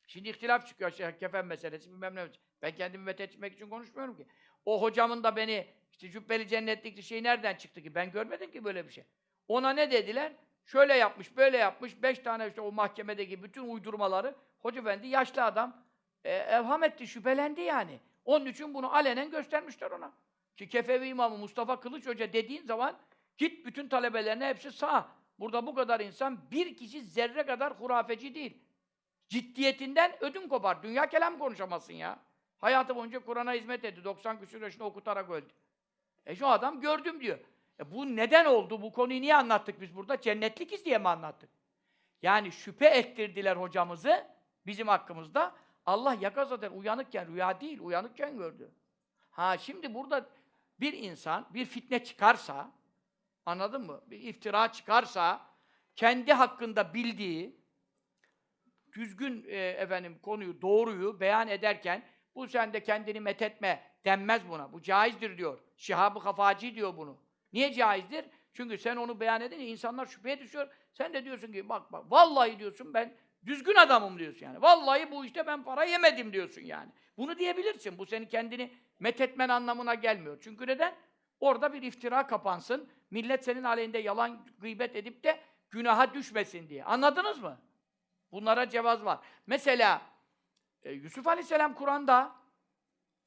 Şimdi 0.07 0.29
ihtilaf 0.29 0.67
çıkıyor 0.67 0.91
şey, 0.91 1.19
kefen 1.19 1.47
meselesi 1.47 1.91
bilmem 1.91 2.15
ne. 2.15 2.29
Ben 2.63 2.75
kendimi 2.75 3.05
methetmek 3.05 3.55
için 3.55 3.71
konuşmuyorum 3.71 4.17
ki. 4.17 4.27
O 4.65 4.83
hocamın 4.83 5.23
da 5.23 5.37
beni 5.37 5.67
işte 5.93 6.11
cübbeli 6.11 6.49
cennetlikli 6.49 7.03
şey 7.03 7.23
nereden 7.23 7.55
çıktı 7.55 7.83
ki? 7.83 7.95
Ben 7.95 8.11
görmedim 8.11 8.51
ki 8.51 8.65
böyle 8.65 8.87
bir 8.87 8.93
şey. 8.93 9.05
Ona 9.49 9.71
ne 9.71 9.91
dediler? 9.91 10.33
Şöyle 10.67 10.95
yapmış, 10.95 11.37
böyle 11.37 11.57
yapmış. 11.57 12.03
Beş 12.03 12.19
tane 12.19 12.49
işte 12.49 12.61
o 12.61 12.73
mahkemedeki 12.73 13.43
bütün 13.43 13.69
uydurmaları 13.69 14.35
Hoca 14.59 14.81
Efendi 14.81 15.07
yaşlı 15.07 15.45
adam 15.45 15.77
e, 16.25 16.33
evham 16.33 16.85
etti, 16.85 17.07
şüphelendi 17.07 17.61
yani. 17.61 18.01
Onun 18.25 18.47
için 18.47 18.75
bunu 18.75 18.95
alenen 18.95 19.31
göstermişler 19.31 19.91
ona. 19.91 20.13
Ki 20.57 20.69
Kefevi 20.69 21.09
İmamı 21.09 21.39
Mustafa 21.39 21.81
Kılıç 21.81 22.07
Hoca 22.07 22.33
dediğin 22.33 22.63
zaman 22.63 22.99
git 23.39 23.67
bütün 23.67 23.89
talebelerine 23.89 24.49
hepsi 24.49 24.73
sağ. 24.73 25.09
Burada 25.39 25.67
bu 25.67 25.75
kadar 25.75 26.01
insan 26.01 26.51
bir 26.51 26.77
kişi 26.77 27.03
zerre 27.03 27.47
kadar 27.47 27.73
hurafeci 27.73 28.35
değil. 28.35 28.63
Ciddiyetinden 29.29 30.25
ödün 30.25 30.49
kopar. 30.49 30.83
Dünya 30.83 31.09
kelam 31.09 31.39
konuşamazsın 31.39 31.95
ya. 31.95 32.19
Hayatı 32.59 32.97
boyunca 32.97 33.19
Kur'an'a 33.19 33.53
hizmet 33.53 33.85
etti. 33.85 34.05
90 34.05 34.41
küsur 34.41 34.63
yaşında 34.63 34.85
okutarak 34.85 35.31
öldü. 35.31 35.53
E 36.27 36.37
şu 36.37 36.49
adam 36.49 36.81
gördüm 36.81 37.21
diyor. 37.21 37.39
E 37.81 37.93
bu 37.93 38.17
neden 38.17 38.45
oldu? 38.45 38.83
Bu 38.83 38.93
konuyu 38.93 39.21
niye 39.21 39.37
anlattık 39.37 39.81
biz 39.81 39.97
burada? 39.97 40.21
Cennetlikiz 40.21 40.85
diye 40.85 40.99
mi 40.99 41.09
anlattık? 41.09 41.51
Yani 42.23 42.53
şüphe 42.53 42.87
ettirdiler 42.87 43.57
hocamızı 43.57 44.27
bizim 44.67 44.89
hakkımızda. 44.89 45.55
Allah 45.87 46.17
yaka 46.21 46.45
zaten 46.45 46.71
uyanıkken 46.71 47.29
rüya 47.33 47.61
değil, 47.61 47.81
uyanıkken 47.81 48.37
gördü. 48.37 48.71
Ha 49.31 49.59
şimdi 49.59 49.95
burada 49.95 50.27
bir 50.81 50.93
insan 50.93 51.47
bir 51.55 51.65
fitne 51.65 52.05
çıkarsa, 52.05 52.71
anladın 53.47 53.87
mı? 53.87 54.01
Bir 54.07 54.21
iftira 54.21 54.73
çıkarsa, 54.73 55.47
kendi 55.97 56.33
hakkında 56.33 56.95
bildiği, 56.95 57.61
düzgün 58.93 59.45
e, 59.49 59.57
efendim 59.57 60.19
konuyu, 60.23 60.63
doğruyu 60.63 61.21
beyan 61.21 61.49
ederken 61.49 62.03
bu 62.35 62.49
sen 62.49 62.73
de 62.73 62.83
kendini 62.83 63.21
methetme 63.21 63.83
denmez 64.05 64.49
buna. 64.49 64.73
Bu 64.73 64.83
caizdir 64.83 65.39
diyor. 65.39 65.59
Şihab-ı 65.77 66.21
Kafaci 66.21 66.75
diyor 66.75 66.97
bunu. 66.97 67.26
Niye 67.57 67.73
caizdir? 67.73 68.25
Çünkü 68.53 68.79
sen 68.79 68.97
onu 68.97 69.21
beyan 69.21 69.41
edince 69.41 69.67
insanlar 69.67 70.07
şüpheye 70.07 70.41
düşüyor. 70.41 70.69
Sen 70.93 71.15
de 71.15 71.25
diyorsun 71.25 71.53
ki 71.53 71.69
bak 71.69 71.93
bak 71.93 72.05
vallahi 72.11 72.59
diyorsun 72.59 72.95
ben 72.95 73.15
düzgün 73.47 73.75
adamım 73.75 74.19
diyorsun 74.19 74.47
yani. 74.47 74.63
Vallahi 74.63 75.11
bu 75.11 75.25
işte 75.25 75.47
ben 75.47 75.63
para 75.65 75.85
yemedim 75.85 76.33
diyorsun 76.33 76.63
yani. 76.63 76.93
Bunu 77.17 77.39
diyebilirsin. 77.39 77.99
Bu 77.99 78.07
senin 78.07 78.27
kendini 78.27 78.75
methetmen 78.99 79.49
anlamına 79.49 79.95
gelmiyor. 79.95 80.39
Çünkü 80.41 80.67
neden? 80.67 80.95
Orada 81.41 81.73
bir 81.73 81.83
iftira 81.83 82.27
kapansın. 82.27 82.89
Millet 83.11 83.45
senin 83.45 83.63
aleyhinde 83.63 83.99
yalan 83.99 84.47
gıybet 84.59 84.97
edip 84.97 85.25
de 85.25 85.41
günaha 85.71 86.15
düşmesin 86.15 86.69
diye. 86.69 86.85
Anladınız 86.85 87.39
mı? 87.39 87.61
Bunlara 88.33 88.69
cevaz 88.69 89.05
var. 89.05 89.19
Mesela 89.47 90.03
e, 90.83 90.93
Yusuf 90.93 91.27
Aleyhisselam 91.27 91.75
Kur'an'da 91.75 92.33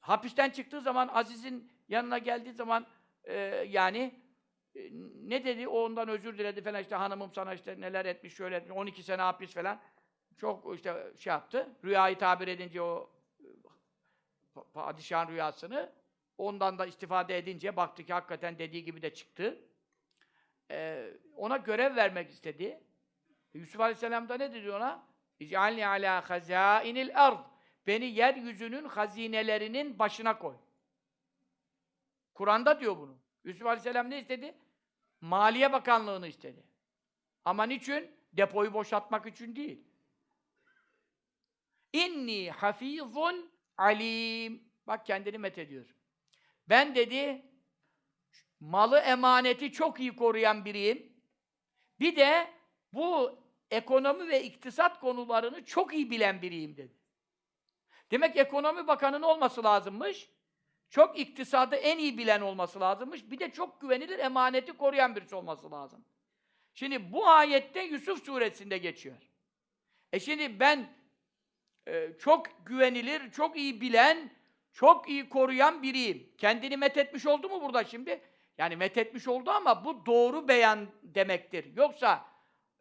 hapisten 0.00 0.50
çıktığı 0.50 0.80
zaman 0.80 1.08
Aziz'in 1.08 1.72
yanına 1.88 2.18
geldiği 2.18 2.52
zaman 2.52 2.86
e, 3.24 3.34
yani 3.68 4.19
ne 5.22 5.44
dedi? 5.44 5.68
O 5.68 5.84
ondan 5.84 6.08
özür 6.08 6.38
diledi 6.38 6.62
falan 6.62 6.82
işte 6.82 6.94
hanımım 6.94 7.32
sana 7.34 7.54
işte 7.54 7.80
neler 7.80 8.04
etmiş 8.04 8.34
şöyle 8.34 8.56
etmiş 8.56 8.76
12 8.76 9.02
sene 9.02 9.22
hapis 9.22 9.54
falan. 9.54 9.80
Çok 10.36 10.76
işte 10.76 11.12
şey 11.18 11.30
yaptı. 11.30 11.68
Rüyayı 11.84 12.18
tabir 12.18 12.48
edince 12.48 12.82
o 12.82 13.10
e, 13.40 13.46
padişahın 14.74 15.32
rüyasını 15.32 15.92
ondan 16.40 16.78
da 16.78 16.86
istifade 16.86 17.38
edince 17.38 17.76
baktı 17.76 18.04
ki 18.04 18.12
hakikaten 18.12 18.58
dediği 18.58 18.84
gibi 18.84 19.02
de 19.02 19.14
çıktı. 19.14 19.58
Ee, 20.70 21.10
ona 21.36 21.56
görev 21.56 21.96
vermek 21.96 22.30
istedi. 22.30 22.80
Yusuf 23.54 23.80
Aleyhisselam 23.80 24.28
da 24.28 24.36
ne 24.36 24.54
dedi 24.54 24.70
ona? 24.70 25.06
İc'alni 25.40 25.86
ala 25.86 26.30
hazainil 26.30 27.26
ard. 27.26 27.44
Beni 27.86 28.04
yeryüzünün 28.04 28.84
hazinelerinin 28.84 29.98
başına 29.98 30.38
koy. 30.38 30.54
Kur'an'da 32.34 32.80
diyor 32.80 32.96
bunu. 32.96 33.18
Yusuf 33.44 33.66
Aleyhisselam 33.66 34.10
ne 34.10 34.18
istedi? 34.18 34.54
Maliye 35.20 35.72
Bakanlığı'nı 35.72 36.28
istedi. 36.28 36.62
Ama 37.44 37.64
niçin? 37.64 38.10
Depoyu 38.32 38.74
boşaltmak 38.74 39.26
için 39.26 39.56
değil. 39.56 39.84
İnni 41.92 42.50
hafizun 42.50 43.50
alim. 43.76 44.70
Bak 44.86 45.06
kendini 45.06 45.38
met 45.38 45.58
ediyor. 45.58 45.94
Ben 46.68 46.94
dedi 46.94 47.42
malı 48.60 48.98
emaneti 48.98 49.72
çok 49.72 50.00
iyi 50.00 50.16
koruyan 50.16 50.64
biriyim. 50.64 51.12
Bir 52.00 52.16
de 52.16 52.50
bu 52.92 53.38
ekonomi 53.70 54.28
ve 54.28 54.42
iktisat 54.42 55.00
konularını 55.00 55.64
çok 55.64 55.94
iyi 55.94 56.10
bilen 56.10 56.42
biriyim 56.42 56.76
dedi. 56.76 56.96
Demek 58.10 58.36
ekonomi 58.36 58.86
bakanının 58.86 59.22
olması 59.22 59.64
lazımmış. 59.64 60.28
Çok 60.90 61.18
iktisadı 61.18 61.76
en 61.76 61.98
iyi 61.98 62.18
bilen 62.18 62.40
olması 62.40 62.80
lazımmış. 62.80 63.30
Bir 63.30 63.38
de 63.38 63.50
çok 63.50 63.80
güvenilir 63.80 64.18
emaneti 64.18 64.72
koruyan 64.72 65.16
birisi 65.16 65.36
olması 65.36 65.70
lazım. 65.70 66.04
Şimdi 66.74 67.12
bu 67.12 67.28
ayette 67.28 67.82
Yusuf 67.82 68.24
suresinde 68.24 68.78
geçiyor. 68.78 69.16
E 70.12 70.20
şimdi 70.20 70.60
ben 70.60 70.88
e, 71.86 72.12
çok 72.18 72.66
güvenilir, 72.66 73.30
çok 73.30 73.56
iyi 73.56 73.80
bilen, 73.80 74.30
çok 74.72 75.08
iyi 75.08 75.28
koruyan 75.28 75.82
biriyim. 75.82 76.32
Kendini 76.38 76.76
methetmiş 76.76 77.26
oldu 77.26 77.48
mu 77.48 77.62
burada 77.62 77.84
şimdi? 77.84 78.20
Yani 78.58 78.76
methetmiş 78.76 79.28
oldu 79.28 79.50
ama 79.50 79.84
bu 79.84 80.06
doğru 80.06 80.48
beyan 80.48 80.88
demektir. 81.02 81.76
Yoksa 81.76 82.24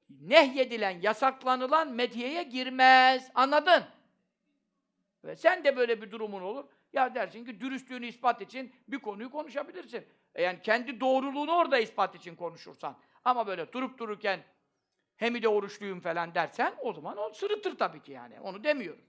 nehyedilen, 0.10 1.02
yasaklanılan 1.02 1.92
medyaya 1.92 2.42
girmez. 2.42 3.32
Anladın? 3.36 3.84
Ve 5.24 5.36
sen 5.36 5.64
de 5.64 5.78
böyle 5.78 6.02
bir 6.02 6.12
durumun 6.12 6.42
olur. 6.42 6.66
Ya 6.94 7.16
dersin 7.16 7.46
ki 7.46 7.62
dürüstlüğünü 7.62 8.06
ispat 8.06 8.42
için 8.42 8.74
bir 8.88 9.00
konuyu 9.00 9.32
konuşabilirsin. 9.32 10.06
E 10.36 10.44
yani 10.44 10.62
kendi 10.62 11.00
doğruluğunu 11.00 11.52
orada 11.52 11.80
ispat 11.80 12.16
için 12.16 12.36
konuşursan. 12.36 12.98
Ama 13.26 13.48
böyle 13.48 13.74
durup 13.74 13.98
dururken 13.98 14.44
hem 15.18 15.42
de 15.42 15.48
oruçluyum 15.48 16.00
falan 16.00 16.36
dersen 16.36 16.76
o 16.82 16.94
zaman 16.94 17.18
o 17.18 17.34
sırıtır 17.34 17.78
tabii 17.78 18.02
ki 18.02 18.12
yani. 18.12 18.40
Onu 18.40 18.64
demiyorum. 18.64 19.04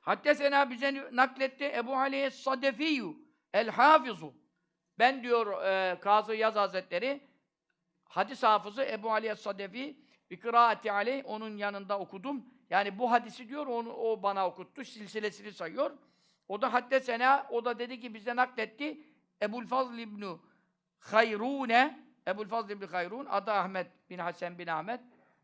Hatta 0.00 0.34
sena 0.34 0.70
bize 0.70 1.08
nakletti 1.12 1.64
Ebu 1.64 1.96
Aliye 1.96 2.30
Sadefiyu 2.30 3.16
El 3.54 3.68
Hafizu. 3.68 4.34
Ben 4.98 5.22
diyor 5.22 5.62
e, 5.64 6.00
Kazı 6.00 6.34
Yaz 6.34 6.56
Hazretleri 6.56 7.20
hadis 8.04 8.42
hafızı 8.42 8.82
Ebu 8.82 9.12
Aliye 9.12 9.34
Sadefi 9.34 9.96
bir 10.30 10.40
kıraati 10.40 10.92
aleyh 10.92 11.22
onun 11.26 11.56
yanında 11.56 11.98
okudum. 11.98 12.46
Yani 12.70 12.98
bu 12.98 13.10
hadisi 13.10 13.48
diyor 13.48 13.66
onu 13.66 13.92
o 13.92 14.22
bana 14.22 14.46
okuttu. 14.46 14.84
Silsilesini 14.84 15.52
sayıyor. 15.52 15.90
O 16.48 16.62
da 16.62 16.72
hadde 16.72 17.00
sena 17.00 17.46
o 17.50 17.64
da 17.64 17.78
dedi 17.78 18.00
ki 18.00 18.14
bize 18.14 18.36
nakletti 18.36 19.00
Ebul 19.42 19.66
Fazl 19.66 19.98
İbnu 19.98 20.40
Hayrune 20.98 22.06
Ebul 22.28 22.48
Fazl 22.48 22.70
İbni 22.70 22.86
Hayrun 22.86 23.26
adı 23.26 23.52
Ahmet 23.52 23.86
bin 24.10 24.18
Hasan 24.18 24.58
bin 24.58 24.66
Ahmet. 24.66 25.00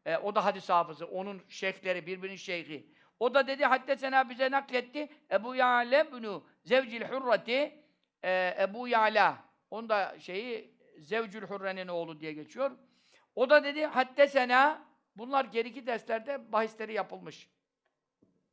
E, 0.07 0.17
o 0.17 0.35
da 0.35 0.45
hadis 0.45 0.69
hafızı. 0.69 1.07
Onun 1.07 1.43
şeyhleri 1.49 2.07
birbirinin 2.07 2.37
şeyhi. 2.37 2.87
O 3.21 3.35
da 3.35 3.47
dedi 3.47 3.65
hadde 3.65 3.97
sena 3.97 4.31
bize 4.31 4.51
nakletti 4.51 5.09
Ebu 5.31 5.55
Ya'le 5.55 6.07
ibnu 6.09 6.45
Zevcil 6.65 7.03
Hurrati 7.03 7.83
e, 8.23 8.57
Ebu 8.61 8.89
Ya'la. 8.89 9.37
Onun 9.71 9.89
da 9.89 10.17
şeyi 10.19 10.75
Zevcül 10.99 11.43
Hurre'nin 11.43 11.89
oğlu 11.89 12.21
diye 12.21 12.33
geçiyor. 12.33 12.71
O 13.35 13.51
da 13.51 13.65
dedi 13.65 13.87
hatte 13.87 14.29
sena 14.29 14.83
bunlar 15.17 15.45
geriki 15.45 15.87
derslerde 15.87 16.53
bahisleri 16.53 16.93
yapılmış. 16.93 17.49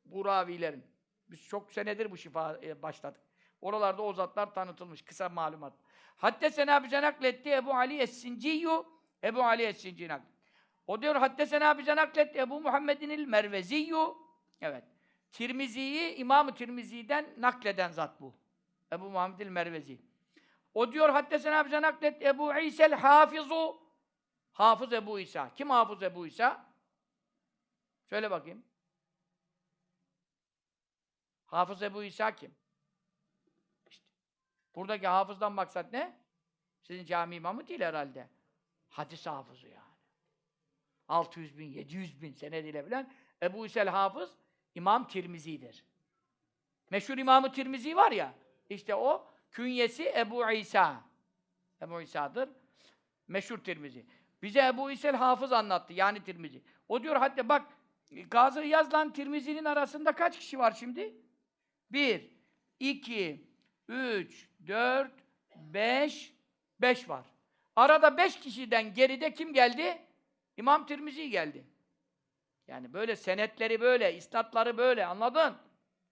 Bu 0.06 0.26
ravilerin. 0.26 0.84
Biz 1.30 1.48
çok 1.48 1.72
senedir 1.72 2.12
bu 2.12 2.18
şifa 2.18 2.60
e, 2.64 2.82
başladık. 2.82 3.22
Oralarda 3.62 4.02
o 4.02 4.14
zatlar 4.14 4.54
tanıtılmış. 4.54 5.02
Kısa 5.02 5.30
malumat. 5.30 5.74
Hatta 6.16 6.50
sena 6.50 6.84
bize 6.84 7.02
nakletti 7.02 7.52
Ebu 7.52 7.74
Ali 7.74 7.98
Es-Sinciyyu 7.98 8.86
Ebu 9.24 9.44
Ali 9.44 9.64
nakletti. 10.08 10.40
O 10.88 11.02
diyor 11.02 11.16
hatta 11.16 11.46
sena 11.46 11.78
bize 11.78 11.96
nakletti 11.96 12.40
Ebu 12.40 12.62
Muhammedin 12.62 13.10
el 13.10 13.26
Merveziyyu 13.26 14.18
Evet. 14.62 14.84
Tirmizi'yi 15.32 16.16
İmam-ı 16.16 16.56
Tirmizi'den 16.56 17.26
nakleden 17.38 17.92
zat 17.92 18.22
bu. 18.22 18.36
Ebu 18.92 19.10
Muhammed 19.10 19.40
el 19.40 19.48
Mervezi. 19.48 20.02
O 20.74 20.92
diyor 20.92 21.10
hatta 21.10 21.40
sena 21.40 21.66
bize 21.66 21.82
nakletti 21.82 22.26
Ebu 22.26 22.54
İsa'l 22.54 22.92
Hafizu 22.92 23.82
Hafız 24.60 24.94
Ebu 24.94 25.20
İsa. 25.20 25.54
Kim 25.56 25.70
Hafız 25.70 26.04
Ebu 26.04 26.28
İsa? 26.28 26.66
Söyle 28.10 28.32
bakayım. 28.32 28.64
Hafız 31.46 31.84
Ebu 31.84 32.04
İsa 32.04 32.36
kim? 32.36 32.56
İşte. 33.90 34.06
Buradaki 34.76 35.08
hafızdan 35.08 35.52
maksat 35.52 35.94
ne? 35.94 36.20
Sizin 36.82 37.06
cami 37.06 37.36
imamı 37.36 37.68
değil 37.68 37.82
herhalde. 37.82 38.30
Hadis 38.90 39.26
hafızı 39.26 39.68
yani. 39.68 39.96
600 41.08 41.58
bin, 41.58 41.72
700 41.72 42.22
bin 42.22 42.34
senediyle 42.34 42.86
bilen 42.86 43.14
Ebu 43.44 43.66
İsel 43.66 43.88
Hafız 43.88 44.38
İmam 44.76 45.08
Tirmizi'dir. 45.08 45.86
Meşhur 46.90 47.18
İmamı 47.18 47.52
Tirmizi 47.52 47.96
var 47.96 48.12
ya, 48.12 48.34
işte 48.70 48.96
o 48.96 49.28
künyesi 49.52 50.14
Ebu 50.16 50.52
İsa. 50.52 51.04
Ebu 51.82 52.02
İsa'dır. 52.02 52.50
Meşhur 53.28 53.58
Tirmizi. 53.58 54.19
Bize 54.42 54.66
Ebu 54.66 54.92
İsa'l 54.92 55.16
Hafız 55.16 55.54
anlattı. 55.54 55.94
Yani 55.94 56.24
Tirmizi. 56.24 56.62
O 56.90 57.04
diyor 57.04 57.16
hatta 57.16 57.50
bak 57.50 57.66
Gazı 58.32 58.64
Yaz'la 58.64 59.14
Tirmizi'nin 59.14 59.66
arasında 59.66 60.12
kaç 60.12 60.40
kişi 60.40 60.60
var 60.60 60.72
şimdi? 60.72 61.14
Bir, 61.92 62.32
iki, 62.80 63.48
üç, 63.88 64.50
dört, 64.68 65.14
beş, 65.56 66.34
beş 66.82 67.10
var. 67.10 67.26
Arada 67.76 68.18
beş 68.18 68.40
kişiden 68.40 68.94
geride 68.94 69.34
kim 69.34 69.54
geldi? 69.54 70.02
İmam 70.58 70.86
Tirmizi 70.86 71.30
geldi. 71.30 71.66
Yani 72.68 72.94
böyle 72.94 73.16
senetleri 73.16 73.82
böyle, 73.82 74.16
isnatları 74.16 74.78
böyle 74.78 75.06
anladın? 75.06 75.58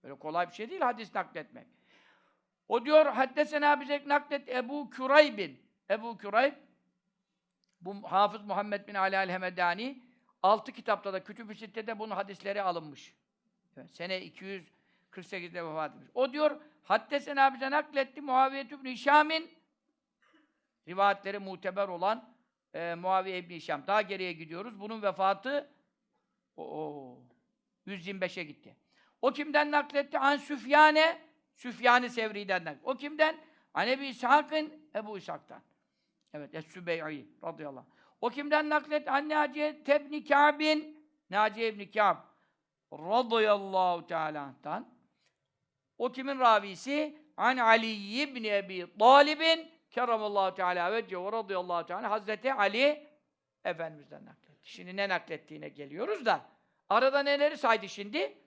Böyle 0.04 0.20
kolay 0.20 0.50
bir 0.50 0.54
şey 0.54 0.70
değil 0.70 0.82
hadis 0.82 1.16
nakletmek. 1.16 1.68
O 2.68 2.86
diyor 2.86 3.06
haddesena 3.06 3.82
bize 3.82 4.04
naklet 4.08 4.50
Ebu 4.50 4.90
Kürayb'in. 4.90 5.68
Ebu 5.90 6.18
Kürayb 6.18 6.54
bu 7.82 8.12
Hafız 8.12 8.42
Muhammed 8.42 8.88
bin 8.88 8.94
Ali 8.94 9.16
el-Hemedani 9.16 10.04
altı 10.44 10.72
kitapta 10.72 11.14
da 11.14 11.24
Kütüb-ü 11.24 11.56
Sitte'de 11.56 12.00
bunun 12.00 12.16
hadisleri 12.16 12.62
alınmış. 12.62 13.16
Evet, 13.78 13.92
sene 13.92 14.18
248'de 14.18 15.66
vefat 15.66 15.96
etmiş. 15.96 16.10
O 16.14 16.34
diyor 16.34 16.62
haddesena 16.84 17.54
bize 17.54 17.72
nakletti 17.72 18.22
Muaviye 18.22 18.62
ibn 18.62 18.88
Hişam'in 18.88 19.52
rivayetleri 20.88 21.40
muteber 21.40 21.88
olan 21.88 22.34
e, 22.74 22.96
Muaviye 22.96 23.38
ibn 23.38 23.54
Hişam. 23.54 23.88
Daha 23.88 24.02
geriye 24.02 24.34
gidiyoruz. 24.34 24.80
Bunun 24.80 25.02
vefatı 25.02 25.70
o 26.58 27.20
125'e 27.88 28.44
gitti. 28.44 28.76
O 29.22 29.32
kimden 29.32 29.72
nakletti? 29.72 30.20
An 30.20 30.38
Süfyane, 30.38 31.22
Süfyan-ı 31.56 32.10
Sevri'den 32.10 32.66
nakletti. 32.66 32.86
O 32.86 32.96
kimden? 32.96 33.38
An 33.74 33.88
Ebi 33.88 34.08
İshak'ın, 34.08 34.90
Ebu 34.96 35.18
İshak'tan. 35.18 35.62
Evet, 36.34 36.56
Es-Sübey'i 36.56 37.28
radıyallahu 37.44 37.80
anh. 37.80 37.98
O 38.22 38.30
kimden 38.30 38.70
nakletti? 38.70 39.12
An 39.12 39.30
Naciye 39.30 39.84
Tebni 39.84 40.24
Kâb'in, 40.24 41.08
Naciye 41.30 41.68
ibn 41.68 41.92
Kâb 41.92 42.18
radıyallahu 42.94 44.08
teâlâ'dan. 44.08 44.88
O 45.98 46.12
kimin 46.12 46.40
ravisi? 46.40 47.22
An 47.38 47.58
Ali 47.58 48.22
ibn 48.22 48.44
Ebi 48.44 48.98
Talib'in 49.00 49.72
keramallahu 49.92 50.56
teâlâ 50.56 50.92
ve 50.92 50.96
ve 50.96 51.32
radıyallahu 51.32 51.86
teâlâ 51.86 52.10
Hazreti 52.10 52.54
Ali 52.54 53.08
Efendimiz'den 53.66 54.26
nakletti. 54.26 54.70
Şimdi 54.70 54.96
ne 54.96 55.10
naklettiğine 55.10 55.70
geliyoruz 55.70 56.26
da 56.26 56.42
arada 56.90 57.24
neleri 57.24 57.58
saydı 57.58 57.90
şimdi? 57.90 58.38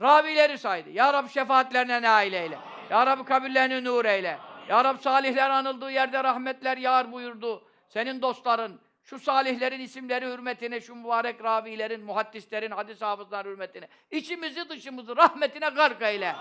Ravileri 0.00 0.58
saydı. 0.58 0.90
Ya 0.90 1.12
Rab 1.12 1.28
şefaatlerine 1.28 2.02
nail 2.02 2.32
eyle. 2.32 2.58
Ya 2.90 3.06
Rab 3.06 3.24
kabirlerini 3.24 3.84
nur 3.84 4.04
eyle. 4.04 4.38
Ya 4.68 4.84
Rab 4.84 4.98
salihler 4.98 5.50
anıldığı 5.50 5.90
yerde 5.90 6.24
rahmetler 6.24 6.76
yağar 6.76 7.12
buyurdu. 7.12 7.64
Senin 7.88 8.22
dostların, 8.22 8.80
şu 9.02 9.18
salihlerin 9.18 9.80
isimleri 9.80 10.26
hürmetine, 10.26 10.80
şu 10.80 10.94
mübarek 10.94 11.44
ravilerin, 11.44 12.04
muhaddislerin, 12.04 12.70
hadis 12.70 13.02
hafızların 13.02 13.50
hürmetine, 13.50 13.88
içimizi 14.10 14.68
dışımızı 14.68 15.16
rahmetine 15.16 15.68
gark 15.68 16.02
eyle. 16.02 16.36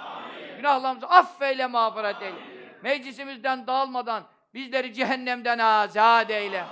Günahlarımızı 0.58 1.08
affeyle, 1.08 1.68
mağfiret 1.68 2.22
eyle. 2.22 2.36
Meclisimizden 2.84 3.68
dağılmadan 3.68 4.24
bizleri 4.54 4.94
cehennemden 4.94 5.60
azad 5.60 6.30
eyle. 6.30 6.66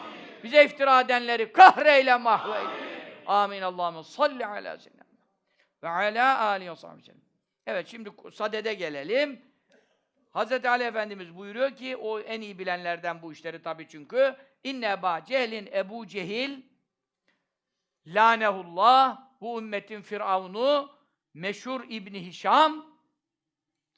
Bize 0.43 0.65
iftira 0.65 1.01
edenleri 1.01 1.51
kahreyle, 1.51 2.15
mahveyle. 2.15 2.69
Amin. 3.27 3.61
Allahümme 3.61 4.03
salli 4.03 4.45
ala 4.45 4.77
seyyidina 4.77 5.03
ve 5.83 5.89
ala 5.89 6.39
alihi 6.39 6.71
ve 6.71 6.75
sahbihi 6.75 7.13
Evet 7.67 7.87
şimdi 7.87 8.09
sadede 8.33 8.73
gelelim. 8.73 9.48
Hz. 10.33 10.65
Ali 10.65 10.83
Efendimiz 10.83 11.35
buyuruyor 11.35 11.75
ki 11.75 11.97
o 11.97 12.19
en 12.19 12.41
iyi 12.41 12.59
bilenlerden 12.59 13.21
bu 13.21 13.33
işleri 13.33 13.61
tabii 13.61 13.87
çünkü 13.87 14.35
inne 14.63 14.91
Eba 14.91 15.25
Cehlin 15.25 15.69
Ebu 15.73 16.07
Cehil 16.07 16.61
lanehullah 18.07 19.21
bu 19.41 19.59
ümmetin 19.59 20.01
firavunu 20.01 20.91
meşhur 21.33 21.83
İbni 21.89 22.25
Hişam 22.25 22.99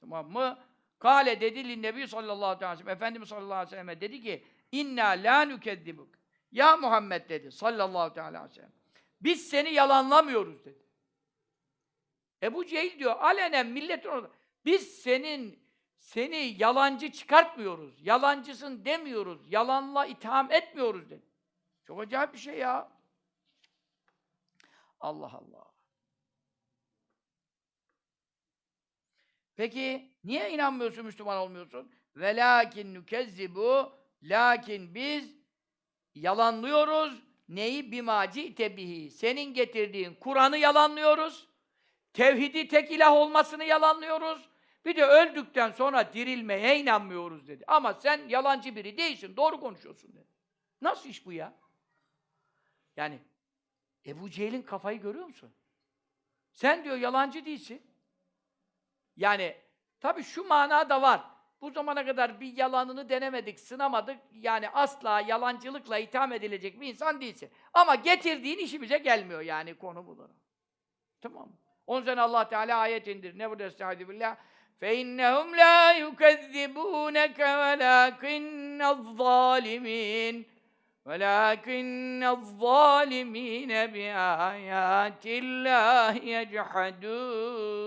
tamam 0.01 0.31
mı? 0.31 0.59
Kale 0.99 1.41
dedi 1.41 1.69
linnebi 1.69 2.07
sallallahu 2.07 2.45
aleyhi 2.45 2.71
ve 2.71 2.75
sellem 2.75 2.89
Efendimiz 2.89 3.29
sallallahu 3.29 3.53
aleyhi 3.53 3.67
ve 3.67 3.69
sellem 3.69 4.01
dedi 4.01 4.21
ki 4.21 4.43
inna 4.71 5.05
la 5.05 5.41
nükezzibuk 5.41 6.09
ya 6.51 6.77
Muhammed 6.77 7.29
dedi 7.29 7.51
sallallahu 7.51 8.21
aleyhi 8.21 8.43
ve 8.43 8.53
sellem 8.53 8.71
biz 9.21 9.49
seni 9.49 9.73
yalanlamıyoruz 9.73 10.65
dedi. 10.65 10.81
Ebu 12.43 12.65
Cehil 12.65 12.99
diyor 12.99 13.15
alenen 13.19 13.67
milletin 13.67 14.09
orada 14.09 14.31
biz 14.65 15.01
senin 15.01 15.60
seni 16.01 16.55
yalancı 16.57 17.11
çıkartmıyoruz. 17.11 18.05
Yalancısın 18.05 18.85
demiyoruz. 18.85 19.41
Yalanla 19.51 20.05
itham 20.05 20.51
etmiyoruz 20.51 21.09
dedi. 21.09 21.25
Çok 21.83 22.01
acayip 22.01 22.33
bir 22.33 22.39
şey 22.39 22.57
ya. 22.57 22.91
Allah 24.99 25.31
Allah. 25.33 25.71
Peki 29.55 30.15
niye 30.23 30.51
inanmıyorsun, 30.51 31.05
Müslüman 31.05 31.37
olmuyorsun? 31.37 31.91
Velakin 32.15 32.93
nükezzibu 32.93 33.93
lakin 34.23 34.95
biz 34.95 35.35
yalanlıyoruz. 36.15 37.23
Neyi 37.49 37.91
bimaci 37.91 38.55
tebihi? 38.55 39.11
Senin 39.11 39.53
getirdiğin 39.53 40.15
Kur'an'ı 40.15 40.57
yalanlıyoruz. 40.57 41.47
Tevhidi 42.13 42.67
tek 42.67 42.91
ilah 42.91 43.13
olmasını 43.13 43.63
yalanlıyoruz. 43.63 44.50
Bir 44.85 44.95
de 44.95 45.05
öldükten 45.05 45.71
sonra 45.71 46.13
dirilmeye 46.13 46.79
inanmıyoruz 46.79 47.47
dedi. 47.47 47.63
Ama 47.67 47.93
sen 47.93 48.27
yalancı 48.27 48.75
biri 48.75 48.97
değilsin, 48.97 49.35
doğru 49.37 49.59
konuşuyorsun 49.59 50.13
dedi. 50.13 50.27
Nasıl 50.81 51.09
iş 51.09 51.25
bu 51.25 51.33
ya? 51.33 51.53
Yani 52.95 53.19
Ebu 54.05 54.29
Cehil'in 54.29 54.61
kafayı 54.61 55.01
görüyor 55.01 55.25
musun? 55.25 55.53
Sen 56.53 56.83
diyor 56.83 56.97
yalancı 56.97 57.45
değilsin. 57.45 57.81
Yani 59.15 59.57
tabii 59.99 60.23
şu 60.23 60.47
mana 60.47 60.89
da 60.89 61.01
var. 61.01 61.21
Bu 61.61 61.71
zamana 61.71 62.05
kadar 62.05 62.39
bir 62.39 62.57
yalanını 62.57 63.09
denemedik, 63.09 63.59
sınamadık. 63.59 64.17
Yani 64.31 64.69
asla 64.69 65.21
yalancılıkla 65.21 65.97
itham 65.97 66.33
edilecek 66.33 66.81
bir 66.81 66.87
insan 66.87 67.21
değilsin. 67.21 67.51
Ama 67.73 67.95
getirdiğin 67.95 68.57
işimize 68.57 68.97
gelmiyor 68.97 69.41
yani 69.41 69.77
konu 69.77 70.07
budur. 70.07 70.29
Tamam 71.21 71.47
mı? 71.47 71.57
Onun 71.87 72.01
için 72.01 72.17
Allah 72.17 72.49
Teala 72.49 72.77
ayet 72.77 73.07
indir. 73.07 73.37
Ne 73.37 73.49
burada 73.49 73.63
estaizu 73.63 74.09
billah? 74.09 74.37
فَاِنَّهُمْ 74.80 75.54
لَا 75.54 75.92
يُكَذِّبُونَكَ 76.04 77.40
وَلَاكِنَّ 77.62 78.80
الظَّالِمِينَ 78.82 80.44
وَلَاكِنَّ 81.06 82.22
الظَّالِمِينَ 82.36 83.72
بِآيَاتِ 83.94 85.24
اللّٰهِ 85.26 86.14
يَجْحَدُونَ 86.36 87.86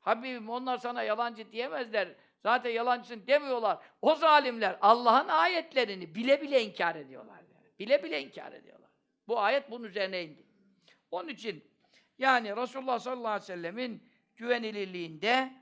Habibim 0.00 0.50
onlar 0.50 0.78
sana 0.78 1.02
yalancı 1.02 1.52
diyemezler. 1.52 2.08
Zaten 2.42 2.70
yalancısın 2.70 3.26
demiyorlar. 3.26 3.78
O 4.02 4.14
zalimler 4.14 4.78
Allah'ın 4.80 5.28
ayetlerini 5.28 6.14
bile 6.14 6.42
bile 6.42 6.62
inkar 6.64 6.94
ediyorlar. 6.96 7.36
Yani. 7.36 7.78
Bile 7.78 8.02
bile 8.02 8.22
inkar 8.22 8.52
ediyorlar. 8.52 8.90
Bu 9.28 9.40
ayet 9.40 9.70
bunun 9.70 9.84
üzerine 9.84 10.24
indi. 10.24 10.46
Onun 11.10 11.28
için 11.28 11.64
yani 12.18 12.56
Resulullah 12.56 12.98
sallallahu 12.98 13.28
aleyhi 13.28 13.42
ve 13.42 13.46
sellemin 13.46 14.02
güvenilirliğinde 14.41 15.53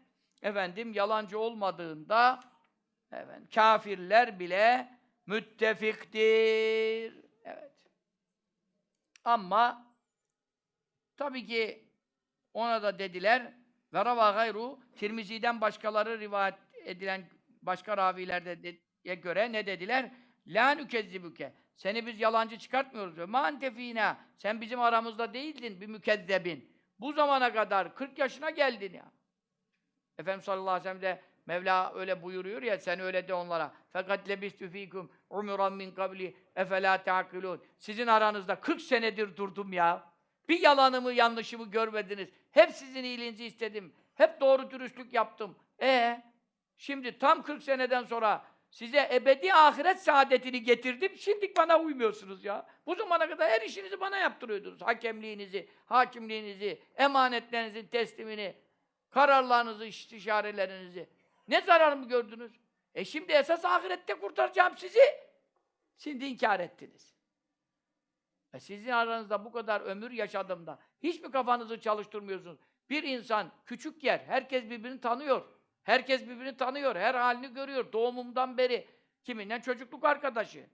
efendim 0.42 0.94
yalancı 0.94 1.40
olmadığında 1.40 2.40
efendim, 3.12 3.48
kafirler 3.56 4.40
bile 4.40 4.90
müttefiktir. 5.26 7.14
Evet. 7.44 7.74
Ama 9.24 9.88
tabii 11.18 11.46
ki 11.46 11.90
ona 12.54 12.84
da 12.84 13.00
dediler 13.00 13.54
ve 13.94 14.06
rava 14.06 14.32
gayru 14.32 14.80
Tirmizi'den 14.96 15.62
başkaları 15.62 16.20
rivayet 16.20 16.56
edilen 16.86 17.30
başka 17.62 17.98
ravilerde 17.98 18.64
de, 19.04 19.16
göre 19.16 19.52
ne 19.52 19.66
dediler? 19.66 20.12
La 20.48 20.72
nükezzibuke. 20.72 21.54
Seni 21.76 22.08
biz 22.08 22.20
yalancı 22.20 22.58
çıkartmıyoruz. 22.58 23.30
Ma 23.30 23.40
antefina. 23.40 24.18
Sen 24.38 24.62
bizim 24.62 24.80
aramızda 24.82 25.34
değildin 25.34 25.82
bir 25.82 25.88
mükezzebin. 25.88 26.79
Bu 27.00 27.14
zamana 27.14 27.54
kadar 27.54 27.96
40 27.96 28.20
yaşına 28.20 28.50
geldin 28.50 28.94
ya. 28.94 29.12
Efendimiz 30.18 30.46
sallallahu 30.46 30.70
aleyhi 30.70 30.86
ve 30.86 31.00
sellem 31.00 31.02
de 31.02 31.22
Mevla 31.50 31.94
öyle 31.96 32.24
buyuruyor 32.24 32.62
ya 32.62 32.80
sen 32.80 33.00
öyle 33.00 33.28
de 33.28 33.34
onlara. 33.34 33.74
Fakat 33.90 34.30
lebistü 34.30 34.70
fikum 34.70 35.12
umuran 35.30 35.74
min 35.74 35.92
kabli 35.92 36.36
efela 36.56 37.04
ta'kilun. 37.04 37.64
Sizin 37.78 38.08
aranızda 38.08 38.60
40 38.60 38.82
senedir 38.82 39.38
durdum 39.38 39.74
ya. 39.74 40.10
Bir 40.50 40.60
yalanımı, 40.60 41.14
yanlışımı 41.14 41.72
görmediniz. 41.72 42.30
Hep 42.52 42.72
sizin 42.72 43.04
iyiliğinizi 43.04 43.46
istedim. 43.46 43.94
Hep 44.16 44.42
doğru 44.42 44.72
dürüstlük 44.72 45.14
yaptım. 45.14 45.56
E 45.82 46.22
şimdi 46.78 47.20
tam 47.20 47.44
40 47.44 47.64
seneden 47.64 48.04
sonra 48.04 48.46
size 48.70 49.10
ebedi 49.14 49.54
ahiret 49.54 50.02
saadetini 50.02 50.64
getirdim. 50.64 51.18
Şimdi 51.18 51.54
bana 51.58 51.80
uymuyorsunuz 51.80 52.46
ya. 52.46 52.68
Bu 52.86 52.96
zamana 52.96 53.30
kadar 53.30 53.50
her 53.50 53.62
işinizi 53.62 54.00
bana 54.00 54.18
yaptırıyordunuz. 54.18 54.82
Hakemliğinizi, 54.82 55.70
hakimliğinizi, 55.86 56.82
emanetlerinizin 56.96 57.88
teslimini, 57.88 58.56
kararlarınızı, 59.10 59.86
istişarelerinizi. 59.86 61.10
Ne 61.48 61.62
zararımı 61.62 62.08
gördünüz? 62.08 62.52
E 62.96 63.06
şimdi 63.06 63.32
esas 63.32 63.66
ahirette 63.66 64.14
kurtaracağım 64.14 64.78
sizi. 64.78 65.00
Şimdi 65.98 66.26
inkar 66.26 66.60
ettiniz. 66.60 67.16
E 68.54 68.60
sizin 68.60 68.92
aranızda 68.92 69.46
bu 69.46 69.52
kadar 69.52 69.82
ömür 69.82 70.12
yaşadım 70.12 70.68
da 70.68 70.80
hiç 71.04 71.22
mi 71.22 71.32
kafanızı 71.32 71.80
çalıştırmıyorsunuz? 71.80 72.60
Bir 72.90 73.04
insan 73.04 73.52
küçük 73.66 74.04
yer, 74.04 74.20
herkes 74.20 74.64
birbirini 74.64 75.02
tanıyor. 75.02 75.46
Herkes 75.84 76.22
birbirini 76.22 76.58
tanıyor, 76.58 76.96
her 76.96 77.16
halini 77.16 77.54
görüyor 77.54 77.92
doğumumdan 77.94 78.58
beri. 78.58 78.88
Kiminden 79.24 79.62
çocukluk 79.62 80.04
arkadaşı, 80.04 80.66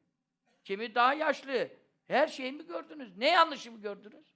kimi 0.63 0.95
daha 0.95 1.13
yaşlı. 1.13 1.69
Her 2.07 2.27
şeyi 2.27 2.51
mi 2.51 2.65
gördünüz? 2.65 3.17
Ne 3.17 3.29
yanlışı 3.29 3.71
mı 3.71 3.81
gördünüz? 3.81 4.33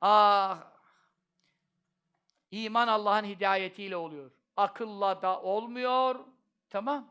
Ah! 0.00 0.72
İman 2.50 2.88
Allah'ın 2.88 3.24
hidayetiyle 3.24 3.96
oluyor. 3.96 4.30
Akılla 4.56 5.22
da 5.22 5.42
olmuyor. 5.42 6.24
Tamam. 6.70 7.08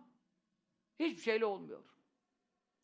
Hiçbir 1.00 1.22
şeyle 1.22 1.46
olmuyor. 1.46 1.84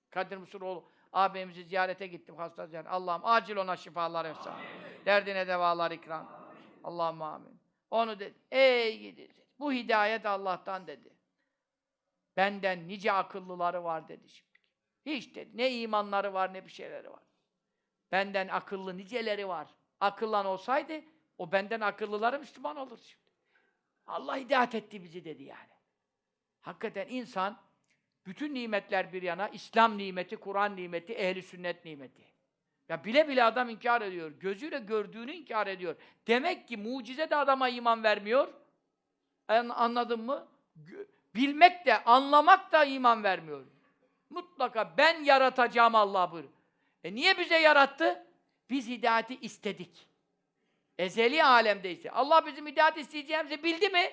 Kadir 0.09 0.37
Mısıroğlu 0.37 0.85
ağabeyimizi 1.13 1.63
ziyarete 1.63 2.07
gittim 2.07 2.35
hasta 2.37 2.67
ziyaret. 2.67 2.91
Allah'ım 2.91 3.21
acil 3.25 3.55
ona 3.55 3.77
şifalar 3.77 4.25
versin. 4.25 4.51
Derdine 5.05 5.47
devalar 5.47 5.91
ikram. 5.91 6.27
Allah'ım 6.83 7.21
amin. 7.21 7.59
Onu 7.91 8.19
dedi. 8.19 8.35
Ey 8.51 8.99
gidi. 8.99 9.40
Bu 9.61 9.73
hidayet 9.73 10.25
Allah'tan 10.25 10.87
dedi. 10.87 11.13
Benden 12.37 12.87
nice 12.87 13.11
akıllıları 13.11 13.83
var 13.83 14.07
dedi 14.07 14.29
şimdi. 14.29 14.59
Hiç 15.05 15.35
dedi. 15.35 15.57
Ne 15.57 15.71
imanları 15.71 16.33
var 16.33 16.53
ne 16.53 16.65
bir 16.65 16.71
şeyleri 16.71 17.11
var. 17.11 17.23
Benden 18.11 18.47
akıllı 18.47 18.97
niceleri 18.97 19.47
var. 19.47 19.67
Akıllan 19.99 20.45
olsaydı 20.45 21.01
o 21.37 21.51
benden 21.51 21.81
akıllıları 21.81 22.39
Müslüman 22.39 22.77
olur 22.77 22.97
şimdi. 22.97 23.31
Allah 24.07 24.37
hidayet 24.37 24.75
etti 24.75 25.03
bizi 25.03 25.25
dedi 25.25 25.43
yani. 25.43 25.71
Hakikaten 26.61 27.07
insan 27.09 27.61
bütün 28.25 28.53
nimetler 28.53 29.13
bir 29.13 29.21
yana, 29.21 29.49
İslam 29.49 29.97
nimeti, 29.97 30.37
Kur'an 30.37 30.75
nimeti, 30.75 31.13
ehli 31.13 31.41
sünnet 31.41 31.85
nimeti. 31.85 32.33
Ya 32.89 33.03
bile 33.03 33.27
bile 33.27 33.43
adam 33.43 33.69
inkar 33.69 34.01
ediyor. 34.01 34.31
Gözüyle 34.31 34.79
gördüğünü 34.79 35.31
inkar 35.31 35.67
ediyor. 35.67 35.95
Demek 36.27 36.67
ki 36.67 36.77
mucize 36.77 37.29
de 37.29 37.35
adama 37.35 37.69
iman 37.69 38.03
vermiyor. 38.03 38.60
An- 39.51 39.69
Anladın 39.69 40.19
mı? 40.19 40.47
Bilmek 41.35 41.85
de, 41.85 42.03
anlamak 42.03 42.71
da 42.71 42.85
iman 42.85 43.23
vermiyor. 43.23 43.65
Mutlaka 44.29 44.97
ben 44.97 45.23
yaratacağım 45.23 45.95
Allah 45.95 46.31
buyur. 46.31 46.45
E 47.03 47.15
niye 47.15 47.37
bize 47.37 47.57
yarattı? 47.59 48.25
Biz 48.69 48.87
hidayeti 48.87 49.37
istedik. 49.41 50.07
Ezeli 50.97 51.43
alemde 51.43 51.91
ise. 51.91 52.11
Allah 52.11 52.45
bizim 52.45 52.67
hidayet 52.67 52.97
isteyeceğimizi 52.97 53.63
bildi 53.63 53.89
mi? 53.89 54.11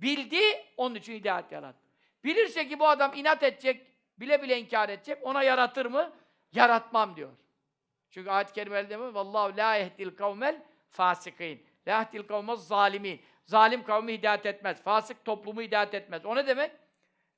Bildi, 0.00 0.40
onun 0.76 0.94
için 0.94 1.14
hidayet 1.14 1.52
yarattı. 1.52 1.80
Bilirse 2.24 2.68
ki 2.68 2.78
bu 2.78 2.88
adam 2.88 3.12
inat 3.14 3.42
edecek, 3.42 3.86
bile 4.18 4.42
bile 4.42 4.60
inkar 4.60 4.88
edecek, 4.88 5.18
ona 5.22 5.42
yaratır 5.42 5.86
mı? 5.86 6.12
Yaratmam 6.52 7.16
diyor. 7.16 7.30
Çünkü 8.10 8.30
ayet-i 8.30 8.52
kerimelerde 8.52 8.96
mi? 8.96 9.14
Vallahu 9.14 9.56
la 9.56 9.74
yehdil 9.74 10.16
kavmel 10.16 10.62
fasikin. 10.90 11.66
La 11.86 11.98
yehdil 11.98 12.22
kavmel 12.22 12.56
zalimin. 12.56 13.20
Zalim 13.48 13.84
kavmi 13.84 14.12
hidayet 14.12 14.46
etmez. 14.46 14.82
Fasık 14.82 15.24
toplumu 15.24 15.62
hidayet 15.62 15.94
etmez. 15.94 16.26
O 16.26 16.36
ne 16.36 16.46
demek? 16.46 16.72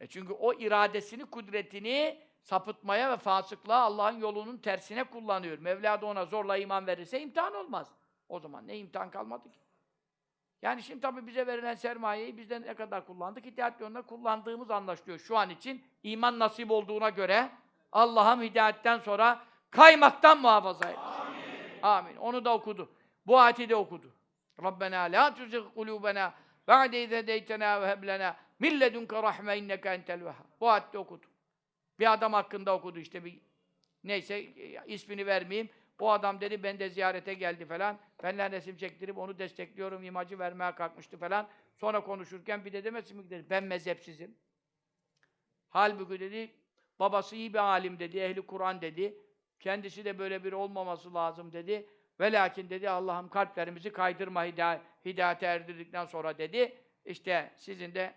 E 0.00 0.06
çünkü 0.06 0.32
o 0.32 0.52
iradesini, 0.52 1.24
kudretini 1.24 2.20
sapıtmaya 2.42 3.10
ve 3.10 3.16
fasıklığa 3.16 3.80
Allah'ın 3.80 4.18
yolunun 4.18 4.56
tersine 4.56 5.04
kullanıyor. 5.04 5.58
Mevla 5.58 6.00
da 6.00 6.06
ona 6.06 6.24
zorla 6.24 6.56
iman 6.56 6.86
verirse 6.86 7.20
imtihan 7.20 7.54
olmaz. 7.54 7.92
O 8.28 8.40
zaman 8.40 8.68
ne 8.68 8.78
imtihan 8.78 9.10
kalmadı 9.10 9.50
ki? 9.50 9.58
Yani 10.62 10.82
şimdi 10.82 11.00
tabii 11.00 11.26
bize 11.26 11.46
verilen 11.46 11.74
sermayeyi 11.74 12.36
bizden 12.36 12.62
ne 12.62 12.74
kadar 12.74 13.06
kullandık? 13.06 13.44
Hidayet 13.44 13.80
yolunda 13.80 14.02
kullandığımız 14.02 14.70
anlaşılıyor 14.70 15.18
şu 15.18 15.38
an 15.38 15.50
için. 15.50 15.84
iman 16.02 16.38
nasip 16.38 16.70
olduğuna 16.70 17.08
göre 17.08 17.50
Allah'ım 17.92 18.42
hidayetten 18.42 18.98
sonra 18.98 19.42
kaymaktan 19.70 20.40
muhafaza 20.40 20.88
et. 20.88 20.98
Amin. 20.98 21.82
Amin. 21.82 22.16
Onu 22.16 22.44
da 22.44 22.54
okudu. 22.54 22.88
Bu 23.26 23.38
ayeti 23.38 23.68
de 23.68 23.76
okudu. 23.76 24.19
Rabbena 24.62 25.02
la 25.02 25.34
tuzigh 25.34 25.74
kulubena 25.74 26.34
ba'de 26.68 27.04
iz 27.04 27.10
hedeytena 27.10 27.82
ve 27.82 27.86
heb 27.86 28.02
lena 28.06 28.36
min 28.58 28.80
ledunke 28.80 29.22
rahme 29.22 29.58
inneke 29.58 29.88
entel. 29.88 30.20
Bu 30.60 30.70
ayeti 30.70 30.92
de 30.92 30.98
okudu. 30.98 31.26
Bir 31.98 32.12
adam 32.12 32.32
hakkında 32.32 32.74
okudu 32.74 32.98
işte 32.98 33.24
bir 33.24 33.40
neyse 34.04 34.42
ismini 34.86 35.26
vermeyeyim. 35.26 35.68
O 35.98 36.10
adam 36.10 36.40
dedi 36.40 36.62
ben 36.62 36.78
de 36.78 36.88
ziyarete 36.88 37.34
geldi 37.34 37.66
falan. 37.66 37.98
Benle 38.22 38.50
resim 38.50 38.76
çektirip 38.76 39.18
onu 39.18 39.38
destekliyorum, 39.38 40.04
imajı 40.04 40.38
vermeye 40.38 40.74
kalkmıştı 40.74 41.18
falan. 41.18 41.48
Sonra 41.76 42.04
konuşurken 42.04 42.64
bir 42.64 42.72
de 42.72 42.84
demesin 42.84 43.16
mi 43.16 43.30
dedi 43.30 43.46
ben 43.50 43.64
mezhepsizim. 43.64 44.36
Halbuki 45.70 46.20
dedi 46.20 46.50
babası 46.98 47.36
iyi 47.36 47.52
bir 47.52 47.58
alim 47.58 47.98
dedi, 47.98 48.18
ehli 48.18 48.42
Kur'an 48.42 48.80
dedi. 48.80 49.18
Kendisi 49.60 50.04
de 50.04 50.18
böyle 50.18 50.44
bir 50.44 50.52
olmaması 50.52 51.14
lazım 51.14 51.52
dedi. 51.52 51.86
Ve 52.20 52.32
lakin 52.32 52.70
dedi 52.70 52.90
Allah'ım 52.90 53.28
kalplerimizi 53.28 53.92
kaydırma 53.92 54.44
hidayet, 54.44 54.80
hidayete 55.04 55.46
erdirdikten 55.46 56.04
sonra 56.06 56.38
dedi. 56.38 56.78
İşte 57.04 57.50
sizin 57.56 57.94
de 57.94 58.14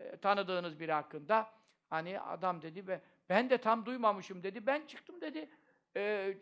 e, 0.00 0.16
tanıdığınız 0.16 0.80
biri 0.80 0.92
hakkında 0.92 1.50
hani 1.90 2.20
adam 2.20 2.62
dedi 2.62 2.86
ve 2.86 3.00
ben 3.28 3.50
de 3.50 3.58
tam 3.58 3.86
duymamışım 3.86 4.42
dedi. 4.42 4.66
Ben 4.66 4.86
çıktım 4.86 5.20
dedi. 5.20 5.50
E, 5.96 6.34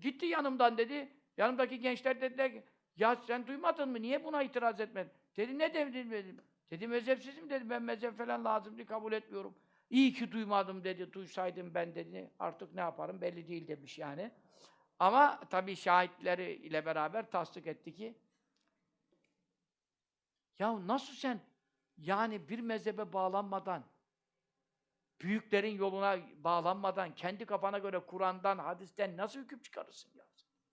gitti 0.00 0.26
yanımdan 0.26 0.78
dedi. 0.78 1.08
Yanımdaki 1.36 1.80
gençler 1.80 2.20
dediler 2.20 2.52
ki 2.52 2.62
ya 2.96 3.16
sen 3.16 3.46
duymadın 3.46 3.88
mı? 3.88 4.02
Niye 4.02 4.24
buna 4.24 4.42
itiraz 4.42 4.80
etmedin? 4.80 5.12
Dedi 5.36 5.58
ne 5.58 5.74
dedim 5.74 6.10
dedim. 6.10 6.40
Dedi 6.70 6.86
mezhepsizim 6.86 7.50
dedi. 7.50 7.70
Ben 7.70 7.82
mezhep 7.82 8.18
falan 8.18 8.44
lazım 8.44 8.76
diye 8.76 8.86
kabul 8.86 9.12
etmiyorum. 9.12 9.54
İyi 9.90 10.12
ki 10.12 10.32
duymadım 10.32 10.84
dedi. 10.84 11.12
Duysaydım 11.12 11.74
ben 11.74 11.94
dedi. 11.94 12.30
Artık 12.38 12.74
ne 12.74 12.80
yaparım 12.80 13.20
belli 13.20 13.48
değil 13.48 13.68
demiş 13.68 13.98
yani. 13.98 14.30
Ama 15.02 15.40
tabii 15.50 15.76
şahitleri 15.76 16.52
ile 16.52 16.86
beraber 16.86 17.30
tasdik 17.30 17.66
etti 17.66 17.94
ki 17.94 18.18
ya 20.58 20.86
nasıl 20.86 21.12
sen 21.12 21.40
yani 21.98 22.48
bir 22.48 22.58
mezhebe 22.58 23.12
bağlanmadan 23.12 23.84
büyüklerin 25.20 25.76
yoluna 25.76 26.18
bağlanmadan 26.44 27.14
kendi 27.14 27.46
kafana 27.46 27.78
göre 27.78 27.98
Kur'an'dan, 27.98 28.58
hadisten 28.58 29.16
nasıl 29.16 29.40
hüküm 29.40 29.58
çıkarırsın 29.62 30.12
ya? 30.14 30.24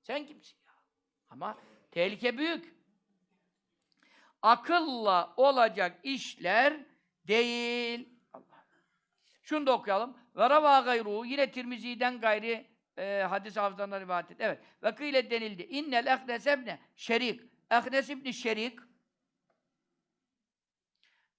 Sen 0.02 0.26
kimsin 0.26 0.58
ya? 0.68 0.74
Ama 1.30 1.58
tehlike 1.92 2.38
büyük. 2.38 2.76
Akılla 4.42 5.34
olacak 5.38 6.00
işler 6.04 6.86
değil. 7.28 8.10
Allah. 8.34 8.66
Şunu 9.42 9.68
da 9.68 9.74
okuyalım. 9.74 10.18
Ve 10.36 10.50
rava 10.50 10.80
gayru 10.80 11.26
yine 11.26 11.52
Tirmizi'den 11.52 12.20
gayri 12.20 12.79
e, 13.00 13.24
hadis 13.24 13.58
hafızlarına 13.58 14.00
rivayet 14.00 14.32
et. 14.32 14.38
Evet. 14.40 14.60
Ve 14.84 14.96
kıyle 14.96 15.32
denildi. 15.32 15.64
İnnel 15.64 16.06
ehnes 16.06 16.48
ebne 16.48 16.80
şerik. 16.96 17.42
Ehnes 17.72 18.10
ibni 18.10 18.34
şerik. 18.34 18.80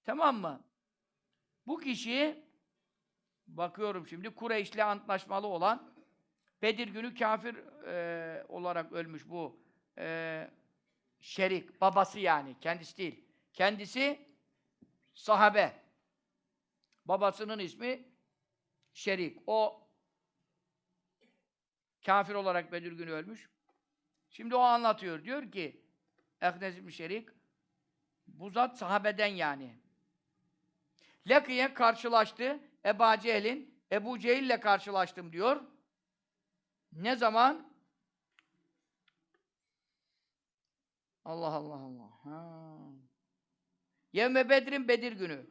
Tamam 0.03 0.35
mı? 0.35 0.63
Bu 1.67 1.77
kişi 1.77 2.45
bakıyorum 3.47 4.07
şimdi 4.07 4.35
Kureyş'le 4.35 4.79
antlaşmalı 4.79 5.47
olan 5.47 5.91
Bedir 6.61 6.87
günü 6.87 7.15
kafir 7.15 7.55
e, 7.87 8.45
olarak 8.49 8.91
ölmüş 8.91 9.29
bu 9.29 9.59
e, 9.97 10.47
şerik. 11.19 11.81
Babası 11.81 12.19
yani. 12.19 12.55
Kendisi 12.61 12.97
değil. 12.97 13.25
Kendisi 13.53 14.25
sahabe. 15.13 15.73
Babasının 17.05 17.59
ismi 17.59 18.11
Şerik. 18.93 19.39
O 19.47 19.80
kafir 22.05 22.33
olarak 22.33 22.71
Bedir 22.71 22.91
günü 22.91 23.11
ölmüş. 23.11 23.49
Şimdi 24.29 24.55
o 24.55 24.59
anlatıyor. 24.59 25.23
Diyor 25.23 25.51
ki 25.51 25.81
Ehnes 26.41 26.77
ibn 26.77 26.89
Şerik 26.89 27.29
bu 28.27 28.49
zat 28.49 28.77
sahabeden 28.77 29.27
yani. 29.27 29.75
Lakiye 31.27 31.73
karşılaştı. 31.73 32.59
Ebu 32.85 33.21
Cehil'in 33.21 33.81
Ebu 33.91 34.19
Cehil'le 34.19 34.59
karşılaştım 34.59 35.33
diyor. 35.33 35.61
Ne 36.91 37.15
zaman? 37.15 37.71
Allah 41.25 41.47
Allah 41.47 41.75
Allah. 41.75 42.09
Ha. 42.23 42.77
Yevme 44.13 44.49
Bedir'in 44.49 44.87
Bedir 44.87 45.11
günü. 45.11 45.45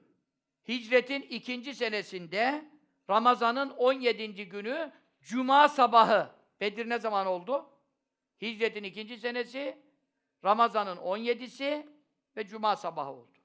Hicretin 0.68 1.22
ikinci 1.22 1.74
senesinde 1.74 2.70
Ramazan'ın 3.10 3.70
17. 3.70 4.48
günü 4.48 4.92
Cuma 5.22 5.68
sabahı. 5.68 6.39
Bedir 6.60 6.88
ne 6.88 6.98
zaman 6.98 7.26
oldu? 7.26 7.70
Hicretin 8.40 8.84
ikinci 8.84 9.18
senesi 9.18 9.82
Ramazan'ın 10.44 10.96
17'si 10.96 11.86
ve 12.36 12.46
Cuma 12.46 12.76
sabahı 12.76 13.10
oldu. 13.10 13.38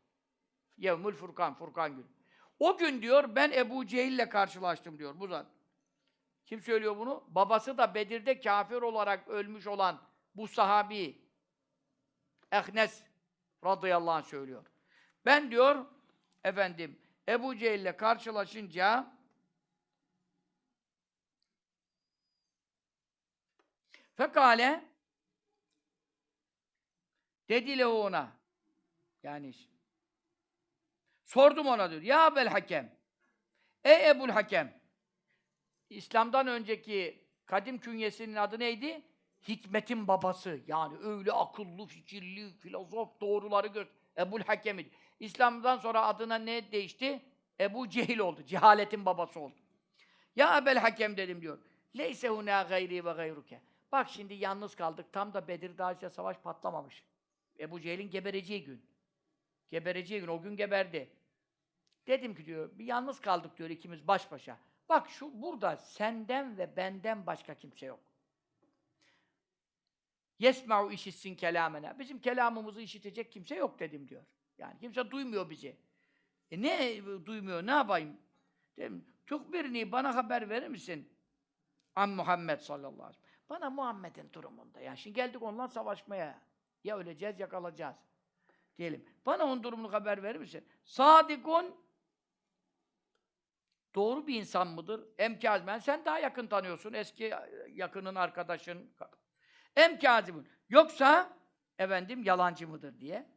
Yevmül 0.78 1.14
Furkan, 1.14 1.54
Furkan 1.54 1.96
günü. 1.96 2.06
O 2.60 2.78
gün 2.78 3.02
diyor 3.02 3.36
ben 3.36 3.52
Ebu 3.52 3.86
Cehil'le 3.86 4.30
karşılaştım 4.30 4.98
diyor 4.98 5.20
bu 5.20 5.28
zat. 5.28 5.46
Kim 6.46 6.62
söylüyor 6.62 6.98
bunu? 6.98 7.24
Babası 7.28 7.78
da 7.78 7.96
Bedir'de 7.96 8.40
kafir 8.40 8.82
olarak 8.82 9.28
ölmüş 9.28 9.68
olan 9.68 10.02
bu 10.36 10.48
sahabi 10.48 11.22
Ehnes 12.52 13.04
radıyallahu 13.66 14.12
anh 14.12 14.24
söylüyor. 14.24 14.66
Ben 15.26 15.52
diyor 15.52 15.86
efendim 16.44 17.00
Ebu 17.30 17.56
Cehil'le 17.56 17.98
karşılaşınca 17.98 19.15
Fekale 24.16 24.86
dedi 27.50 27.86
ona 27.86 28.32
yani 29.24 29.54
sordum 31.24 31.68
ona 31.68 31.92
diyor. 31.92 32.02
Ya 32.02 32.28
Ebel 32.28 32.48
Hakem 32.48 32.96
Ey 33.84 34.10
Ebul 34.10 34.30
Hakem 34.30 34.82
İslam'dan 35.90 36.48
önceki 36.48 37.28
kadim 37.46 37.78
künyesinin 37.78 38.36
adı 38.36 38.60
neydi? 38.60 39.02
Hikmetin 39.48 40.08
babası. 40.08 40.60
Yani 40.68 40.98
öyle 41.04 41.32
akıllı, 41.32 41.86
fikirli, 41.86 42.58
filozof, 42.58 43.22
doğruları 43.22 43.68
gör. 43.68 43.88
Ebul 44.18 44.42
Hakem 44.42 44.80
idi. 44.80 44.92
İslam'dan 45.20 45.78
sonra 45.78 46.06
adına 46.06 46.36
ne 46.36 46.72
değişti? 46.72 47.22
Ebu 47.60 47.90
Cehil 47.90 48.20
oldu. 48.20 48.44
Cehaletin 48.44 49.06
babası 49.06 49.40
oldu. 49.40 49.56
Ya 50.36 50.58
Ebel 50.58 50.78
Hakem 50.78 51.18
dedim 51.18 51.42
diyor. 51.42 51.60
Leyse 51.98 52.30
huna 52.30 52.62
gayri 52.62 53.06
ve 53.06 53.12
gayruke. 53.12 53.62
Bak 53.92 54.10
şimdi 54.10 54.34
yalnız 54.34 54.76
kaldık. 54.76 55.14
Tam 55.14 55.34
da 55.34 55.48
Bedir 55.48 55.78
Dağı'yla 55.78 56.10
savaş 56.10 56.38
patlamamış. 56.38 57.04
Ebu 57.60 57.82
Cehil'in 57.82 58.10
gebereceği 58.10 58.64
gün. 58.64 58.86
Gebereceği 59.70 60.22
gün. 60.22 60.28
O 60.28 60.42
gün 60.42 60.56
geberdi. 60.56 61.10
Dedim 62.08 62.36
ki 62.36 62.46
diyor, 62.46 62.80
bir 62.80 62.86
yalnız 62.86 63.22
kaldık 63.22 63.58
diyor 63.58 63.70
ikimiz 63.70 64.08
baş 64.08 64.32
başa. 64.32 64.58
Bak 64.90 65.10
şu 65.10 65.42
burada 65.42 65.78
senden 65.78 66.58
ve 66.58 66.76
benden 66.78 67.26
başka 67.26 67.54
kimse 67.56 67.86
yok. 67.86 68.00
Yesma'u 70.40 70.92
işitsin 70.92 71.36
kelamena. 71.36 72.00
Bizim 72.00 72.20
kelamımızı 72.20 72.82
işitecek 72.82 73.32
kimse 73.32 73.56
yok 73.56 73.80
dedim 73.80 74.08
diyor. 74.08 74.24
Yani 74.58 74.80
kimse 74.80 75.12
duymuyor 75.12 75.50
bizi. 75.50 75.78
E 76.52 76.62
ne 76.62 77.06
duymuyor, 77.26 77.66
ne 77.66 77.72
yapayım? 77.72 78.18
Dedim, 78.78 79.06
Tukbirni 79.28 79.92
bana 79.92 80.16
haber 80.16 80.50
verir 80.50 80.68
misin? 80.68 81.10
An 81.96 82.10
Muhammed 82.10 82.60
sallallahu 82.60 83.04
aleyhi 83.04 83.10
ve 83.10 83.14
sellem. 83.14 83.25
Bana 83.50 83.70
Muhammed'in 83.70 84.34
durumunda. 84.34 84.82
Yani 84.82 84.98
şimdi 84.98 85.16
geldik 85.16 85.44
onunla 85.44 85.68
savaşmaya. 85.68 86.42
Ya 86.84 86.98
öleceğiz 86.98 87.40
ya 87.40 87.50
kalacağız. 87.50 87.96
Diyelim. 88.78 89.06
Bana 89.26 89.44
onun 89.46 89.64
durumunu 89.64 89.94
haber 89.94 90.24
verir 90.24 90.40
misin? 90.40 90.68
Sadikun 90.84 91.76
doğru 93.96 94.28
bir 94.28 94.36
insan 94.36 94.68
mıdır? 94.68 95.08
Emkazmen 95.18 95.80
sen 95.80 96.06
daha 96.06 96.20
yakın 96.20 96.48
tanıyorsun. 96.48 96.94
Eski 96.94 97.34
yakının 97.70 98.16
arkadaşın. 98.16 98.96
Emkazibun. 99.76 100.48
Yoksa 100.70 101.38
efendim 101.78 102.24
yalancı 102.24 102.68
mıdır 102.68 103.00
diye. 103.00 103.36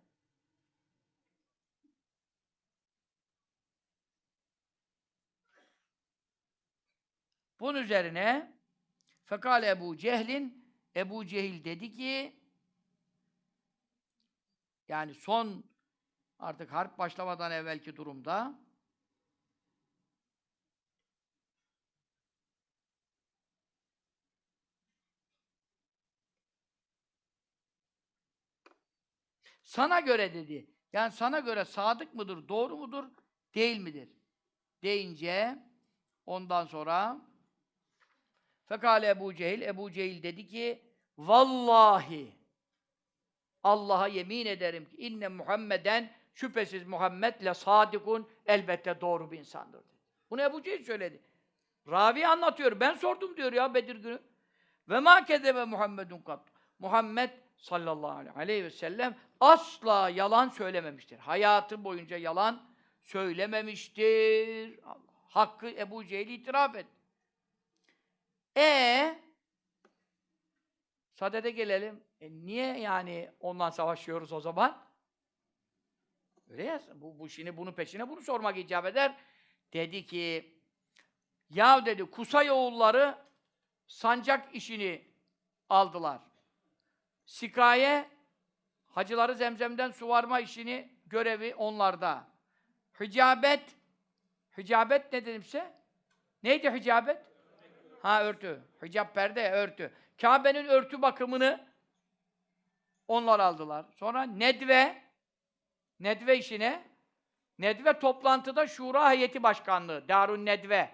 Bunun 7.60 7.82
üzerine 7.82 8.57
Fekale 9.28 9.68
Ebu 9.68 9.96
Cehlin 9.96 10.74
Ebu 10.96 11.26
Cehil 11.26 11.64
dedi 11.64 11.92
ki 11.92 12.36
yani 14.88 15.14
son 15.14 15.64
artık 16.38 16.72
harp 16.72 16.98
başlamadan 16.98 17.52
evvelki 17.52 17.96
durumda 17.96 18.58
sana 29.64 30.00
göre 30.00 30.34
dedi. 30.34 30.70
Yani 30.92 31.12
sana 31.12 31.38
göre 31.38 31.64
sadık 31.64 32.14
mıdır, 32.14 32.48
doğru 32.48 32.76
mudur, 32.76 33.04
değil 33.54 33.78
midir? 33.78 34.08
Deyince 34.82 35.58
ondan 36.26 36.66
sonra 36.66 37.27
Fekale 38.68 39.08
Ebu 39.08 39.34
Cehil, 39.34 39.62
Ebu 39.62 39.92
Cehil 39.92 40.22
dedi 40.22 40.46
ki, 40.46 40.82
Vallahi, 41.18 42.32
Allah'a 43.64 44.08
yemin 44.08 44.46
ederim 44.46 44.84
ki, 44.84 44.96
inne 44.96 45.28
Muhammeden, 45.28 46.12
şüphesiz 46.34 46.86
Muhammed 46.86 47.44
le 47.44 47.54
sadikun, 47.54 48.28
elbette 48.46 49.00
doğru 49.00 49.30
bir 49.30 49.38
insandır. 49.38 49.78
Dedi. 49.78 49.98
Bunu 50.30 50.42
Ebu 50.42 50.62
Cehil 50.62 50.84
söyledi. 50.84 51.20
Ravi 51.88 52.26
anlatıyor, 52.26 52.80
ben 52.80 52.94
sordum 52.94 53.36
diyor 53.36 53.52
ya 53.52 53.74
Bedir 53.74 53.96
günü. 53.96 54.18
Ve 54.88 55.00
ma 55.00 55.24
kezebe 55.24 55.64
Muhammedun 55.64 56.18
kat. 56.18 56.40
Muhammed 56.78 57.30
sallallahu 57.56 58.38
aleyhi 58.38 58.64
ve 58.64 58.70
sellem 58.70 59.16
asla 59.40 60.08
yalan 60.08 60.48
söylememiştir. 60.48 61.18
Hayatı 61.18 61.84
boyunca 61.84 62.16
yalan 62.16 62.62
söylememiştir. 63.02 64.80
Hakkı 65.28 65.68
Ebu 65.68 66.04
Cehil 66.04 66.28
itiraf 66.28 66.76
etti. 66.76 66.97
E 68.58 69.18
Sadede 71.14 71.50
gelelim. 71.50 72.04
E 72.20 72.30
niye 72.30 72.78
yani 72.78 73.30
ondan 73.40 73.70
savaşıyoruz 73.70 74.32
o 74.32 74.40
zaman? 74.40 74.86
Öyle 76.48 76.64
ya. 76.64 76.82
Bu, 76.94 77.18
bu 77.18 77.28
şimdi 77.28 77.56
bunun 77.56 77.72
peşine 77.72 78.08
bunu 78.08 78.20
sormak 78.20 78.58
icap 78.58 78.86
eder. 78.86 79.16
Dedi 79.72 80.06
ki 80.06 80.54
ya 81.50 81.86
dedi 81.86 82.10
Kusay 82.10 82.50
oğulları 82.50 83.18
sancak 83.86 84.54
işini 84.54 85.08
aldılar. 85.68 86.20
Sikaye 87.24 88.10
hacıları 88.86 89.34
zemzemden 89.34 89.90
su 89.90 90.08
varma 90.08 90.40
işini 90.40 90.98
görevi 91.06 91.54
onlarda. 91.54 92.28
Hicabet 93.00 93.78
Hicabet 94.58 95.12
ne 95.12 95.26
dedimse? 95.26 95.74
Neydi 96.42 96.70
hicabet? 96.70 97.27
Ha 98.02 98.24
örtü. 98.24 98.60
Hicap 98.84 99.14
perde 99.14 99.50
örtü. 99.50 99.92
Kabe'nin 100.20 100.64
örtü 100.64 101.02
bakımını 101.02 101.68
onlar 103.08 103.40
aldılar. 103.40 103.86
Sonra 103.96 104.22
Nedve 104.22 105.02
Nedve 106.00 106.38
işine 106.38 106.84
Nedve 107.58 107.98
toplantıda 107.98 108.66
Şura 108.66 109.10
heyeti 109.10 109.42
başkanlığı. 109.42 110.08
Darun 110.08 110.46
Nedve. 110.46 110.90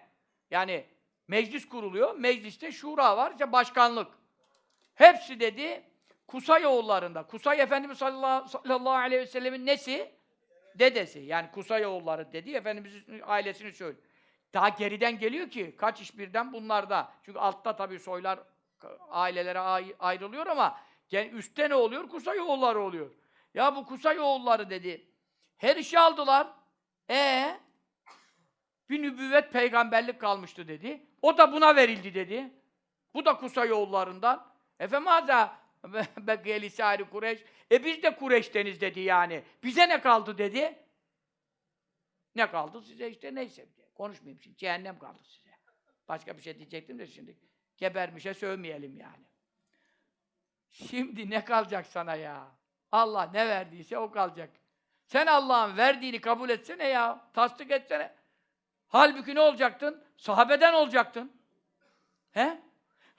Yani 0.51 0.85
meclis 1.29 1.69
kuruluyor. 1.69 2.15
Mecliste 2.15 2.73
şura 2.73 3.17
var. 3.17 3.33
işte 3.33 3.53
başkanlık. 3.53 4.13
Hepsi 4.95 5.41
dedi 5.41 5.85
Kusay 6.27 6.67
oğullarında. 6.67 7.27
Kusay 7.27 7.61
Efendimiz 7.61 7.99
sallallahu, 7.99 8.49
sallallahu 8.49 8.91
aleyhi 8.95 9.23
ve 9.23 9.27
sellemin 9.27 9.67
nesi? 9.67 10.15
Dedesi. 10.75 11.19
Yani 11.19 11.51
Kusay 11.51 11.87
oğulları 11.87 12.33
dedi. 12.33 12.51
Efendimizin 12.51 13.23
ailesini 13.25 13.73
söylüyor. 13.73 14.05
Daha 14.55 14.69
geriden 14.69 15.19
geliyor 15.19 15.51
ki 15.51 15.75
kaç 15.79 16.01
iş 16.01 16.19
birden 16.19 16.53
bunlarda. 16.53 17.13
Çünkü 17.23 17.39
altta 17.39 17.77
tabii 17.77 17.99
soylar 17.99 18.39
ailelere 19.11 19.59
ayrılıyor 19.99 20.47
ama 20.47 20.81
yani 21.11 21.29
üstte 21.29 21.71
ne 21.71 21.75
oluyor? 21.75 22.09
Kusay 22.09 22.41
oğulları 22.41 22.81
oluyor. 22.81 23.11
Ya 23.55 23.77
bu 23.77 23.87
Kusay 23.87 24.21
oğulları 24.21 24.71
dedi. 24.71 25.07
Her 25.57 25.77
işi 25.77 25.99
aldılar. 25.99 26.47
E 27.11 27.61
bir 28.91 29.03
nübüvvet 29.03 29.53
peygamberlik 29.53 30.21
kalmıştı 30.21 30.69
dedi. 30.69 31.07
O 31.23 31.39
da 31.39 31.53
buna 31.53 31.77
verildi 31.77 32.15
dedi. 32.15 32.53
Bu 33.15 33.25
da 33.25 33.37
Kusay 33.37 33.73
oğullarından. 33.73 34.47
Efemaza 34.81 35.59
Bekiyeli 36.19 36.71
sari 36.71 37.11
Kureş. 37.11 37.45
E 37.73 37.85
biz 37.85 38.03
de 38.03 38.17
Kureş'teniz 38.17 38.81
dedi 38.81 39.01
yani. 39.01 39.43
Bize 39.63 39.89
ne 39.89 40.01
kaldı 40.01 40.39
dedi. 40.39 40.79
Ne 42.35 42.51
kaldı 42.51 42.83
size 42.83 43.09
işte 43.09 43.35
neyse. 43.35 43.67
Konuşmayayım 43.95 44.41
şimdi. 44.43 44.57
Cehennem 44.57 44.99
kaldı 44.99 45.25
size. 45.25 45.51
Başka 46.09 46.37
bir 46.37 46.43
şey 46.43 46.59
diyecektim 46.59 46.99
de 46.99 47.07
şimdi. 47.07 47.39
Gebermişe 47.77 48.35
sövmeyelim 48.35 48.97
yani. 48.97 49.25
Şimdi 50.71 51.31
ne 51.31 51.45
kalacak 51.45 51.87
sana 51.87 52.15
ya? 52.15 52.49
Allah 52.93 53.31
ne 53.33 53.49
verdiyse 53.49 53.99
o 53.99 54.11
kalacak. 54.11 54.51
Sen 55.07 55.27
Allah'ın 55.27 55.77
verdiğini 55.77 56.21
kabul 56.21 56.51
etsene 56.51 56.89
ya. 56.89 57.31
Tasdik 57.33 57.71
etsene. 57.71 58.15
Halbuki 58.89 59.35
ne 59.35 59.41
olacaktın? 59.41 60.05
Sahabeden 60.17 60.73
olacaktın. 60.73 61.33
He? 62.31 62.63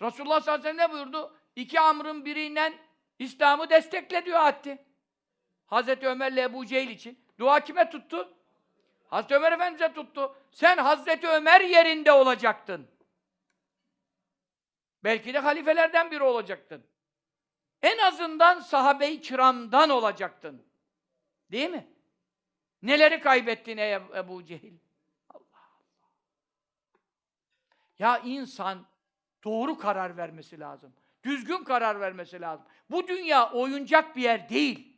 Resulullah 0.01 0.41
sallallahu 0.41 0.67
aleyhi 0.67 0.77
ve 0.77 0.83
sellem 0.83 0.91
ne 0.91 0.93
buyurdu? 0.93 1.37
İki 1.55 1.79
amrın 1.79 2.25
biriyle 2.25 2.73
İslam'ı 3.19 3.69
destekle 3.69 4.25
diyor 4.25 4.39
Hatti. 4.39 4.85
Hazreti 5.65 6.07
Ömer'le 6.07 6.37
Ebu 6.37 6.65
Cehil 6.65 6.89
için. 6.89 7.25
Dua 7.39 7.59
kime 7.59 7.89
tuttu? 7.89 8.37
Hazreti 9.07 9.35
Ömer 9.35 9.51
Efendimiz'e 9.51 9.93
tuttu. 9.93 10.35
Sen 10.51 10.77
Hazreti 10.77 11.27
Ömer 11.27 11.61
yerinde 11.61 12.11
olacaktın. 12.11 12.87
Belki 15.03 15.33
de 15.33 15.39
halifelerden 15.39 16.11
biri 16.11 16.23
olacaktın. 16.23 16.85
En 17.81 17.97
azından 17.97 18.59
sahabe-i 18.59 19.21
kiramdan 19.21 19.89
olacaktın. 19.89 20.65
Değil 21.51 21.69
mi? 21.69 21.87
Neleri 22.81 23.19
kaybettin 23.19 23.77
ey 23.77 23.93
Ebu 23.93 24.45
Cehil? 24.45 24.73
Allah 25.29 25.39
Allah. 25.53 26.19
Ya 27.99 28.17
insan 28.19 28.85
doğru 29.43 29.77
karar 29.77 30.17
vermesi 30.17 30.59
lazım. 30.59 30.93
Düzgün 31.23 31.63
karar 31.63 31.99
vermesi 31.99 32.41
lazım. 32.41 32.65
Bu 32.89 33.07
dünya 33.07 33.51
oyuncak 33.51 34.15
bir 34.15 34.21
yer 34.21 34.49
değil. 34.49 34.94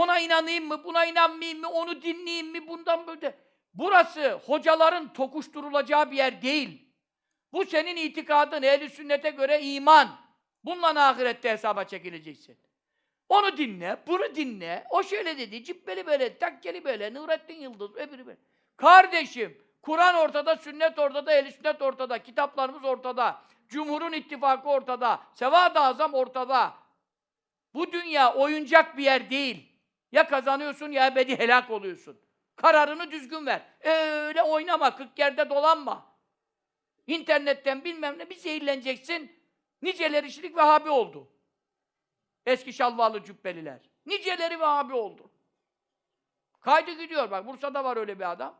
Ona 0.00 0.20
inanayım 0.20 0.68
mı, 0.68 0.84
buna 0.84 1.04
inanmayayım 1.04 1.60
mı, 1.60 1.68
onu 1.68 2.02
dinleyeyim 2.02 2.50
mi, 2.50 2.68
bundan 2.68 3.06
böyle. 3.06 3.38
Burası 3.74 4.32
hocaların 4.46 5.12
tokuşturulacağı 5.12 6.10
bir 6.10 6.16
yer 6.16 6.42
değil. 6.42 6.88
Bu 7.52 7.64
senin 7.64 7.96
itikadın, 7.96 8.62
ehl 8.62 8.88
sünnete 8.88 9.30
göre 9.30 9.62
iman. 9.62 10.08
Bununla 10.64 11.08
ahirette 11.08 11.50
hesaba 11.50 11.84
çekileceksin. 11.84 12.58
Onu 13.28 13.56
dinle, 13.56 13.96
bunu 14.06 14.34
dinle. 14.34 14.86
O 14.90 15.02
şöyle 15.02 15.38
dedi, 15.38 15.64
cübbeli 15.64 16.06
böyle, 16.06 16.38
takkeli 16.38 16.84
böyle, 16.84 17.14
Nurettin 17.14 17.60
Yıldız, 17.60 17.96
öbürü 17.96 18.26
böyle. 18.26 18.38
Kardeşim, 18.76 19.62
Kur'an 19.82 20.14
ortada, 20.14 20.56
sünnet 20.56 20.98
ortada, 20.98 21.32
ehl 21.32 21.50
sünnet 21.50 21.82
ortada, 21.82 22.22
kitaplarımız 22.22 22.84
ortada. 22.84 23.42
Cumhurun 23.68 24.12
ittifakı 24.12 24.68
ortada, 24.68 25.20
Sevad-ı 25.32 25.80
Azam 25.80 26.14
ortada. 26.14 26.74
Bu 27.74 27.92
dünya 27.92 28.34
oyuncak 28.34 28.96
bir 28.96 29.04
yer 29.04 29.30
değil. 29.30 29.69
Ya 30.12 30.28
kazanıyorsun 30.28 30.90
ya 30.90 31.06
ebedi 31.06 31.38
helak 31.38 31.70
oluyorsun. 31.70 32.20
Kararını 32.56 33.10
düzgün 33.10 33.46
ver. 33.46 33.62
Öyle 33.80 34.42
oynama, 34.42 34.96
kırk 34.96 35.18
yerde 35.18 35.50
dolanma. 35.50 36.16
İnternetten 37.06 37.84
bilmem 37.84 38.18
ne 38.18 38.30
bir 38.30 38.34
zehirleneceksin. 38.34 39.40
Niceleri 39.82 40.32
şimdi 40.32 40.56
Vehhabi 40.56 40.90
oldu. 40.90 41.32
Eski 42.46 42.72
şalvarlı 42.72 43.24
cübbeliler. 43.24 43.80
Niceleri 44.06 44.60
Vehhabi 44.60 44.94
oldu. 44.94 45.30
Kaydı 46.60 46.92
gidiyor 46.92 47.30
bak. 47.30 47.46
Bursa'da 47.46 47.84
var 47.84 47.96
öyle 47.96 48.18
bir 48.18 48.30
adam. 48.30 48.58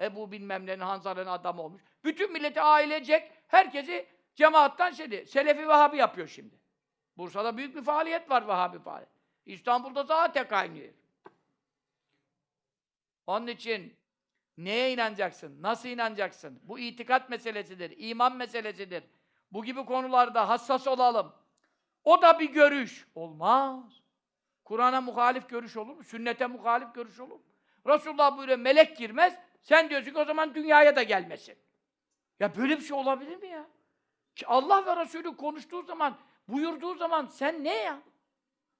Ebu 0.00 0.32
bilmem 0.32 0.66
nenin 0.66 0.80
Hanzar'ın 0.80 1.26
adamı 1.26 1.62
olmuş. 1.62 1.82
Bütün 2.04 2.32
milleti 2.32 2.60
ailecek, 2.60 3.32
herkesi 3.46 4.06
cemaattan 4.34 4.90
şeydi. 4.90 5.26
Selefi 5.26 5.68
Vehhabi 5.68 5.96
yapıyor 5.96 6.28
şimdi. 6.28 6.60
Bursa'da 7.16 7.56
büyük 7.56 7.76
bir 7.76 7.82
faaliyet 7.82 8.30
var 8.30 8.48
Vehhabi 8.48 8.78
faaliyet. 8.78 9.17
İstanbul'da 9.48 10.02
zaten 10.02 10.48
kaynıyor. 10.48 10.94
Onun 13.26 13.46
için 13.46 13.96
neye 14.58 14.92
inanacaksın? 14.92 15.62
Nasıl 15.62 15.88
inanacaksın? 15.88 16.60
Bu 16.62 16.78
itikat 16.78 17.30
meselesidir, 17.30 17.94
iman 17.96 18.36
meselesidir. 18.36 19.04
Bu 19.52 19.64
gibi 19.64 19.84
konularda 19.84 20.48
hassas 20.48 20.86
olalım. 20.86 21.32
O 22.04 22.22
da 22.22 22.38
bir 22.38 22.50
görüş. 22.50 23.08
Olmaz. 23.14 24.02
Kur'an'a 24.64 25.00
muhalif 25.00 25.48
görüş 25.48 25.76
olur 25.76 25.96
mu? 25.96 26.04
Sünnete 26.04 26.46
muhalif 26.46 26.94
görüş 26.94 27.20
olur 27.20 27.36
mu? 27.36 27.42
Resulullah 27.86 28.36
buyuruyor 28.36 28.58
melek 28.58 28.96
girmez. 28.96 29.38
Sen 29.60 29.90
diyorsun 29.90 30.10
ki 30.10 30.18
o 30.18 30.24
zaman 30.24 30.54
dünyaya 30.54 30.96
da 30.96 31.02
gelmesin. 31.02 31.58
Ya 32.40 32.56
böyle 32.56 32.76
bir 32.76 32.82
şey 32.82 32.96
olabilir 32.96 33.36
mi 33.36 33.48
ya? 33.48 33.66
Ki 34.36 34.46
Allah 34.46 34.86
ve 34.86 35.02
Resulü 35.02 35.36
konuştuğu 35.36 35.82
zaman, 35.82 36.18
buyurduğu 36.48 36.94
zaman 36.94 37.26
sen 37.26 37.64
ne 37.64 37.74
ya? 37.74 38.02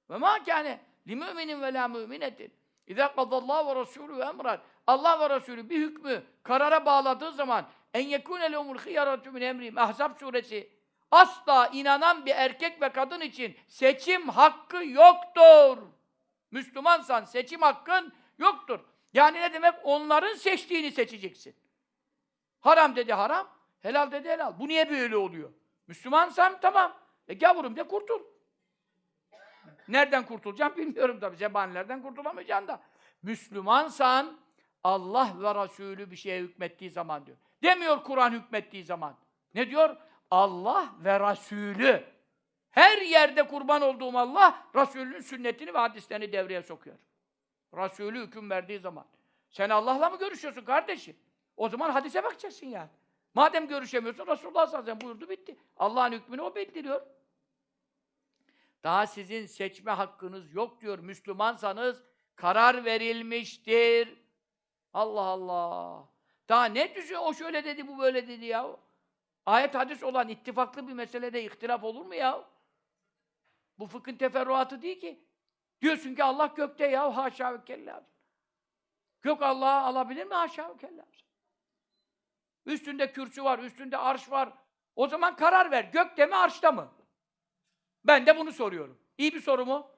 Ve 0.09 0.17
ma 0.17 0.43
kâne 0.43 0.79
li 1.07 1.15
müminin 1.15 1.61
ve 1.61 1.73
la 1.73 1.87
müminetin. 1.87 2.53
İzâ 2.87 3.15
kadallahu 3.15 3.75
ve 3.75 3.81
Resulü 3.81 4.21
emran. 4.21 4.59
Allah 4.87 5.19
ve 5.19 5.35
Resulü 5.35 5.69
bir 5.69 5.79
hükmü 5.79 6.23
karara 6.43 6.85
bağladığı 6.85 7.31
zaman 7.31 7.65
en 7.93 8.07
yekûne 8.07 8.51
lehumul 8.51 8.77
hıyaratu 8.77 9.31
min 9.31 9.41
emrihim. 9.41 9.77
Ahzab 9.77 10.17
suresi. 10.19 10.69
Asla 11.11 11.67
inanan 11.67 12.25
bir 12.25 12.35
erkek 12.35 12.81
ve 12.81 12.89
kadın 12.89 13.21
için 13.21 13.57
seçim 13.67 14.29
hakkı 14.29 14.85
yoktur. 14.85 15.77
Müslümansan 16.51 17.25
seçim 17.25 17.61
hakkın 17.61 18.13
yoktur. 18.37 18.79
Yani 19.13 19.41
ne 19.41 19.53
demek? 19.53 19.73
Onların 19.83 20.33
seçtiğini 20.33 20.91
seçeceksin. 20.91 21.55
Haram 22.59 22.95
dedi 22.95 23.13
haram, 23.13 23.47
helal 23.81 24.11
dedi 24.11 24.29
helal. 24.29 24.59
Bu 24.59 24.67
niye 24.67 24.89
böyle 24.89 25.17
oluyor? 25.17 25.49
Müslümansan 25.87 26.59
tamam. 26.61 26.97
E 27.27 27.33
gavurum 27.33 27.75
de 27.75 27.83
kurtul. 27.83 28.21
Nereden 29.89 30.25
kurtulacağım 30.25 30.75
bilmiyorum 30.77 31.17
tabii. 31.21 31.37
Zebanilerden 31.37 32.01
kurtulamayacaksın 32.01 32.67
da. 32.67 32.81
Müslümansan 33.23 34.37
Allah 34.83 35.33
ve 35.39 35.63
Resulü 35.63 36.11
bir 36.11 36.15
şeye 36.15 36.41
hükmettiği 36.41 36.89
zaman 36.89 37.25
diyor. 37.25 37.37
Demiyor 37.63 38.03
Kur'an 38.03 38.31
hükmettiği 38.31 38.83
zaman. 38.83 39.15
Ne 39.55 39.69
diyor? 39.69 39.95
Allah 40.31 40.89
ve 40.99 41.19
Resulü. 41.19 42.03
Her 42.71 43.01
yerde 43.01 43.47
kurban 43.47 43.81
olduğum 43.81 44.17
Allah, 44.17 44.67
Resulünün 44.75 45.21
sünnetini 45.21 45.73
ve 45.73 45.77
hadislerini 45.77 46.31
devreye 46.31 46.61
sokuyor. 46.61 46.95
Resulü 47.73 48.25
hüküm 48.25 48.49
verdiği 48.49 48.79
zaman. 48.79 49.05
Sen 49.49 49.69
Allah'la 49.69 50.09
mı 50.09 50.19
görüşüyorsun 50.19 50.61
kardeşim? 50.61 51.15
O 51.57 51.69
zaman 51.69 51.89
hadise 51.89 52.23
bakacaksın 52.23 52.67
yani. 52.67 52.89
Madem 53.33 53.67
görüşemiyorsun, 53.67 54.27
Resulullah 54.27 54.67
sallallahu 54.67 54.77
aleyhi 54.77 54.97
ve 54.97 54.99
sellem 54.99 55.01
buyurdu 55.01 55.29
bitti. 55.29 55.57
Allah'ın 55.77 56.11
hükmünü 56.11 56.41
o 56.41 56.55
bildiriyor. 56.55 57.01
Daha 58.83 59.07
sizin 59.07 59.45
seçme 59.45 59.91
hakkınız 59.91 60.53
yok 60.53 60.81
diyor. 60.81 60.99
Müslümansanız 60.99 62.03
karar 62.35 62.85
verilmiştir. 62.85 64.21
Allah 64.93 65.21
Allah. 65.21 66.09
Daha 66.49 66.65
ne 66.65 66.95
düşün? 66.95 67.15
O 67.15 67.33
şöyle 67.33 67.65
dedi, 67.65 67.87
bu 67.87 67.99
böyle 67.99 68.27
dedi 68.27 68.45
ya. 68.45 68.77
Ayet 69.45 69.75
hadis 69.75 70.03
olan 70.03 70.29
ittifaklı 70.29 70.87
bir 70.87 70.93
meselede 70.93 71.43
ihtilaf 71.43 71.83
olur 71.83 72.05
mu 72.05 72.15
ya? 72.15 72.49
Bu 73.79 73.87
fıkhın 73.87 74.15
teferruatı 74.15 74.81
değil 74.81 74.99
ki. 74.99 75.25
Diyorsun 75.81 76.15
ki 76.15 76.23
Allah 76.23 76.45
gökte 76.45 76.87
ya 76.87 77.17
haşa 77.17 77.53
ve 77.53 77.65
kella. 77.65 78.07
Gök 79.21 79.41
Allah'ı 79.41 79.81
alabilir 79.81 80.25
mi 80.25 80.33
haşa 80.33 80.69
ve 80.69 80.77
kella? 80.77 81.05
Üstünde 82.65 83.11
kürsü 83.11 83.43
var, 83.43 83.59
üstünde 83.59 83.97
arş 83.97 84.31
var. 84.31 84.53
O 84.95 85.07
zaman 85.07 85.35
karar 85.35 85.71
ver. 85.71 85.83
Gökte 85.83 86.25
mi, 86.25 86.35
arşta 86.35 86.71
mı? 86.71 86.91
Ben 88.09 88.25
de 88.25 88.37
bunu 88.37 88.51
soruyorum. 88.51 88.97
İyi 89.17 89.33
bir 89.33 89.41
soru 89.41 89.65
mu? 89.65 89.91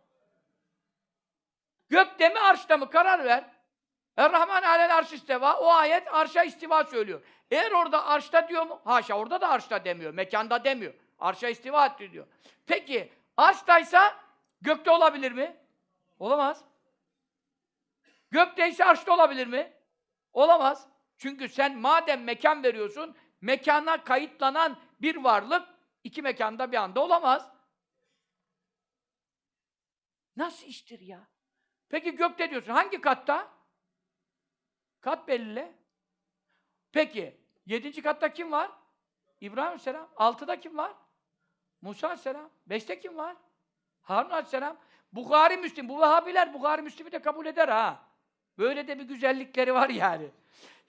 Gökte 1.90 2.30
mi, 2.30 2.40
arşta 2.40 2.78
mı? 2.78 2.90
Karar 2.90 3.26
ver. 3.26 3.44
Er-Rahman 4.18 4.64
alel 4.64 4.98
arş 4.98 5.14
isteva. 5.14 5.60
O 5.60 5.68
ayet 5.68 6.14
arşa 6.14 6.44
istiva 6.44 6.84
söylüyor. 6.84 7.22
Eğer 7.52 7.72
orada 7.72 8.06
arşta 8.06 8.48
diyor 8.50 8.66
mu? 8.66 8.82
Haşa 8.86 9.18
orada 9.18 9.42
da 9.42 9.50
arşta 9.50 9.86
demiyor. 9.86 10.14
Mekanda 10.14 10.64
demiyor. 10.64 10.94
Arşa 11.20 11.50
istiva 11.50 11.86
etti 11.86 12.12
diyor. 12.12 12.28
Peki 12.66 13.14
arştaysa 13.38 14.16
gökte 14.62 14.92
olabilir 14.92 15.32
mi? 15.32 15.58
Olamaz. 16.20 16.64
Gökteyse 18.32 18.86
arşta 18.86 19.14
olabilir 19.14 19.48
mi? 19.48 19.74
Olamaz. 20.34 20.88
Çünkü 21.18 21.50
sen 21.50 21.78
madem 21.78 22.24
mekan 22.24 22.64
veriyorsun, 22.64 23.16
mekana 23.42 24.04
kayıtlanan 24.04 24.78
bir 25.02 25.16
varlık 25.16 25.68
iki 26.04 26.22
mekanda 26.22 26.72
bir 26.72 26.78
anda 26.78 27.00
olamaz. 27.02 27.52
Nasıl 30.36 30.68
iştir 30.68 31.00
ya? 31.00 31.28
Peki 31.90 32.16
gökte 32.16 32.50
diyorsun. 32.50 32.72
Hangi 32.72 33.02
katta? 33.02 33.52
Kat 35.02 35.28
belli. 35.28 35.72
Peki, 36.92 37.42
yedinci 37.66 38.02
katta 38.02 38.34
kim 38.34 38.52
var? 38.52 38.72
İbrahim 39.42 39.68
Aleyhisselam. 39.68 40.10
Altıda 40.16 40.60
kim 40.60 40.78
var? 40.78 40.94
Musa 41.82 42.08
Aleyhisselam. 42.08 42.50
Beşte 42.66 43.00
kim 43.00 43.18
var? 43.18 43.36
Harun 44.02 44.30
Aleyhisselam. 44.30 44.78
Bukhari 45.14 45.58
Müslim. 45.58 45.90
Bu 45.90 46.02
Vehhabiler 46.02 46.54
Bukhari 46.54 46.82
Müslim'i 46.82 47.12
de 47.12 47.22
kabul 47.22 47.46
eder 47.46 47.68
ha. 47.68 48.04
Böyle 48.58 48.88
de 48.88 49.00
bir 49.00 49.04
güzellikleri 49.04 49.74
var 49.74 49.90
yani. 49.90 50.30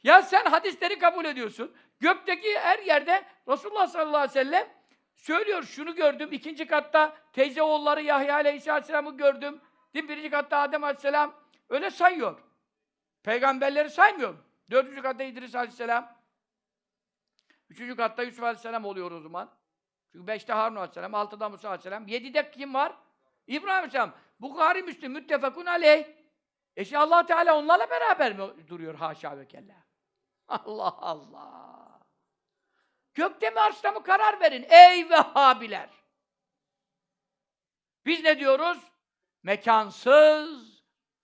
Ya 0.02 0.22
sen 0.22 0.44
hadisleri 0.44 0.98
kabul 0.98 1.24
ediyorsun. 1.24 1.76
Gökteki 2.00 2.58
her 2.58 2.78
yerde 2.78 3.24
Resulullah 3.48 3.86
sallallahu 3.86 4.16
aleyhi 4.16 4.30
ve 4.30 4.44
sellem 4.44 4.68
söylüyor. 5.16 5.62
Şunu 5.62 5.94
gördüm. 5.94 6.28
ikinci 6.32 6.66
katta 6.66 7.16
teyze 7.32 7.62
oğulları 7.62 8.02
Yahya 8.02 8.34
aleyhisselamı 8.34 9.16
gördüm. 9.16 9.60
Değil? 9.94 10.08
Birinci 10.08 10.30
katta 10.30 10.58
Adem 10.58 10.84
aleyhisselam. 10.84 11.34
Öyle 11.68 11.90
sayıyor. 11.90 12.38
Peygamberleri 13.22 13.90
saymıyor. 13.90 14.34
Dördüncü 14.70 15.02
katta 15.02 15.24
İdris 15.24 15.54
aleyhisselam. 15.54 16.16
Üçüncü 17.68 17.96
katta 17.96 18.22
Yusuf 18.22 18.42
aleyhisselam 18.42 18.84
oluyor 18.84 19.10
o 19.10 19.20
zaman. 19.20 19.50
Çünkü 20.12 20.26
beşte 20.26 20.52
Harun 20.52 20.76
aleyhisselam, 20.76 21.14
altıda 21.14 21.48
Musa 21.48 21.68
aleyhisselam. 21.68 22.08
Yedide 22.08 22.50
kim 22.50 22.74
var? 22.74 22.96
İbrahim 23.46 23.74
aleyhisselam. 23.74 24.12
Bukhari 24.40 24.82
Müslim, 24.82 25.12
müttefekun 25.12 25.66
aleyh. 25.66 26.06
E 26.76 26.84
şimdi 26.84 26.98
allah 26.98 27.26
Teala 27.26 27.58
onlarla 27.58 27.90
beraber 27.90 28.36
mi 28.36 28.68
duruyor? 28.68 28.94
Haşa 28.94 29.38
ve 29.38 29.48
kella. 29.48 29.74
Allah 30.48 30.96
Allah. 30.98 31.81
Gökte 33.14 33.50
mi 33.50 33.60
arşta 33.60 33.92
mı 33.92 34.02
karar 34.02 34.40
verin 34.40 34.66
ey 34.68 35.10
Vehhabiler. 35.10 35.88
Biz 38.06 38.24
ne 38.24 38.38
diyoruz? 38.38 38.78
Mekansız, 39.42 40.82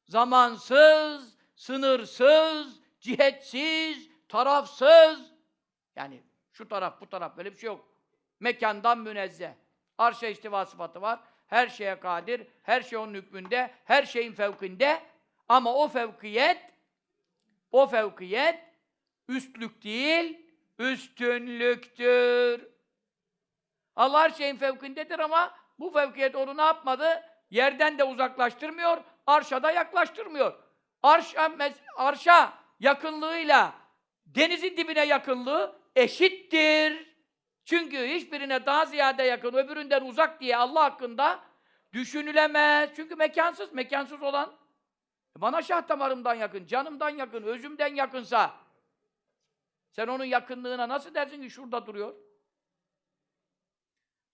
zamansız, 0.08 1.36
sınırsız, 1.56 2.80
cihetsiz, 3.00 4.10
tarafsız. 4.28 5.32
Yani 5.96 6.22
şu 6.52 6.68
taraf, 6.68 7.00
bu 7.00 7.08
taraf 7.08 7.36
böyle 7.36 7.52
bir 7.52 7.58
şey 7.58 7.66
yok. 7.66 7.88
Mekandan 8.40 8.98
münezzeh. 8.98 9.52
Arşa 9.98 10.26
istiva 10.26 10.66
sıfatı 10.66 11.00
var. 11.00 11.20
Her 11.46 11.68
şeye 11.68 12.00
kadir, 12.00 12.46
her 12.62 12.80
şey 12.82 12.98
onun 12.98 13.14
hükmünde, 13.14 13.74
her 13.84 14.02
şeyin 14.02 14.32
fevkinde. 14.32 15.02
Ama 15.48 15.74
o 15.74 15.88
fevkiyet, 15.88 16.72
o 17.72 17.86
fevkiyet 17.86 18.64
üstlük 19.28 19.84
değil, 19.84 20.47
üstünlüktür. 20.78 22.68
Allah 23.96 24.20
her 24.20 24.30
şeyin 24.30 24.56
fevkindedir 24.56 25.18
ama 25.18 25.54
bu 25.78 25.90
fevkiyet 25.90 26.36
onu 26.36 26.56
ne 26.56 26.62
yapmadı? 26.62 27.22
Yerden 27.50 27.98
de 27.98 28.04
uzaklaştırmıyor, 28.04 28.98
arşa 29.26 29.62
da 29.62 29.70
yaklaştırmıyor. 29.70 30.52
Arşa, 31.02 31.52
arşa 31.96 32.52
yakınlığıyla 32.80 33.72
denizin 34.26 34.76
dibine 34.76 35.06
yakınlığı 35.06 35.80
eşittir. 35.96 37.08
Çünkü 37.64 38.06
hiçbirine 38.06 38.66
daha 38.66 38.86
ziyade 38.86 39.22
yakın, 39.22 39.52
öbüründen 39.52 40.02
uzak 40.02 40.40
diye 40.40 40.56
Allah 40.56 40.84
hakkında 40.84 41.40
düşünülemez. 41.92 42.90
Çünkü 42.96 43.16
mekansız, 43.16 43.72
mekansız 43.72 44.22
olan 44.22 44.52
bana 45.36 45.62
şah 45.62 45.88
damarımdan 45.88 46.34
yakın, 46.34 46.66
canımdan 46.66 47.10
yakın, 47.10 47.42
özümden 47.42 47.94
yakınsa 47.94 48.54
sen 49.98 50.06
onun 50.06 50.24
yakınlığına 50.24 50.88
nasıl 50.88 51.14
dersin 51.14 51.42
ki 51.42 51.50
şurada 51.50 51.86
duruyor? 51.86 52.14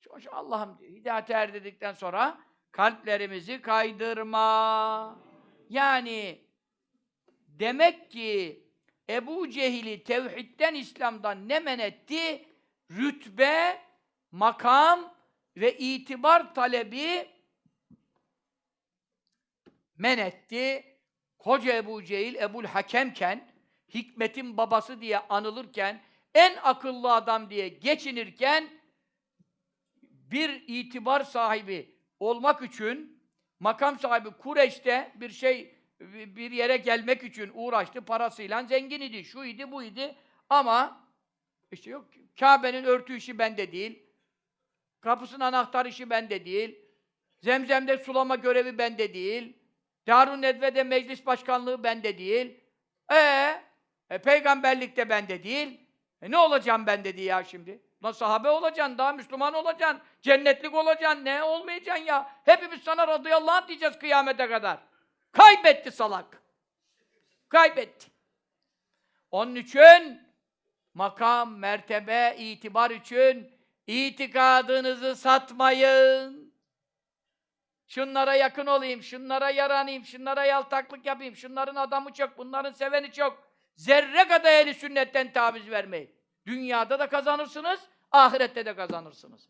Çünkü 0.00 0.28
Allah'ım 0.28 0.78
hidayete 0.80 1.32
erdedikten 1.32 1.92
sonra 1.92 2.40
kalplerimizi 2.72 3.62
kaydırma. 3.62 5.18
Yani 5.70 6.40
demek 7.48 8.10
ki 8.10 8.62
Ebu 9.08 9.50
Cehil'i 9.50 10.04
tevhidden, 10.04 10.74
İslam'dan 10.74 11.48
ne 11.48 11.60
men 11.60 11.78
etti? 11.78 12.48
Rütbe, 12.90 13.82
makam 14.30 15.14
ve 15.56 15.78
itibar 15.78 16.54
talebi 16.54 17.28
men 19.98 20.18
etti. 20.18 20.84
Koca 21.38 21.76
Ebu 21.76 22.04
Cehil, 22.04 22.34
Ebul 22.34 22.64
Hakemken, 22.64 23.53
hikmetin 23.88 24.56
babası 24.56 25.00
diye 25.00 25.18
anılırken, 25.18 26.02
en 26.34 26.56
akıllı 26.62 27.12
adam 27.12 27.50
diye 27.50 27.68
geçinirken, 27.68 28.68
bir 30.02 30.64
itibar 30.66 31.20
sahibi 31.20 31.98
olmak 32.20 32.62
için, 32.62 33.22
makam 33.60 33.98
sahibi 33.98 34.30
Kureş'te 34.30 35.12
bir 35.14 35.30
şey, 35.30 35.78
bir 36.36 36.50
yere 36.50 36.76
gelmek 36.76 37.24
için 37.24 37.50
uğraştı, 37.54 38.04
parasıyla 38.04 38.64
zengin 38.64 39.00
idi, 39.00 39.24
şu 39.24 39.44
idi, 39.44 39.70
bu 39.70 39.82
idi. 39.82 40.14
Ama 40.50 41.06
işte 41.72 41.90
yok, 41.90 42.06
Kabe'nin 42.40 42.84
örtü 42.84 43.16
işi 43.16 43.38
bende 43.38 43.72
değil, 43.72 44.02
kapısının 45.00 45.44
anahtar 45.44 45.86
işi 45.86 46.10
bende 46.10 46.44
değil, 46.44 46.78
Zemzem'de 47.40 47.98
sulama 47.98 48.36
görevi 48.36 48.78
bende 48.78 49.14
değil, 49.14 49.56
Darun 50.06 50.42
Nedve'de 50.42 50.82
meclis 50.82 51.26
başkanlığı 51.26 51.84
bende 51.84 52.18
değil. 52.18 52.60
Ee, 53.12 53.62
e, 54.10 54.18
peygamberlik 54.18 54.96
de 54.96 55.08
bende 55.08 55.42
değil. 55.42 55.80
E 56.22 56.30
ne 56.30 56.38
olacağım 56.38 56.86
ben 56.86 57.04
dedi 57.04 57.22
ya 57.22 57.44
şimdi? 57.44 57.82
Lan 58.04 58.12
sahabe 58.12 58.50
olacaksın, 58.50 58.98
daha 58.98 59.12
Müslüman 59.12 59.54
olacaksın, 59.54 60.00
cennetlik 60.22 60.74
olacaksın, 60.74 61.24
ne 61.24 61.42
olmayacaksın 61.42 62.04
ya? 62.04 62.30
Hepimiz 62.44 62.82
sana 62.82 63.08
radıyallahu 63.08 63.56
anh 63.56 63.68
diyeceğiz 63.68 63.98
kıyamete 63.98 64.48
kadar. 64.48 64.78
Kaybetti 65.32 65.90
salak. 65.90 66.42
Kaybetti. 67.48 68.06
Onun 69.30 69.54
için 69.54 70.22
makam, 70.94 71.58
mertebe, 71.58 72.36
itibar 72.38 72.90
için 72.90 73.52
itikadınızı 73.86 75.16
satmayın. 75.16 76.54
Şunlara 77.88 78.34
yakın 78.34 78.66
olayım, 78.66 79.02
şunlara 79.02 79.50
yaranayım, 79.50 80.04
şunlara 80.04 80.44
yaltaklık 80.44 81.06
yapayım, 81.06 81.36
şunların 81.36 81.76
adamı 81.76 82.12
çok, 82.12 82.38
bunların 82.38 82.72
seveni 82.72 83.12
çok. 83.12 83.43
Zerre 83.76 84.28
kadar 84.28 84.52
ehli 84.52 84.74
sünnetten 84.74 85.32
taviz 85.32 85.70
vermeyin. 85.70 86.10
Dünyada 86.46 86.98
da 86.98 87.08
kazanırsınız, 87.08 87.80
ahirette 88.12 88.66
de 88.66 88.76
kazanırsınız. 88.76 89.48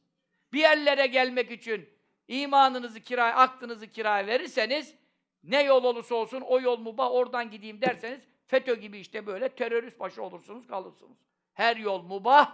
Bir 0.53 0.61
yerlere 0.61 1.07
gelmek 1.07 1.51
için 1.51 1.89
imanınızı 2.29 3.01
kiraya, 3.01 3.37
aklınızı 3.37 3.87
kiraya 3.87 4.27
verirseniz, 4.27 4.95
ne 5.45 5.63
yol 5.63 5.85
olursa 5.85 6.15
olsun 6.15 6.41
o 6.41 6.61
yol 6.61 6.79
mubah, 6.79 7.13
oradan 7.13 7.51
gideyim 7.51 7.81
derseniz, 7.81 8.21
FETÖ 8.47 8.75
gibi 8.75 8.99
işte 8.99 9.27
böyle 9.27 9.49
terörist 9.49 10.01
başı 10.01 10.23
olursunuz, 10.23 10.67
kalırsınız. 10.67 11.19
Her 11.55 11.77
yol 11.77 12.03
mubah 12.03 12.53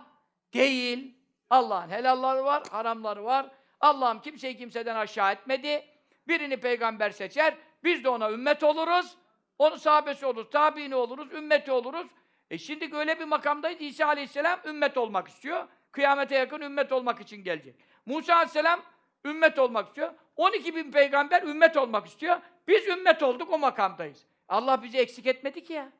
değil. 0.54 1.14
Allah'ın 1.50 1.88
helalları 1.88 2.44
var, 2.44 2.62
haramları 2.70 3.24
var. 3.24 3.50
Allah'ım 3.80 4.20
kimseyi 4.20 4.56
kimseden 4.56 4.96
aşağı 4.96 5.32
etmedi. 5.32 5.84
Birini 6.28 6.56
peygamber 6.56 7.10
seçer, 7.10 7.54
biz 7.84 8.04
de 8.04 8.08
ona 8.08 8.30
ümmet 8.30 8.62
oluruz. 8.62 9.16
Onun 9.60 9.76
sahabesi 9.76 10.26
oluruz, 10.26 10.50
tabiini 10.50 10.94
oluruz, 10.94 11.32
ümmeti 11.32 11.72
oluruz. 11.72 12.06
E 12.50 12.58
şimdi 12.58 12.96
öyle 12.96 13.20
bir 13.20 13.24
makamdayız, 13.24 13.80
İsa 13.80 14.06
Aleyhisselam 14.06 14.60
ümmet 14.64 14.96
olmak 14.96 15.28
istiyor. 15.28 15.68
Kıyamete 15.92 16.34
yakın 16.34 16.60
ümmet 16.60 16.92
olmak 16.92 17.20
için 17.20 17.44
gelecek. 17.44 17.74
Musa 18.06 18.34
Aleyhisselam 18.34 18.80
ümmet 19.24 19.58
olmak 19.58 19.88
istiyor. 19.88 20.12
12 20.36 20.76
bin 20.76 20.92
peygamber 20.92 21.42
ümmet 21.42 21.76
olmak 21.76 22.06
istiyor. 22.06 22.38
Biz 22.68 22.88
ümmet 22.88 23.22
olduk, 23.22 23.52
o 23.52 23.58
makamdayız. 23.58 24.24
Allah 24.48 24.82
bizi 24.82 24.98
eksik 24.98 25.26
etmedi 25.26 25.64
ki 25.64 25.72
ya. 25.72 25.92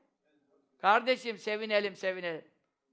Kardeşim 0.80 1.38
sevinelim, 1.38 1.96
sevinelim. 1.96 2.44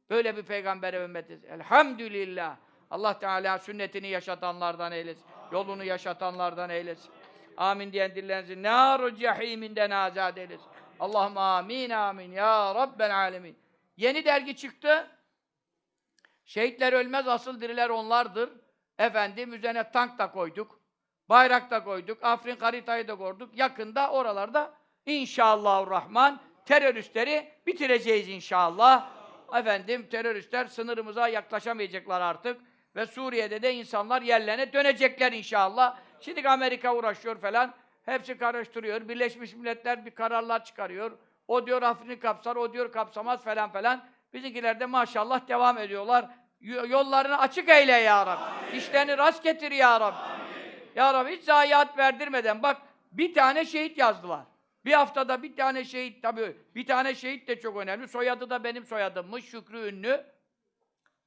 Böyle 0.10 0.38
bir 0.38 0.44
peygambere 0.44 1.04
ümmetiz. 1.04 1.46
Elhamdülillah. 1.46 2.58
Allah 2.92 3.20
Teala 3.20 3.60
sünnetini 3.60 4.08
yaşatanlardan 4.08 4.92
eylesin. 4.92 5.26
Yolunu 5.52 5.84
yaşatanlardan 5.84 6.70
eylesin. 6.70 7.12
Amin 7.58 7.92
diyen 7.92 8.16
dillensin. 8.16 8.64
Nâru 8.64 9.16
cehîminden 9.16 9.90
azad 9.90 10.38
eylesin. 10.38 10.68
Allahümme 11.00 11.40
amin 11.40 11.90
amin 11.90 12.32
ya 12.32 12.76
Rabbel 12.76 13.16
alemin. 13.16 13.58
Yeni 13.98 14.26
dergi 14.26 14.56
çıktı. 14.56 15.08
Şehitler 16.46 16.94
ölmez, 16.94 17.28
asıl 17.28 17.62
diriler 17.62 17.90
onlardır. 17.90 18.50
Efendim 19.00 19.54
üzerine 19.54 19.92
tank 19.92 20.20
da 20.20 20.32
koyduk. 20.32 20.80
Bayrak 21.30 21.72
da 21.72 21.84
koyduk. 21.84 22.24
Afrin 22.24 22.56
haritayı 22.56 23.08
da 23.08 23.16
koyduk. 23.16 23.58
Yakında 23.58 24.12
oralarda 24.12 24.74
inşallahurrahman 25.06 26.42
teröristleri 26.66 27.52
bitireceğiz 27.68 28.30
inşallah. 28.30 29.10
Efendim 29.56 30.08
teröristler 30.12 30.66
sınırımıza 30.66 31.28
yaklaşamayacaklar 31.28 32.22
artık. 32.22 32.62
Ve 32.96 33.06
Suriye'de 33.06 33.62
de 33.62 33.74
insanlar 33.74 34.22
yerlerine 34.22 34.74
dönecekler 34.74 35.32
inşallah. 35.32 36.00
Şimdi 36.20 36.50
Amerika 36.50 36.96
uğraşıyor 36.96 37.36
falan. 37.42 37.74
Hepsi 38.06 38.38
karıştırıyor. 38.38 39.10
Birleşmiş 39.10 39.54
Milletler 39.54 40.06
bir 40.06 40.12
kararlar 40.12 40.66
çıkarıyor. 40.66 41.12
O 41.48 41.66
diyor 41.66 41.82
Afrin'i 41.82 42.20
kapsar, 42.20 42.56
o 42.56 42.74
diyor 42.74 42.92
kapsamaz 42.92 43.44
falan 43.44 43.72
falan. 43.72 44.06
Bizimkiler 44.34 44.80
de 44.80 44.86
maşallah 44.86 45.48
devam 45.48 45.78
ediyorlar. 45.78 46.26
Yollarını 46.62 47.40
açık 47.40 47.70
eyle 47.70 47.92
ya 47.92 48.26
Rabbi. 48.26 48.78
İşlerini 48.78 49.18
rast 49.18 49.44
getir 49.44 49.72
ya 49.72 50.00
Rabbi. 50.00 50.18
Ya 50.96 51.14
Rabbi 51.14 51.32
hiç 51.32 51.44
zayiat 51.44 51.98
verdirmeden 51.98 52.64
bak 52.64 52.82
bir 53.12 53.34
tane 53.34 53.66
şehit 53.66 53.98
yazdılar. 53.98 54.46
Bir 54.86 54.94
haftada 54.94 55.44
bir 55.44 55.56
tane 55.56 55.84
şehit 55.84 56.24
tabii 56.24 56.58
bir 56.76 56.86
tane 56.86 57.16
şehit 57.16 57.48
de 57.48 57.60
çok 57.60 57.78
önemli. 57.78 58.08
Soyadı 58.08 58.50
da 58.50 58.64
benim 58.64 58.86
soyadımmış. 58.86 59.46
Şükrü 59.46 59.90
Ünlü. 59.90 60.26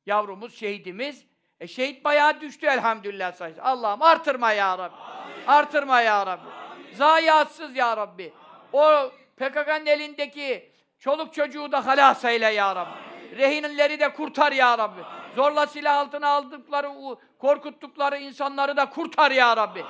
Yavrumuz, 0.07 0.55
şehidimiz. 0.55 1.27
E 1.61 1.66
şehit 1.66 2.05
bayağı 2.05 2.41
düştü 2.41 2.66
elhamdülillah 2.66 3.32
sayısı. 3.32 3.62
Allah'ım 3.62 4.03
artırma 4.03 4.53
ya 4.53 4.78
Rabbi. 4.78 4.97
Artırma 5.47 6.01
ya 6.01 6.27
Rabbi. 6.27 6.49
Zayiatsız 6.95 7.77
ya 7.77 7.97
Rabbi. 7.97 8.32
O 8.73 9.11
PKK'nın 9.37 9.87
elindeki 9.87 10.73
çoluk 10.99 11.35
çocuğu 11.35 11.73
da 11.73 11.87
halas 11.87 12.24
eyle 12.24 12.47
ya 12.47 12.77
Rabbi. 12.77 13.11
Rehinleri 13.39 14.01
de 14.01 14.12
kurtar 14.12 14.53
ya 14.53 14.78
Rabbi. 14.78 15.01
Zorla 15.35 15.66
silah 15.66 15.97
altına 15.97 16.28
aldıkları, 16.28 16.89
korkuttukları 17.39 18.19
insanları 18.19 18.77
da 18.77 18.91
kurtar 18.91 19.31
ya 19.31 19.57
Rabbi. 19.57 19.85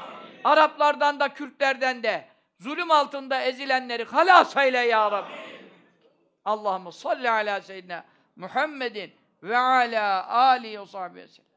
Araplardan 0.44 1.20
da, 1.20 1.28
Kürtlerden 1.28 2.02
de, 2.02 2.24
zulüm 2.58 2.90
altında 2.90 3.42
ezilenleri 3.42 4.04
halas 4.04 4.56
eyle 4.56 4.78
ya 4.78 5.10
Rabbi. 5.10 5.32
Allahümme 6.44 6.92
salli 6.92 7.30
ala 7.30 7.60
seyyidina 7.60 8.04
Muhammedin 8.36 9.12
ve 9.42 9.58
ala 9.58 10.28
alihi 10.28 10.80
ve 10.80 10.86
sahbihi. 10.86 11.49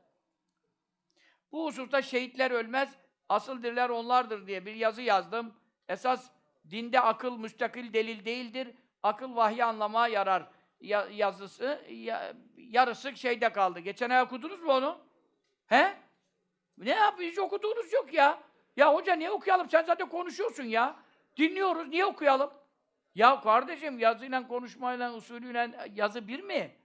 Bu 1.53 1.65
hususta 1.65 2.01
şehitler 2.01 2.51
ölmez, 2.51 2.95
asıl 3.30 3.63
diriler 3.63 3.89
onlardır 3.89 4.47
diye 4.47 4.65
bir 4.65 4.75
yazı 4.75 5.01
yazdım. 5.01 5.53
Esas 5.89 6.30
dinde 6.69 6.99
akıl 6.99 7.38
müstakil 7.38 7.93
delil 7.93 8.25
değildir. 8.25 8.75
Akıl 9.03 9.35
vahyi 9.35 9.63
anlamaya 9.63 10.13
yarar 10.13 10.49
ya- 10.81 11.07
yazısı. 11.11 11.85
ya- 11.89 12.34
yarısı 12.57 13.15
şeyde 13.15 13.51
kaldı. 13.51 13.80
Geçen 13.80 14.09
ay 14.09 14.21
okudunuz 14.21 14.61
mu 14.61 14.71
onu? 14.71 14.97
He? 15.65 15.93
Ne 16.77 16.89
yapıyor? 16.89 17.31
Hiç 17.31 17.39
okuduğunuz 17.39 17.93
yok 17.93 18.13
ya. 18.13 18.43
Ya 18.77 18.93
hoca 18.93 19.15
niye 19.15 19.31
okuyalım? 19.31 19.69
Sen 19.69 19.84
zaten 19.84 20.09
konuşuyorsun 20.09 20.63
ya. 20.63 20.95
Dinliyoruz. 21.38 21.88
Niye 21.88 22.05
okuyalım? 22.05 22.53
Ya 23.15 23.41
kardeşim 23.41 23.99
yazıyla, 23.99 24.47
konuşmayla, 24.47 25.13
usulüyle 25.13 25.89
yazı 25.93 26.27
bir 26.27 26.39
mi? 26.39 26.75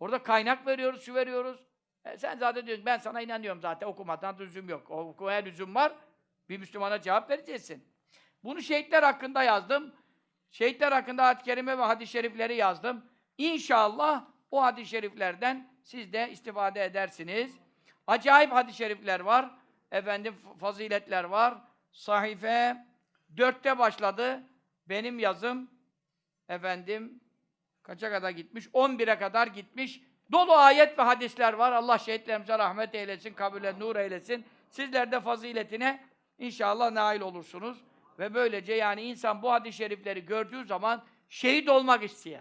Orada 0.00 0.22
kaynak 0.22 0.66
veriyoruz, 0.66 1.02
şu 1.02 1.14
veriyoruz. 1.14 1.69
E 2.04 2.18
sen 2.18 2.38
zaten 2.38 2.66
diyorsun, 2.66 2.86
ben 2.86 2.98
sana 2.98 3.20
inanıyorum 3.20 3.60
zaten, 3.60 3.86
okumadan 3.86 4.38
lüzum 4.38 4.68
yok. 4.68 4.90
O, 4.90 4.98
okumaya 4.98 5.40
lüzum 5.40 5.74
var, 5.74 5.92
bir 6.48 6.58
Müslümana 6.58 7.00
cevap 7.00 7.30
vereceksin. 7.30 7.84
Bunu 8.44 8.62
şehitler 8.62 9.02
hakkında 9.02 9.42
yazdım. 9.42 9.94
Şehitler 10.50 10.92
hakkında 10.92 11.22
ayet-i 11.22 11.44
kerime 11.44 11.78
ve 11.78 11.82
hadis-i 11.82 12.12
şerifleri 12.12 12.56
yazdım. 12.56 13.04
İnşallah 13.38 14.24
o 14.50 14.62
hadis-i 14.62 14.90
şeriflerden 14.90 15.70
siz 15.82 16.12
de 16.12 16.30
istifade 16.30 16.84
edersiniz. 16.84 17.58
Acayip 18.06 18.52
hadis-i 18.52 18.76
şerifler 18.76 19.20
var. 19.20 19.50
Efendim 19.92 20.34
faziletler 20.60 21.24
var. 21.24 21.58
Sahife 21.92 22.86
dörtte 23.36 23.78
başladı. 23.78 24.42
Benim 24.86 25.18
yazım 25.18 25.70
efendim 26.48 27.20
kaça 27.82 28.10
kadar 28.10 28.30
gitmiş? 28.30 28.66
11'e 28.66 29.18
kadar 29.18 29.46
gitmiş. 29.46 30.00
Dolu 30.32 30.52
ayet 30.52 30.98
ve 30.98 31.02
hadisler 31.02 31.52
var. 31.52 31.72
Allah 31.72 31.98
şehitlerimize 31.98 32.58
rahmet 32.58 32.94
eylesin, 32.94 33.34
kabule 33.34 33.78
nur 33.78 33.96
eylesin. 33.96 34.44
Sizler 34.70 35.12
de 35.12 35.20
faziletine 35.20 36.04
inşallah 36.38 36.90
nail 36.90 37.20
olursunuz. 37.20 37.78
Ve 38.18 38.34
böylece 38.34 38.72
yani 38.72 39.02
insan 39.02 39.42
bu 39.42 39.52
hadis-i 39.52 39.76
şerifleri 39.76 40.26
gördüğü 40.26 40.64
zaman 40.64 41.04
şehit 41.28 41.68
olmak 41.68 42.04
istiyor. 42.04 42.40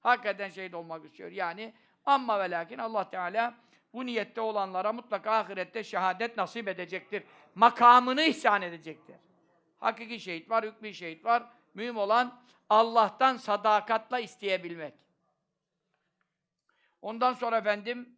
Hakikaten 0.00 0.48
şehit 0.48 0.74
olmak 0.74 1.04
istiyor. 1.04 1.30
Yani 1.30 1.74
amma 2.04 2.40
ve 2.40 2.50
lakin 2.50 2.78
Allah 2.78 3.10
Teala 3.10 3.54
bu 3.92 4.06
niyette 4.06 4.40
olanlara 4.40 4.92
mutlaka 4.92 5.32
ahirette 5.32 5.84
şehadet 5.84 6.36
nasip 6.36 6.68
edecektir. 6.68 7.22
Makamını 7.54 8.22
ihsan 8.22 8.62
edecektir. 8.62 9.16
Hakiki 9.78 10.20
şehit 10.20 10.50
var, 10.50 10.64
hükmü 10.64 10.94
şehit 10.94 11.24
var. 11.24 11.42
Mühim 11.74 11.96
olan 11.96 12.40
Allah'tan 12.70 13.36
sadakatla 13.36 14.18
isteyebilmek. 14.18 14.94
Ondan 17.02 17.32
sonra 17.32 17.56
efendim 17.56 18.16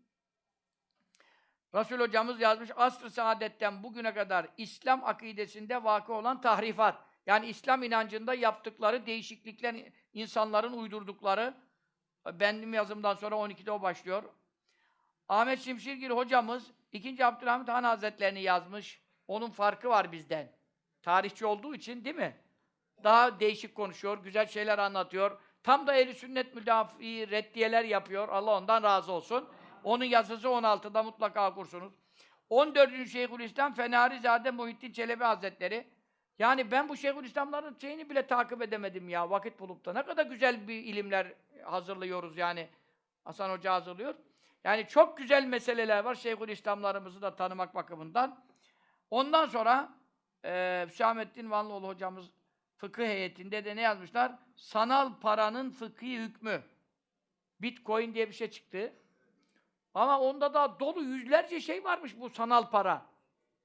Resul 1.75 1.99
hocamız 1.99 2.41
yazmış 2.41 2.71
asr-ı 2.77 3.11
saadetten 3.11 3.83
bugüne 3.83 4.15
kadar 4.15 4.47
İslam 4.57 5.05
akidesinde 5.05 5.85
vakı 5.85 6.13
olan 6.13 6.41
tahrifat. 6.41 7.05
Yani 7.27 7.47
İslam 7.47 7.83
inancında 7.83 8.35
yaptıkları 8.35 9.07
değişiklikler, 9.07 9.77
insanların 10.13 10.73
uydurdukları. 10.73 11.55
Benim 12.27 12.75
yazımdan 12.75 13.15
sonra 13.15 13.35
12'de 13.35 13.71
o 13.71 13.83
başlıyor. 13.83 14.23
Ahmet 15.29 15.61
Şimşirgil 15.61 16.11
hocamız 16.11 16.71
2. 16.93 17.27
Abdülhamit 17.27 17.69
Han 17.69 17.85
Hazretlerini 17.85 18.43
yazmış. 18.43 19.03
Onun 19.29 19.51
farkı 19.51 19.89
var 19.89 20.13
bizden. 20.13 20.53
Tarihçi 21.03 21.47
olduğu 21.47 21.75
için 21.75 22.05
değil 22.05 22.17
mi? 22.17 22.37
Daha 23.05 23.41
değişik 23.41 23.75
konuşuyor, 23.75 24.25
güzel 24.25 24.47
şeyler 24.47 24.79
anlatıyor. 24.79 25.41
Tam 25.63 25.87
da 25.87 25.95
eli 25.95 26.15
sünnet 26.15 26.55
müdafi 26.55 27.31
reddiyeler 27.31 27.85
yapıyor. 27.85 28.29
Allah 28.29 28.57
ondan 28.57 28.83
razı 28.83 29.13
olsun. 29.13 29.49
Onun 29.85 30.05
yazısı 30.05 30.49
16'da 30.49 31.03
mutlaka 31.03 31.51
okursunuz. 31.51 31.93
14. 32.51 33.09
Şeyhülislam 33.09 33.75
Fenarizade 33.75 34.51
Muhittin 34.51 34.93
Çelebi 34.93 35.25
Hazretleri. 35.25 35.87
Yani 36.39 36.71
ben 36.71 36.89
bu 36.89 36.97
Şeyhülislamların 36.97 37.77
şeyini 37.81 38.11
bile 38.11 38.27
takip 38.27 38.63
edemedim 38.63 39.09
ya 39.09 39.31
vakit 39.31 39.61
bulup 39.61 39.85
da. 39.85 39.93
Ne 39.93 40.03
kadar 40.03 40.27
güzel 40.27 40.69
bir 40.69 40.75
ilimler 40.75 41.33
hazırlıyoruz 41.65 42.37
yani. 42.37 42.69
Hasan 43.25 43.51
Hoca 43.51 43.73
hazırlıyor. 43.73 44.15
Yani 44.65 44.89
çok 44.89 45.19
güzel 45.19 45.45
meseleler 45.45 46.05
var 46.05 46.15
Şeyhülislamlarımızı 46.15 47.23
da 47.23 47.37
tanımak 47.37 47.75
bakımından. 47.75 48.45
Ondan 49.11 49.47
sonra 49.47 49.89
e, 50.45 50.85
Hüsamettin 50.89 51.51
Vanlıoğlu 51.51 51.89
hocamız 51.89 52.31
fıkıh 52.83 53.07
heyetinde 53.07 53.65
de 53.65 53.77
ne 53.77 53.81
yazmışlar? 53.81 54.33
Sanal 54.57 55.21
paranın 55.21 55.71
fıkhi 55.71 56.19
hükmü. 56.19 56.63
Bitcoin 57.61 58.15
diye 58.15 58.29
bir 58.29 58.35
şey 58.35 58.51
çıktı. 58.51 58.93
Ama 59.95 60.21
onda 60.21 60.55
da 60.55 60.81
dolu 60.81 61.03
yüzlerce 61.03 61.61
şey 61.61 61.85
varmış 61.85 62.21
bu 62.21 62.31
sanal 62.31 62.71
para. 62.71 63.07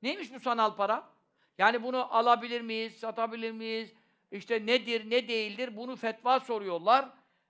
Neymiş 0.02 0.34
bu 0.34 0.40
sanal 0.40 0.76
para? 0.76 1.10
Yani 1.58 1.84
bunu 1.84 2.16
alabilir 2.16 2.62
miyiz, 2.62 3.00
satabilir 3.00 3.52
miyiz? 3.52 3.94
İşte 4.32 4.66
nedir, 4.66 5.10
ne 5.10 5.28
değildir? 5.28 5.78
Bunu 5.78 5.96
fetva 5.96 6.40
soruyorlar. 6.40 7.10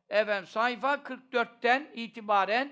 Efendim 0.09 0.47
sayfa 0.47 0.93
44'ten 0.93 1.91
itibaren 1.93 2.71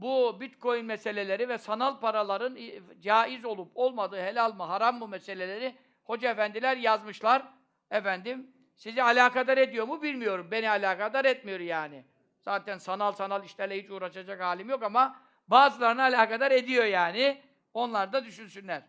bu 0.00 0.40
bitcoin 0.40 0.84
meseleleri 0.84 1.48
ve 1.48 1.58
sanal 1.58 2.00
paraların 2.00 2.58
caiz 3.00 3.44
olup 3.44 3.70
olmadığı, 3.74 4.22
helal 4.22 4.54
mı, 4.54 4.62
haram 4.62 4.98
mı 4.98 5.08
meseleleri 5.08 5.74
hoca 6.04 6.30
efendiler 6.30 6.76
yazmışlar. 6.76 7.61
Efendim, 7.92 8.46
sizi 8.74 9.02
alakadar 9.02 9.58
ediyor 9.58 9.86
mu 9.86 10.02
bilmiyorum. 10.02 10.48
Beni 10.50 10.70
alakadar 10.70 11.24
etmiyor 11.24 11.60
yani. 11.60 12.04
Zaten 12.40 12.78
sanal 12.78 13.12
sanal 13.12 13.44
işlerle 13.44 13.82
hiç 13.82 13.90
uğraşacak 13.90 14.40
halim 14.40 14.70
yok 14.70 14.82
ama 14.82 15.20
bazılarını 15.48 16.02
alakadar 16.02 16.50
ediyor 16.50 16.84
yani. 16.84 17.42
Onlar 17.74 18.12
da 18.12 18.24
düşünsünler. 18.24 18.82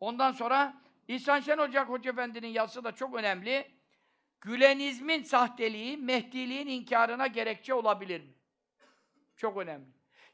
Ondan 0.00 0.32
sonra 0.32 0.74
İhsan 1.08 1.40
Şen 1.40 1.58
Ocak 1.58 1.88
Hoca 1.88 2.10
Efendi'nin 2.10 2.48
yazısı 2.48 2.84
da 2.84 2.92
çok 2.92 3.14
önemli. 3.14 3.70
Gülenizmin 4.40 5.22
sahteliği, 5.22 5.96
Mehdiliğin 5.96 6.66
inkarına 6.66 7.26
gerekçe 7.26 7.74
olabilir 7.74 8.20
mi? 8.20 8.34
Çok 9.36 9.56
önemli. 9.56 9.86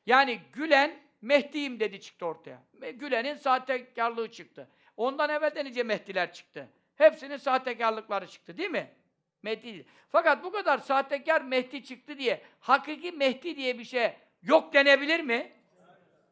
Yani 0.06 0.40
Gülen, 0.52 1.00
Mehdi'yim 1.22 1.80
dedi 1.80 2.00
çıktı 2.00 2.26
ortaya. 2.26 2.62
Gülen'in 2.94 3.34
sahtekarlığı 3.34 4.30
çıktı. 4.30 4.68
Ondan 4.96 5.30
evvel 5.30 5.54
de 5.54 5.64
nice 5.64 5.82
Mehdiler 5.82 6.32
çıktı. 6.32 6.68
Hepsinin 6.96 7.36
sahtekarlıkları 7.36 8.26
çıktı 8.26 8.58
değil 8.58 8.70
mi? 8.70 8.94
Mehdi. 9.42 9.86
Fakat 10.12 10.44
bu 10.44 10.52
kadar 10.52 10.78
sahtekar 10.78 11.40
Mehdi 11.40 11.84
çıktı 11.84 12.18
diye 12.18 12.42
hakiki 12.60 13.12
Mehdi 13.12 13.56
diye 13.56 13.78
bir 13.78 13.84
şey 13.84 14.16
yok 14.42 14.72
denebilir 14.72 15.20
mi? 15.20 15.52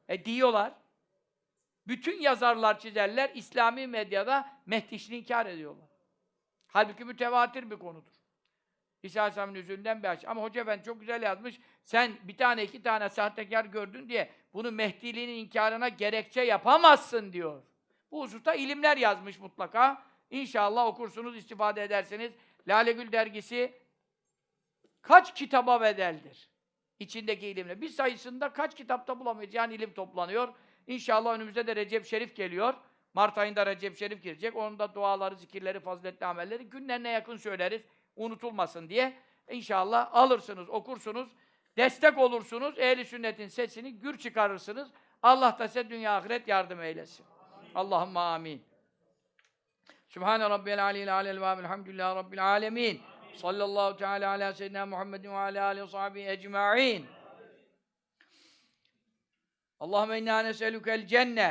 E 0.09 0.25
diyorlar. 0.25 0.73
Bütün 1.87 2.21
yazarlar, 2.21 2.79
çizerler 2.79 3.31
İslami 3.35 3.87
medyada 3.87 4.49
Mehdi 4.67 5.15
inkar 5.15 5.47
ediyorlar. 5.47 5.89
Halbuki 6.67 7.05
mütevatir 7.05 7.71
bir 7.71 7.79
konudur. 7.79 8.13
İsa 9.03 9.21
Aleyhisselam'ın 9.21 9.55
yüzünden 9.55 10.03
bir 10.03 10.09
aç. 10.09 10.25
Ama 10.25 10.43
Hoca 10.43 10.61
Efendi 10.61 10.85
çok 10.85 11.01
güzel 11.01 11.23
yazmış. 11.23 11.61
Sen 11.85 12.13
bir 12.23 12.37
tane 12.37 12.65
iki 12.65 12.83
tane 12.83 13.09
sahtekar 13.09 13.65
gördün 13.65 14.09
diye 14.09 14.31
bunu 14.55 14.73
Mehdiliğinin 14.73 15.45
inkarına 15.45 15.89
gerekçe 15.89 16.41
yapamazsın 16.41 17.33
diyor. 17.33 17.63
Bu 18.11 18.23
hususta 18.23 18.55
ilimler 18.55 18.97
yazmış 18.97 19.39
mutlaka. 19.39 20.03
İnşallah 20.31 20.87
okursunuz, 20.87 21.37
istifade 21.37 21.83
edersiniz. 21.83 22.33
Lale 22.69 22.93
Gül 22.93 23.13
dergisi 23.13 23.73
kaç 25.03 25.35
kitaba 25.35 25.81
bedeldir? 25.81 26.49
İçindeki 26.99 27.47
ilimle. 27.47 27.81
Bir 27.81 27.89
sayısında 27.89 28.53
kaç 28.53 28.75
kitapta 28.75 29.21
bulamayız? 29.21 29.55
Yani 29.55 29.75
ilim 29.75 29.93
toplanıyor. 29.93 30.55
İnşallah 30.87 31.35
önümüzde 31.35 31.67
de 31.67 31.77
Recep 31.77 32.07
Şerif 32.07 32.37
geliyor. 32.37 32.75
Mart 33.15 33.39
ayında 33.39 33.67
Recep 33.67 33.99
Şerif 33.99 34.23
girecek. 34.23 34.57
Onun 34.57 34.79
da 34.79 34.95
duaları, 34.95 35.37
zikirleri, 35.37 35.81
faziletli 35.81 36.27
amelleri 36.27 36.65
günlerine 36.65 37.09
yakın 37.09 37.37
söyleriz. 37.37 37.83
Unutulmasın 38.17 38.89
diye. 38.89 39.17
İnşallah 39.51 40.15
alırsınız, 40.15 40.69
okursunuz. 40.69 41.29
Destek 41.77 42.19
olursunuz. 42.19 42.79
Ehli 42.79 43.05
sünnetin 43.05 43.49
sesini 43.49 43.99
gür 43.99 44.19
çıkarırsınız. 44.19 44.91
Allah 45.23 45.57
da 45.59 45.69
size 45.69 45.91
dünya 45.91 46.17
ahiret 46.17 46.49
yardım 46.49 46.83
eylesin. 46.83 47.27
Allahümme 47.75 48.21
amin. 48.21 48.70
سبحان 50.15 50.43
ربي 50.43 50.75
العلي 50.75 51.03
العلي 51.03 51.31
الباب 51.31 51.59
الحمد 51.59 51.89
لله 51.89 52.13
رب 52.13 52.35
العالمين. 52.35 53.03
صلى 53.35 53.65
الله 53.65 53.93
تعالى 53.93 54.27
على 54.27 54.47
سيدنا 54.53 54.85
محمد 54.85 55.27
وعلى 55.27 55.71
آله 55.71 55.83
وصحبه 55.85 56.33
أجمعين. 56.33 57.07
اللهم 59.83 60.11
إنا 60.11 60.51
نسألك 60.51 60.89
الجنة 60.89 61.51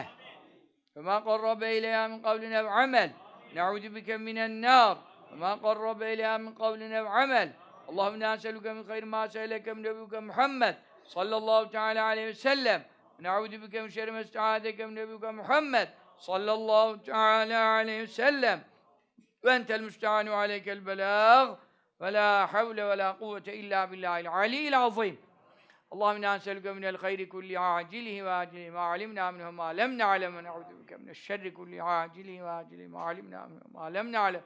فما 0.95 1.19
قرب 1.19 1.63
إليها 1.63 2.07
من 2.07 2.21
قول 2.21 2.53
أو 2.53 2.67
عمل. 2.67 3.11
نعوذ 3.55 3.89
بك 3.89 4.09
من 4.09 4.37
النار 4.37 4.95
فما 5.31 5.55
قرب 5.55 6.03
إليها 6.03 6.37
من 6.37 6.53
قول 6.53 6.93
أو 6.93 7.07
عمل. 7.07 7.51
اللهم 7.89 8.13
إنا 8.13 8.35
نسألك 8.35 8.67
من 8.67 8.83
خير 8.83 9.05
ما 9.05 9.27
سألك 9.27 9.69
من 9.69 9.81
نبيك 9.81 10.13
محمد 10.13 10.75
صلى 11.07 11.35
الله 11.37 11.63
تعالى 11.63 11.99
عليه 11.99 12.29
وسلم. 12.29 12.83
نعوذ 13.19 13.57
بك 13.57 13.75
من 13.75 13.89
شر 13.89 14.11
ما 14.11 14.21
استعاذك 14.21 14.81
من 14.81 14.93
نبيك 14.99 15.23
محمد 15.23 15.89
ve 16.27 18.07
sellem. 18.07 18.61
Ve 19.43 19.51
entel 19.51 19.81
müstehanu 19.81 20.33
aleykel 20.33 20.85
belâg 20.85 21.57
ve 22.01 22.13
la 22.13 22.53
havle 22.53 22.87
ve 22.89 22.97
la 22.97 23.17
kuvvete 23.17 23.53
illa 23.55 23.91
billahil 23.91 24.29
aliyyil 24.29 24.79
azim. 24.79 25.19
اللهم 25.93 26.15
إنا 26.15 26.37
نسألك 26.37 26.67
من 26.67 26.85
الخير 26.93 27.19
كل 27.33 27.57
عاجله 27.57 28.23
وآجله 28.25 28.69
ما 28.69 28.83
علمنا 28.91 29.31
منه 29.31 29.51
ما 29.51 29.73
لم 29.73 29.91
نعلم. 29.97 30.35
ونعوذ 30.35 30.69
بك 30.79 30.91
من 31.01 31.09
الشر 31.09 31.49
كل 31.49 31.81
عاجله 31.81 32.37
وآجله 32.45 32.87
ما 32.87 33.01
علمنا 33.07 33.45
منه 33.45 33.63
ما 33.75 33.89
لم 33.89 34.07
نعلم. 34.17 34.41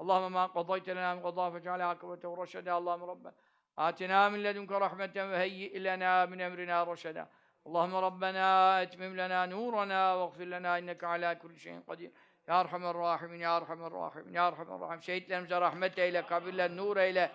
اللهم 0.00 0.32
ما 0.32 0.46
قضيت 0.46 0.88
لنا 0.90 1.14
من 1.14 1.20
قضاء 1.26 1.50
فاجعل 1.50 1.80
عاقبته 1.82 2.30
رشدا. 2.42 2.72
اللهم 2.78 3.02
ربنا 3.12 3.32
آتنا 3.78 4.28
من 4.28 4.42
لدنك 4.42 4.72
رحمة 4.72 5.16
وهيئ 5.16 5.78
لنا 5.78 6.26
من 6.30 6.40
أمرنا 6.40 6.76
رشدا. 6.92 7.24
Allahümme 7.66 8.02
Rabbena 8.02 8.82
etmim 8.82 9.18
lena 9.18 9.46
nurana 9.46 10.20
ve 10.20 10.30
gfir 10.30 10.50
lena 10.50 10.78
inneke 10.78 11.06
ala 11.06 11.38
kulli 11.38 11.60
şeyin 11.60 11.80
kadir. 11.80 12.10
Ya 12.46 12.60
Erhamer 12.60 12.94
Rahimin, 12.94 13.38
Ya 13.38 13.56
Erhamer 13.56 13.90
Rahimin, 13.90 14.32
Ya 14.32 14.48
Erhamer 14.48 14.80
Rahim. 14.80 15.02
Şehitlerimize 15.02 15.60
rahmet 15.60 15.98
eyle, 15.98 16.22
kabirler 16.22 16.76
nur 16.76 16.96
eyle, 16.96 17.30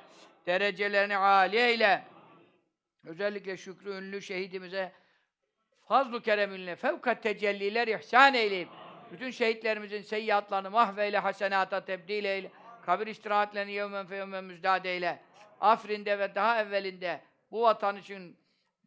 derecelerini 0.46 1.18
âli 1.18 1.58
eyle. 1.58 2.04
Özellikle 3.06 3.58
şükrü 3.58 3.90
ünlü 3.90 4.22
şehidimize 4.22 4.92
fazlu 5.88 6.22
kereminle 6.22 6.76
fevkat 6.76 7.24
tecelliler 7.24 7.88
ihsan 7.88 8.34
eyleyip 8.34 8.70
bütün 9.12 9.32
şehitlerimizin 9.32 10.02
seyyiatlarını 10.02 10.72
mahveyle, 10.72 11.18
hasenata 11.18 11.86
tebdil 11.86 12.26
eyle. 12.26 12.52
Kabir 12.86 13.08
istirahatlerini 13.08 13.72
yevmen 13.72 14.06
fe 14.06 14.16
yevmen 14.16 14.44
müzdad 14.44 14.86
eyle. 14.86 15.22
Afrin'de 15.62 16.20
ve 16.20 16.36
daha 16.36 16.62
evvelinde 16.62 17.22
bu 17.52 17.62
vatan 17.62 17.98
için 17.98 18.41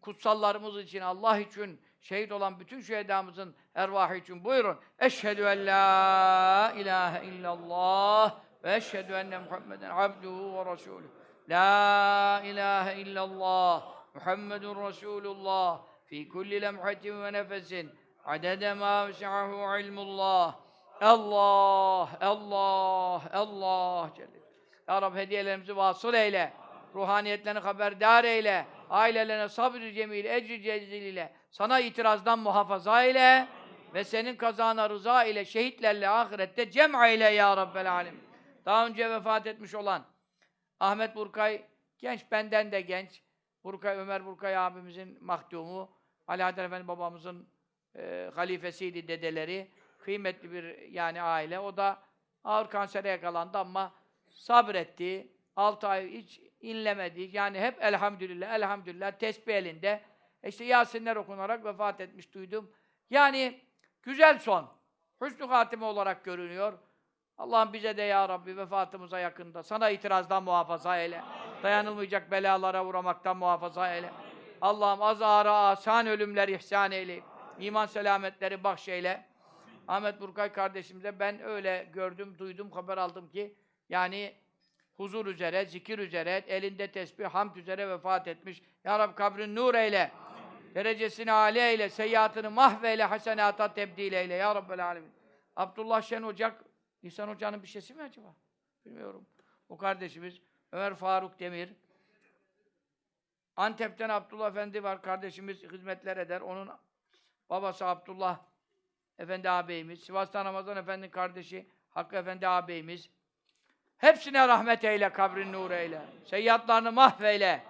kutsallarımız 0.04 0.78
için, 0.78 1.00
Allah 1.00 1.38
için 1.38 1.80
şehit 2.00 2.32
olan 2.32 2.60
bütün 2.60 2.80
şühedamızın 2.80 3.54
ervahı 3.74 4.16
için 4.16 4.44
buyurun. 4.44 4.78
Eşhedü 4.98 5.42
en 5.42 5.66
la 5.66 6.72
ilahe 6.76 7.26
illallah 7.26 8.34
ve 8.64 8.74
eşhedü 8.74 9.12
enne 9.12 9.38
Muhammeden 9.38 9.90
abduhu 9.90 10.56
ve 10.56 10.72
resulüh. 10.72 11.08
La 11.48 12.42
ilahe 12.44 13.00
illallah 13.00 13.82
Muhammedun 14.14 14.86
Resulullah 14.88 15.80
fi 16.04 16.28
kulli 16.28 16.62
lemhatin 16.62 17.22
ve 17.22 17.32
nefesin 17.32 17.90
adede 18.24 18.74
ma 18.74 19.08
vesi'ahu 19.08 19.78
ilmullah 19.78 20.54
Allah, 21.00 22.08
Allah, 22.20 23.22
Allah 23.32 24.10
Celle. 24.16 24.40
Ya 24.88 25.02
Rabbi 25.02 25.18
hediyelerimizi 25.18 25.76
vasıl 25.76 26.14
eyle. 26.14 26.52
Ruhaniyetlerini 26.94 27.58
haberdar 27.58 28.24
eyle. 28.24 28.66
Ailelerine 28.90 29.48
sabr-ı 29.48 29.92
cemil, 29.92 30.24
ecr-i 30.24 30.62
cezil 30.62 31.02
ile 31.02 31.32
sana 31.50 31.80
itirazdan 31.80 32.38
muhafaza 32.38 33.04
eyle 33.04 33.48
ve 33.94 34.04
senin 34.04 34.36
kazana 34.36 34.90
rıza 34.90 35.24
ile 35.24 35.44
şehitlerle 35.44 36.08
ahirette 36.08 36.70
cem 36.70 36.94
eyle 36.94 37.24
ya 37.24 37.56
Rabbel 37.56 37.92
alem. 37.92 38.14
Daha 38.64 38.86
önce 38.86 39.10
vefat 39.10 39.46
etmiş 39.46 39.74
olan 39.74 40.04
Ahmet 40.80 41.16
Burkay 41.16 41.64
genç 41.98 42.30
benden 42.30 42.72
de 42.72 42.80
genç. 42.80 43.22
Burkay 43.64 43.98
Ömer 43.98 44.26
Burkay 44.26 44.56
abimizin 44.56 45.24
mahdumu. 45.24 45.90
Haydar 46.26 46.64
Efendi 46.64 46.88
babamızın 46.88 47.48
e, 47.96 48.30
halifesiydi 48.34 49.08
dedeleri. 49.08 49.70
Kıymetli 49.98 50.52
bir 50.52 50.78
yani 50.78 51.22
aile. 51.22 51.58
O 51.58 51.76
da 51.76 52.02
ağır 52.44 52.70
kansere 52.70 53.08
yakalandı 53.08 53.58
ama 53.58 53.92
sabretti. 54.30 55.28
6 55.56 55.88
ay 55.88 56.10
hiç 56.10 56.40
inlemedi. 56.64 57.30
Yani 57.32 57.60
hep 57.60 57.84
elhamdülillah, 57.84 58.54
elhamdülillah 58.54 59.12
tesbih 59.12 59.54
elinde. 59.54 60.00
E 60.42 60.48
İşte 60.48 60.64
Yasinler 60.64 61.16
okunarak 61.16 61.64
vefat 61.64 62.00
etmiş 62.00 62.34
duydum. 62.34 62.70
Yani 63.10 63.60
güzel 64.02 64.38
son. 64.38 64.70
Hüsnü 65.20 65.46
hatime 65.46 65.84
olarak 65.84 66.24
görünüyor. 66.24 66.78
Allah'ım 67.38 67.72
bize 67.72 67.96
de 67.96 68.02
ya 68.02 68.28
Rabbi 68.28 68.56
vefatımıza 68.56 69.18
yakında 69.18 69.62
sana 69.62 69.90
itirazdan 69.90 70.42
muhafaza 70.42 70.98
eyle. 70.98 71.22
Dayanılmayacak 71.62 72.30
belalara 72.30 72.84
uğramaktan 72.84 73.36
muhafaza 73.36 73.94
eyle. 73.94 74.10
Allah'ım 74.60 75.02
azara 75.02 75.52
asan 75.52 76.06
ölümler 76.06 76.48
ihsan 76.48 76.92
eyle. 76.92 77.20
İman 77.58 77.86
selametleri 77.86 78.64
bahşeyle. 78.64 79.26
Ahmet 79.88 80.20
Burkay 80.20 80.52
kardeşimize 80.52 81.18
ben 81.18 81.42
öyle 81.42 81.88
gördüm, 81.92 82.38
duydum, 82.38 82.70
haber 82.70 82.98
aldım 82.98 83.28
ki 83.28 83.54
yani 83.88 84.34
huzur 84.96 85.26
üzere, 85.26 85.64
zikir 85.64 85.98
üzere, 85.98 86.44
elinde 86.46 86.92
tesbih, 86.92 87.24
hamd 87.24 87.56
üzere 87.56 87.88
vefat 87.88 88.28
etmiş. 88.28 88.62
Ya 88.84 88.98
Rabbi 88.98 89.14
kabrin 89.14 89.56
nur 89.56 89.74
eyle. 89.74 90.12
Derecesini 90.74 91.32
âli 91.32 91.58
eyle, 91.58 91.88
seyyiatını 91.88 92.50
mahveyle, 92.50 93.04
hasenata 93.04 93.74
tebdil 93.74 94.12
eyle 94.12 94.34
ya 94.34 94.54
Rabbel 94.54 94.84
alemin. 94.84 95.12
Abdullah 95.56 96.02
Şen 96.02 96.22
Ocak, 96.22 96.64
İhsan 97.02 97.28
Hoca'nın 97.28 97.62
bir 97.62 97.68
şeysi 97.68 97.94
mi 97.94 98.02
acaba? 98.02 98.34
Bilmiyorum. 98.84 99.26
O 99.68 99.76
kardeşimiz 99.76 100.40
Ömer 100.72 100.94
Faruk 100.94 101.38
Demir. 101.38 101.72
Antep'ten 103.56 104.08
Abdullah 104.08 104.50
Efendi 104.50 104.82
var, 104.82 105.02
kardeşimiz 105.02 105.62
hizmetler 105.62 106.16
eder. 106.16 106.40
Onun 106.40 106.70
babası 107.50 107.86
Abdullah 107.86 108.40
Efendi 109.18 109.50
ağabeyimiz. 109.50 110.00
Sivas'tan 110.00 110.44
Ramazan 110.44 110.76
Efendi'nin 110.76 111.10
kardeşi 111.10 111.68
Hakkı 111.90 112.16
Efendi 112.16 112.48
ağabeyimiz. 112.48 113.10
Hepsine 113.98 114.48
rahmet 114.48 114.84
eyle, 114.84 115.08
kabrin 115.08 115.52
nur 115.52 115.70
eyle. 115.70 116.00
Seyyatlarını 116.24 116.92
mahveyle. 116.92 117.62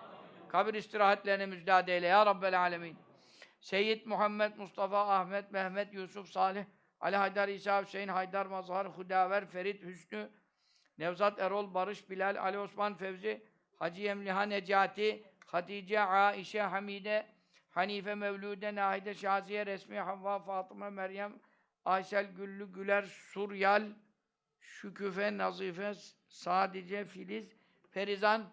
Kabir 0.49 0.75
istirahatlerini 0.75 1.47
müjdat 1.47 1.89
eyle 1.89 2.07
ya 2.07 2.27
Rabbel 2.27 2.61
alemin. 2.61 2.97
Seyyid 3.61 4.07
Muhammed, 4.07 4.57
Mustafa, 4.57 5.21
Ahmet, 5.21 5.53
Mehmet, 5.53 5.95
Yusuf, 5.95 6.29
Salih, 6.29 6.65
Ali 7.01 7.17
Haydar, 7.17 7.49
İsa, 7.49 7.83
Hüseyin, 7.83 8.09
Haydar, 8.09 8.47
Mazhar, 8.47 8.87
Hudaver, 8.89 9.47
Ferit, 9.47 9.83
Hüsnü, 9.83 10.31
Nevzat, 10.99 11.39
Erol, 11.39 11.75
Barış, 11.75 12.11
Bilal, 12.11 12.37
Ali 12.37 12.59
Osman, 12.59 12.95
Fevzi, 12.95 13.47
Hacı 13.77 14.03
Emliha, 14.03 14.43
Necati, 14.43 15.23
Hatice, 15.47 16.01
Aişe, 16.01 16.63
Hamide, 16.63 17.27
Hanife, 17.71 18.15
Mevlude, 18.15 18.75
Nahide, 18.75 19.15
Şaziye, 19.15 19.67
Resmi, 19.67 19.99
Havva, 19.99 20.39
Fatıma, 20.39 20.91
Meryem, 20.91 21.33
Aysel, 21.85 22.25
Güllü, 22.25 22.73
Güler, 22.73 23.03
Suryal, 23.03 23.83
Şüküfe, 24.65 25.39
Nazife, 25.39 25.93
Sadice, 26.29 27.05
Filiz, 27.05 27.45
Ferizan, 27.91 28.45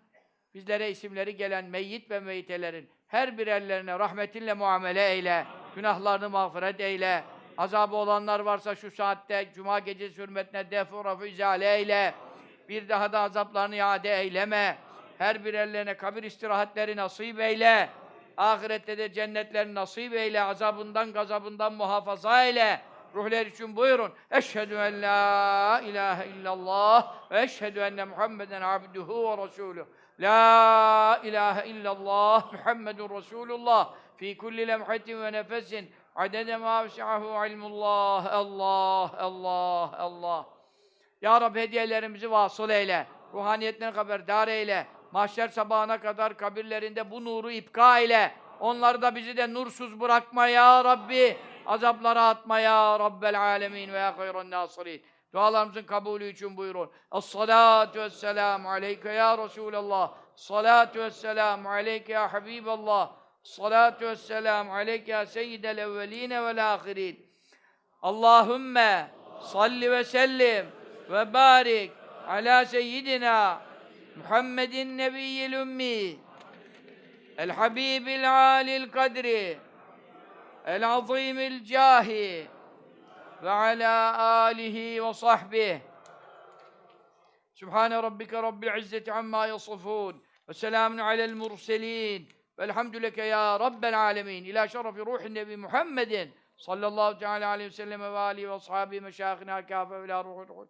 bizlere 0.53 0.91
isimleri 0.91 1.35
gelen 1.35 1.65
meyyit 1.65 2.11
ve 2.11 2.19
meyitelerin 2.19 2.89
her 3.07 3.37
birerlerine 3.37 3.99
rahmetinle 3.99 4.53
muamele 4.53 5.09
eyle, 5.09 5.45
günahlarını 5.75 6.29
mağfiret 6.29 6.79
eyle, 6.79 7.23
azabı 7.57 7.95
olanlar 7.95 8.39
varsa 8.39 8.75
şu 8.75 8.91
saatte, 8.91 9.49
cuma 9.55 9.79
gecesi 9.79 10.21
hürmetine 10.21 10.71
defu 10.71 11.05
rafu 11.05 11.25
izale 11.25 11.75
eyle, 11.75 12.13
bir 12.69 12.89
daha 12.89 13.13
da 13.13 13.19
azaplarını 13.19 13.75
iade 13.75 14.19
eyleme, 14.19 14.77
her 15.17 15.45
birerlerine 15.45 15.97
kabir 15.97 16.23
istirahatleri 16.23 16.95
nasip 16.95 17.39
eyle, 17.39 17.89
ahirette 18.37 18.97
de 18.97 19.13
cennetlerini 19.13 19.75
nasip 19.75 20.13
eyle, 20.13 20.41
azabından 20.41 21.13
gazabından 21.13 21.73
muhafaza 21.73 22.45
eyle, 22.45 22.81
ruhlar 23.15 23.45
için 23.45 23.75
buyurun. 23.75 24.13
Eşhedü 24.31 24.73
en 24.75 25.01
la 25.01 25.81
ilahe 25.85 26.27
illallah 26.27 27.31
ve 27.31 27.41
eşhedü 27.41 27.79
enne 27.79 28.05
Muhammeden 28.05 28.61
abduhu 28.61 29.31
ve 29.31 29.43
resuluh. 29.43 29.85
La 30.19 31.21
ilahe 31.23 31.67
illallah 31.67 32.53
Muhammedun 32.53 33.09
Resulullah 33.17 33.93
fi 34.17 34.37
kulli 34.37 34.67
lemhatin 34.67 35.21
ve 35.21 35.31
nefesin 35.31 35.91
adede 36.15 36.57
ma 36.57 36.83
vesi'ahu 36.83 37.45
ilmullah. 37.45 38.33
Allah, 38.33 39.11
Allah, 39.19 39.97
Allah. 39.97 40.45
Ya 41.21 41.41
Rabbi 41.41 41.59
hediyelerimizi 41.59 42.31
vasıl 42.31 42.69
eyle. 42.69 43.07
Ruhaniyetlerini 43.33 43.95
haberdar 43.95 44.47
eyle. 44.47 44.87
Mahşer 45.11 45.47
sabahına 45.47 46.01
kadar 46.01 46.37
kabirlerinde 46.37 47.11
bu 47.11 47.25
nuru 47.25 47.51
ipka 47.51 47.99
eyle. 47.99 48.31
Onları 48.59 49.01
da 49.01 49.15
bizi 49.15 49.37
de 49.37 49.53
nursuz 49.53 49.99
bırakma 49.99 50.47
ya 50.47 50.85
Rabbi. 50.85 51.37
Azaplara 51.65 52.29
atma 52.29 52.59
ya 52.59 52.99
Rabbel 52.99 53.39
alemin 53.39 53.93
ve 53.93 53.97
ya 53.97 54.17
hayran 54.17 54.51
nasirin. 54.51 55.03
Dualarımızın 55.33 55.83
kabulü 55.83 56.29
için 56.29 56.57
buyurun. 56.57 56.91
Es-salatu 57.13 57.99
vesselamu 57.99 58.69
aleyke 58.69 59.09
ya 59.09 59.37
Resulallah. 59.37 60.13
Salatu 60.35 60.99
vesselamu 60.99 61.69
aleyke 61.69 62.13
ya 62.13 62.33
Habiballah. 62.33 63.11
Salatu 63.43 64.05
vesselamu 64.05 64.73
aleyke 64.73 65.11
ya 65.11 65.25
seyyidel 65.25 65.77
evveline 65.77 66.43
vel 66.43 66.73
ahirin. 66.73 67.31
Allahümme 68.01 69.11
salli 69.41 69.91
ve 69.91 70.03
sellim 70.03 70.65
ve 71.09 71.33
barik 71.33 71.91
ala 72.27 72.65
seyyidina 72.65 73.61
Muhammedin 74.15 74.97
nebiyyil 74.97 75.53
ümmi 75.53 76.15
el 77.37 77.49
habibil 77.49 78.57
alil 78.57 78.91
kadri 78.91 79.57
el 80.65 80.87
azimil 80.87 81.63
cahi 81.63 82.47
ve 83.43 83.49
ala 83.49 84.17
alihi 84.17 85.03
ve 85.03 85.13
sahbihi 85.13 85.81
Sübhane 87.53 88.03
rabbike 88.03 88.43
rabbil 88.43 88.77
izzeti 88.77 89.13
amma 89.13 89.47
yasifun 89.47 90.23
ve 90.49 90.53
selamun 90.53 90.97
alel 90.97 91.33
murselin 91.33 92.29
velhamdüleke 92.59 93.23
ya 93.23 93.59
rabbel 93.59 93.99
alemin 93.99 94.43
ila 94.43 94.67
şerefi 94.67 94.99
ruhin 94.99 95.35
nebi 95.35 95.57
Muhammedin 95.57 96.33
sallallahu 96.55 97.19
teala 97.19 97.47
aleyhi 97.47 97.69
ve 97.69 97.73
sellem 97.73 98.01
ve 98.01 98.05
alihi 98.17 98.49
ve 98.49 98.53
ashabi 98.53 99.01
meşayihina 99.01 99.65
kâfe 99.65 100.01
ve 100.03 100.07
la 100.07 100.23
ruhul 100.23 100.47
ruhul 100.47 100.67